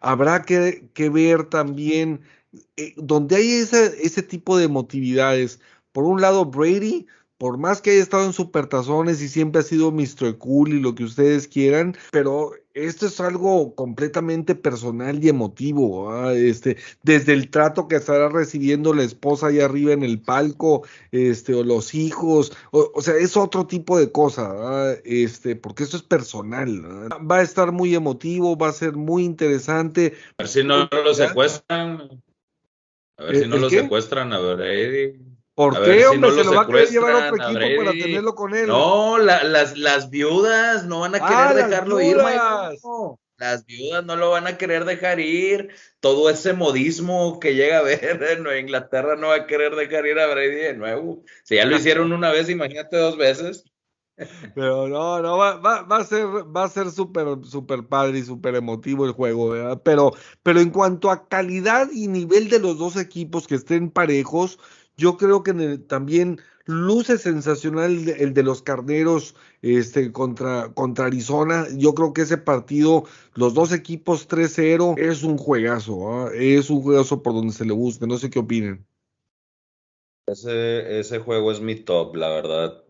Habrá 0.00 0.42
que, 0.42 0.88
que 0.94 1.10
ver 1.10 1.44
también 1.44 2.20
eh, 2.76 2.94
donde 2.96 3.36
hay 3.36 3.50
ese, 3.50 3.94
ese 4.02 4.22
tipo 4.22 4.56
de 4.56 4.64
emotividades. 4.64 5.60
Por 5.92 6.04
un 6.04 6.20
lado, 6.20 6.44
Brady 6.46 7.06
por 7.38 7.56
más 7.56 7.80
que 7.80 7.92
haya 7.92 8.02
estado 8.02 8.26
en 8.26 8.32
supertazones 8.32 9.22
y 9.22 9.28
siempre 9.28 9.60
ha 9.60 9.64
sido 9.64 9.92
Mr. 9.92 10.36
Cool 10.38 10.74
y 10.74 10.80
lo 10.80 10.94
que 10.96 11.04
ustedes 11.04 11.46
quieran, 11.46 11.96
pero 12.10 12.52
esto 12.74 13.06
es 13.06 13.20
algo 13.20 13.74
completamente 13.74 14.54
personal 14.54 15.22
y 15.22 15.28
emotivo, 15.28 16.10
¿ah? 16.10 16.34
este, 16.34 16.76
desde 17.02 17.32
el 17.32 17.50
trato 17.50 17.86
que 17.86 17.96
estará 17.96 18.28
recibiendo 18.28 18.92
la 18.92 19.04
esposa 19.04 19.48
ahí 19.48 19.60
arriba 19.60 19.92
en 19.92 20.02
el 20.02 20.20
palco, 20.20 20.84
este, 21.12 21.54
o 21.54 21.62
los 21.62 21.94
hijos, 21.94 22.52
o, 22.72 23.00
sea, 23.00 23.14
es 23.16 23.36
otro 23.36 23.66
tipo 23.66 23.98
de 23.98 24.10
cosa, 24.10 24.50
¿ah? 24.50 24.94
este, 25.04 25.54
porque 25.54 25.84
esto 25.84 25.96
es 25.96 26.02
personal, 26.02 27.08
¿ah? 27.10 27.18
va 27.18 27.36
a 27.36 27.42
estar 27.42 27.70
muy 27.70 27.94
emotivo, 27.94 28.56
va 28.56 28.68
a 28.68 28.72
ser 28.72 28.94
muy 28.94 29.24
interesante. 29.24 30.14
A 30.38 30.42
ver 30.42 30.48
si 30.48 30.64
no 30.64 30.88
lo 30.90 31.14
secuestran, 31.14 32.20
a 33.16 33.24
ver 33.24 33.36
si 33.36 33.48
no 33.48 33.56
lo 33.56 33.70
secuestran, 33.70 34.32
a 34.32 34.40
ver, 34.40 34.60
Eddie. 34.60 35.37
¿Por 35.58 35.82
qué, 35.82 36.06
hombre? 36.06 36.30
se 36.30 36.44
lo 36.44 36.54
va 36.54 36.62
a 36.62 36.66
querer 36.68 36.88
llevar 36.88 37.10
a 37.10 37.32
otro 37.32 37.44
equipo 37.44 37.82
para 37.82 37.90
tenerlo 37.90 38.34
con 38.36 38.54
él. 38.54 38.68
No, 38.68 39.18
las, 39.18 39.76
las 39.76 40.08
viudas 40.08 40.86
no 40.86 41.00
van 41.00 41.16
a 41.16 41.18
ah, 41.20 41.50
querer 41.50 41.66
dejarlo 41.66 42.00
ir, 42.00 42.16
Las 43.38 43.66
viudas 43.66 44.04
no 44.04 44.14
lo 44.14 44.30
van 44.30 44.46
a 44.46 44.56
querer 44.56 44.84
dejar 44.84 45.18
ir. 45.18 45.70
Todo 45.98 46.30
ese 46.30 46.52
modismo 46.52 47.40
que 47.40 47.56
llega 47.56 47.78
a 47.78 47.82
ver 47.82 48.22
en 48.30 48.44
Nueva 48.44 48.60
Inglaterra 48.60 49.16
no 49.16 49.28
va 49.28 49.34
a 49.34 49.46
querer 49.48 49.74
dejar 49.74 50.06
ir 50.06 50.20
a 50.20 50.28
Brady 50.28 50.54
de 50.54 50.74
nuevo. 50.74 51.24
Si 51.42 51.56
ya 51.56 51.64
lo 51.64 51.76
hicieron 51.76 52.12
una 52.12 52.30
vez, 52.30 52.48
imagínate 52.48 52.96
dos 52.96 53.16
veces. 53.16 53.64
Pero 54.54 54.88
no, 54.88 55.20
no, 55.20 55.38
va, 55.38 55.56
va, 55.56 55.82
va 55.82 55.96
a 55.98 56.04
ser, 56.04 56.24
va 56.24 56.64
a 56.64 56.68
ser 56.68 56.90
súper, 56.90 57.26
súper 57.44 57.86
padre 57.86 58.18
y 58.18 58.22
súper 58.22 58.54
emotivo 58.56 59.04
el 59.06 59.12
juego, 59.12 59.50
¿verdad? 59.50 59.80
Pero, 59.84 60.12
pero 60.42 60.60
en 60.60 60.70
cuanto 60.70 61.10
a 61.10 61.28
calidad 61.28 61.88
y 61.92 62.08
nivel 62.08 62.48
de 62.48 62.58
los 62.58 62.78
dos 62.78 62.96
equipos 62.96 63.46
que 63.46 63.54
estén 63.54 63.90
parejos, 63.90 64.58
yo 64.98 65.16
creo 65.16 65.42
que 65.42 65.78
también 65.86 66.40
luce 66.66 67.16
sensacional 67.16 68.08
el, 68.08 68.34
de 68.34 68.42
los 68.42 68.62
carneros 68.62 69.34
este, 69.62 70.12
contra, 70.12 70.74
contra 70.74 71.06
Arizona. 71.06 71.66
Yo 71.74 71.94
creo 71.94 72.12
que 72.12 72.22
ese 72.22 72.36
partido, 72.36 73.04
los 73.34 73.54
dos 73.54 73.72
equipos 73.72 74.28
3-0, 74.28 74.98
es 74.98 75.22
un 75.22 75.38
juegazo. 75.38 76.12
¿ah? 76.12 76.30
Es 76.34 76.68
un 76.68 76.82
juegazo 76.82 77.22
por 77.22 77.32
donde 77.32 77.54
se 77.54 77.64
le 77.64 77.72
busque. 77.72 78.06
No 78.06 78.18
sé 78.18 78.28
qué 78.28 78.40
opinen. 78.40 78.84
Ese, 80.26 80.98
ese 80.98 81.20
juego 81.20 81.52
es 81.52 81.60
mi 81.60 81.76
top, 81.76 82.16
la 82.16 82.28
verdad. 82.28 82.84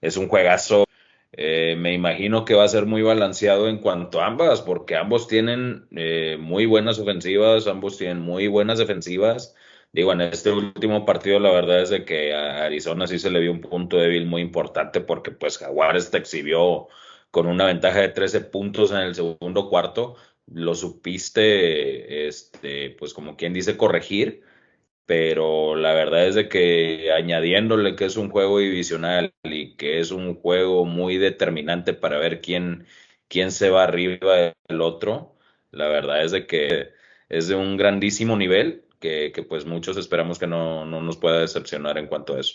Es 0.00 0.16
un 0.16 0.28
juegazo. 0.28 0.84
Eh, 1.32 1.76
me 1.76 1.92
imagino 1.92 2.44
que 2.44 2.54
va 2.54 2.64
a 2.64 2.68
ser 2.68 2.86
muy 2.86 3.02
balanceado 3.02 3.68
en 3.68 3.78
cuanto 3.78 4.20
a 4.20 4.26
ambas, 4.26 4.62
porque 4.62 4.96
ambos 4.96 5.28
tienen 5.28 5.86
eh, 5.90 6.38
muy 6.40 6.66
buenas 6.66 6.98
ofensivas, 6.98 7.66
ambos 7.66 7.98
tienen 7.98 8.20
muy 8.20 8.46
buenas 8.46 8.78
defensivas. 8.78 9.54
Digo, 9.92 10.12
en 10.12 10.20
este 10.20 10.50
último 10.52 11.04
partido 11.04 11.40
la 11.40 11.50
verdad 11.50 11.82
es 11.82 11.90
de 11.90 12.04
que 12.04 12.32
a 12.34 12.64
Arizona 12.64 13.06
sí 13.06 13.18
se 13.18 13.30
le 13.30 13.40
vio 13.40 13.50
un 13.52 13.60
punto 13.60 13.96
débil 13.96 14.26
muy 14.26 14.42
importante 14.42 15.00
porque 15.00 15.32
pues 15.32 15.58
Jaguares 15.58 16.10
te 16.10 16.18
exhibió 16.18 16.88
con 17.30 17.46
una 17.46 17.66
ventaja 17.66 18.00
de 18.00 18.08
13 18.08 18.42
puntos 18.42 18.92
en 18.92 18.98
el 18.98 19.14
segundo 19.14 19.68
cuarto, 19.68 20.16
lo 20.46 20.74
supiste, 20.74 22.28
este, 22.28 22.90
pues 22.90 23.14
como 23.14 23.36
quien 23.36 23.52
dice, 23.52 23.76
corregir 23.76 24.42
pero 25.10 25.74
la 25.74 25.92
verdad 25.92 26.28
es 26.28 26.36
de 26.36 26.48
que 26.48 27.10
añadiéndole 27.12 27.96
que 27.96 28.04
es 28.04 28.16
un 28.16 28.30
juego 28.30 28.60
divisional 28.60 29.34
y 29.42 29.74
que 29.76 29.98
es 29.98 30.12
un 30.12 30.36
juego 30.36 30.84
muy 30.84 31.18
determinante 31.18 31.94
para 31.94 32.16
ver 32.18 32.40
quién, 32.40 32.86
quién 33.26 33.50
se 33.50 33.70
va 33.70 33.82
arriba 33.82 34.54
del 34.68 34.80
otro, 34.80 35.34
la 35.72 35.88
verdad 35.88 36.24
es 36.24 36.30
de 36.30 36.46
que 36.46 36.90
es 37.28 37.48
de 37.48 37.56
un 37.56 37.76
grandísimo 37.76 38.36
nivel 38.36 38.84
que, 39.00 39.32
pues 39.48 39.66
muchos 39.66 39.96
esperamos 39.96 40.38
que 40.38 40.46
no, 40.46 40.84
no, 40.84 41.02
nos 41.02 41.16
pueda 41.16 41.40
decepcionar 41.40 41.98
en 41.98 42.06
cuanto 42.06 42.36
a 42.36 42.40
eso. 42.40 42.54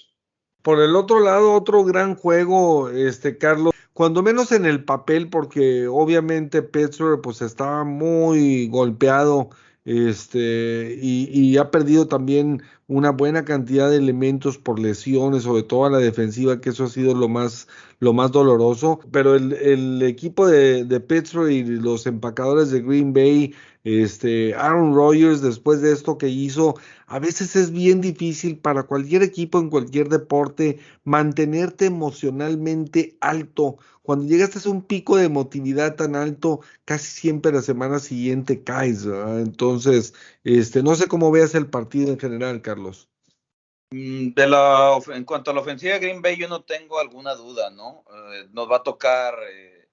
Por 0.61 0.81
el 0.81 0.95
otro 0.95 1.19
lado, 1.19 1.53
otro 1.53 1.83
gran 1.83 2.15
juego, 2.15 2.89
este 2.89 3.37
Carlos, 3.37 3.73
cuando 3.93 4.23
menos 4.23 4.51
en 4.51 4.65
el 4.65 4.83
papel, 4.83 5.29
porque 5.29 5.87
obviamente 5.87 6.61
Pittsburgh 6.61 7.21
pues 7.21 7.41
estaba 7.41 7.83
muy 7.83 8.67
golpeado 8.69 9.49
este, 9.85 10.97
y, 10.99 11.57
ha 11.57 11.69
perdido 11.69 12.07
también 12.07 12.63
una 12.87 13.11
buena 13.11 13.45
cantidad 13.45 13.89
de 13.89 13.97
elementos 13.97 14.57
por 14.57 14.79
lesiones, 14.79 15.43
sobre 15.43 15.61
todo 15.63 15.85
a 15.85 15.91
la 15.91 15.99
defensiva, 15.99 16.59
que 16.59 16.71
eso 16.71 16.85
ha 16.85 16.89
sido 16.89 17.13
lo 17.13 17.29
más, 17.29 17.67
lo 17.99 18.11
más 18.11 18.31
doloroso. 18.31 18.99
Pero 19.11 19.35
el, 19.35 20.01
equipo 20.01 20.47
de, 20.47 20.85
de, 20.85 21.51
y 21.51 21.63
los 21.63 22.07
empacadores 22.07 22.71
de 22.71 22.81
Green 22.81 23.13
Bay, 23.13 23.53
este, 23.83 24.55
Aaron 24.55 24.95
Rodgers, 24.95 25.41
después 25.41 25.81
de 25.81 25.91
esto 25.93 26.17
que 26.17 26.29
hizo, 26.29 26.75
a 27.05 27.19
veces 27.19 27.55
es 27.55 27.71
bien 27.71 28.01
difícil 28.01 28.57
para 28.57 28.83
cualquier 28.83 29.21
equipo 29.21 29.59
en 29.59 29.69
cualquier 29.69 30.09
deporte 30.09 30.79
mantenerte 31.03 31.85
emocionalmente 31.85 33.17
alto 33.21 33.77
cuando 34.05 34.25
llegas 34.25 34.65
a 34.65 34.69
un 34.69 34.83
pico 34.83 35.17
de 35.17 35.25
emotividad 35.25 35.95
tan 35.95 36.15
alto, 36.15 36.61
casi 36.85 37.07
siempre 37.07 37.51
la 37.51 37.61
semana 37.61 37.99
siguiente 37.99 38.63
caes. 38.63 39.05
Entonces, 39.05 40.13
este, 40.43 40.83
no 40.83 40.95
sé 40.95 41.07
cómo 41.07 41.31
veas 41.31 41.55
el 41.55 41.69
partido 41.69 42.11
en 42.11 42.19
general, 42.19 42.61
Carlos. 42.61 43.09
Mm, 43.91 44.33
de 44.33 44.47
la, 44.47 44.99
en 45.07 45.25
cuanto 45.25 45.51
a 45.51 45.53
la 45.53 45.61
ofensiva 45.61 45.93
de 45.93 45.99
Green 45.99 46.21
Bay, 46.21 46.37
yo 46.37 46.47
no 46.47 46.63
tengo 46.63 46.99
alguna 46.99 47.33
duda, 47.33 47.71
¿no? 47.71 48.03
Eh, 48.33 48.47
nos 48.51 48.69
va 48.69 48.77
a 48.77 48.83
tocar 48.83 49.35
eh, 49.51 49.89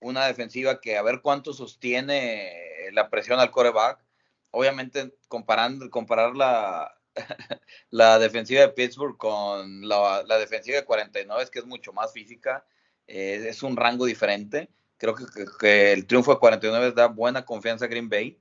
una 0.00 0.26
defensiva 0.26 0.80
que 0.80 0.96
a 0.96 1.02
ver 1.02 1.20
cuánto 1.22 1.52
sostiene 1.52 2.90
la 2.92 3.08
presión 3.08 3.38
al 3.40 3.50
coreback. 3.50 4.04
Obviamente, 4.50 5.14
comparando, 5.28 5.88
comparar 5.90 6.36
la, 6.36 6.92
la 7.90 8.18
defensiva 8.18 8.62
de 8.62 8.68
Pittsburgh 8.70 9.16
con 9.16 9.88
la, 9.88 10.24
la 10.26 10.38
defensiva 10.38 10.78
de 10.78 10.84
49, 10.84 11.42
es 11.42 11.50
que 11.50 11.60
es 11.60 11.66
mucho 11.66 11.92
más 11.92 12.12
física 12.12 12.64
eh, 13.06 13.46
es 13.48 13.62
un 13.62 13.76
rango 13.76 14.06
diferente. 14.06 14.70
Creo 14.98 15.14
que, 15.14 15.92
el 15.92 16.06
triunfo 16.06 16.32
de 16.32 16.38
49 16.38 16.92
da 16.92 17.08
buena 17.08 17.44
confianza 17.44 17.84
a 17.84 17.88
Green 17.88 18.08
Bay. 18.08 18.38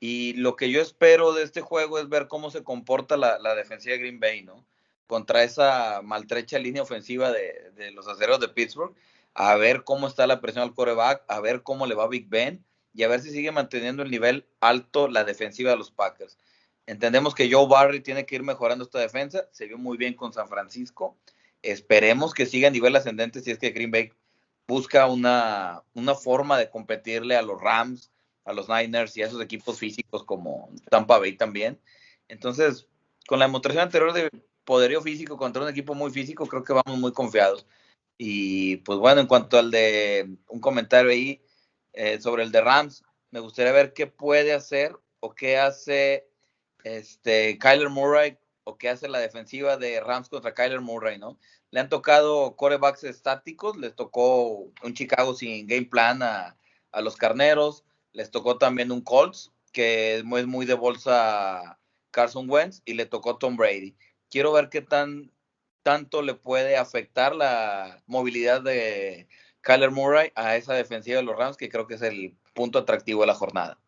Y 0.00 0.32
lo 0.34 0.56
que 0.56 0.70
yo 0.70 0.80
espero 0.80 1.32
de 1.32 1.44
este 1.44 1.60
juego 1.60 1.98
es 1.98 2.08
ver 2.08 2.26
cómo 2.26 2.50
se 2.50 2.64
comporta 2.64 3.16
la, 3.16 3.54
defensiva 3.54 3.92
de 3.92 4.00
Green 4.00 4.18
Bay, 4.18 4.42
¿no? 4.42 4.66
Contra 5.06 5.44
esa 5.44 6.00
maltrecha 6.02 6.58
línea 6.58 6.82
ofensiva 6.82 7.30
de, 7.30 7.92
los 7.92 8.08
aceros 8.08 8.40
de 8.40 8.48
Pittsburgh. 8.48 8.94
A 9.34 9.56
ver 9.56 9.84
cómo 9.84 10.08
está 10.08 10.26
la 10.26 10.40
presión 10.40 10.64
al 10.64 10.74
coreback, 10.74 11.22
a 11.28 11.40
ver 11.40 11.62
cómo 11.62 11.86
le 11.86 11.94
va 11.94 12.08
Big 12.08 12.28
Ben 12.28 12.64
y 12.94 13.04
a 13.04 13.08
ver 13.08 13.20
si 13.20 13.30
sigue 13.30 13.52
manteniendo 13.52 14.02
el 14.02 14.10
nivel 14.10 14.46
alto 14.60 15.08
la 15.08 15.24
defensiva 15.24 15.70
de 15.70 15.76
los 15.76 15.90
Packers. 15.90 16.36
Entendemos 16.86 17.34
que 17.34 17.50
Joe 17.50 17.68
Barry 17.68 18.00
tiene 18.00 18.26
que 18.26 18.34
ir 18.34 18.42
mejorando 18.42 18.84
esta 18.84 18.98
defensa. 18.98 19.48
Se 19.52 19.66
vio 19.66 19.78
muy 19.78 19.96
bien 19.96 20.14
con 20.14 20.32
San 20.32 20.48
Francisco. 20.48 21.16
Esperemos 21.62 22.34
que 22.34 22.46
siga 22.46 22.68
a 22.68 22.72
nivel 22.72 22.96
ascendente 22.96 23.40
si 23.40 23.50
es 23.50 23.58
que 23.58 23.70
Green 23.70 23.90
Bay 23.90 24.12
busca 24.66 25.06
una, 25.06 25.82
una 25.94 26.14
forma 26.14 26.58
de 26.58 26.70
competirle 26.70 27.36
a 27.36 27.42
los 27.42 27.60
Rams, 27.60 28.10
a 28.44 28.52
los 28.52 28.68
Niners 28.68 29.16
y 29.16 29.22
a 29.22 29.26
esos 29.26 29.40
equipos 29.40 29.78
físicos 29.78 30.24
como 30.24 30.70
Tampa 30.90 31.18
Bay 31.18 31.36
también. 31.36 31.80
Entonces, 32.28 32.88
con 33.26 33.38
la 33.38 33.46
demostración 33.46 33.84
anterior 33.84 34.12
de 34.12 34.30
poderío 34.64 35.00
físico 35.00 35.36
contra 35.36 35.62
un 35.62 35.68
equipo 35.68 35.94
muy 35.94 36.10
físico, 36.10 36.46
creo 36.46 36.64
que 36.64 36.72
vamos 36.72 36.98
muy 36.98 37.12
confiados. 37.12 37.66
Y 38.18 38.76
pues 38.78 38.98
bueno, 38.98 39.20
en 39.20 39.26
cuanto 39.26 39.58
al 39.58 39.70
de 39.70 40.36
un 40.48 40.60
comentario 40.60 41.10
ahí 41.10 41.42
eh, 41.92 42.20
sobre 42.20 42.42
el 42.42 42.52
de 42.52 42.60
Rams, 42.60 43.02
me 43.30 43.40
gustaría 43.40 43.72
ver 43.72 43.92
qué 43.92 44.06
puede 44.06 44.52
hacer 44.52 44.96
o 45.20 45.34
qué 45.34 45.58
hace 45.58 46.28
este 46.84 47.58
Kyler 47.58 47.88
Murray 47.88 48.38
o 48.64 48.78
qué 48.78 48.88
hace 48.88 49.08
la 49.08 49.18
defensiva 49.18 49.76
de 49.76 50.00
Rams 50.00 50.28
contra 50.28 50.54
Kyler 50.54 50.80
Murray, 50.80 51.18
¿no? 51.18 51.38
Le 51.70 51.80
han 51.80 51.88
tocado 51.88 52.56
corebacks 52.56 53.04
estáticos, 53.04 53.76
les 53.76 53.94
tocó 53.94 54.70
un 54.82 54.94
Chicago 54.94 55.34
sin 55.34 55.66
game 55.66 55.86
plan 55.86 56.22
a, 56.22 56.56
los 57.00 57.16
carneros, 57.16 57.84
les 58.12 58.30
tocó 58.30 58.58
también 58.58 58.92
un 58.92 59.00
Colts, 59.00 59.50
que 59.72 60.16
es 60.16 60.24
muy, 60.24 60.44
muy 60.46 60.66
de 60.66 60.74
bolsa 60.74 61.78
Carson 62.10 62.48
Wentz, 62.50 62.82
y 62.84 62.94
le 62.94 63.06
tocó 63.06 63.38
Tom 63.38 63.56
Brady. 63.56 63.96
Quiero 64.28 64.52
ver 64.52 64.68
qué 64.68 64.82
tan 64.82 65.32
tanto 65.82 66.22
le 66.22 66.34
puede 66.34 66.76
afectar 66.76 67.34
la 67.34 68.02
movilidad 68.06 68.62
de 68.62 69.28
Kyler 69.62 69.90
Murray 69.90 70.30
a 70.34 70.56
esa 70.56 70.74
defensiva 70.74 71.16
de 71.16 71.24
los 71.24 71.36
Rams, 71.36 71.56
que 71.56 71.68
creo 71.68 71.86
que 71.86 71.94
es 71.94 72.02
el 72.02 72.36
punto 72.54 72.78
atractivo 72.78 73.22
de 73.22 73.26
la 73.28 73.34
jornada. 73.34 73.78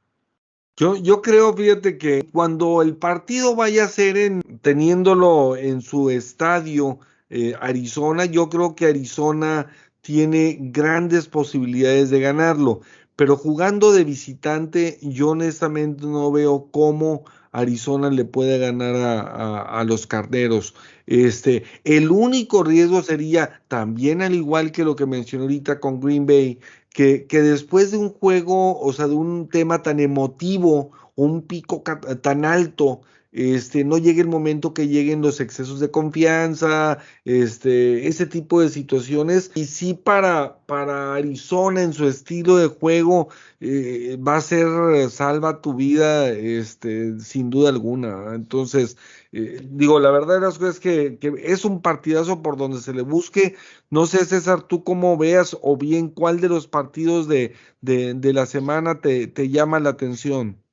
Yo, 0.77 0.97
yo 0.97 1.23
creo, 1.23 1.55
fíjate 1.55 1.99
que 1.99 2.27
cuando 2.33 2.83
el 2.83 2.97
partido 2.97 3.55
vaya 3.55 3.85
a 3.85 3.89
ser 3.89 4.17
en, 4.17 4.43
teniéndolo 4.61 5.57
en 5.57 5.81
su 5.83 6.11
estadio 6.11 6.99
eh, 7.31 7.55
Arizona, 7.61 8.25
yo 8.25 8.49
creo 8.49 8.75
que 8.75 8.87
Arizona 8.87 9.69
tiene 10.01 10.59
grandes 10.61 11.29
posibilidades 11.29 12.11
de 12.11 12.21
ganarlo, 12.21 12.81
pero 13.15 13.37
jugando 13.37 13.93
de 13.93 14.03
visitante, 14.03 14.99
yo 15.01 15.31
honestamente 15.31 16.07
no 16.07 16.33
veo 16.33 16.69
cómo 16.73 17.25
Arizona 17.55 18.11
le 18.11 18.25
puede 18.25 18.59
ganar 18.59 18.97
a, 18.97 19.81
a, 19.81 19.85
los 19.85 20.07
carneros. 20.07 20.75
Este, 21.07 21.63
el 21.85 22.11
único 22.11 22.65
riesgo 22.65 23.03
sería, 23.03 23.63
también 23.69 24.23
al 24.23 24.35
igual 24.35 24.73
que 24.73 24.85
lo 24.85 24.97
que 24.97 25.07
mencioné 25.07 25.45
ahorita 25.45 25.79
con 25.79 26.01
Green 26.01 26.27
Bay, 26.27 26.59
que, 26.91 27.27
que 27.27 27.43
después 27.43 27.93
de 27.93 27.99
un 27.99 28.11
juego, 28.11 28.81
o 28.81 28.93
sea, 28.93 29.07
de 29.07 29.15
un 29.15 29.49
tema 29.49 29.83
tan 29.83 30.01
emotivo, 30.01 30.91
un 31.17 31.43
pico 31.47 31.83
tan 32.23 32.45
alto, 32.45 33.03
este, 33.35 33.83
no 33.83 33.99
llegue 33.99 34.21
el 34.21 34.29
momento 34.29 34.75
que 34.75 34.87
lleguen 34.87 35.21
los 35.21 35.41
excesos 35.41 35.81
de 35.81 35.91
confianza, 35.91 36.99
este, 37.25 38.07
ese 38.07 38.27
tipo 38.27 38.61
de 38.61 38.69
situaciones. 38.69 39.51
Y 39.57 39.65
sí 39.65 39.93
para, 39.95 40.59
para 40.67 41.15
Arizona 41.15 41.83
en 41.83 41.93
su 41.93 42.07
estilo 42.07 42.57
de 42.57 42.69
juego 42.69 43.29
eh, 43.61 44.17
va 44.27 44.37
a 44.37 44.41
ser 44.41 44.69
eh, 44.95 45.11
salva 45.11 45.61
tu 45.61 45.75
vida, 45.75 46.29
este, 46.31 47.19
sin 47.19 47.51
duda 47.51 47.71
alguna. 47.71 48.35
Entonces, 48.37 48.97
eh, 49.33 49.61
digo, 49.69 49.99
la 49.99 50.13
verdad 50.13 50.41
es 50.69 50.79
que, 50.79 51.19
que, 51.19 51.35
es 51.43 51.65
un 51.65 51.83
partidazo 51.83 52.41
por 52.41 52.57
donde 52.57 52.79
se 52.81 52.95
le 52.95 53.03
busque. 53.03 53.57
No 53.91 54.07
sé, 54.07 54.25
César, 54.27 54.63
tú 54.63 54.85
cómo 54.85 55.17
veas 55.17 55.57
o 55.61 55.77
bien 55.77 56.09
cuál 56.09 56.41
de 56.41 56.49
los 56.49 56.69
partidos 56.69 57.27
de, 57.27 57.55
de, 57.81 58.15
de 58.15 58.33
la 58.33 58.47
semana 58.47 59.01
te, 59.01 59.27
te 59.27 59.49
llama 59.49 59.81
la 59.81 59.91
atención. 59.91 60.64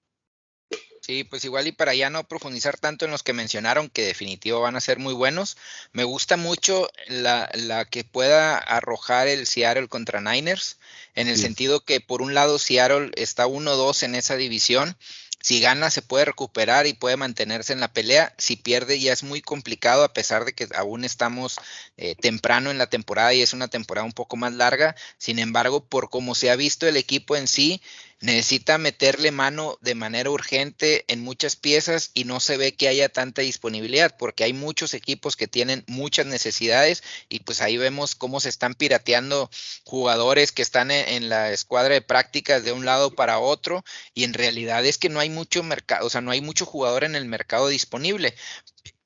Sí, 1.01 1.23
pues 1.23 1.43
igual 1.45 1.65
y 1.65 1.71
para 1.71 1.95
ya 1.95 2.11
no 2.11 2.27
profundizar 2.27 2.77
tanto 2.77 3.05
en 3.05 3.11
los 3.11 3.23
que 3.23 3.33
mencionaron, 3.33 3.89
que 3.89 4.05
definitivo 4.05 4.61
van 4.61 4.75
a 4.75 4.81
ser 4.81 4.99
muy 4.99 5.15
buenos, 5.15 5.57
me 5.93 6.03
gusta 6.03 6.37
mucho 6.37 6.89
la, 7.07 7.49
la 7.55 7.85
que 7.85 8.03
pueda 8.03 8.57
arrojar 8.57 9.27
el 9.27 9.47
Seattle 9.47 9.87
contra 9.87 10.21
Niners, 10.21 10.77
en 11.15 11.27
el 11.27 11.37
sentido 11.37 11.83
que 11.83 12.01
por 12.01 12.21
un 12.21 12.35
lado 12.35 12.59
Seattle 12.59 13.09
está 13.15 13.47
1-2 13.47 14.03
en 14.03 14.13
esa 14.13 14.35
división, 14.37 14.95
si 15.41 15.59
gana 15.59 15.89
se 15.89 16.03
puede 16.03 16.25
recuperar 16.25 16.85
y 16.85 16.93
puede 16.93 17.17
mantenerse 17.17 17.73
en 17.73 17.79
la 17.79 17.91
pelea. 17.91 18.33
Si 18.37 18.55
pierde 18.55 18.99
ya 18.99 19.11
es 19.11 19.23
muy 19.23 19.41
complicado 19.41 20.03
a 20.03 20.13
pesar 20.13 20.45
de 20.45 20.53
que 20.53 20.67
aún 20.75 21.03
estamos 21.03 21.59
eh, 21.97 22.15
temprano 22.15 22.69
en 22.69 22.77
la 22.77 22.89
temporada 22.89 23.33
y 23.33 23.41
es 23.41 23.53
una 23.53 23.67
temporada 23.67 24.05
un 24.05 24.13
poco 24.13 24.37
más 24.37 24.53
larga. 24.53 24.95
Sin 25.17 25.39
embargo, 25.39 25.83
por 25.83 26.09
como 26.11 26.35
se 26.35 26.51
ha 26.51 26.55
visto 26.55 26.87
el 26.87 26.95
equipo 26.95 27.35
en 27.35 27.47
sí, 27.47 27.81
necesita 28.21 28.77
meterle 28.77 29.31
mano 29.31 29.77
de 29.81 29.95
manera 29.95 30.29
urgente 30.29 31.05
en 31.07 31.21
muchas 31.23 31.55
piezas 31.55 32.11
y 32.13 32.23
no 32.23 32.39
se 32.39 32.55
ve 32.55 32.75
que 32.75 32.87
haya 32.87 33.09
tanta 33.09 33.41
disponibilidad 33.41 34.15
porque 34.15 34.43
hay 34.43 34.53
muchos 34.53 34.93
equipos 34.93 35.35
que 35.35 35.47
tienen 35.47 35.83
muchas 35.87 36.27
necesidades 36.27 37.03
y 37.29 37.39
pues 37.39 37.61
ahí 37.61 37.77
vemos 37.77 38.13
cómo 38.13 38.39
se 38.39 38.49
están 38.49 38.75
pirateando 38.75 39.49
jugadores 39.83 40.51
que 40.51 40.61
están 40.61 40.91
en, 40.91 41.29
la 41.29 41.51
escuadra 41.51 41.95
de 41.95 42.01
prácticas 42.01 42.63
de 42.63 42.71
un 42.71 42.85
lado 42.85 43.15
para 43.15 43.39
otro 43.39 43.83
y 44.13 44.23
en 44.23 44.33
realidad 44.33 44.85
es 44.85 44.97
que 44.99 45.09
no 45.09 45.19
hay 45.19 45.29
mucho 45.29 45.63
mercado, 45.63 46.05
o 46.05 46.09
sea, 46.09 46.21
no 46.21 46.31
hay 46.31 46.41
mucho 46.41 46.65
jugador 46.65 47.03
en 47.03 47.15
el 47.15 47.25
mercado 47.25 47.67
disponible. 47.67 48.35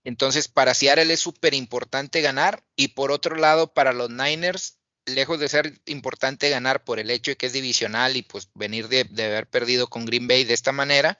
Entonces, 0.04 0.48
para 0.48 0.76
Seattle 0.76 1.12
es 1.12 1.20
súper 1.20 1.54
importante 1.54 2.22
ganar 2.22 2.64
y 2.76 2.90
por 2.90 3.12
otro 3.12 3.36
lado, 3.36 3.74
para 3.74 3.92
los 3.92 4.10
Niners 4.10 4.74
lejos 5.06 5.40
de 5.40 5.49
ser 5.49 5.80
importante 5.86 6.49
ganar 6.49 6.84
por 6.84 6.99
el 6.99 7.10
hecho 7.10 7.32
de 7.32 7.38
que 7.38 7.45
es 7.48 7.53
divisional 7.53 8.18
y 8.18 8.23
pues 8.23 8.49
venir 8.53 8.88
de, 8.88 9.02
haber 9.23 9.48
perdido 9.48 9.88
con 9.88 10.06
Green 10.06 10.27
Bay 10.27 10.44
de 10.44 10.53
esta 10.53 10.72
manera, 10.72 11.18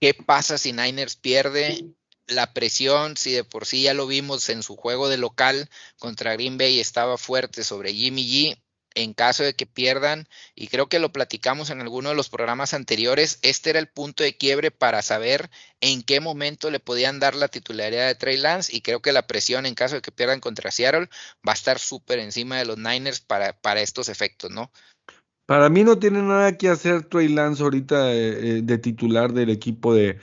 ¿qué 0.00 0.14
pasa 0.14 0.58
si 0.58 0.72
Niners 0.72 1.16
pierde? 1.16 1.84
La 2.26 2.52
presión, 2.52 3.16
si 3.16 3.32
de 3.32 3.44
por 3.44 3.66
sí 3.66 3.82
ya 3.82 3.94
lo 3.94 4.06
vimos 4.06 4.48
en 4.48 4.62
su 4.62 4.76
juego 4.76 5.08
de 5.08 5.18
local 5.18 5.70
contra 5.98 6.34
Green 6.34 6.58
Bay, 6.58 6.78
estaba 6.80 7.16
fuerte 7.16 7.64
sobre 7.64 7.94
Jimmy 7.94 8.24
G 8.24 8.62
en 9.02 9.14
caso 9.14 9.44
de 9.44 9.54
que 9.54 9.66
pierdan, 9.66 10.28
y 10.56 10.68
creo 10.68 10.88
que 10.88 10.98
lo 10.98 11.12
platicamos 11.12 11.70
en 11.70 11.80
alguno 11.80 12.08
de 12.08 12.16
los 12.16 12.28
programas 12.28 12.74
anteriores, 12.74 13.38
este 13.42 13.70
era 13.70 13.78
el 13.78 13.88
punto 13.88 14.24
de 14.24 14.36
quiebre 14.36 14.70
para 14.72 15.02
saber 15.02 15.50
en 15.80 16.02
qué 16.02 16.20
momento 16.20 16.70
le 16.70 16.80
podían 16.80 17.20
dar 17.20 17.36
la 17.36 17.48
titularidad 17.48 18.08
de 18.08 18.16
Trey 18.16 18.36
Lance, 18.36 18.74
y 18.74 18.80
creo 18.82 19.00
que 19.00 19.12
la 19.12 19.26
presión 19.26 19.66
en 19.66 19.76
caso 19.76 19.94
de 19.96 20.02
que 20.02 20.12
pierdan 20.12 20.40
contra 20.40 20.72
Seattle 20.72 21.08
va 21.46 21.52
a 21.52 21.54
estar 21.54 21.78
súper 21.78 22.18
encima 22.18 22.58
de 22.58 22.64
los 22.64 22.76
Niners 22.78 23.20
para, 23.20 23.52
para 23.60 23.82
estos 23.82 24.08
efectos, 24.08 24.50
¿no? 24.50 24.72
Para 25.48 25.70
mí 25.70 25.82
no 25.82 25.98
tiene 25.98 26.20
nada 26.20 26.58
que 26.58 26.68
hacer 26.68 27.04
Trey 27.04 27.26
Lance 27.28 27.62
ahorita 27.62 28.12
eh, 28.12 28.58
eh, 28.58 28.60
de 28.62 28.76
titular 28.76 29.32
del 29.32 29.48
equipo 29.48 29.94
de, 29.94 30.18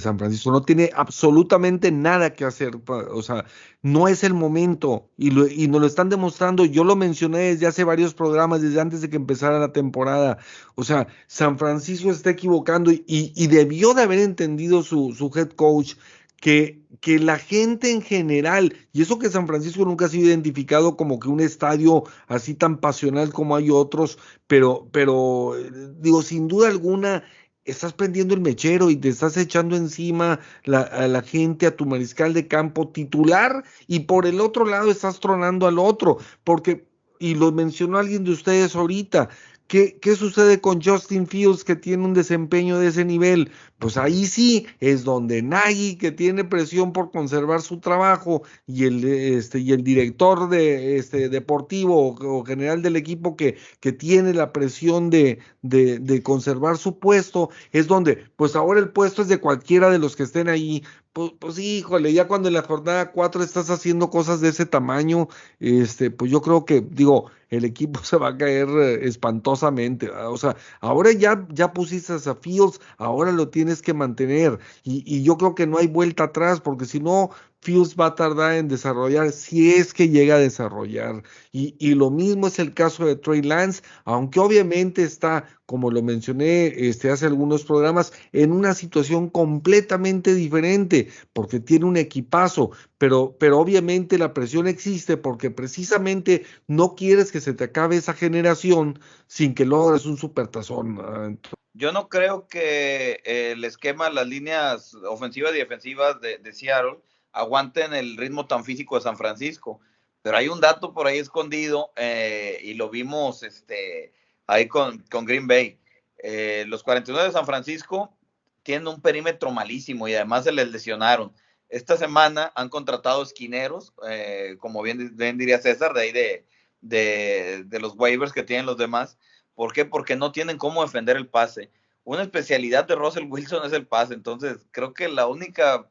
San 0.00 0.18
Francisco. 0.18 0.50
No 0.50 0.62
tiene 0.62 0.90
absolutamente 0.94 1.92
nada 1.92 2.32
que 2.32 2.46
hacer. 2.46 2.80
O 2.88 3.20
sea, 3.20 3.44
no 3.82 4.08
es 4.08 4.24
el 4.24 4.32
momento 4.32 5.10
y, 5.18 5.30
lo, 5.30 5.44
nos 5.44 5.80
lo 5.82 5.86
están 5.86 6.08
demostrando. 6.08 6.64
Yo 6.64 6.84
lo 6.84 6.96
mencioné 6.96 7.40
desde 7.40 7.66
hace 7.66 7.84
varios 7.84 8.14
programas, 8.14 8.62
desde 8.62 8.80
antes 8.80 9.02
de 9.02 9.10
que 9.10 9.16
empezara 9.16 9.58
la 9.58 9.72
temporada. 9.72 10.38
O 10.74 10.84
sea, 10.84 11.06
San 11.26 11.58
Francisco 11.58 12.10
está 12.10 12.30
equivocando 12.30 12.90
y, 12.90 13.46
debió 13.48 13.92
de 13.92 14.04
haber 14.04 14.20
entendido 14.20 14.82
su 14.82 15.30
head 15.36 15.50
coach 15.50 15.96
que, 16.40 16.82
que 17.00 17.18
la 17.18 17.38
gente 17.38 17.90
en 17.90 18.02
general, 18.02 18.74
y 18.92 19.02
eso 19.02 19.18
que 19.18 19.30
San 19.30 19.46
Francisco 19.46 19.84
nunca 19.84 20.06
ha 20.06 20.08
sido 20.08 20.28
identificado 20.28 20.96
como 20.96 21.18
que 21.18 21.28
un 21.28 21.40
estadio 21.40 22.04
así 22.26 22.54
tan 22.54 22.78
pasional 22.78 23.32
como 23.32 23.56
hay 23.56 23.70
otros, 23.70 24.18
pero, 24.46 24.88
pero 24.92 25.58
eh, 25.58 25.70
digo, 25.98 26.22
sin 26.22 26.48
duda 26.48 26.68
alguna, 26.68 27.24
estás 27.64 27.92
prendiendo 27.92 28.34
el 28.34 28.40
mechero 28.40 28.90
y 28.90 28.96
te 28.96 29.08
estás 29.08 29.36
echando 29.36 29.76
encima 29.76 30.40
a 30.66 31.08
la 31.08 31.22
gente, 31.22 31.66
a 31.66 31.76
tu 31.76 31.84
mariscal 31.84 32.32
de 32.32 32.46
campo 32.46 32.88
titular, 32.88 33.64
y 33.86 34.00
por 34.00 34.26
el 34.26 34.40
otro 34.40 34.64
lado 34.64 34.90
estás 34.90 35.20
tronando 35.20 35.66
al 35.66 35.78
otro, 35.78 36.18
porque, 36.44 36.86
y 37.18 37.34
lo 37.34 37.50
mencionó 37.50 37.98
alguien 37.98 38.24
de 38.24 38.32
ustedes 38.32 38.76
ahorita, 38.76 39.28
¿Qué, 39.68 39.98
¿Qué, 39.98 40.14
sucede 40.14 40.60
con 40.60 40.80
Justin 40.80 41.26
Fields 41.26 41.64
que 41.64 41.74
tiene 41.74 42.04
un 42.04 42.14
desempeño 42.14 42.78
de 42.78 42.86
ese 42.86 43.04
nivel? 43.04 43.50
Pues 43.78 43.98
ahí 43.98 44.26
sí 44.26 44.66
es 44.80 45.04
donde 45.04 45.42
Nagy, 45.42 45.96
que 45.96 46.10
tiene 46.10 46.44
presión 46.44 46.92
por 46.92 47.10
conservar 47.10 47.60
su 47.60 47.78
trabajo, 47.78 48.42
y 48.66 48.84
el, 48.84 49.04
este, 49.04 49.58
y 49.58 49.72
el 49.72 49.84
director 49.84 50.48
de, 50.48 50.96
este, 50.96 51.28
deportivo 51.28 52.16
o, 52.18 52.44
general 52.44 52.80
del 52.82 52.96
equipo 52.96 53.36
que, 53.36 53.58
que 53.80 53.92
tiene 53.92 54.32
la 54.32 54.52
presión 54.52 55.10
de, 55.10 55.40
de, 55.62 56.22
conservar 56.22 56.78
su 56.78 56.98
puesto, 56.98 57.50
es 57.72 57.86
donde, 57.86 58.24
pues 58.36 58.56
ahora 58.56 58.80
el 58.80 58.90
puesto 58.90 59.22
es 59.22 59.28
de 59.28 59.40
cualquiera 59.40 59.90
de 59.90 59.98
los 59.98 60.16
que 60.16 60.22
estén 60.22 60.48
ahí. 60.48 60.82
Pues, 61.12 61.32
pues 61.38 61.58
híjole, 61.58 62.12
ya 62.12 62.28
cuando 62.28 62.48
en 62.48 62.54
la 62.54 62.62
jornada 62.62 63.12
4 63.12 63.42
estás 63.42 63.70
haciendo 63.70 64.10
cosas 64.10 64.40
de 64.40 64.48
ese 64.50 64.66
tamaño, 64.66 65.28
este, 65.60 66.10
pues 66.10 66.30
yo 66.30 66.42
creo 66.42 66.64
que, 66.64 66.80
digo, 66.82 67.30
el 67.48 67.64
equipo 67.64 68.00
se 68.04 68.16
va 68.16 68.28
a 68.28 68.36
caer 68.36 68.68
eh, 68.68 69.06
espantosamente. 69.06 70.10
O 70.10 70.36
sea, 70.36 70.56
ahora 70.80 71.12
ya, 71.12 71.46
ya 71.50 71.72
pusiste 71.72 72.12
a 72.14 72.34
Fields, 72.34 72.80
ahora 72.98 73.32
lo 73.32 73.48
tienes 73.48 73.65
que 73.82 73.94
mantener. 73.94 74.58
Y, 74.84 75.22
yo 75.22 75.36
creo 75.36 75.54
que 75.54 75.66
no 75.66 75.78
hay 75.78 75.86
vuelta 75.86 76.24
atrás, 76.24 76.60
porque 76.60 76.84
si 76.86 77.00
no, 77.00 77.30
Fields 77.60 77.96
va 77.98 78.06
a 78.06 78.14
tardar 78.14 78.54
en 78.54 78.68
desarrollar 78.68 79.32
si 79.32 79.72
es 79.72 79.92
que 79.92 80.08
llega 80.08 80.36
a 80.36 80.38
desarrollar. 80.38 81.22
Y, 81.52 81.74
y, 81.78 81.94
lo 81.94 82.10
mismo 82.10 82.46
es 82.46 82.58
el 82.58 82.74
caso 82.74 83.06
de 83.06 83.16
Trey 83.16 83.42
Lance, 83.42 83.82
aunque 84.04 84.40
obviamente 84.40 85.02
está, 85.02 85.44
como 85.66 85.90
lo 85.90 86.02
mencioné 86.02 86.66
este, 86.88 87.10
hace 87.10 87.26
algunos 87.26 87.64
programas, 87.64 88.12
en 88.32 88.52
una 88.52 88.74
situación 88.74 89.28
completamente 89.30 90.34
diferente, 90.34 91.08
porque 91.32 91.60
tiene 91.60 91.86
un 91.86 91.96
equipazo, 91.96 92.70
pero, 92.98 93.36
pero 93.38 93.58
obviamente 93.58 94.18
la 94.18 94.32
presión 94.32 94.68
existe 94.68 95.16
porque 95.16 95.50
precisamente 95.50 96.44
no 96.68 96.94
quieres 96.94 97.32
que 97.32 97.40
se 97.40 97.52
te 97.54 97.64
acabe 97.64 97.96
esa 97.96 98.14
generación 98.14 98.98
sin 99.26 99.54
que 99.54 99.64
logres 99.66 100.06
un 100.06 100.16
supertazón. 100.16 101.38
Yo 101.76 101.92
no 101.92 102.08
creo 102.08 102.48
que 102.48 103.20
el 103.24 103.62
esquema, 103.64 104.08
las 104.08 104.26
líneas 104.26 104.94
ofensivas 104.94 105.54
y 105.54 105.58
defensivas 105.58 106.18
de, 106.22 106.52
Seattle, 106.52 106.98
aguanten 107.32 107.92
el 107.92 108.16
ritmo 108.16 108.46
tan 108.46 108.64
físico 108.64 108.96
de 108.96 109.02
San 109.02 109.18
Francisco. 109.18 109.78
Pero 110.22 110.38
hay 110.38 110.48
un 110.48 110.60
dato 110.60 110.94
por 110.94 111.06
ahí 111.06 111.18
escondido 111.18 111.92
eh, 111.96 112.58
y 112.62 112.74
lo 112.74 112.88
vimos 112.88 113.42
este, 113.42 114.14
ahí 114.46 114.68
con, 114.68 115.00
con 115.10 115.26
Green 115.26 115.46
Bay. 115.46 115.78
Eh, 116.18 116.64
los 116.66 116.82
49 116.82 117.28
de 117.28 117.32
San 117.32 117.44
Francisco 117.44 118.16
tienen 118.62 118.88
un 118.88 119.02
perímetro 119.02 119.50
malísimo 119.50 120.08
y 120.08 120.14
además 120.14 120.44
se 120.44 120.52
les 120.52 120.70
lesionaron. 120.70 121.34
Esta 121.68 121.98
semana 121.98 122.52
han 122.54 122.70
contratado 122.70 123.22
esquineros, 123.22 123.92
eh, 124.08 124.56
como 124.58 124.80
bien, 124.82 125.14
bien, 125.14 125.36
diría 125.36 125.60
César, 125.60 125.92
de 125.92 126.00
ahí 126.00 126.12
de, 126.12 126.46
de, 126.80 127.64
de 127.66 127.80
los 127.80 127.94
waivers 127.96 128.32
que 128.32 128.44
tienen 128.44 128.64
los 128.64 128.78
demás. 128.78 129.18
¿Por 129.56 129.72
qué? 129.72 129.84
Porque 129.84 130.14
no 130.14 130.30
tienen 130.30 130.58
cómo 130.58 130.82
defender 130.82 131.16
el 131.16 131.26
pase. 131.26 131.72
Una 132.04 132.22
especialidad 132.22 132.84
de 132.84 132.94
Russell 132.94 133.26
Wilson 133.28 133.66
es 133.66 133.72
el 133.72 133.86
pase. 133.86 134.14
Entonces, 134.14 134.64
creo 134.70 134.94
que 134.94 135.08
la 135.08 135.26
única 135.26 135.88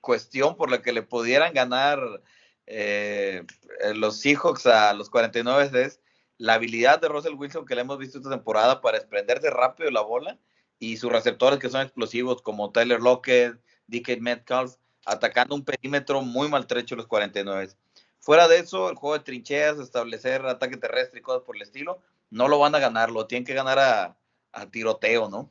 cuestión 0.00 0.56
por 0.56 0.70
la 0.70 0.80
que 0.80 0.92
le 0.92 1.02
pudieran 1.02 1.52
ganar 1.52 2.00
eh, 2.66 3.44
los 3.94 4.20
Seahawks 4.20 4.66
a 4.66 4.94
los 4.94 5.10
49 5.10 5.82
es 5.82 6.00
la 6.38 6.54
habilidad 6.54 7.00
de 7.00 7.08
Russell 7.08 7.34
Wilson 7.34 7.66
que 7.66 7.74
le 7.74 7.80
hemos 7.80 7.98
visto 7.98 8.18
esta 8.18 8.30
temporada 8.30 8.80
para 8.80 8.98
desprenderse 8.98 9.50
rápido 9.50 9.90
la 9.90 10.02
bola 10.02 10.38
y 10.78 10.96
sus 10.96 11.10
receptores 11.10 11.58
que 11.58 11.68
son 11.68 11.82
explosivos 11.82 12.40
como 12.42 12.70
Tyler 12.70 13.00
Lockett, 13.00 13.60
DK 13.88 14.20
Metcalf, 14.20 14.76
atacando 15.04 15.56
un 15.56 15.64
perímetro 15.64 16.22
muy 16.22 16.48
maltrecho 16.48 16.94
los 16.94 17.08
49. 17.08 17.70
Fuera 18.20 18.46
de 18.46 18.58
eso, 18.58 18.88
el 18.88 18.96
juego 18.96 19.18
de 19.18 19.24
trincheas, 19.24 19.78
establecer 19.80 20.46
ataque 20.46 20.76
terrestre 20.76 21.18
y 21.18 21.22
cosas 21.22 21.42
por 21.42 21.56
el 21.56 21.62
estilo, 21.62 22.00
no 22.30 22.48
lo 22.48 22.58
van 22.58 22.74
a 22.74 22.78
ganar, 22.78 23.10
lo 23.10 23.26
tienen 23.26 23.44
que 23.44 23.54
ganar 23.54 23.78
a, 23.78 24.16
a 24.52 24.70
tiroteo, 24.70 25.28
¿no? 25.28 25.50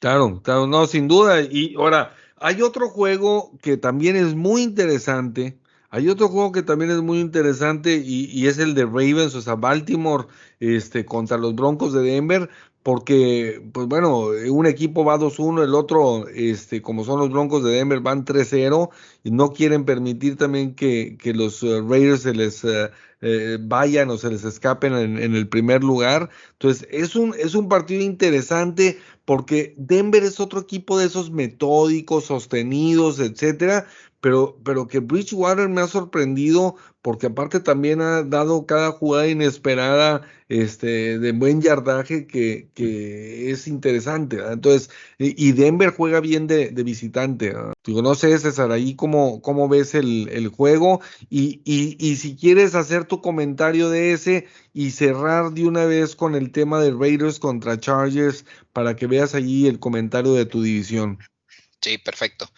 Claro, 0.00 0.40
claro, 0.42 0.66
no, 0.66 0.86
sin 0.86 1.08
duda. 1.08 1.40
Y 1.42 1.74
ahora, 1.76 2.14
hay 2.36 2.62
otro 2.62 2.88
juego 2.88 3.56
que 3.60 3.76
también 3.76 4.16
es 4.16 4.34
muy 4.34 4.62
interesante. 4.62 5.58
Hay 5.90 6.08
otro 6.08 6.28
juego 6.28 6.52
que 6.52 6.62
también 6.62 6.90
es 6.90 7.00
muy 7.00 7.18
interesante 7.18 7.96
y, 7.96 8.26
y, 8.26 8.46
es 8.46 8.58
el 8.58 8.74
de 8.74 8.84
Ravens, 8.84 9.34
o 9.34 9.40
sea, 9.40 9.54
Baltimore 9.54 10.26
este, 10.60 11.06
contra 11.06 11.38
los 11.38 11.54
Broncos 11.54 11.94
de 11.94 12.02
Denver, 12.02 12.50
porque, 12.82 13.62
pues 13.72 13.86
bueno, 13.86 14.28
un 14.50 14.66
equipo 14.66 15.04
va 15.04 15.18
2-1, 15.18 15.64
el 15.64 15.74
otro, 15.74 16.26
este, 16.28 16.80
como 16.80 17.04
son 17.04 17.20
los 17.20 17.30
Broncos 17.30 17.62
de 17.64 17.72
Denver, 17.72 18.00
van 18.00 18.24
3-0 18.24 18.90
y 19.24 19.30
no 19.30 19.52
quieren 19.52 19.84
permitir 19.84 20.36
también 20.36 20.74
que, 20.74 21.16
que 21.20 21.34
los 21.34 21.62
uh, 21.62 21.86
Raiders 21.86 22.22
se 22.22 22.34
les 22.34 22.64
uh, 22.64 22.88
eh, 23.20 23.58
vayan 23.60 24.10
o 24.10 24.16
se 24.16 24.30
les 24.30 24.44
escapen 24.44 24.94
en, 24.94 25.18
en, 25.18 25.34
el 25.34 25.48
primer 25.48 25.82
lugar. 25.82 26.30
Entonces, 26.52 26.86
es 26.90 27.16
un, 27.16 27.34
es 27.38 27.54
un 27.54 27.68
partido 27.68 28.02
interesante 28.02 28.98
porque 29.24 29.74
Denver 29.76 30.22
es 30.24 30.40
otro 30.40 30.60
equipo 30.60 30.98
de 30.98 31.06
esos 31.06 31.30
metódicos, 31.30 32.24
sostenidos, 32.26 33.18
etcétera, 33.20 33.86
pero, 34.20 34.58
pero 34.64 34.88
que 34.88 35.00
Bridgewater 35.00 35.68
me 35.68 35.80
ha 35.80 35.86
sorprendido 35.86 36.76
porque 37.02 37.26
aparte 37.26 37.60
también 37.60 38.00
ha 38.00 38.22
dado 38.22 38.66
cada 38.66 38.90
jugada 38.90 39.28
inesperada 39.28 40.22
este, 40.48 41.18
de 41.18 41.32
buen 41.32 41.62
yardaje 41.62 42.26
que, 42.26 42.68
que 42.74 43.50
es 43.50 43.68
interesante. 43.68 44.38
Entonces, 44.50 44.90
y 45.18 45.52
Denver 45.52 45.90
juega 45.90 46.20
bien 46.20 46.46
de, 46.46 46.70
visitante. 46.82 47.54
Digo, 47.84 48.02
no 48.02 48.14
sé, 48.14 48.36
César, 48.38 48.72
ahí 48.72 48.96
cómo, 48.96 49.40
cómo 49.42 49.68
ves 49.68 49.94
el, 49.94 50.28
el 50.30 50.48
juego 50.48 51.00
y, 51.30 51.62
y, 51.64 51.96
y, 51.98 52.16
si 52.16 52.36
quieres 52.36 52.74
hacer 52.74 53.04
tu 53.04 53.22
comentario 53.22 53.88
de 53.90 54.12
ese 54.12 54.48
y 54.72 54.90
cerrar 54.90 55.52
de 55.52 55.66
una 55.66 55.84
vez 55.84 56.16
con 56.16 56.34
el 56.34 56.50
tema 56.50 56.80
de 56.80 56.90
Raiders 56.92 57.38
contra 57.38 57.78
Chargers 57.78 58.44
para 58.72 58.96
que 58.96 59.06
veas 59.06 59.34
allí 59.34 59.68
el 59.68 59.78
comentario 59.78 60.32
de 60.32 60.46
tu 60.46 60.62
división. 60.62 61.18
Sí, 61.80 61.98
perfecto. 61.98 62.50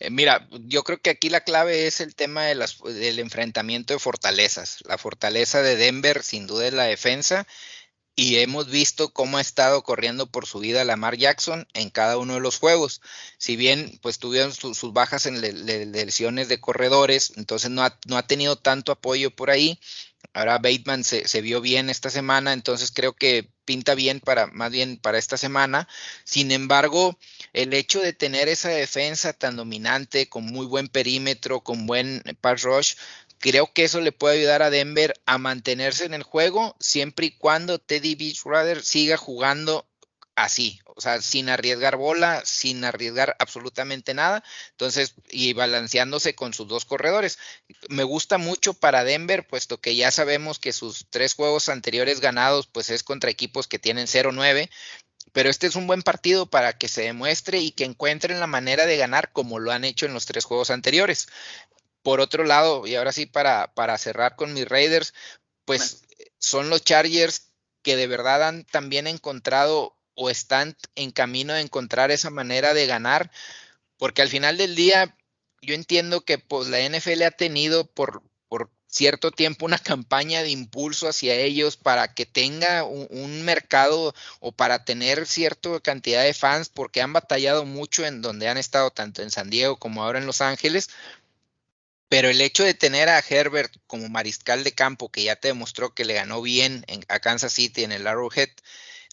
Eh, 0.00 0.10
mira, 0.10 0.48
yo 0.66 0.84
creo 0.84 1.00
que 1.00 1.10
aquí 1.10 1.28
la 1.28 1.42
clave 1.42 1.86
es 1.86 2.00
el 2.00 2.14
tema 2.14 2.44
de 2.44 2.54
las, 2.54 2.78
del 2.82 3.18
enfrentamiento 3.18 3.94
de 3.94 3.98
fortalezas. 4.00 4.78
La 4.86 4.98
fortaleza 4.98 5.62
de 5.62 5.76
Denver, 5.76 6.22
sin 6.22 6.46
duda, 6.46 6.66
es 6.66 6.74
la 6.74 6.84
defensa. 6.84 7.46
Y 8.16 8.38
hemos 8.38 8.68
visto 8.68 9.12
cómo 9.12 9.38
ha 9.38 9.40
estado 9.40 9.84
corriendo 9.84 10.26
por 10.26 10.44
su 10.46 10.58
vida 10.58 10.84
Lamar 10.84 11.16
Jackson 11.16 11.68
en 11.72 11.90
cada 11.90 12.18
uno 12.18 12.34
de 12.34 12.40
los 12.40 12.58
juegos. 12.58 13.00
Si 13.38 13.54
bien 13.54 13.98
pues 14.02 14.18
tuvieron 14.18 14.52
sus 14.52 14.92
bajas 14.92 15.26
en 15.26 15.40
lesiones 15.40 16.48
de 16.48 16.60
corredores, 16.60 17.32
entonces 17.36 17.70
no 17.70 17.84
ha, 17.84 17.96
no 18.08 18.16
ha 18.18 18.26
tenido 18.26 18.56
tanto 18.56 18.90
apoyo 18.90 19.30
por 19.30 19.50
ahí. 19.50 19.78
Ahora 20.32 20.58
Bateman 20.58 21.04
se, 21.04 21.28
se, 21.28 21.40
vio 21.42 21.60
bien 21.60 21.90
esta 21.90 22.10
semana, 22.10 22.52
entonces 22.52 22.90
creo 22.92 23.12
que 23.14 23.50
pinta 23.64 23.94
bien 23.94 24.18
para, 24.18 24.48
más 24.48 24.72
bien 24.72 24.98
para 24.98 25.18
esta 25.18 25.36
semana. 25.36 25.88
Sin 26.24 26.50
embargo, 26.50 27.18
el 27.52 27.74
hecho 27.74 28.00
de 28.00 28.12
tener 28.12 28.48
esa 28.48 28.68
defensa 28.70 29.32
tan 29.32 29.56
dominante, 29.56 30.28
con 30.28 30.46
muy 30.46 30.66
buen 30.66 30.88
perímetro, 30.88 31.60
con 31.60 31.86
buen 31.86 32.22
pass 32.40 32.62
rush, 32.62 32.94
creo 33.38 33.72
que 33.72 33.84
eso 33.84 34.00
le 34.00 34.12
puede 34.12 34.38
ayudar 34.38 34.62
a 34.62 34.70
Denver 34.70 35.14
a 35.26 35.38
mantenerse 35.38 36.04
en 36.04 36.14
el 36.14 36.22
juego 36.22 36.76
siempre 36.80 37.26
y 37.26 37.30
cuando 37.32 37.78
Teddy 37.78 38.14
Beachwater 38.14 38.82
siga 38.82 39.16
jugando 39.16 39.86
así, 40.38 40.80
o 40.84 41.00
sea, 41.00 41.20
sin 41.20 41.48
arriesgar 41.48 41.96
bola, 41.96 42.42
sin 42.44 42.84
arriesgar 42.84 43.34
absolutamente 43.40 44.14
nada, 44.14 44.44
entonces, 44.70 45.14
y 45.30 45.52
balanceándose 45.52 46.34
con 46.34 46.54
sus 46.54 46.68
dos 46.68 46.84
corredores. 46.84 47.38
Me 47.88 48.04
gusta 48.04 48.38
mucho 48.38 48.72
para 48.72 49.02
Denver, 49.02 49.46
puesto 49.46 49.80
que 49.80 49.96
ya 49.96 50.12
sabemos 50.12 50.60
que 50.60 50.72
sus 50.72 51.06
tres 51.10 51.34
juegos 51.34 51.68
anteriores 51.68 52.20
ganados, 52.20 52.68
pues 52.68 52.88
es 52.90 53.02
contra 53.02 53.30
equipos 53.30 53.66
que 53.66 53.80
tienen 53.80 54.06
0-9, 54.06 54.70
pero 55.32 55.50
este 55.50 55.66
es 55.66 55.76
un 55.76 55.86
buen 55.86 56.02
partido 56.02 56.46
para 56.46 56.76
que 56.78 56.88
se 56.88 57.02
demuestre 57.02 57.58
y 57.58 57.72
que 57.72 57.84
encuentren 57.84 58.40
la 58.40 58.46
manera 58.46 58.86
de 58.86 58.96
ganar 58.96 59.32
como 59.32 59.58
lo 59.58 59.72
han 59.72 59.84
hecho 59.84 60.06
en 60.06 60.14
los 60.14 60.26
tres 60.26 60.44
juegos 60.44 60.70
anteriores. 60.70 61.28
Por 62.02 62.20
otro 62.20 62.44
lado, 62.44 62.86
y 62.86 62.94
ahora 62.94 63.12
sí 63.12 63.26
para, 63.26 63.74
para 63.74 63.98
cerrar 63.98 64.36
con 64.36 64.54
mis 64.54 64.68
Raiders, 64.68 65.14
pues 65.64 66.02
son 66.38 66.70
los 66.70 66.82
Chargers 66.82 67.48
que 67.82 67.96
de 67.96 68.06
verdad 68.06 68.46
han 68.46 68.64
también 68.64 69.06
encontrado 69.06 69.96
o 70.14 70.30
están 70.30 70.76
en 70.94 71.12
camino 71.12 71.52
de 71.52 71.60
encontrar 71.60 72.10
esa 72.10 72.30
manera 72.30 72.74
de 72.74 72.86
ganar, 72.86 73.30
porque 73.96 74.22
al 74.22 74.28
final 74.28 74.56
del 74.56 74.74
día 74.74 75.16
yo 75.62 75.74
entiendo 75.74 76.22
que 76.22 76.38
pues 76.38 76.68
la 76.68 76.80
NFL 76.80 77.22
ha 77.22 77.30
tenido 77.30 77.86
por, 77.86 78.22
por 78.22 78.22
cierto 78.88 79.30
tiempo 79.30 79.66
una 79.66 79.78
campaña 79.78 80.42
de 80.42 80.50
impulso 80.50 81.08
hacia 81.08 81.34
ellos 81.34 81.76
para 81.76 82.14
que 82.14 82.26
tenga 82.26 82.84
un, 82.84 83.42
mercado 83.44 84.14
o 84.40 84.52
para 84.52 84.84
tener 84.84 85.26
cierta 85.26 85.78
cantidad 85.80 86.24
de 86.24 86.34
fans, 86.34 86.68
porque 86.68 87.00
han 87.02 87.12
batallado 87.12 87.64
mucho 87.64 88.04
en 88.04 88.22
donde 88.22 88.48
han 88.48 88.58
estado 88.58 88.90
tanto 88.90 89.22
en 89.22 89.30
San 89.30 89.50
Diego 89.50 89.78
como 89.78 90.02
ahora 90.02 90.18
en 90.18 90.26
Los 90.26 90.40
Ángeles. 90.40 90.90
Pero 92.08 92.30
el 92.30 92.40
hecho 92.40 92.64
de 92.64 92.74
tener 92.74 93.08
a 93.10 93.22
Herbert 93.26 93.74
como 93.86 94.08
mariscal 94.08 94.64
de 94.64 94.72
campo, 94.72 95.10
que 95.10 95.24
ya 95.24 95.36
te 95.36 95.48
demostró 95.48 95.94
que 95.94 96.06
le 96.06 96.14
ganó 96.14 96.40
bien 96.40 96.84
en, 96.88 97.04
a 97.08 97.20
Kansas 97.20 97.52
City 97.52 97.84
en 97.84 97.92
el 97.92 98.06
Arrowhead, 98.06 98.48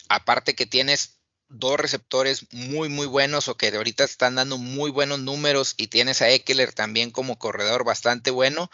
aparte 0.07 0.55
que 0.55 0.65
tienes 0.65 1.17
dos 1.49 1.79
receptores 1.79 2.47
muy, 2.51 2.89
muy 2.89 3.05
buenos 3.05 3.47
o 3.49 3.57
que 3.57 3.67
ahorita 3.67 4.03
están 4.03 4.35
dando 4.35 4.57
muy 4.57 4.91
buenos 4.91 5.19
números 5.19 5.75
y 5.77 5.87
tienes 5.87 6.21
a 6.21 6.29
Eckler 6.29 6.73
también 6.73 7.11
como 7.11 7.37
corredor 7.37 7.83
bastante 7.83 8.31
bueno, 8.31 8.71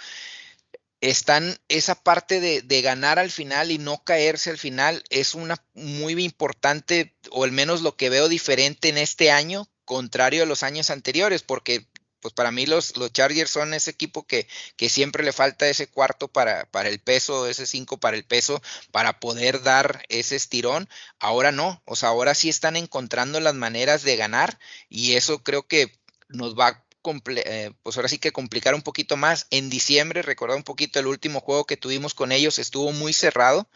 están 1.01 1.57
esa 1.67 1.95
parte 1.95 2.39
de, 2.39 2.61
de, 2.61 2.81
ganar 2.81 3.19
al 3.19 3.31
final 3.31 3.71
y 3.71 3.77
no 3.77 4.03
caerse 4.03 4.51
al 4.51 4.57
final 4.57 5.03
es 5.09 5.35
una 5.35 5.63
muy 5.73 6.13
importante 6.23 7.15
o 7.31 7.43
al 7.43 7.51
menos 7.51 7.81
lo 7.81 7.95
que 7.95 8.09
veo 8.09 8.29
diferente 8.29 8.89
en 8.89 8.97
este 8.97 9.31
año 9.31 9.67
contrario 9.83 10.43
a 10.43 10.45
los 10.45 10.63
años 10.63 10.91
anteriores 10.91 11.41
porque 11.41 11.87
pues 12.21 12.33
para 12.33 12.51
mí 12.51 12.65
los, 12.65 12.95
los 12.97 13.11
Chargers 13.11 13.49
son 13.49 13.73
ese 13.73 13.91
equipo 13.91 14.25
que, 14.25 14.47
que, 14.77 14.89
siempre 14.89 15.23
le 15.23 15.33
falta 15.33 15.67
ese 15.67 15.87
cuarto 15.87 16.27
para, 16.27 16.65
para 16.65 16.89
el 16.89 16.99
peso, 16.99 17.47
ese 17.47 17.65
cinco 17.65 17.99
para 17.99 18.15
el 18.15 18.23
peso, 18.23 18.61
para 18.91 19.19
poder 19.19 19.63
dar 19.63 20.05
ese 20.07 20.35
estirón. 20.35 20.87
Ahora 21.19 21.51
no, 21.51 21.81
o 21.85 21.95
sea, 21.95 22.09
ahora 22.09 22.35
sí 22.35 22.47
están 22.49 22.75
encontrando 22.75 23.39
las 23.39 23.55
maneras 23.55 24.03
de 24.03 24.15
ganar 24.15 24.59
y 24.87 25.13
eso 25.15 25.43
creo 25.43 25.67
que 25.67 25.99
nos 26.29 26.57
va 26.57 26.85
eh, 27.35 27.71
pues 27.83 27.97
ahora 27.97 28.09
sí 28.09 28.17
que 28.17 28.31
complicar 28.31 28.75
un 28.75 28.81
poquito 28.81 29.17
más. 29.17 29.47
En 29.49 29.69
diciembre, 29.69 30.21
recordad 30.21 30.57
un 30.57 30.63
poquito 30.63 30.99
el 30.99 31.07
último 31.07 31.39
juego 31.39 31.65
que 31.65 31.77
tuvimos 31.77 32.13
con 32.13 32.31
ellos, 32.31 32.59
estuvo 32.59 32.91
muy 32.91 33.13
cerrado. 33.13 33.69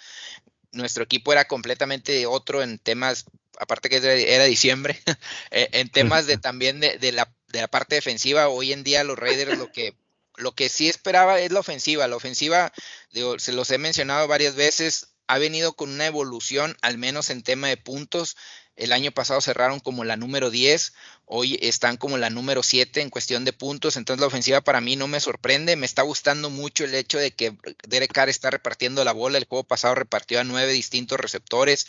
Nuestro 0.72 1.04
equipo 1.04 1.32
era 1.32 1.46
completamente 1.46 2.26
otro 2.26 2.62
en 2.62 2.80
temas, 2.80 3.26
aparte 3.58 3.90
que 3.90 3.98
era 3.98 4.44
diciembre, 4.46 5.00
eh, 5.52 5.70
en 5.72 5.90
temas 5.90 6.28
de 6.28 6.38
también 6.38 6.80
de, 6.80 6.98
de, 6.98 7.12
la, 7.12 7.34
de 7.48 7.62
la 7.62 7.68
parte 7.68 7.96
defensiva. 7.96 8.50
Hoy 8.50 8.74
en 8.74 8.84
día 8.84 9.04
los 9.04 9.18
Raiders 9.18 9.58
lo 9.58 9.72
que 9.72 9.96
lo 10.38 10.54
que 10.54 10.70
sí 10.70 10.90
esperaba 10.90 11.40
es 11.40 11.52
la 11.52 11.60
ofensiva. 11.60 12.08
La 12.08 12.16
ofensiva, 12.16 12.74
digo, 13.12 13.40
se 13.40 13.54
los 13.54 13.72
he 13.72 13.78
mencionado 13.78 14.28
varias 14.28 14.56
veces, 14.56 15.16
ha 15.28 15.38
venido 15.38 15.74
con 15.74 15.90
una 15.90 16.06
evolución, 16.06 16.78
al 16.82 16.98
menos 16.98 17.30
en 17.30 17.44
tema 17.44 17.68
de 17.68 17.78
puntos. 17.78 18.36
El 18.76 18.92
año 18.92 19.12
pasado 19.12 19.40
cerraron 19.42 19.80
como 19.80 20.04
la 20.04 20.18
número 20.18 20.50
10, 20.50 20.94
hoy 21.26 21.58
están 21.62 21.98
como 21.98 22.18
la 22.18 22.30
número 22.30 22.62
7 22.62 23.02
en 23.02 23.10
cuestión 23.10 23.46
de 23.46 23.54
puntos, 23.54 23.96
entonces 23.96 24.20
la 24.20 24.28
ofensiva 24.28 24.62
para 24.62 24.82
mí 24.82 24.96
no 24.96 25.08
me 25.08 25.20
sorprende, 25.20 25.76
me 25.76 25.86
está 25.86 26.02
gustando 26.02 26.50
mucho 26.50 26.84
el 26.84 26.94
hecho 26.94 27.18
de 27.18 27.32
que 27.32 27.58
Derek 27.88 28.12
Carr 28.12 28.30
está 28.30 28.52
repartiendo 28.52 29.04
la 29.04 29.14
bola, 29.14 29.38
el 29.38 29.46
juego 29.46 29.64
pasado 29.64 29.96
repartió 29.96 30.40
a 30.40 30.44
nueve 30.44 30.74
distintos 30.74 31.20
receptores, 31.20 31.88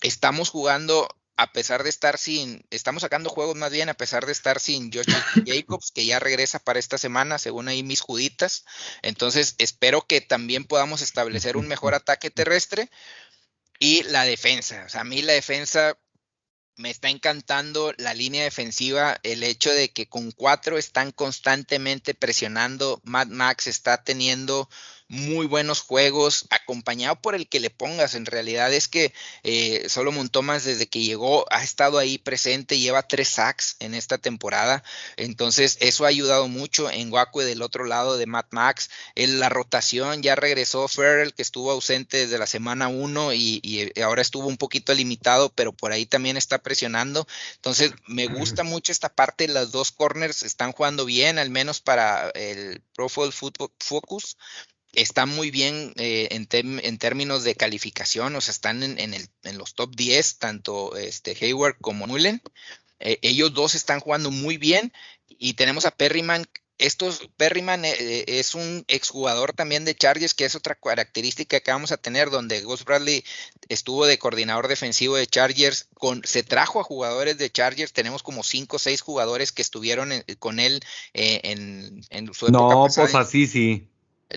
estamos 0.00 0.50
jugando 0.50 1.08
a 1.36 1.52
pesar 1.52 1.82
de 1.82 1.90
estar 1.90 2.18
sin, 2.18 2.64
estamos 2.70 3.02
sacando 3.02 3.28
juegos 3.28 3.56
más 3.56 3.72
bien 3.72 3.88
a 3.88 3.94
pesar 3.94 4.26
de 4.26 4.32
estar 4.32 4.60
sin 4.60 4.92
Josh 4.92 5.06
Jacobs, 5.46 5.90
que 5.90 6.06
ya 6.06 6.20
regresa 6.20 6.58
para 6.58 6.78
esta 6.78 6.98
semana, 6.98 7.38
según 7.38 7.68
ahí 7.68 7.82
mis 7.82 8.00
juditas. 8.00 8.64
Entonces, 9.02 9.54
espero 9.58 10.02
que 10.06 10.20
también 10.20 10.64
podamos 10.64 11.02
establecer 11.02 11.56
un 11.56 11.66
mejor 11.66 11.94
ataque 11.94 12.30
terrestre 12.30 12.88
y 13.80 14.04
la 14.04 14.24
defensa. 14.24 14.84
O 14.86 14.88
sea, 14.88 15.00
a 15.00 15.04
mí 15.04 15.22
la 15.22 15.32
defensa 15.32 15.98
me 16.76 16.90
está 16.90 17.08
encantando 17.08 17.92
la 17.98 18.14
línea 18.14 18.44
defensiva, 18.44 19.18
el 19.22 19.42
hecho 19.42 19.70
de 19.70 19.90
que 19.90 20.08
con 20.08 20.32
cuatro 20.32 20.78
están 20.78 21.12
constantemente 21.12 22.14
presionando. 22.14 23.00
Matt 23.04 23.28
Max 23.28 23.66
está 23.66 24.02
teniendo 24.02 24.68
muy 25.14 25.46
buenos 25.46 25.80
juegos, 25.80 26.46
acompañado 26.50 27.16
por 27.16 27.34
el 27.34 27.48
que 27.48 27.60
le 27.60 27.70
pongas. 27.70 28.14
En 28.14 28.26
realidad 28.26 28.72
es 28.72 28.88
que 28.88 29.14
eh, 29.42 29.86
Solomon 29.88 30.28
Thomas 30.28 30.64
desde 30.64 30.86
que 30.86 31.02
llegó 31.02 31.46
ha 31.50 31.62
estado 31.62 31.98
ahí 31.98 32.18
presente, 32.18 32.78
lleva 32.78 33.06
tres 33.06 33.28
sacks 33.28 33.76
en 33.78 33.94
esta 33.94 34.18
temporada. 34.18 34.82
Entonces 35.16 35.78
eso 35.80 36.04
ha 36.04 36.08
ayudado 36.08 36.48
mucho 36.48 36.90
en 36.90 37.12
Wakue 37.12 37.44
del 37.44 37.62
otro 37.62 37.84
lado 37.84 38.16
de 38.16 38.26
Matt 38.26 38.48
Max. 38.50 38.90
En 39.14 39.40
la 39.40 39.48
rotación 39.48 40.22
ya 40.22 40.34
regresó 40.34 40.88
Ferrell 40.88 41.32
que 41.32 41.42
estuvo 41.42 41.70
ausente 41.70 42.18
desde 42.18 42.38
la 42.38 42.46
semana 42.46 42.88
1 42.88 43.32
y, 43.34 43.60
y, 43.62 44.00
ahora 44.00 44.22
estuvo 44.22 44.48
un 44.48 44.56
poquito 44.56 44.92
limitado, 44.94 45.50
pero 45.50 45.72
por 45.72 45.92
ahí 45.92 46.06
también 46.06 46.36
está 46.36 46.58
presionando. 46.58 47.26
Entonces 47.56 47.92
me 48.06 48.26
gusta 48.26 48.64
mucho 48.64 48.92
esta 48.92 49.14
parte. 49.14 49.48
Las 49.48 49.70
dos 49.70 49.92
corners 49.92 50.42
están 50.42 50.72
jugando 50.72 51.04
bien, 51.04 51.38
al 51.38 51.50
menos 51.50 51.80
para 51.80 52.30
el 52.30 52.82
Pro 52.94 53.08
Football 53.08 53.70
Focus 53.78 54.36
están 54.94 55.28
muy 55.28 55.50
bien 55.50 55.92
eh, 55.96 56.28
en, 56.30 56.48
en, 56.82 56.98
términos 56.98 57.44
de 57.44 57.54
calificación, 57.54 58.34
o 58.36 58.40
sea, 58.40 58.52
están 58.52 58.82
en, 58.82 58.98
en, 58.98 59.14
el, 59.14 59.28
en 59.42 59.58
los 59.58 59.74
top 59.74 59.94
10, 59.94 60.38
tanto 60.38 60.96
este, 60.96 61.36
Hayward 61.40 61.76
como 61.80 62.06
Mullen. 62.06 62.42
Eh, 63.00 63.18
ellos 63.22 63.52
dos 63.52 63.74
están 63.74 64.00
jugando 64.00 64.30
muy 64.30 64.56
bien 64.56 64.92
y 65.28 65.54
tenemos 65.54 65.86
a 65.86 65.90
Perryman. 65.90 66.46
Estos, 66.76 67.28
Perryman 67.36 67.84
eh, 67.84 68.24
es 68.26 68.56
un 68.56 68.84
exjugador 68.88 69.52
también 69.52 69.84
de 69.84 69.94
Chargers, 69.94 70.34
que 70.34 70.44
es 70.44 70.56
otra 70.56 70.74
característica 70.74 71.60
que 71.60 71.70
vamos 71.70 71.92
a 71.92 71.96
tener, 71.96 72.30
donde 72.30 72.62
Gus 72.62 72.84
Bradley 72.84 73.24
estuvo 73.68 74.06
de 74.06 74.18
coordinador 74.18 74.66
defensivo 74.66 75.16
de 75.16 75.26
Chargers, 75.28 75.88
con, 75.94 76.22
se 76.24 76.42
trajo 76.42 76.80
a 76.80 76.84
jugadores 76.84 77.38
de 77.38 77.50
Chargers, 77.50 77.92
tenemos 77.92 78.24
como 78.24 78.42
cinco 78.42 78.76
o 78.76 78.80
seis 78.80 79.02
jugadores 79.02 79.52
que 79.52 79.62
estuvieron 79.62 80.10
con 80.40 80.58
él 80.58 80.80
en, 81.12 82.02
su 82.32 82.46
época. 82.46 82.74
No, 82.74 82.88
pues 82.92 83.14
así 83.14 83.46
sí. 83.46 83.88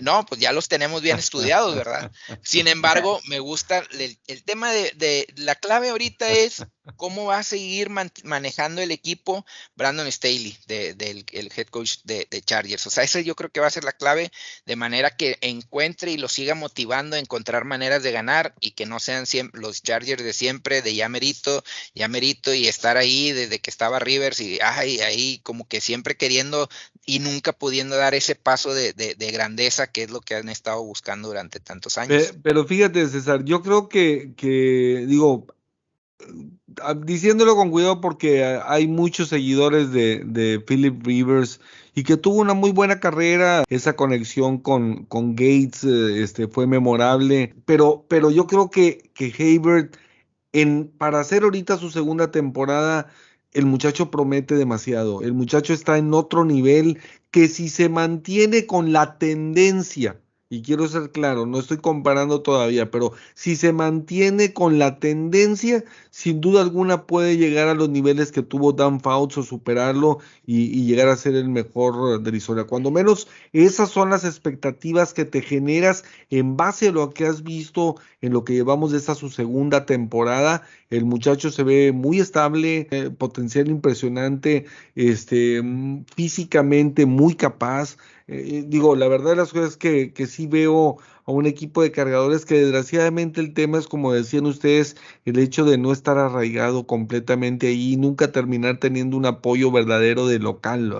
No, 0.02 0.24
pues 0.26 0.40
ya 0.40 0.52
los 0.52 0.68
tenemos 0.68 1.02
bien 1.02 1.18
estudiados, 1.18 1.74
¿verdad? 1.74 2.10
Sin 2.42 2.68
embargo, 2.68 3.20
me 3.26 3.38
gusta 3.38 3.82
el, 3.92 4.44
tema 4.44 4.72
de, 4.72 4.92
de, 4.96 5.26
la 5.36 5.54
clave 5.54 5.90
ahorita 5.90 6.30
es 6.30 6.64
cómo 6.96 7.26
va 7.26 7.38
a 7.38 7.42
seguir 7.42 7.90
man, 7.90 8.10
manejando 8.24 8.80
el 8.80 8.90
equipo 8.90 9.44
Brandon 9.76 10.10
Staley, 10.10 10.56
del 10.66 10.96
de, 10.96 11.24
el 11.32 11.50
head 11.54 11.66
coach 11.68 11.98
de, 12.04 12.26
de, 12.30 12.42
Chargers. 12.42 12.86
O 12.86 12.90
sea, 12.90 13.04
esa 13.04 13.20
yo 13.20 13.34
creo 13.34 13.50
que 13.50 13.60
va 13.60 13.66
a 13.66 13.70
ser 13.70 13.84
la 13.84 13.92
clave, 13.92 14.30
de 14.66 14.76
manera 14.76 15.10
que 15.16 15.38
encuentre 15.40 16.10
y 16.10 16.16
lo 16.16 16.28
siga 16.28 16.54
motivando 16.54 17.16
a 17.16 17.18
encontrar 17.18 17.64
maneras 17.64 18.02
de 18.02 18.12
ganar 18.12 18.54
y 18.60 18.72
que 18.72 18.86
no 18.86 19.00
sean 19.00 19.26
siempre, 19.26 19.60
los 19.60 19.82
Chargers 19.82 20.22
de 20.22 20.32
siempre, 20.32 20.82
de 20.82 20.94
ya 20.94 21.08
merito, 21.08 21.62
ya 21.94 22.08
merito 22.08 22.54
y 22.54 22.66
estar 22.66 22.96
ahí 22.96 23.32
desde 23.32 23.58
que 23.58 23.70
estaba 23.70 23.98
Rivers 23.98 24.40
y 24.40 24.58
ay, 24.62 25.00
ahí 25.00 25.40
como 25.42 25.66
que 25.66 25.80
siempre 25.80 26.16
queriendo 26.16 26.68
y 27.06 27.20
nunca 27.20 27.52
pudiendo 27.52 27.96
dar 27.96 28.14
ese 28.14 28.34
paso 28.34 28.74
de, 28.74 28.92
de, 28.92 29.14
de, 29.14 29.30
grandeza 29.30 29.86
que 29.86 30.02
es 30.02 30.10
lo 30.10 30.20
que 30.20 30.34
han 30.34 30.50
estado 30.50 30.84
buscando 30.84 31.28
durante 31.28 31.58
tantos 31.58 31.96
años. 31.96 32.24
Pero, 32.28 32.40
pero 32.42 32.64
fíjate, 32.66 33.08
César, 33.08 33.44
yo 33.44 33.62
creo 33.62 33.88
que, 33.88 34.34
que, 34.36 35.04
digo, 35.06 35.46
diciéndolo 37.04 37.56
con 37.56 37.70
cuidado 37.70 38.00
porque 38.00 38.44
hay 38.44 38.86
muchos 38.86 39.28
seguidores 39.28 39.92
de, 39.92 40.62
Philip 40.66 41.04
Rivers 41.04 41.60
y 41.94 42.04
que 42.04 42.16
tuvo 42.16 42.40
una 42.40 42.54
muy 42.54 42.72
buena 42.72 43.00
carrera, 43.00 43.64
esa 43.68 43.96
conexión 43.96 44.58
con, 44.58 45.06
Gates 45.08 45.84
este, 45.84 46.48
fue 46.48 46.66
memorable, 46.66 47.54
pero, 47.64 48.04
pero 48.08 48.30
yo 48.30 48.46
creo 48.46 48.70
que, 48.70 49.10
que 49.14 49.30
para 50.98 51.20
hacer 51.20 51.42
ahorita 51.42 51.78
su 51.78 51.90
segunda 51.90 52.30
temporada, 52.30 53.08
el 53.52 53.66
muchacho 53.66 54.10
promete 54.10 54.54
demasiado. 54.54 55.22
El 55.22 55.32
muchacho 55.32 55.72
está 55.72 55.98
en 55.98 56.12
otro 56.14 56.44
nivel 56.44 56.98
que 57.30 57.48
si 57.48 57.68
se 57.68 57.88
mantiene 57.88 58.66
con 58.66 58.92
la 58.92 59.18
tendencia 59.18 60.20
y 60.50 60.62
quiero 60.62 60.88
ser 60.88 61.10
claro, 61.10 61.44
no 61.44 61.58
estoy 61.58 61.76
comparando 61.76 62.40
todavía, 62.40 62.90
pero 62.90 63.12
si 63.34 63.54
se 63.54 63.74
mantiene 63.74 64.54
con 64.54 64.78
la 64.78 64.98
tendencia, 64.98 65.84
sin 66.10 66.40
duda 66.40 66.62
alguna 66.62 67.06
puede 67.06 67.36
llegar 67.36 67.68
a 67.68 67.74
los 67.74 67.90
niveles 67.90 68.32
que 68.32 68.42
tuvo 68.42 68.72
Dan 68.72 69.00
Fouts 69.00 69.36
o 69.38 69.42
superarlo 69.42 70.20
y, 70.46 70.86
llegar 70.86 71.08
a 71.08 71.16
ser 71.16 71.34
el 71.34 71.50
mejor 71.50 72.22
de 72.22 72.30
la 72.30 72.36
historia. 72.36 72.64
Cuando 72.64 72.90
menos 72.90 73.28
esas 73.52 73.90
son 73.90 74.08
las 74.08 74.24
expectativas 74.24 75.12
que 75.12 75.26
te 75.26 75.42
generas 75.42 76.04
en 76.30 76.56
base 76.56 76.88
a 76.88 76.92
lo 76.92 77.10
que 77.10 77.26
has 77.26 77.42
visto 77.42 77.96
en 78.22 78.32
lo 78.32 78.44
que 78.44 78.54
llevamos 78.54 78.92
de 78.92 78.98
esta 78.98 79.14
su 79.14 79.28
segunda 79.28 79.84
temporada. 79.84 80.62
El 80.90 81.04
muchacho 81.04 81.50
se 81.50 81.62
ve 81.62 81.92
muy 81.92 82.18
estable, 82.20 82.88
eh, 82.90 83.10
potencial 83.10 83.68
impresionante, 83.68 84.64
este, 84.94 85.60
mm, 85.62 86.04
físicamente 86.16 87.04
muy 87.06 87.34
capaz. 87.34 87.98
Eh, 88.26 88.64
digo, 88.66 88.96
la 88.96 89.08
verdad 89.08 89.30
de 89.30 89.36
las 89.36 89.52
cosas 89.52 89.76
que, 89.76 90.12
que 90.12 90.26
sí 90.26 90.46
veo 90.46 90.98
a 91.26 91.32
un 91.32 91.44
equipo 91.46 91.82
de 91.82 91.92
cargadores 91.92 92.46
que 92.46 92.54
desgraciadamente 92.58 93.40
el 93.42 93.52
tema 93.52 93.78
es, 93.78 93.86
como 93.86 94.14
decían 94.14 94.46
ustedes, 94.46 94.96
el 95.26 95.38
hecho 95.38 95.66
de 95.66 95.76
no 95.76 95.92
estar 95.92 96.16
arraigado 96.16 96.86
completamente 96.86 97.66
ahí, 97.68 97.96
nunca 97.98 98.32
terminar 98.32 98.78
teniendo 98.78 99.16
un 99.18 99.26
apoyo 99.26 99.70
verdadero 99.70 100.26
de 100.26 100.38
local, 100.38 100.94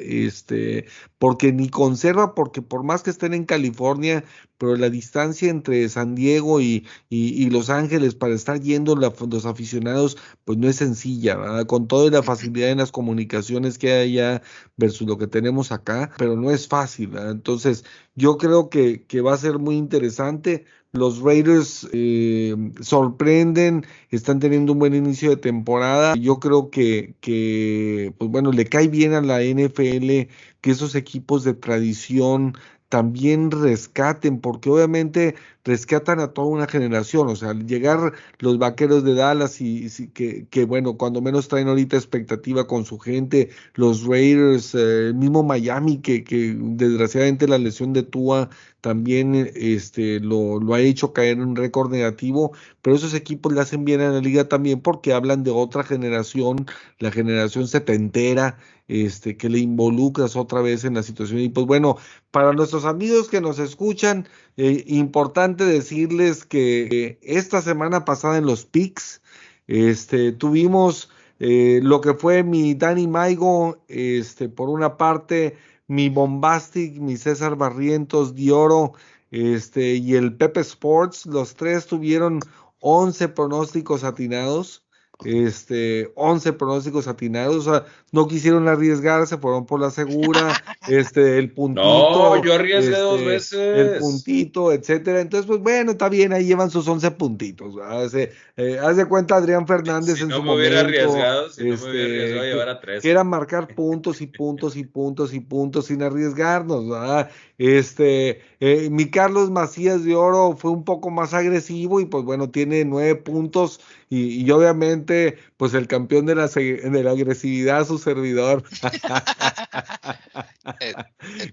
este, 0.00 0.84
porque 1.20 1.52
ni 1.52 1.68
conserva, 1.68 2.34
porque 2.34 2.62
por 2.62 2.82
más 2.82 3.02
que 3.02 3.10
estén 3.10 3.34
en 3.34 3.44
California, 3.44 4.24
pero 4.56 4.74
la 4.76 4.88
distancia 4.88 5.50
entre 5.50 5.86
San 5.90 6.14
Diego 6.14 6.62
y, 6.62 6.86
y, 7.10 7.50
Los 7.50 7.68
Ángeles 7.68 8.14
para 8.14 8.34
estar 8.34 8.58
yendo 8.58 8.96
los 8.96 9.44
aficionados, 9.44 10.16
pues 10.46 10.56
no 10.56 10.66
es 10.66 10.76
sencilla, 10.76 11.36
con 11.66 11.88
toda 11.88 12.10
la 12.10 12.22
facilidad 12.22 12.70
en 12.70 12.78
las 12.78 12.90
comunicaciones 12.90 13.76
que 13.78 13.92
hay 13.92 14.18
allá 14.18 14.42
versus 14.78 15.06
lo 15.06 15.18
que 15.18 15.26
tenemos 15.26 15.72
acá, 15.72 16.10
pero 16.16 16.36
no 16.36 16.50
es 16.50 16.66
fácil, 16.68 17.14
entonces 17.18 17.84
yo 18.14 18.38
creo 18.38 18.70
que, 18.70 19.04
que 19.06 19.20
va 19.20 19.34
a 19.34 19.36
ser 19.36 19.58
muy 19.58 19.76
interesante. 19.76 20.64
Los 20.92 21.20
Raiders 21.20 21.88
eh, 21.92 22.56
sorprenden, 22.80 23.86
están 24.10 24.40
teniendo 24.40 24.72
un 24.72 24.80
buen 24.80 24.94
inicio 24.94 25.30
de 25.30 25.36
temporada. 25.36 26.16
Yo 26.16 26.40
creo 26.40 26.70
que, 26.70 27.14
que, 27.20 28.12
pues 28.18 28.30
bueno, 28.30 28.50
le 28.50 28.66
cae 28.66 28.88
bien 28.88 29.14
a 29.14 29.20
la 29.20 29.40
NFL 29.42 30.28
que 30.60 30.70
esos 30.70 30.96
equipos 30.96 31.44
de 31.44 31.54
tradición 31.54 32.54
también 32.88 33.52
rescaten, 33.52 34.40
porque 34.40 34.68
obviamente 34.68 35.36
rescatan 35.64 36.20
a 36.20 36.28
toda 36.32 36.48
una 36.48 36.66
generación, 36.66 37.28
o 37.28 37.36
sea, 37.36 37.52
llegar 37.54 38.12
los 38.38 38.58
vaqueros 38.58 39.04
de 39.04 39.14
Dallas 39.14 39.60
y, 39.60 39.88
que, 40.14 40.46
que, 40.48 40.64
bueno, 40.64 40.96
cuando 40.96 41.20
menos 41.20 41.48
traen 41.48 41.68
ahorita 41.68 41.96
expectativa 41.96 42.66
con 42.66 42.84
su 42.84 42.98
gente, 42.98 43.50
los 43.74 44.04
Raiders, 44.04 44.74
eh, 44.74 45.08
el 45.08 45.14
mismo 45.14 45.42
Miami, 45.42 45.98
que, 45.98 46.24
que 46.24 46.56
desgraciadamente 46.58 47.48
la 47.48 47.58
lesión 47.58 47.92
de 47.92 48.02
Tua 48.02 48.48
también 48.80 49.50
este, 49.54 50.20
lo, 50.20 50.58
lo 50.58 50.74
ha 50.74 50.80
hecho 50.80 51.12
caer 51.12 51.32
en 51.36 51.42
un 51.42 51.56
récord 51.56 51.90
negativo, 51.90 52.52
pero 52.82 52.96
esos 52.96 53.14
equipos 53.14 53.52
le 53.52 53.60
hacen 53.60 53.84
bien 53.84 54.00
a 54.00 54.10
la 54.10 54.20
liga 54.20 54.48
también 54.48 54.80
porque 54.80 55.12
hablan 55.12 55.44
de 55.44 55.50
otra 55.50 55.82
generación, 55.84 56.66
la 56.98 57.10
generación 57.10 57.68
setentera, 57.68 58.56
este, 58.88 59.36
que 59.36 59.48
le 59.48 59.60
involucras 59.60 60.34
otra 60.34 60.62
vez 60.62 60.84
en 60.84 60.94
la 60.94 61.02
situación. 61.04 61.40
Y 61.40 61.48
pues 61.48 61.64
bueno, 61.66 61.96
para 62.32 62.52
nuestros 62.52 62.84
amigos 62.84 63.28
que 63.28 63.40
nos 63.40 63.58
escuchan, 63.60 64.26
eh, 64.56 64.84
importante 64.86 65.64
decirles 65.64 66.44
que 66.44 67.18
esta 67.22 67.62
semana 67.62 68.04
pasada 68.04 68.38
en 68.38 68.46
los 68.46 68.66
PICS, 68.66 69.22
este, 69.66 70.32
tuvimos 70.32 71.10
eh, 71.38 71.80
lo 71.82 72.00
que 72.00 72.14
fue 72.14 72.42
mi 72.42 72.74
Danny 72.74 73.06
Maigo, 73.06 73.82
este, 73.88 74.48
por 74.48 74.68
una 74.68 74.96
parte, 74.96 75.56
mi 75.86 76.08
Bombastic, 76.08 76.98
mi 76.98 77.16
César 77.16 77.56
Barrientos, 77.56 78.34
Dioro, 78.34 78.92
este, 79.30 79.94
y 79.94 80.14
el 80.14 80.36
Pepe 80.36 80.60
Sports, 80.60 81.26
los 81.26 81.54
tres 81.54 81.86
tuvieron 81.86 82.40
11 82.80 83.28
pronósticos 83.28 84.04
atinados 84.04 84.84
este, 85.24 86.12
11 86.14 86.52
pronósticos 86.54 87.06
atinados, 87.08 87.66
o 87.66 87.70
sea, 87.72 87.86
no 88.12 88.26
quisieron 88.26 88.66
arriesgarse, 88.68 89.38
fueron 89.38 89.66
por 89.66 89.80
la 89.80 89.90
segura, 89.90 90.52
este, 90.88 91.38
el 91.38 91.52
puntito. 91.52 91.82
No, 91.82 92.44
yo 92.44 92.54
arriesgué 92.54 92.98
dos 92.98 93.20
este, 93.20 93.28
veces. 93.28 93.78
El 93.78 93.98
puntito, 93.98 94.72
etcétera. 94.72 95.20
Entonces, 95.20 95.46
pues 95.46 95.60
bueno, 95.60 95.92
está 95.92 96.08
bien, 96.08 96.32
ahí 96.32 96.44
llevan 96.44 96.70
sus 96.70 96.88
11 96.88 97.10
puntitos. 97.12 97.74
Hace, 97.82 98.32
eh, 98.56 98.78
haz 98.82 98.96
de 98.96 99.06
cuenta 99.06 99.36
Adrián 99.36 99.66
Fernández 99.66 100.16
si 100.16 100.22
en 100.22 100.28
no 100.28 100.36
su 100.36 100.42
me 100.42 100.54
hubiera. 100.54 100.80
Arriesgado, 100.80 101.50
si 101.50 101.64
no 101.64 101.76
me 101.76 101.90
hubiera 101.90 101.98
este, 101.98 102.04
arriesgado 102.04 102.40
a 102.40 102.46
llevar 102.46 102.68
a 102.68 102.80
tres. 102.80 103.02
Que 103.02 103.10
era 103.10 103.24
marcar 103.24 103.68
puntos 103.74 104.20
y 104.20 104.26
puntos 104.26 104.76
y 104.76 104.84
puntos 104.84 105.32
y 105.32 105.40
puntos 105.40 105.86
sin 105.86 106.02
arriesgarnos, 106.02 106.88
¿verdad? 106.88 107.30
Este, 107.60 108.40
eh, 108.60 108.88
mi 108.90 109.10
Carlos 109.10 109.50
Macías 109.50 110.02
de 110.02 110.14
Oro 110.14 110.56
fue 110.56 110.70
un 110.70 110.82
poco 110.82 111.10
más 111.10 111.34
agresivo 111.34 112.00
y 112.00 112.06
pues 112.06 112.24
bueno, 112.24 112.48
tiene 112.48 112.86
nueve 112.86 113.16
puntos 113.16 113.80
y, 114.08 114.50
obviamente 114.50 115.36
pues 115.56 115.74
el 115.74 115.86
campeón 115.86 116.24
de 116.24 116.34
la, 116.34 116.46
de 116.46 117.02
la 117.04 117.10
agresividad, 117.10 117.86
su 117.86 117.98
servidor. 118.00 118.64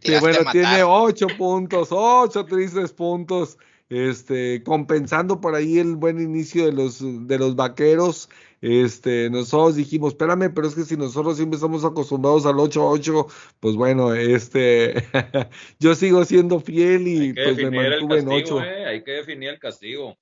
Que 0.02 0.20
bueno, 0.20 0.40
tiene 0.52 0.84
ocho 0.84 1.28
puntos, 1.38 1.90
ocho 1.92 2.46
tristes 2.46 2.94
puntos 2.94 3.58
este, 3.90 4.64
compensando 4.64 5.40
por 5.40 5.56
ahí 5.56 5.80
el 5.80 5.96
buen 5.96 6.22
inicio 6.22 6.66
de 6.66 6.74
los, 6.74 7.00
de 7.02 7.38
los 7.38 7.56
vaqueros. 7.56 8.30
Este, 8.62 9.30
nosotros 9.30 9.76
dijimos, 9.76 10.14
espérame, 10.14 10.52
pero 10.54 10.68
es 10.68 10.76
que 10.76 10.84
si 10.84 10.98
nosotros 10.98 11.38
siempre 11.38 11.58
estamos 11.58 11.86
acostumbrados 11.86 12.46
al 12.46 12.56
8-8, 12.56 13.28
pues 13.60 13.76
bueno, 13.76 14.14
este, 14.14 15.08
yo 15.80 15.94
sigo 15.94 16.26
siendo 16.26 16.60
fiel 16.60 17.08
y 17.08 17.34
pues 17.34 17.58
me 17.58 17.70
mantuve 17.70 18.20
en 18.20 18.28
8. 18.30 18.64
Eh, 18.64 18.86
hay 18.86 19.04
que 19.04 19.12
definir 19.12 19.50
el 19.50 19.60
castigo. 19.60 20.18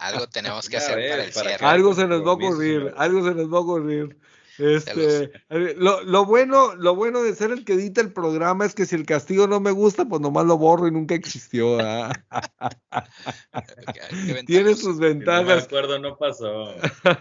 algo 0.00 0.26
tenemos 0.32 0.68
que 0.68 0.76
hacer 0.76 1.10
para 1.10 1.24
el 1.24 1.32
cierre. 1.32 1.64
Algo 1.64 1.94
se 1.94 2.06
nos 2.06 2.26
va 2.26 2.30
a 2.30 2.34
ocurrir, 2.34 2.92
algo 2.96 3.24
se 3.26 3.34
nos 3.34 3.52
va 3.52 3.58
a 3.58 3.60
ocurrir. 3.60 4.16
Este, 4.58 5.30
lo, 5.48 6.02
lo, 6.02 6.26
bueno, 6.26 6.74
lo 6.74 6.96
bueno 6.96 7.22
de 7.22 7.34
ser 7.34 7.52
el 7.52 7.64
que 7.64 7.74
edita 7.74 8.00
el 8.00 8.12
programa 8.12 8.66
es 8.66 8.74
que 8.74 8.86
si 8.86 8.96
el 8.96 9.06
castigo 9.06 9.46
no 9.46 9.60
me 9.60 9.70
gusta, 9.70 10.04
pues 10.04 10.20
nomás 10.20 10.46
lo 10.46 10.58
borro 10.58 10.88
y 10.88 10.90
nunca 10.90 11.14
existió. 11.14 11.78
Tiene 14.46 14.74
sus 14.74 14.98
ventajas. 14.98 15.42
No 15.42 15.54
me 15.54 15.62
acuerdo, 15.62 15.98
no 16.00 16.16
pasó. 16.16 16.74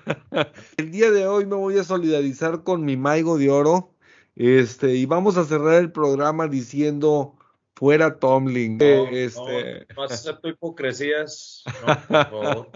el 0.77 0.91
día 0.91 1.11
de 1.11 1.27
hoy 1.27 1.45
me 1.45 1.55
voy 1.55 1.77
a 1.77 1.83
solidarizar 1.83 2.63
con 2.63 2.83
mi 2.83 2.97
Maigo 2.97 3.37
de 3.37 3.51
Oro. 3.51 3.93
Este, 4.35 4.95
y 4.95 5.05
vamos 5.05 5.37
a 5.37 5.45
cerrar 5.45 5.75
el 5.75 5.91
programa 5.91 6.47
diciendo 6.47 7.36
fuera 7.77 8.17
Tomlin. 8.17 8.77
No, 8.77 9.07
este... 9.09 9.85
no, 9.89 9.95
no 9.97 10.03
acepto 10.03 10.49
hipocresías. 10.49 11.63
No, 12.09 12.71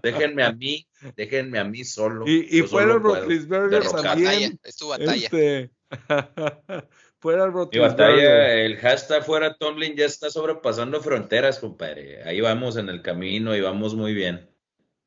Déjenme 0.00 0.44
a 0.44 0.52
mí, 0.52 0.86
déjenme 1.16 1.58
a 1.58 1.64
mí 1.64 1.84
solo. 1.84 2.24
Y, 2.26 2.58
y 2.58 2.62
fuera 2.62 2.94
Rotlisberger 2.94 3.82
también. 3.82 4.60
Es 4.62 4.76
tu 4.76 4.88
batalla. 4.88 5.14
Este... 5.14 5.70
fuera 7.18 7.50
Mi 7.50 7.78
batalla, 7.78 8.54
el 8.54 8.76
hashtag 8.76 9.24
fuera 9.24 9.56
Tomlin 9.56 9.96
ya 9.96 10.06
está 10.06 10.30
sobrepasando 10.30 11.00
fronteras, 11.00 11.58
compadre. 11.58 12.22
Ahí 12.22 12.40
vamos 12.40 12.76
en 12.76 12.88
el 12.88 13.02
camino 13.02 13.56
y 13.56 13.60
vamos 13.60 13.96
muy 13.96 14.14
bien. 14.14 14.48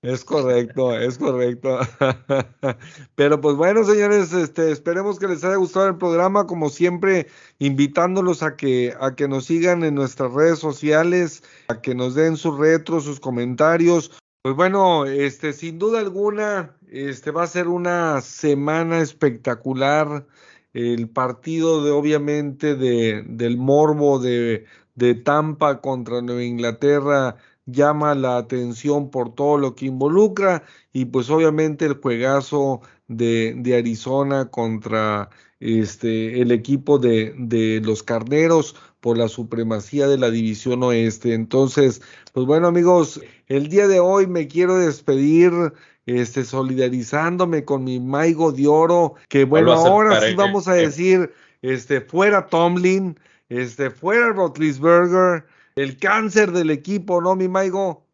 Es 0.03 0.23
correcto, 0.23 0.95
es 0.95 1.17
correcto. 1.17 1.79
Pero 3.15 3.41
pues 3.41 3.55
bueno, 3.55 3.83
señores, 3.83 4.31
este, 4.31 4.71
esperemos 4.71 5.17
que 5.17 5.27
les 5.27 5.43
haya 5.43 5.55
gustado 5.55 5.87
el 5.87 5.97
programa, 5.97 6.45
como 6.45 6.69
siempre, 6.69 7.27
invitándolos 7.57 8.43
a 8.43 8.55
que, 8.55 8.93
a 8.99 9.15
que 9.15 9.27
nos 9.27 9.45
sigan 9.45 9.83
en 9.83 9.95
nuestras 9.95 10.31
redes 10.33 10.59
sociales, 10.59 11.43
a 11.69 11.81
que 11.81 11.95
nos 11.95 12.13
den 12.13 12.37
sus 12.37 12.59
retros, 12.59 13.05
sus 13.05 13.19
comentarios. 13.19 14.11
Pues 14.43 14.55
bueno, 14.55 15.05
este, 15.05 15.51
sin 15.51 15.79
duda 15.79 15.99
alguna, 15.99 16.77
este 16.89 17.31
va 17.31 17.43
a 17.43 17.47
ser 17.47 17.67
una 17.67 18.21
semana 18.21 18.99
espectacular. 18.99 20.27
El 20.73 21.09
partido 21.09 21.83
de, 21.83 21.89
obviamente, 21.89 22.75
de, 22.75 23.23
del 23.25 23.57
morbo 23.57 24.19
de, 24.19 24.65
de 24.93 25.15
Tampa 25.15 25.81
contra 25.81 26.21
Nueva 26.21 26.43
Inglaterra 26.43 27.37
llama 27.68 28.15
la 28.15 28.38
atención 28.38 29.11
por 29.11 29.35
todo 29.35 29.57
lo 29.57 29.76
que 29.76 29.85
involucra 29.85 30.64
y 30.91 31.06
pues 31.06 31.30
obviamente 31.30 31.85
el 31.85 31.99
juegazo 32.02 32.81
de, 33.07 33.53
de 33.57 33.77
Arizona 33.77 34.49
contra 34.49 35.30
este, 35.60 36.41
el 36.41 36.52
equipo 36.52 36.98
de, 36.98 37.34
de, 37.38 37.81
los 37.84 38.03
carneros 38.03 38.76
por 38.99 39.18
la 39.18 39.27
supremacía 39.27 40.07
de 40.07 40.18
la 40.18 40.31
división 40.31 40.81
oeste. 40.84 41.34
Entonces, 41.34 42.02
pues 42.34 42.45
bueno 42.45 42.68
amigos, 42.68 43.22
el 43.48 43.68
día 43.69 43.88
de 43.88 43.99
hoy 43.99 44.27
me 44.27 44.48
quiero 44.48 44.77
despedir 44.77 45.52
este, 46.07 46.45
solidarizándome 46.45 47.65
con 47.65 47.84
mi 47.84 47.99
Maigo 47.99 48.52
de 48.52 48.68
Oro, 48.68 49.15
que 49.27 49.44
bueno, 49.44 49.73
ahora 49.73 50.22
sí 50.22 50.35
vamos 50.35 50.68
a 50.68 50.73
decir, 50.73 51.34
este, 51.61 52.02
fuera 52.02 52.48
Tomlin, 52.48 53.19
este, 53.49 53.89
fuera 53.91 54.31
Rotlisberger, 54.31 55.45
el 55.77 55.97
cáncer 55.97 56.51
del 56.51 56.71
equipo, 56.71 57.21
¿no, 57.21 57.35
mi 57.35 57.47
Maigo? 57.47 58.07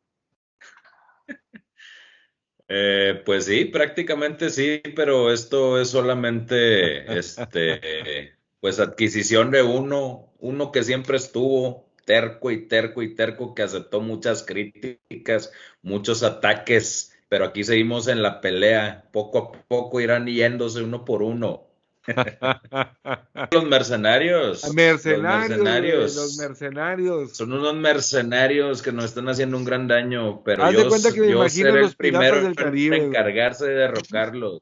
Eh, 2.68 3.22
pues 3.26 3.46
sí, 3.46 3.66
prácticamente 3.66 4.50
sí, 4.50 4.82
pero 4.96 5.32
esto 5.32 5.80
es 5.80 5.90
solamente 5.90 7.18
este, 7.20 8.36
pues 8.60 8.80
adquisición 8.80 9.52
de 9.52 9.64
uno, 9.64 10.34
uno 10.40 10.72
que 10.72 10.84
siempre 10.84 11.18
estuvo 11.18 11.90
terco 12.06 12.52
y 12.52 12.68
terco 12.68 13.02
y 13.02 13.16
terco, 13.16 13.54
que 13.54 13.64
aceptó 13.64 14.02
muchas 14.02 14.44
críticas, 14.44 15.52
muchos 15.82 16.24
ataques, 16.24 17.18
pero 17.30 17.46
aquí 17.46 17.64
seguimos 17.64 18.08
en 18.08 18.22
la 18.22 18.42
pelea, 18.42 19.08
poco 19.14 19.38
a 19.38 19.52
poco 19.68 20.02
irán 20.02 20.26
yéndose 20.28 20.84
uno 20.84 21.06
por 21.06 21.24
uno. 21.24 21.73
los 23.52 23.66
mercenarios. 23.66 24.74
Mercenarios. 24.74 24.76
Los 24.76 25.50
mercenarios. 25.50 26.16
Los 26.16 26.38
mercenarios. 26.38 27.38
Son 27.38 27.54
unos 27.54 27.76
mercenarios 27.76 28.82
que 28.82 28.92
nos 28.92 29.06
están 29.06 29.30
haciendo 29.30 29.58
un 29.58 29.64
gran 29.64 29.88
daño, 29.88 30.44
pero 30.44 30.70
yo, 30.72 30.90
yo 30.90 31.50
seré 31.50 31.82
el 31.82 31.96
primero 31.96 32.38
en 32.40 32.94
encargarse 32.94 33.68
de 33.68 33.76
derrocarlos. 33.76 34.62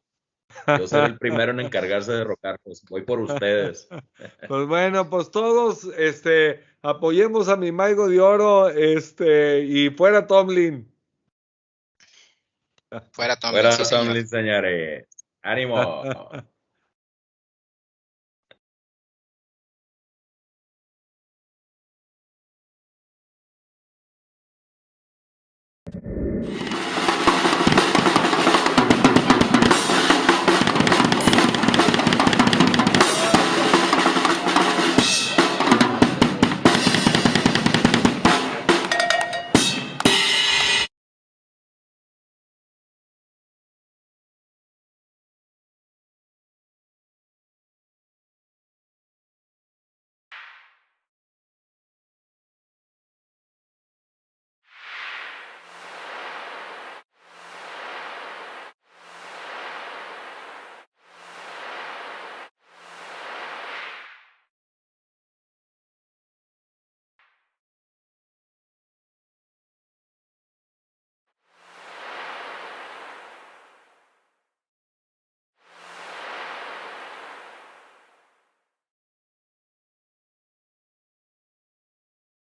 Yo 0.67 0.87
soy 0.87 1.05
el 1.05 1.17
primero 1.17 1.51
en 1.51 1.61
encargarse 1.61 2.11
de 2.11 2.17
derrocarlos. 2.19 2.83
Voy 2.89 3.03
por 3.03 3.19
ustedes. 3.19 3.87
Pues 4.47 4.67
bueno, 4.67 5.09
pues 5.09 5.31
todos 5.31 5.85
este, 5.97 6.63
apoyemos 6.81 7.47
a 7.47 7.55
mi 7.55 7.71
Maigo 7.71 8.09
de 8.09 8.19
Oro 8.19 8.69
este, 8.69 9.61
y 9.61 9.89
fuera 9.91 10.27
Tomlin. 10.27 10.91
Fuera 13.11 13.37
Tomlin. 13.37 13.71
Fuera 13.71 13.89
Tomlin, 13.89 14.27
señores. 14.27 15.07
Ánimo. 15.41 16.29
you 25.93 26.70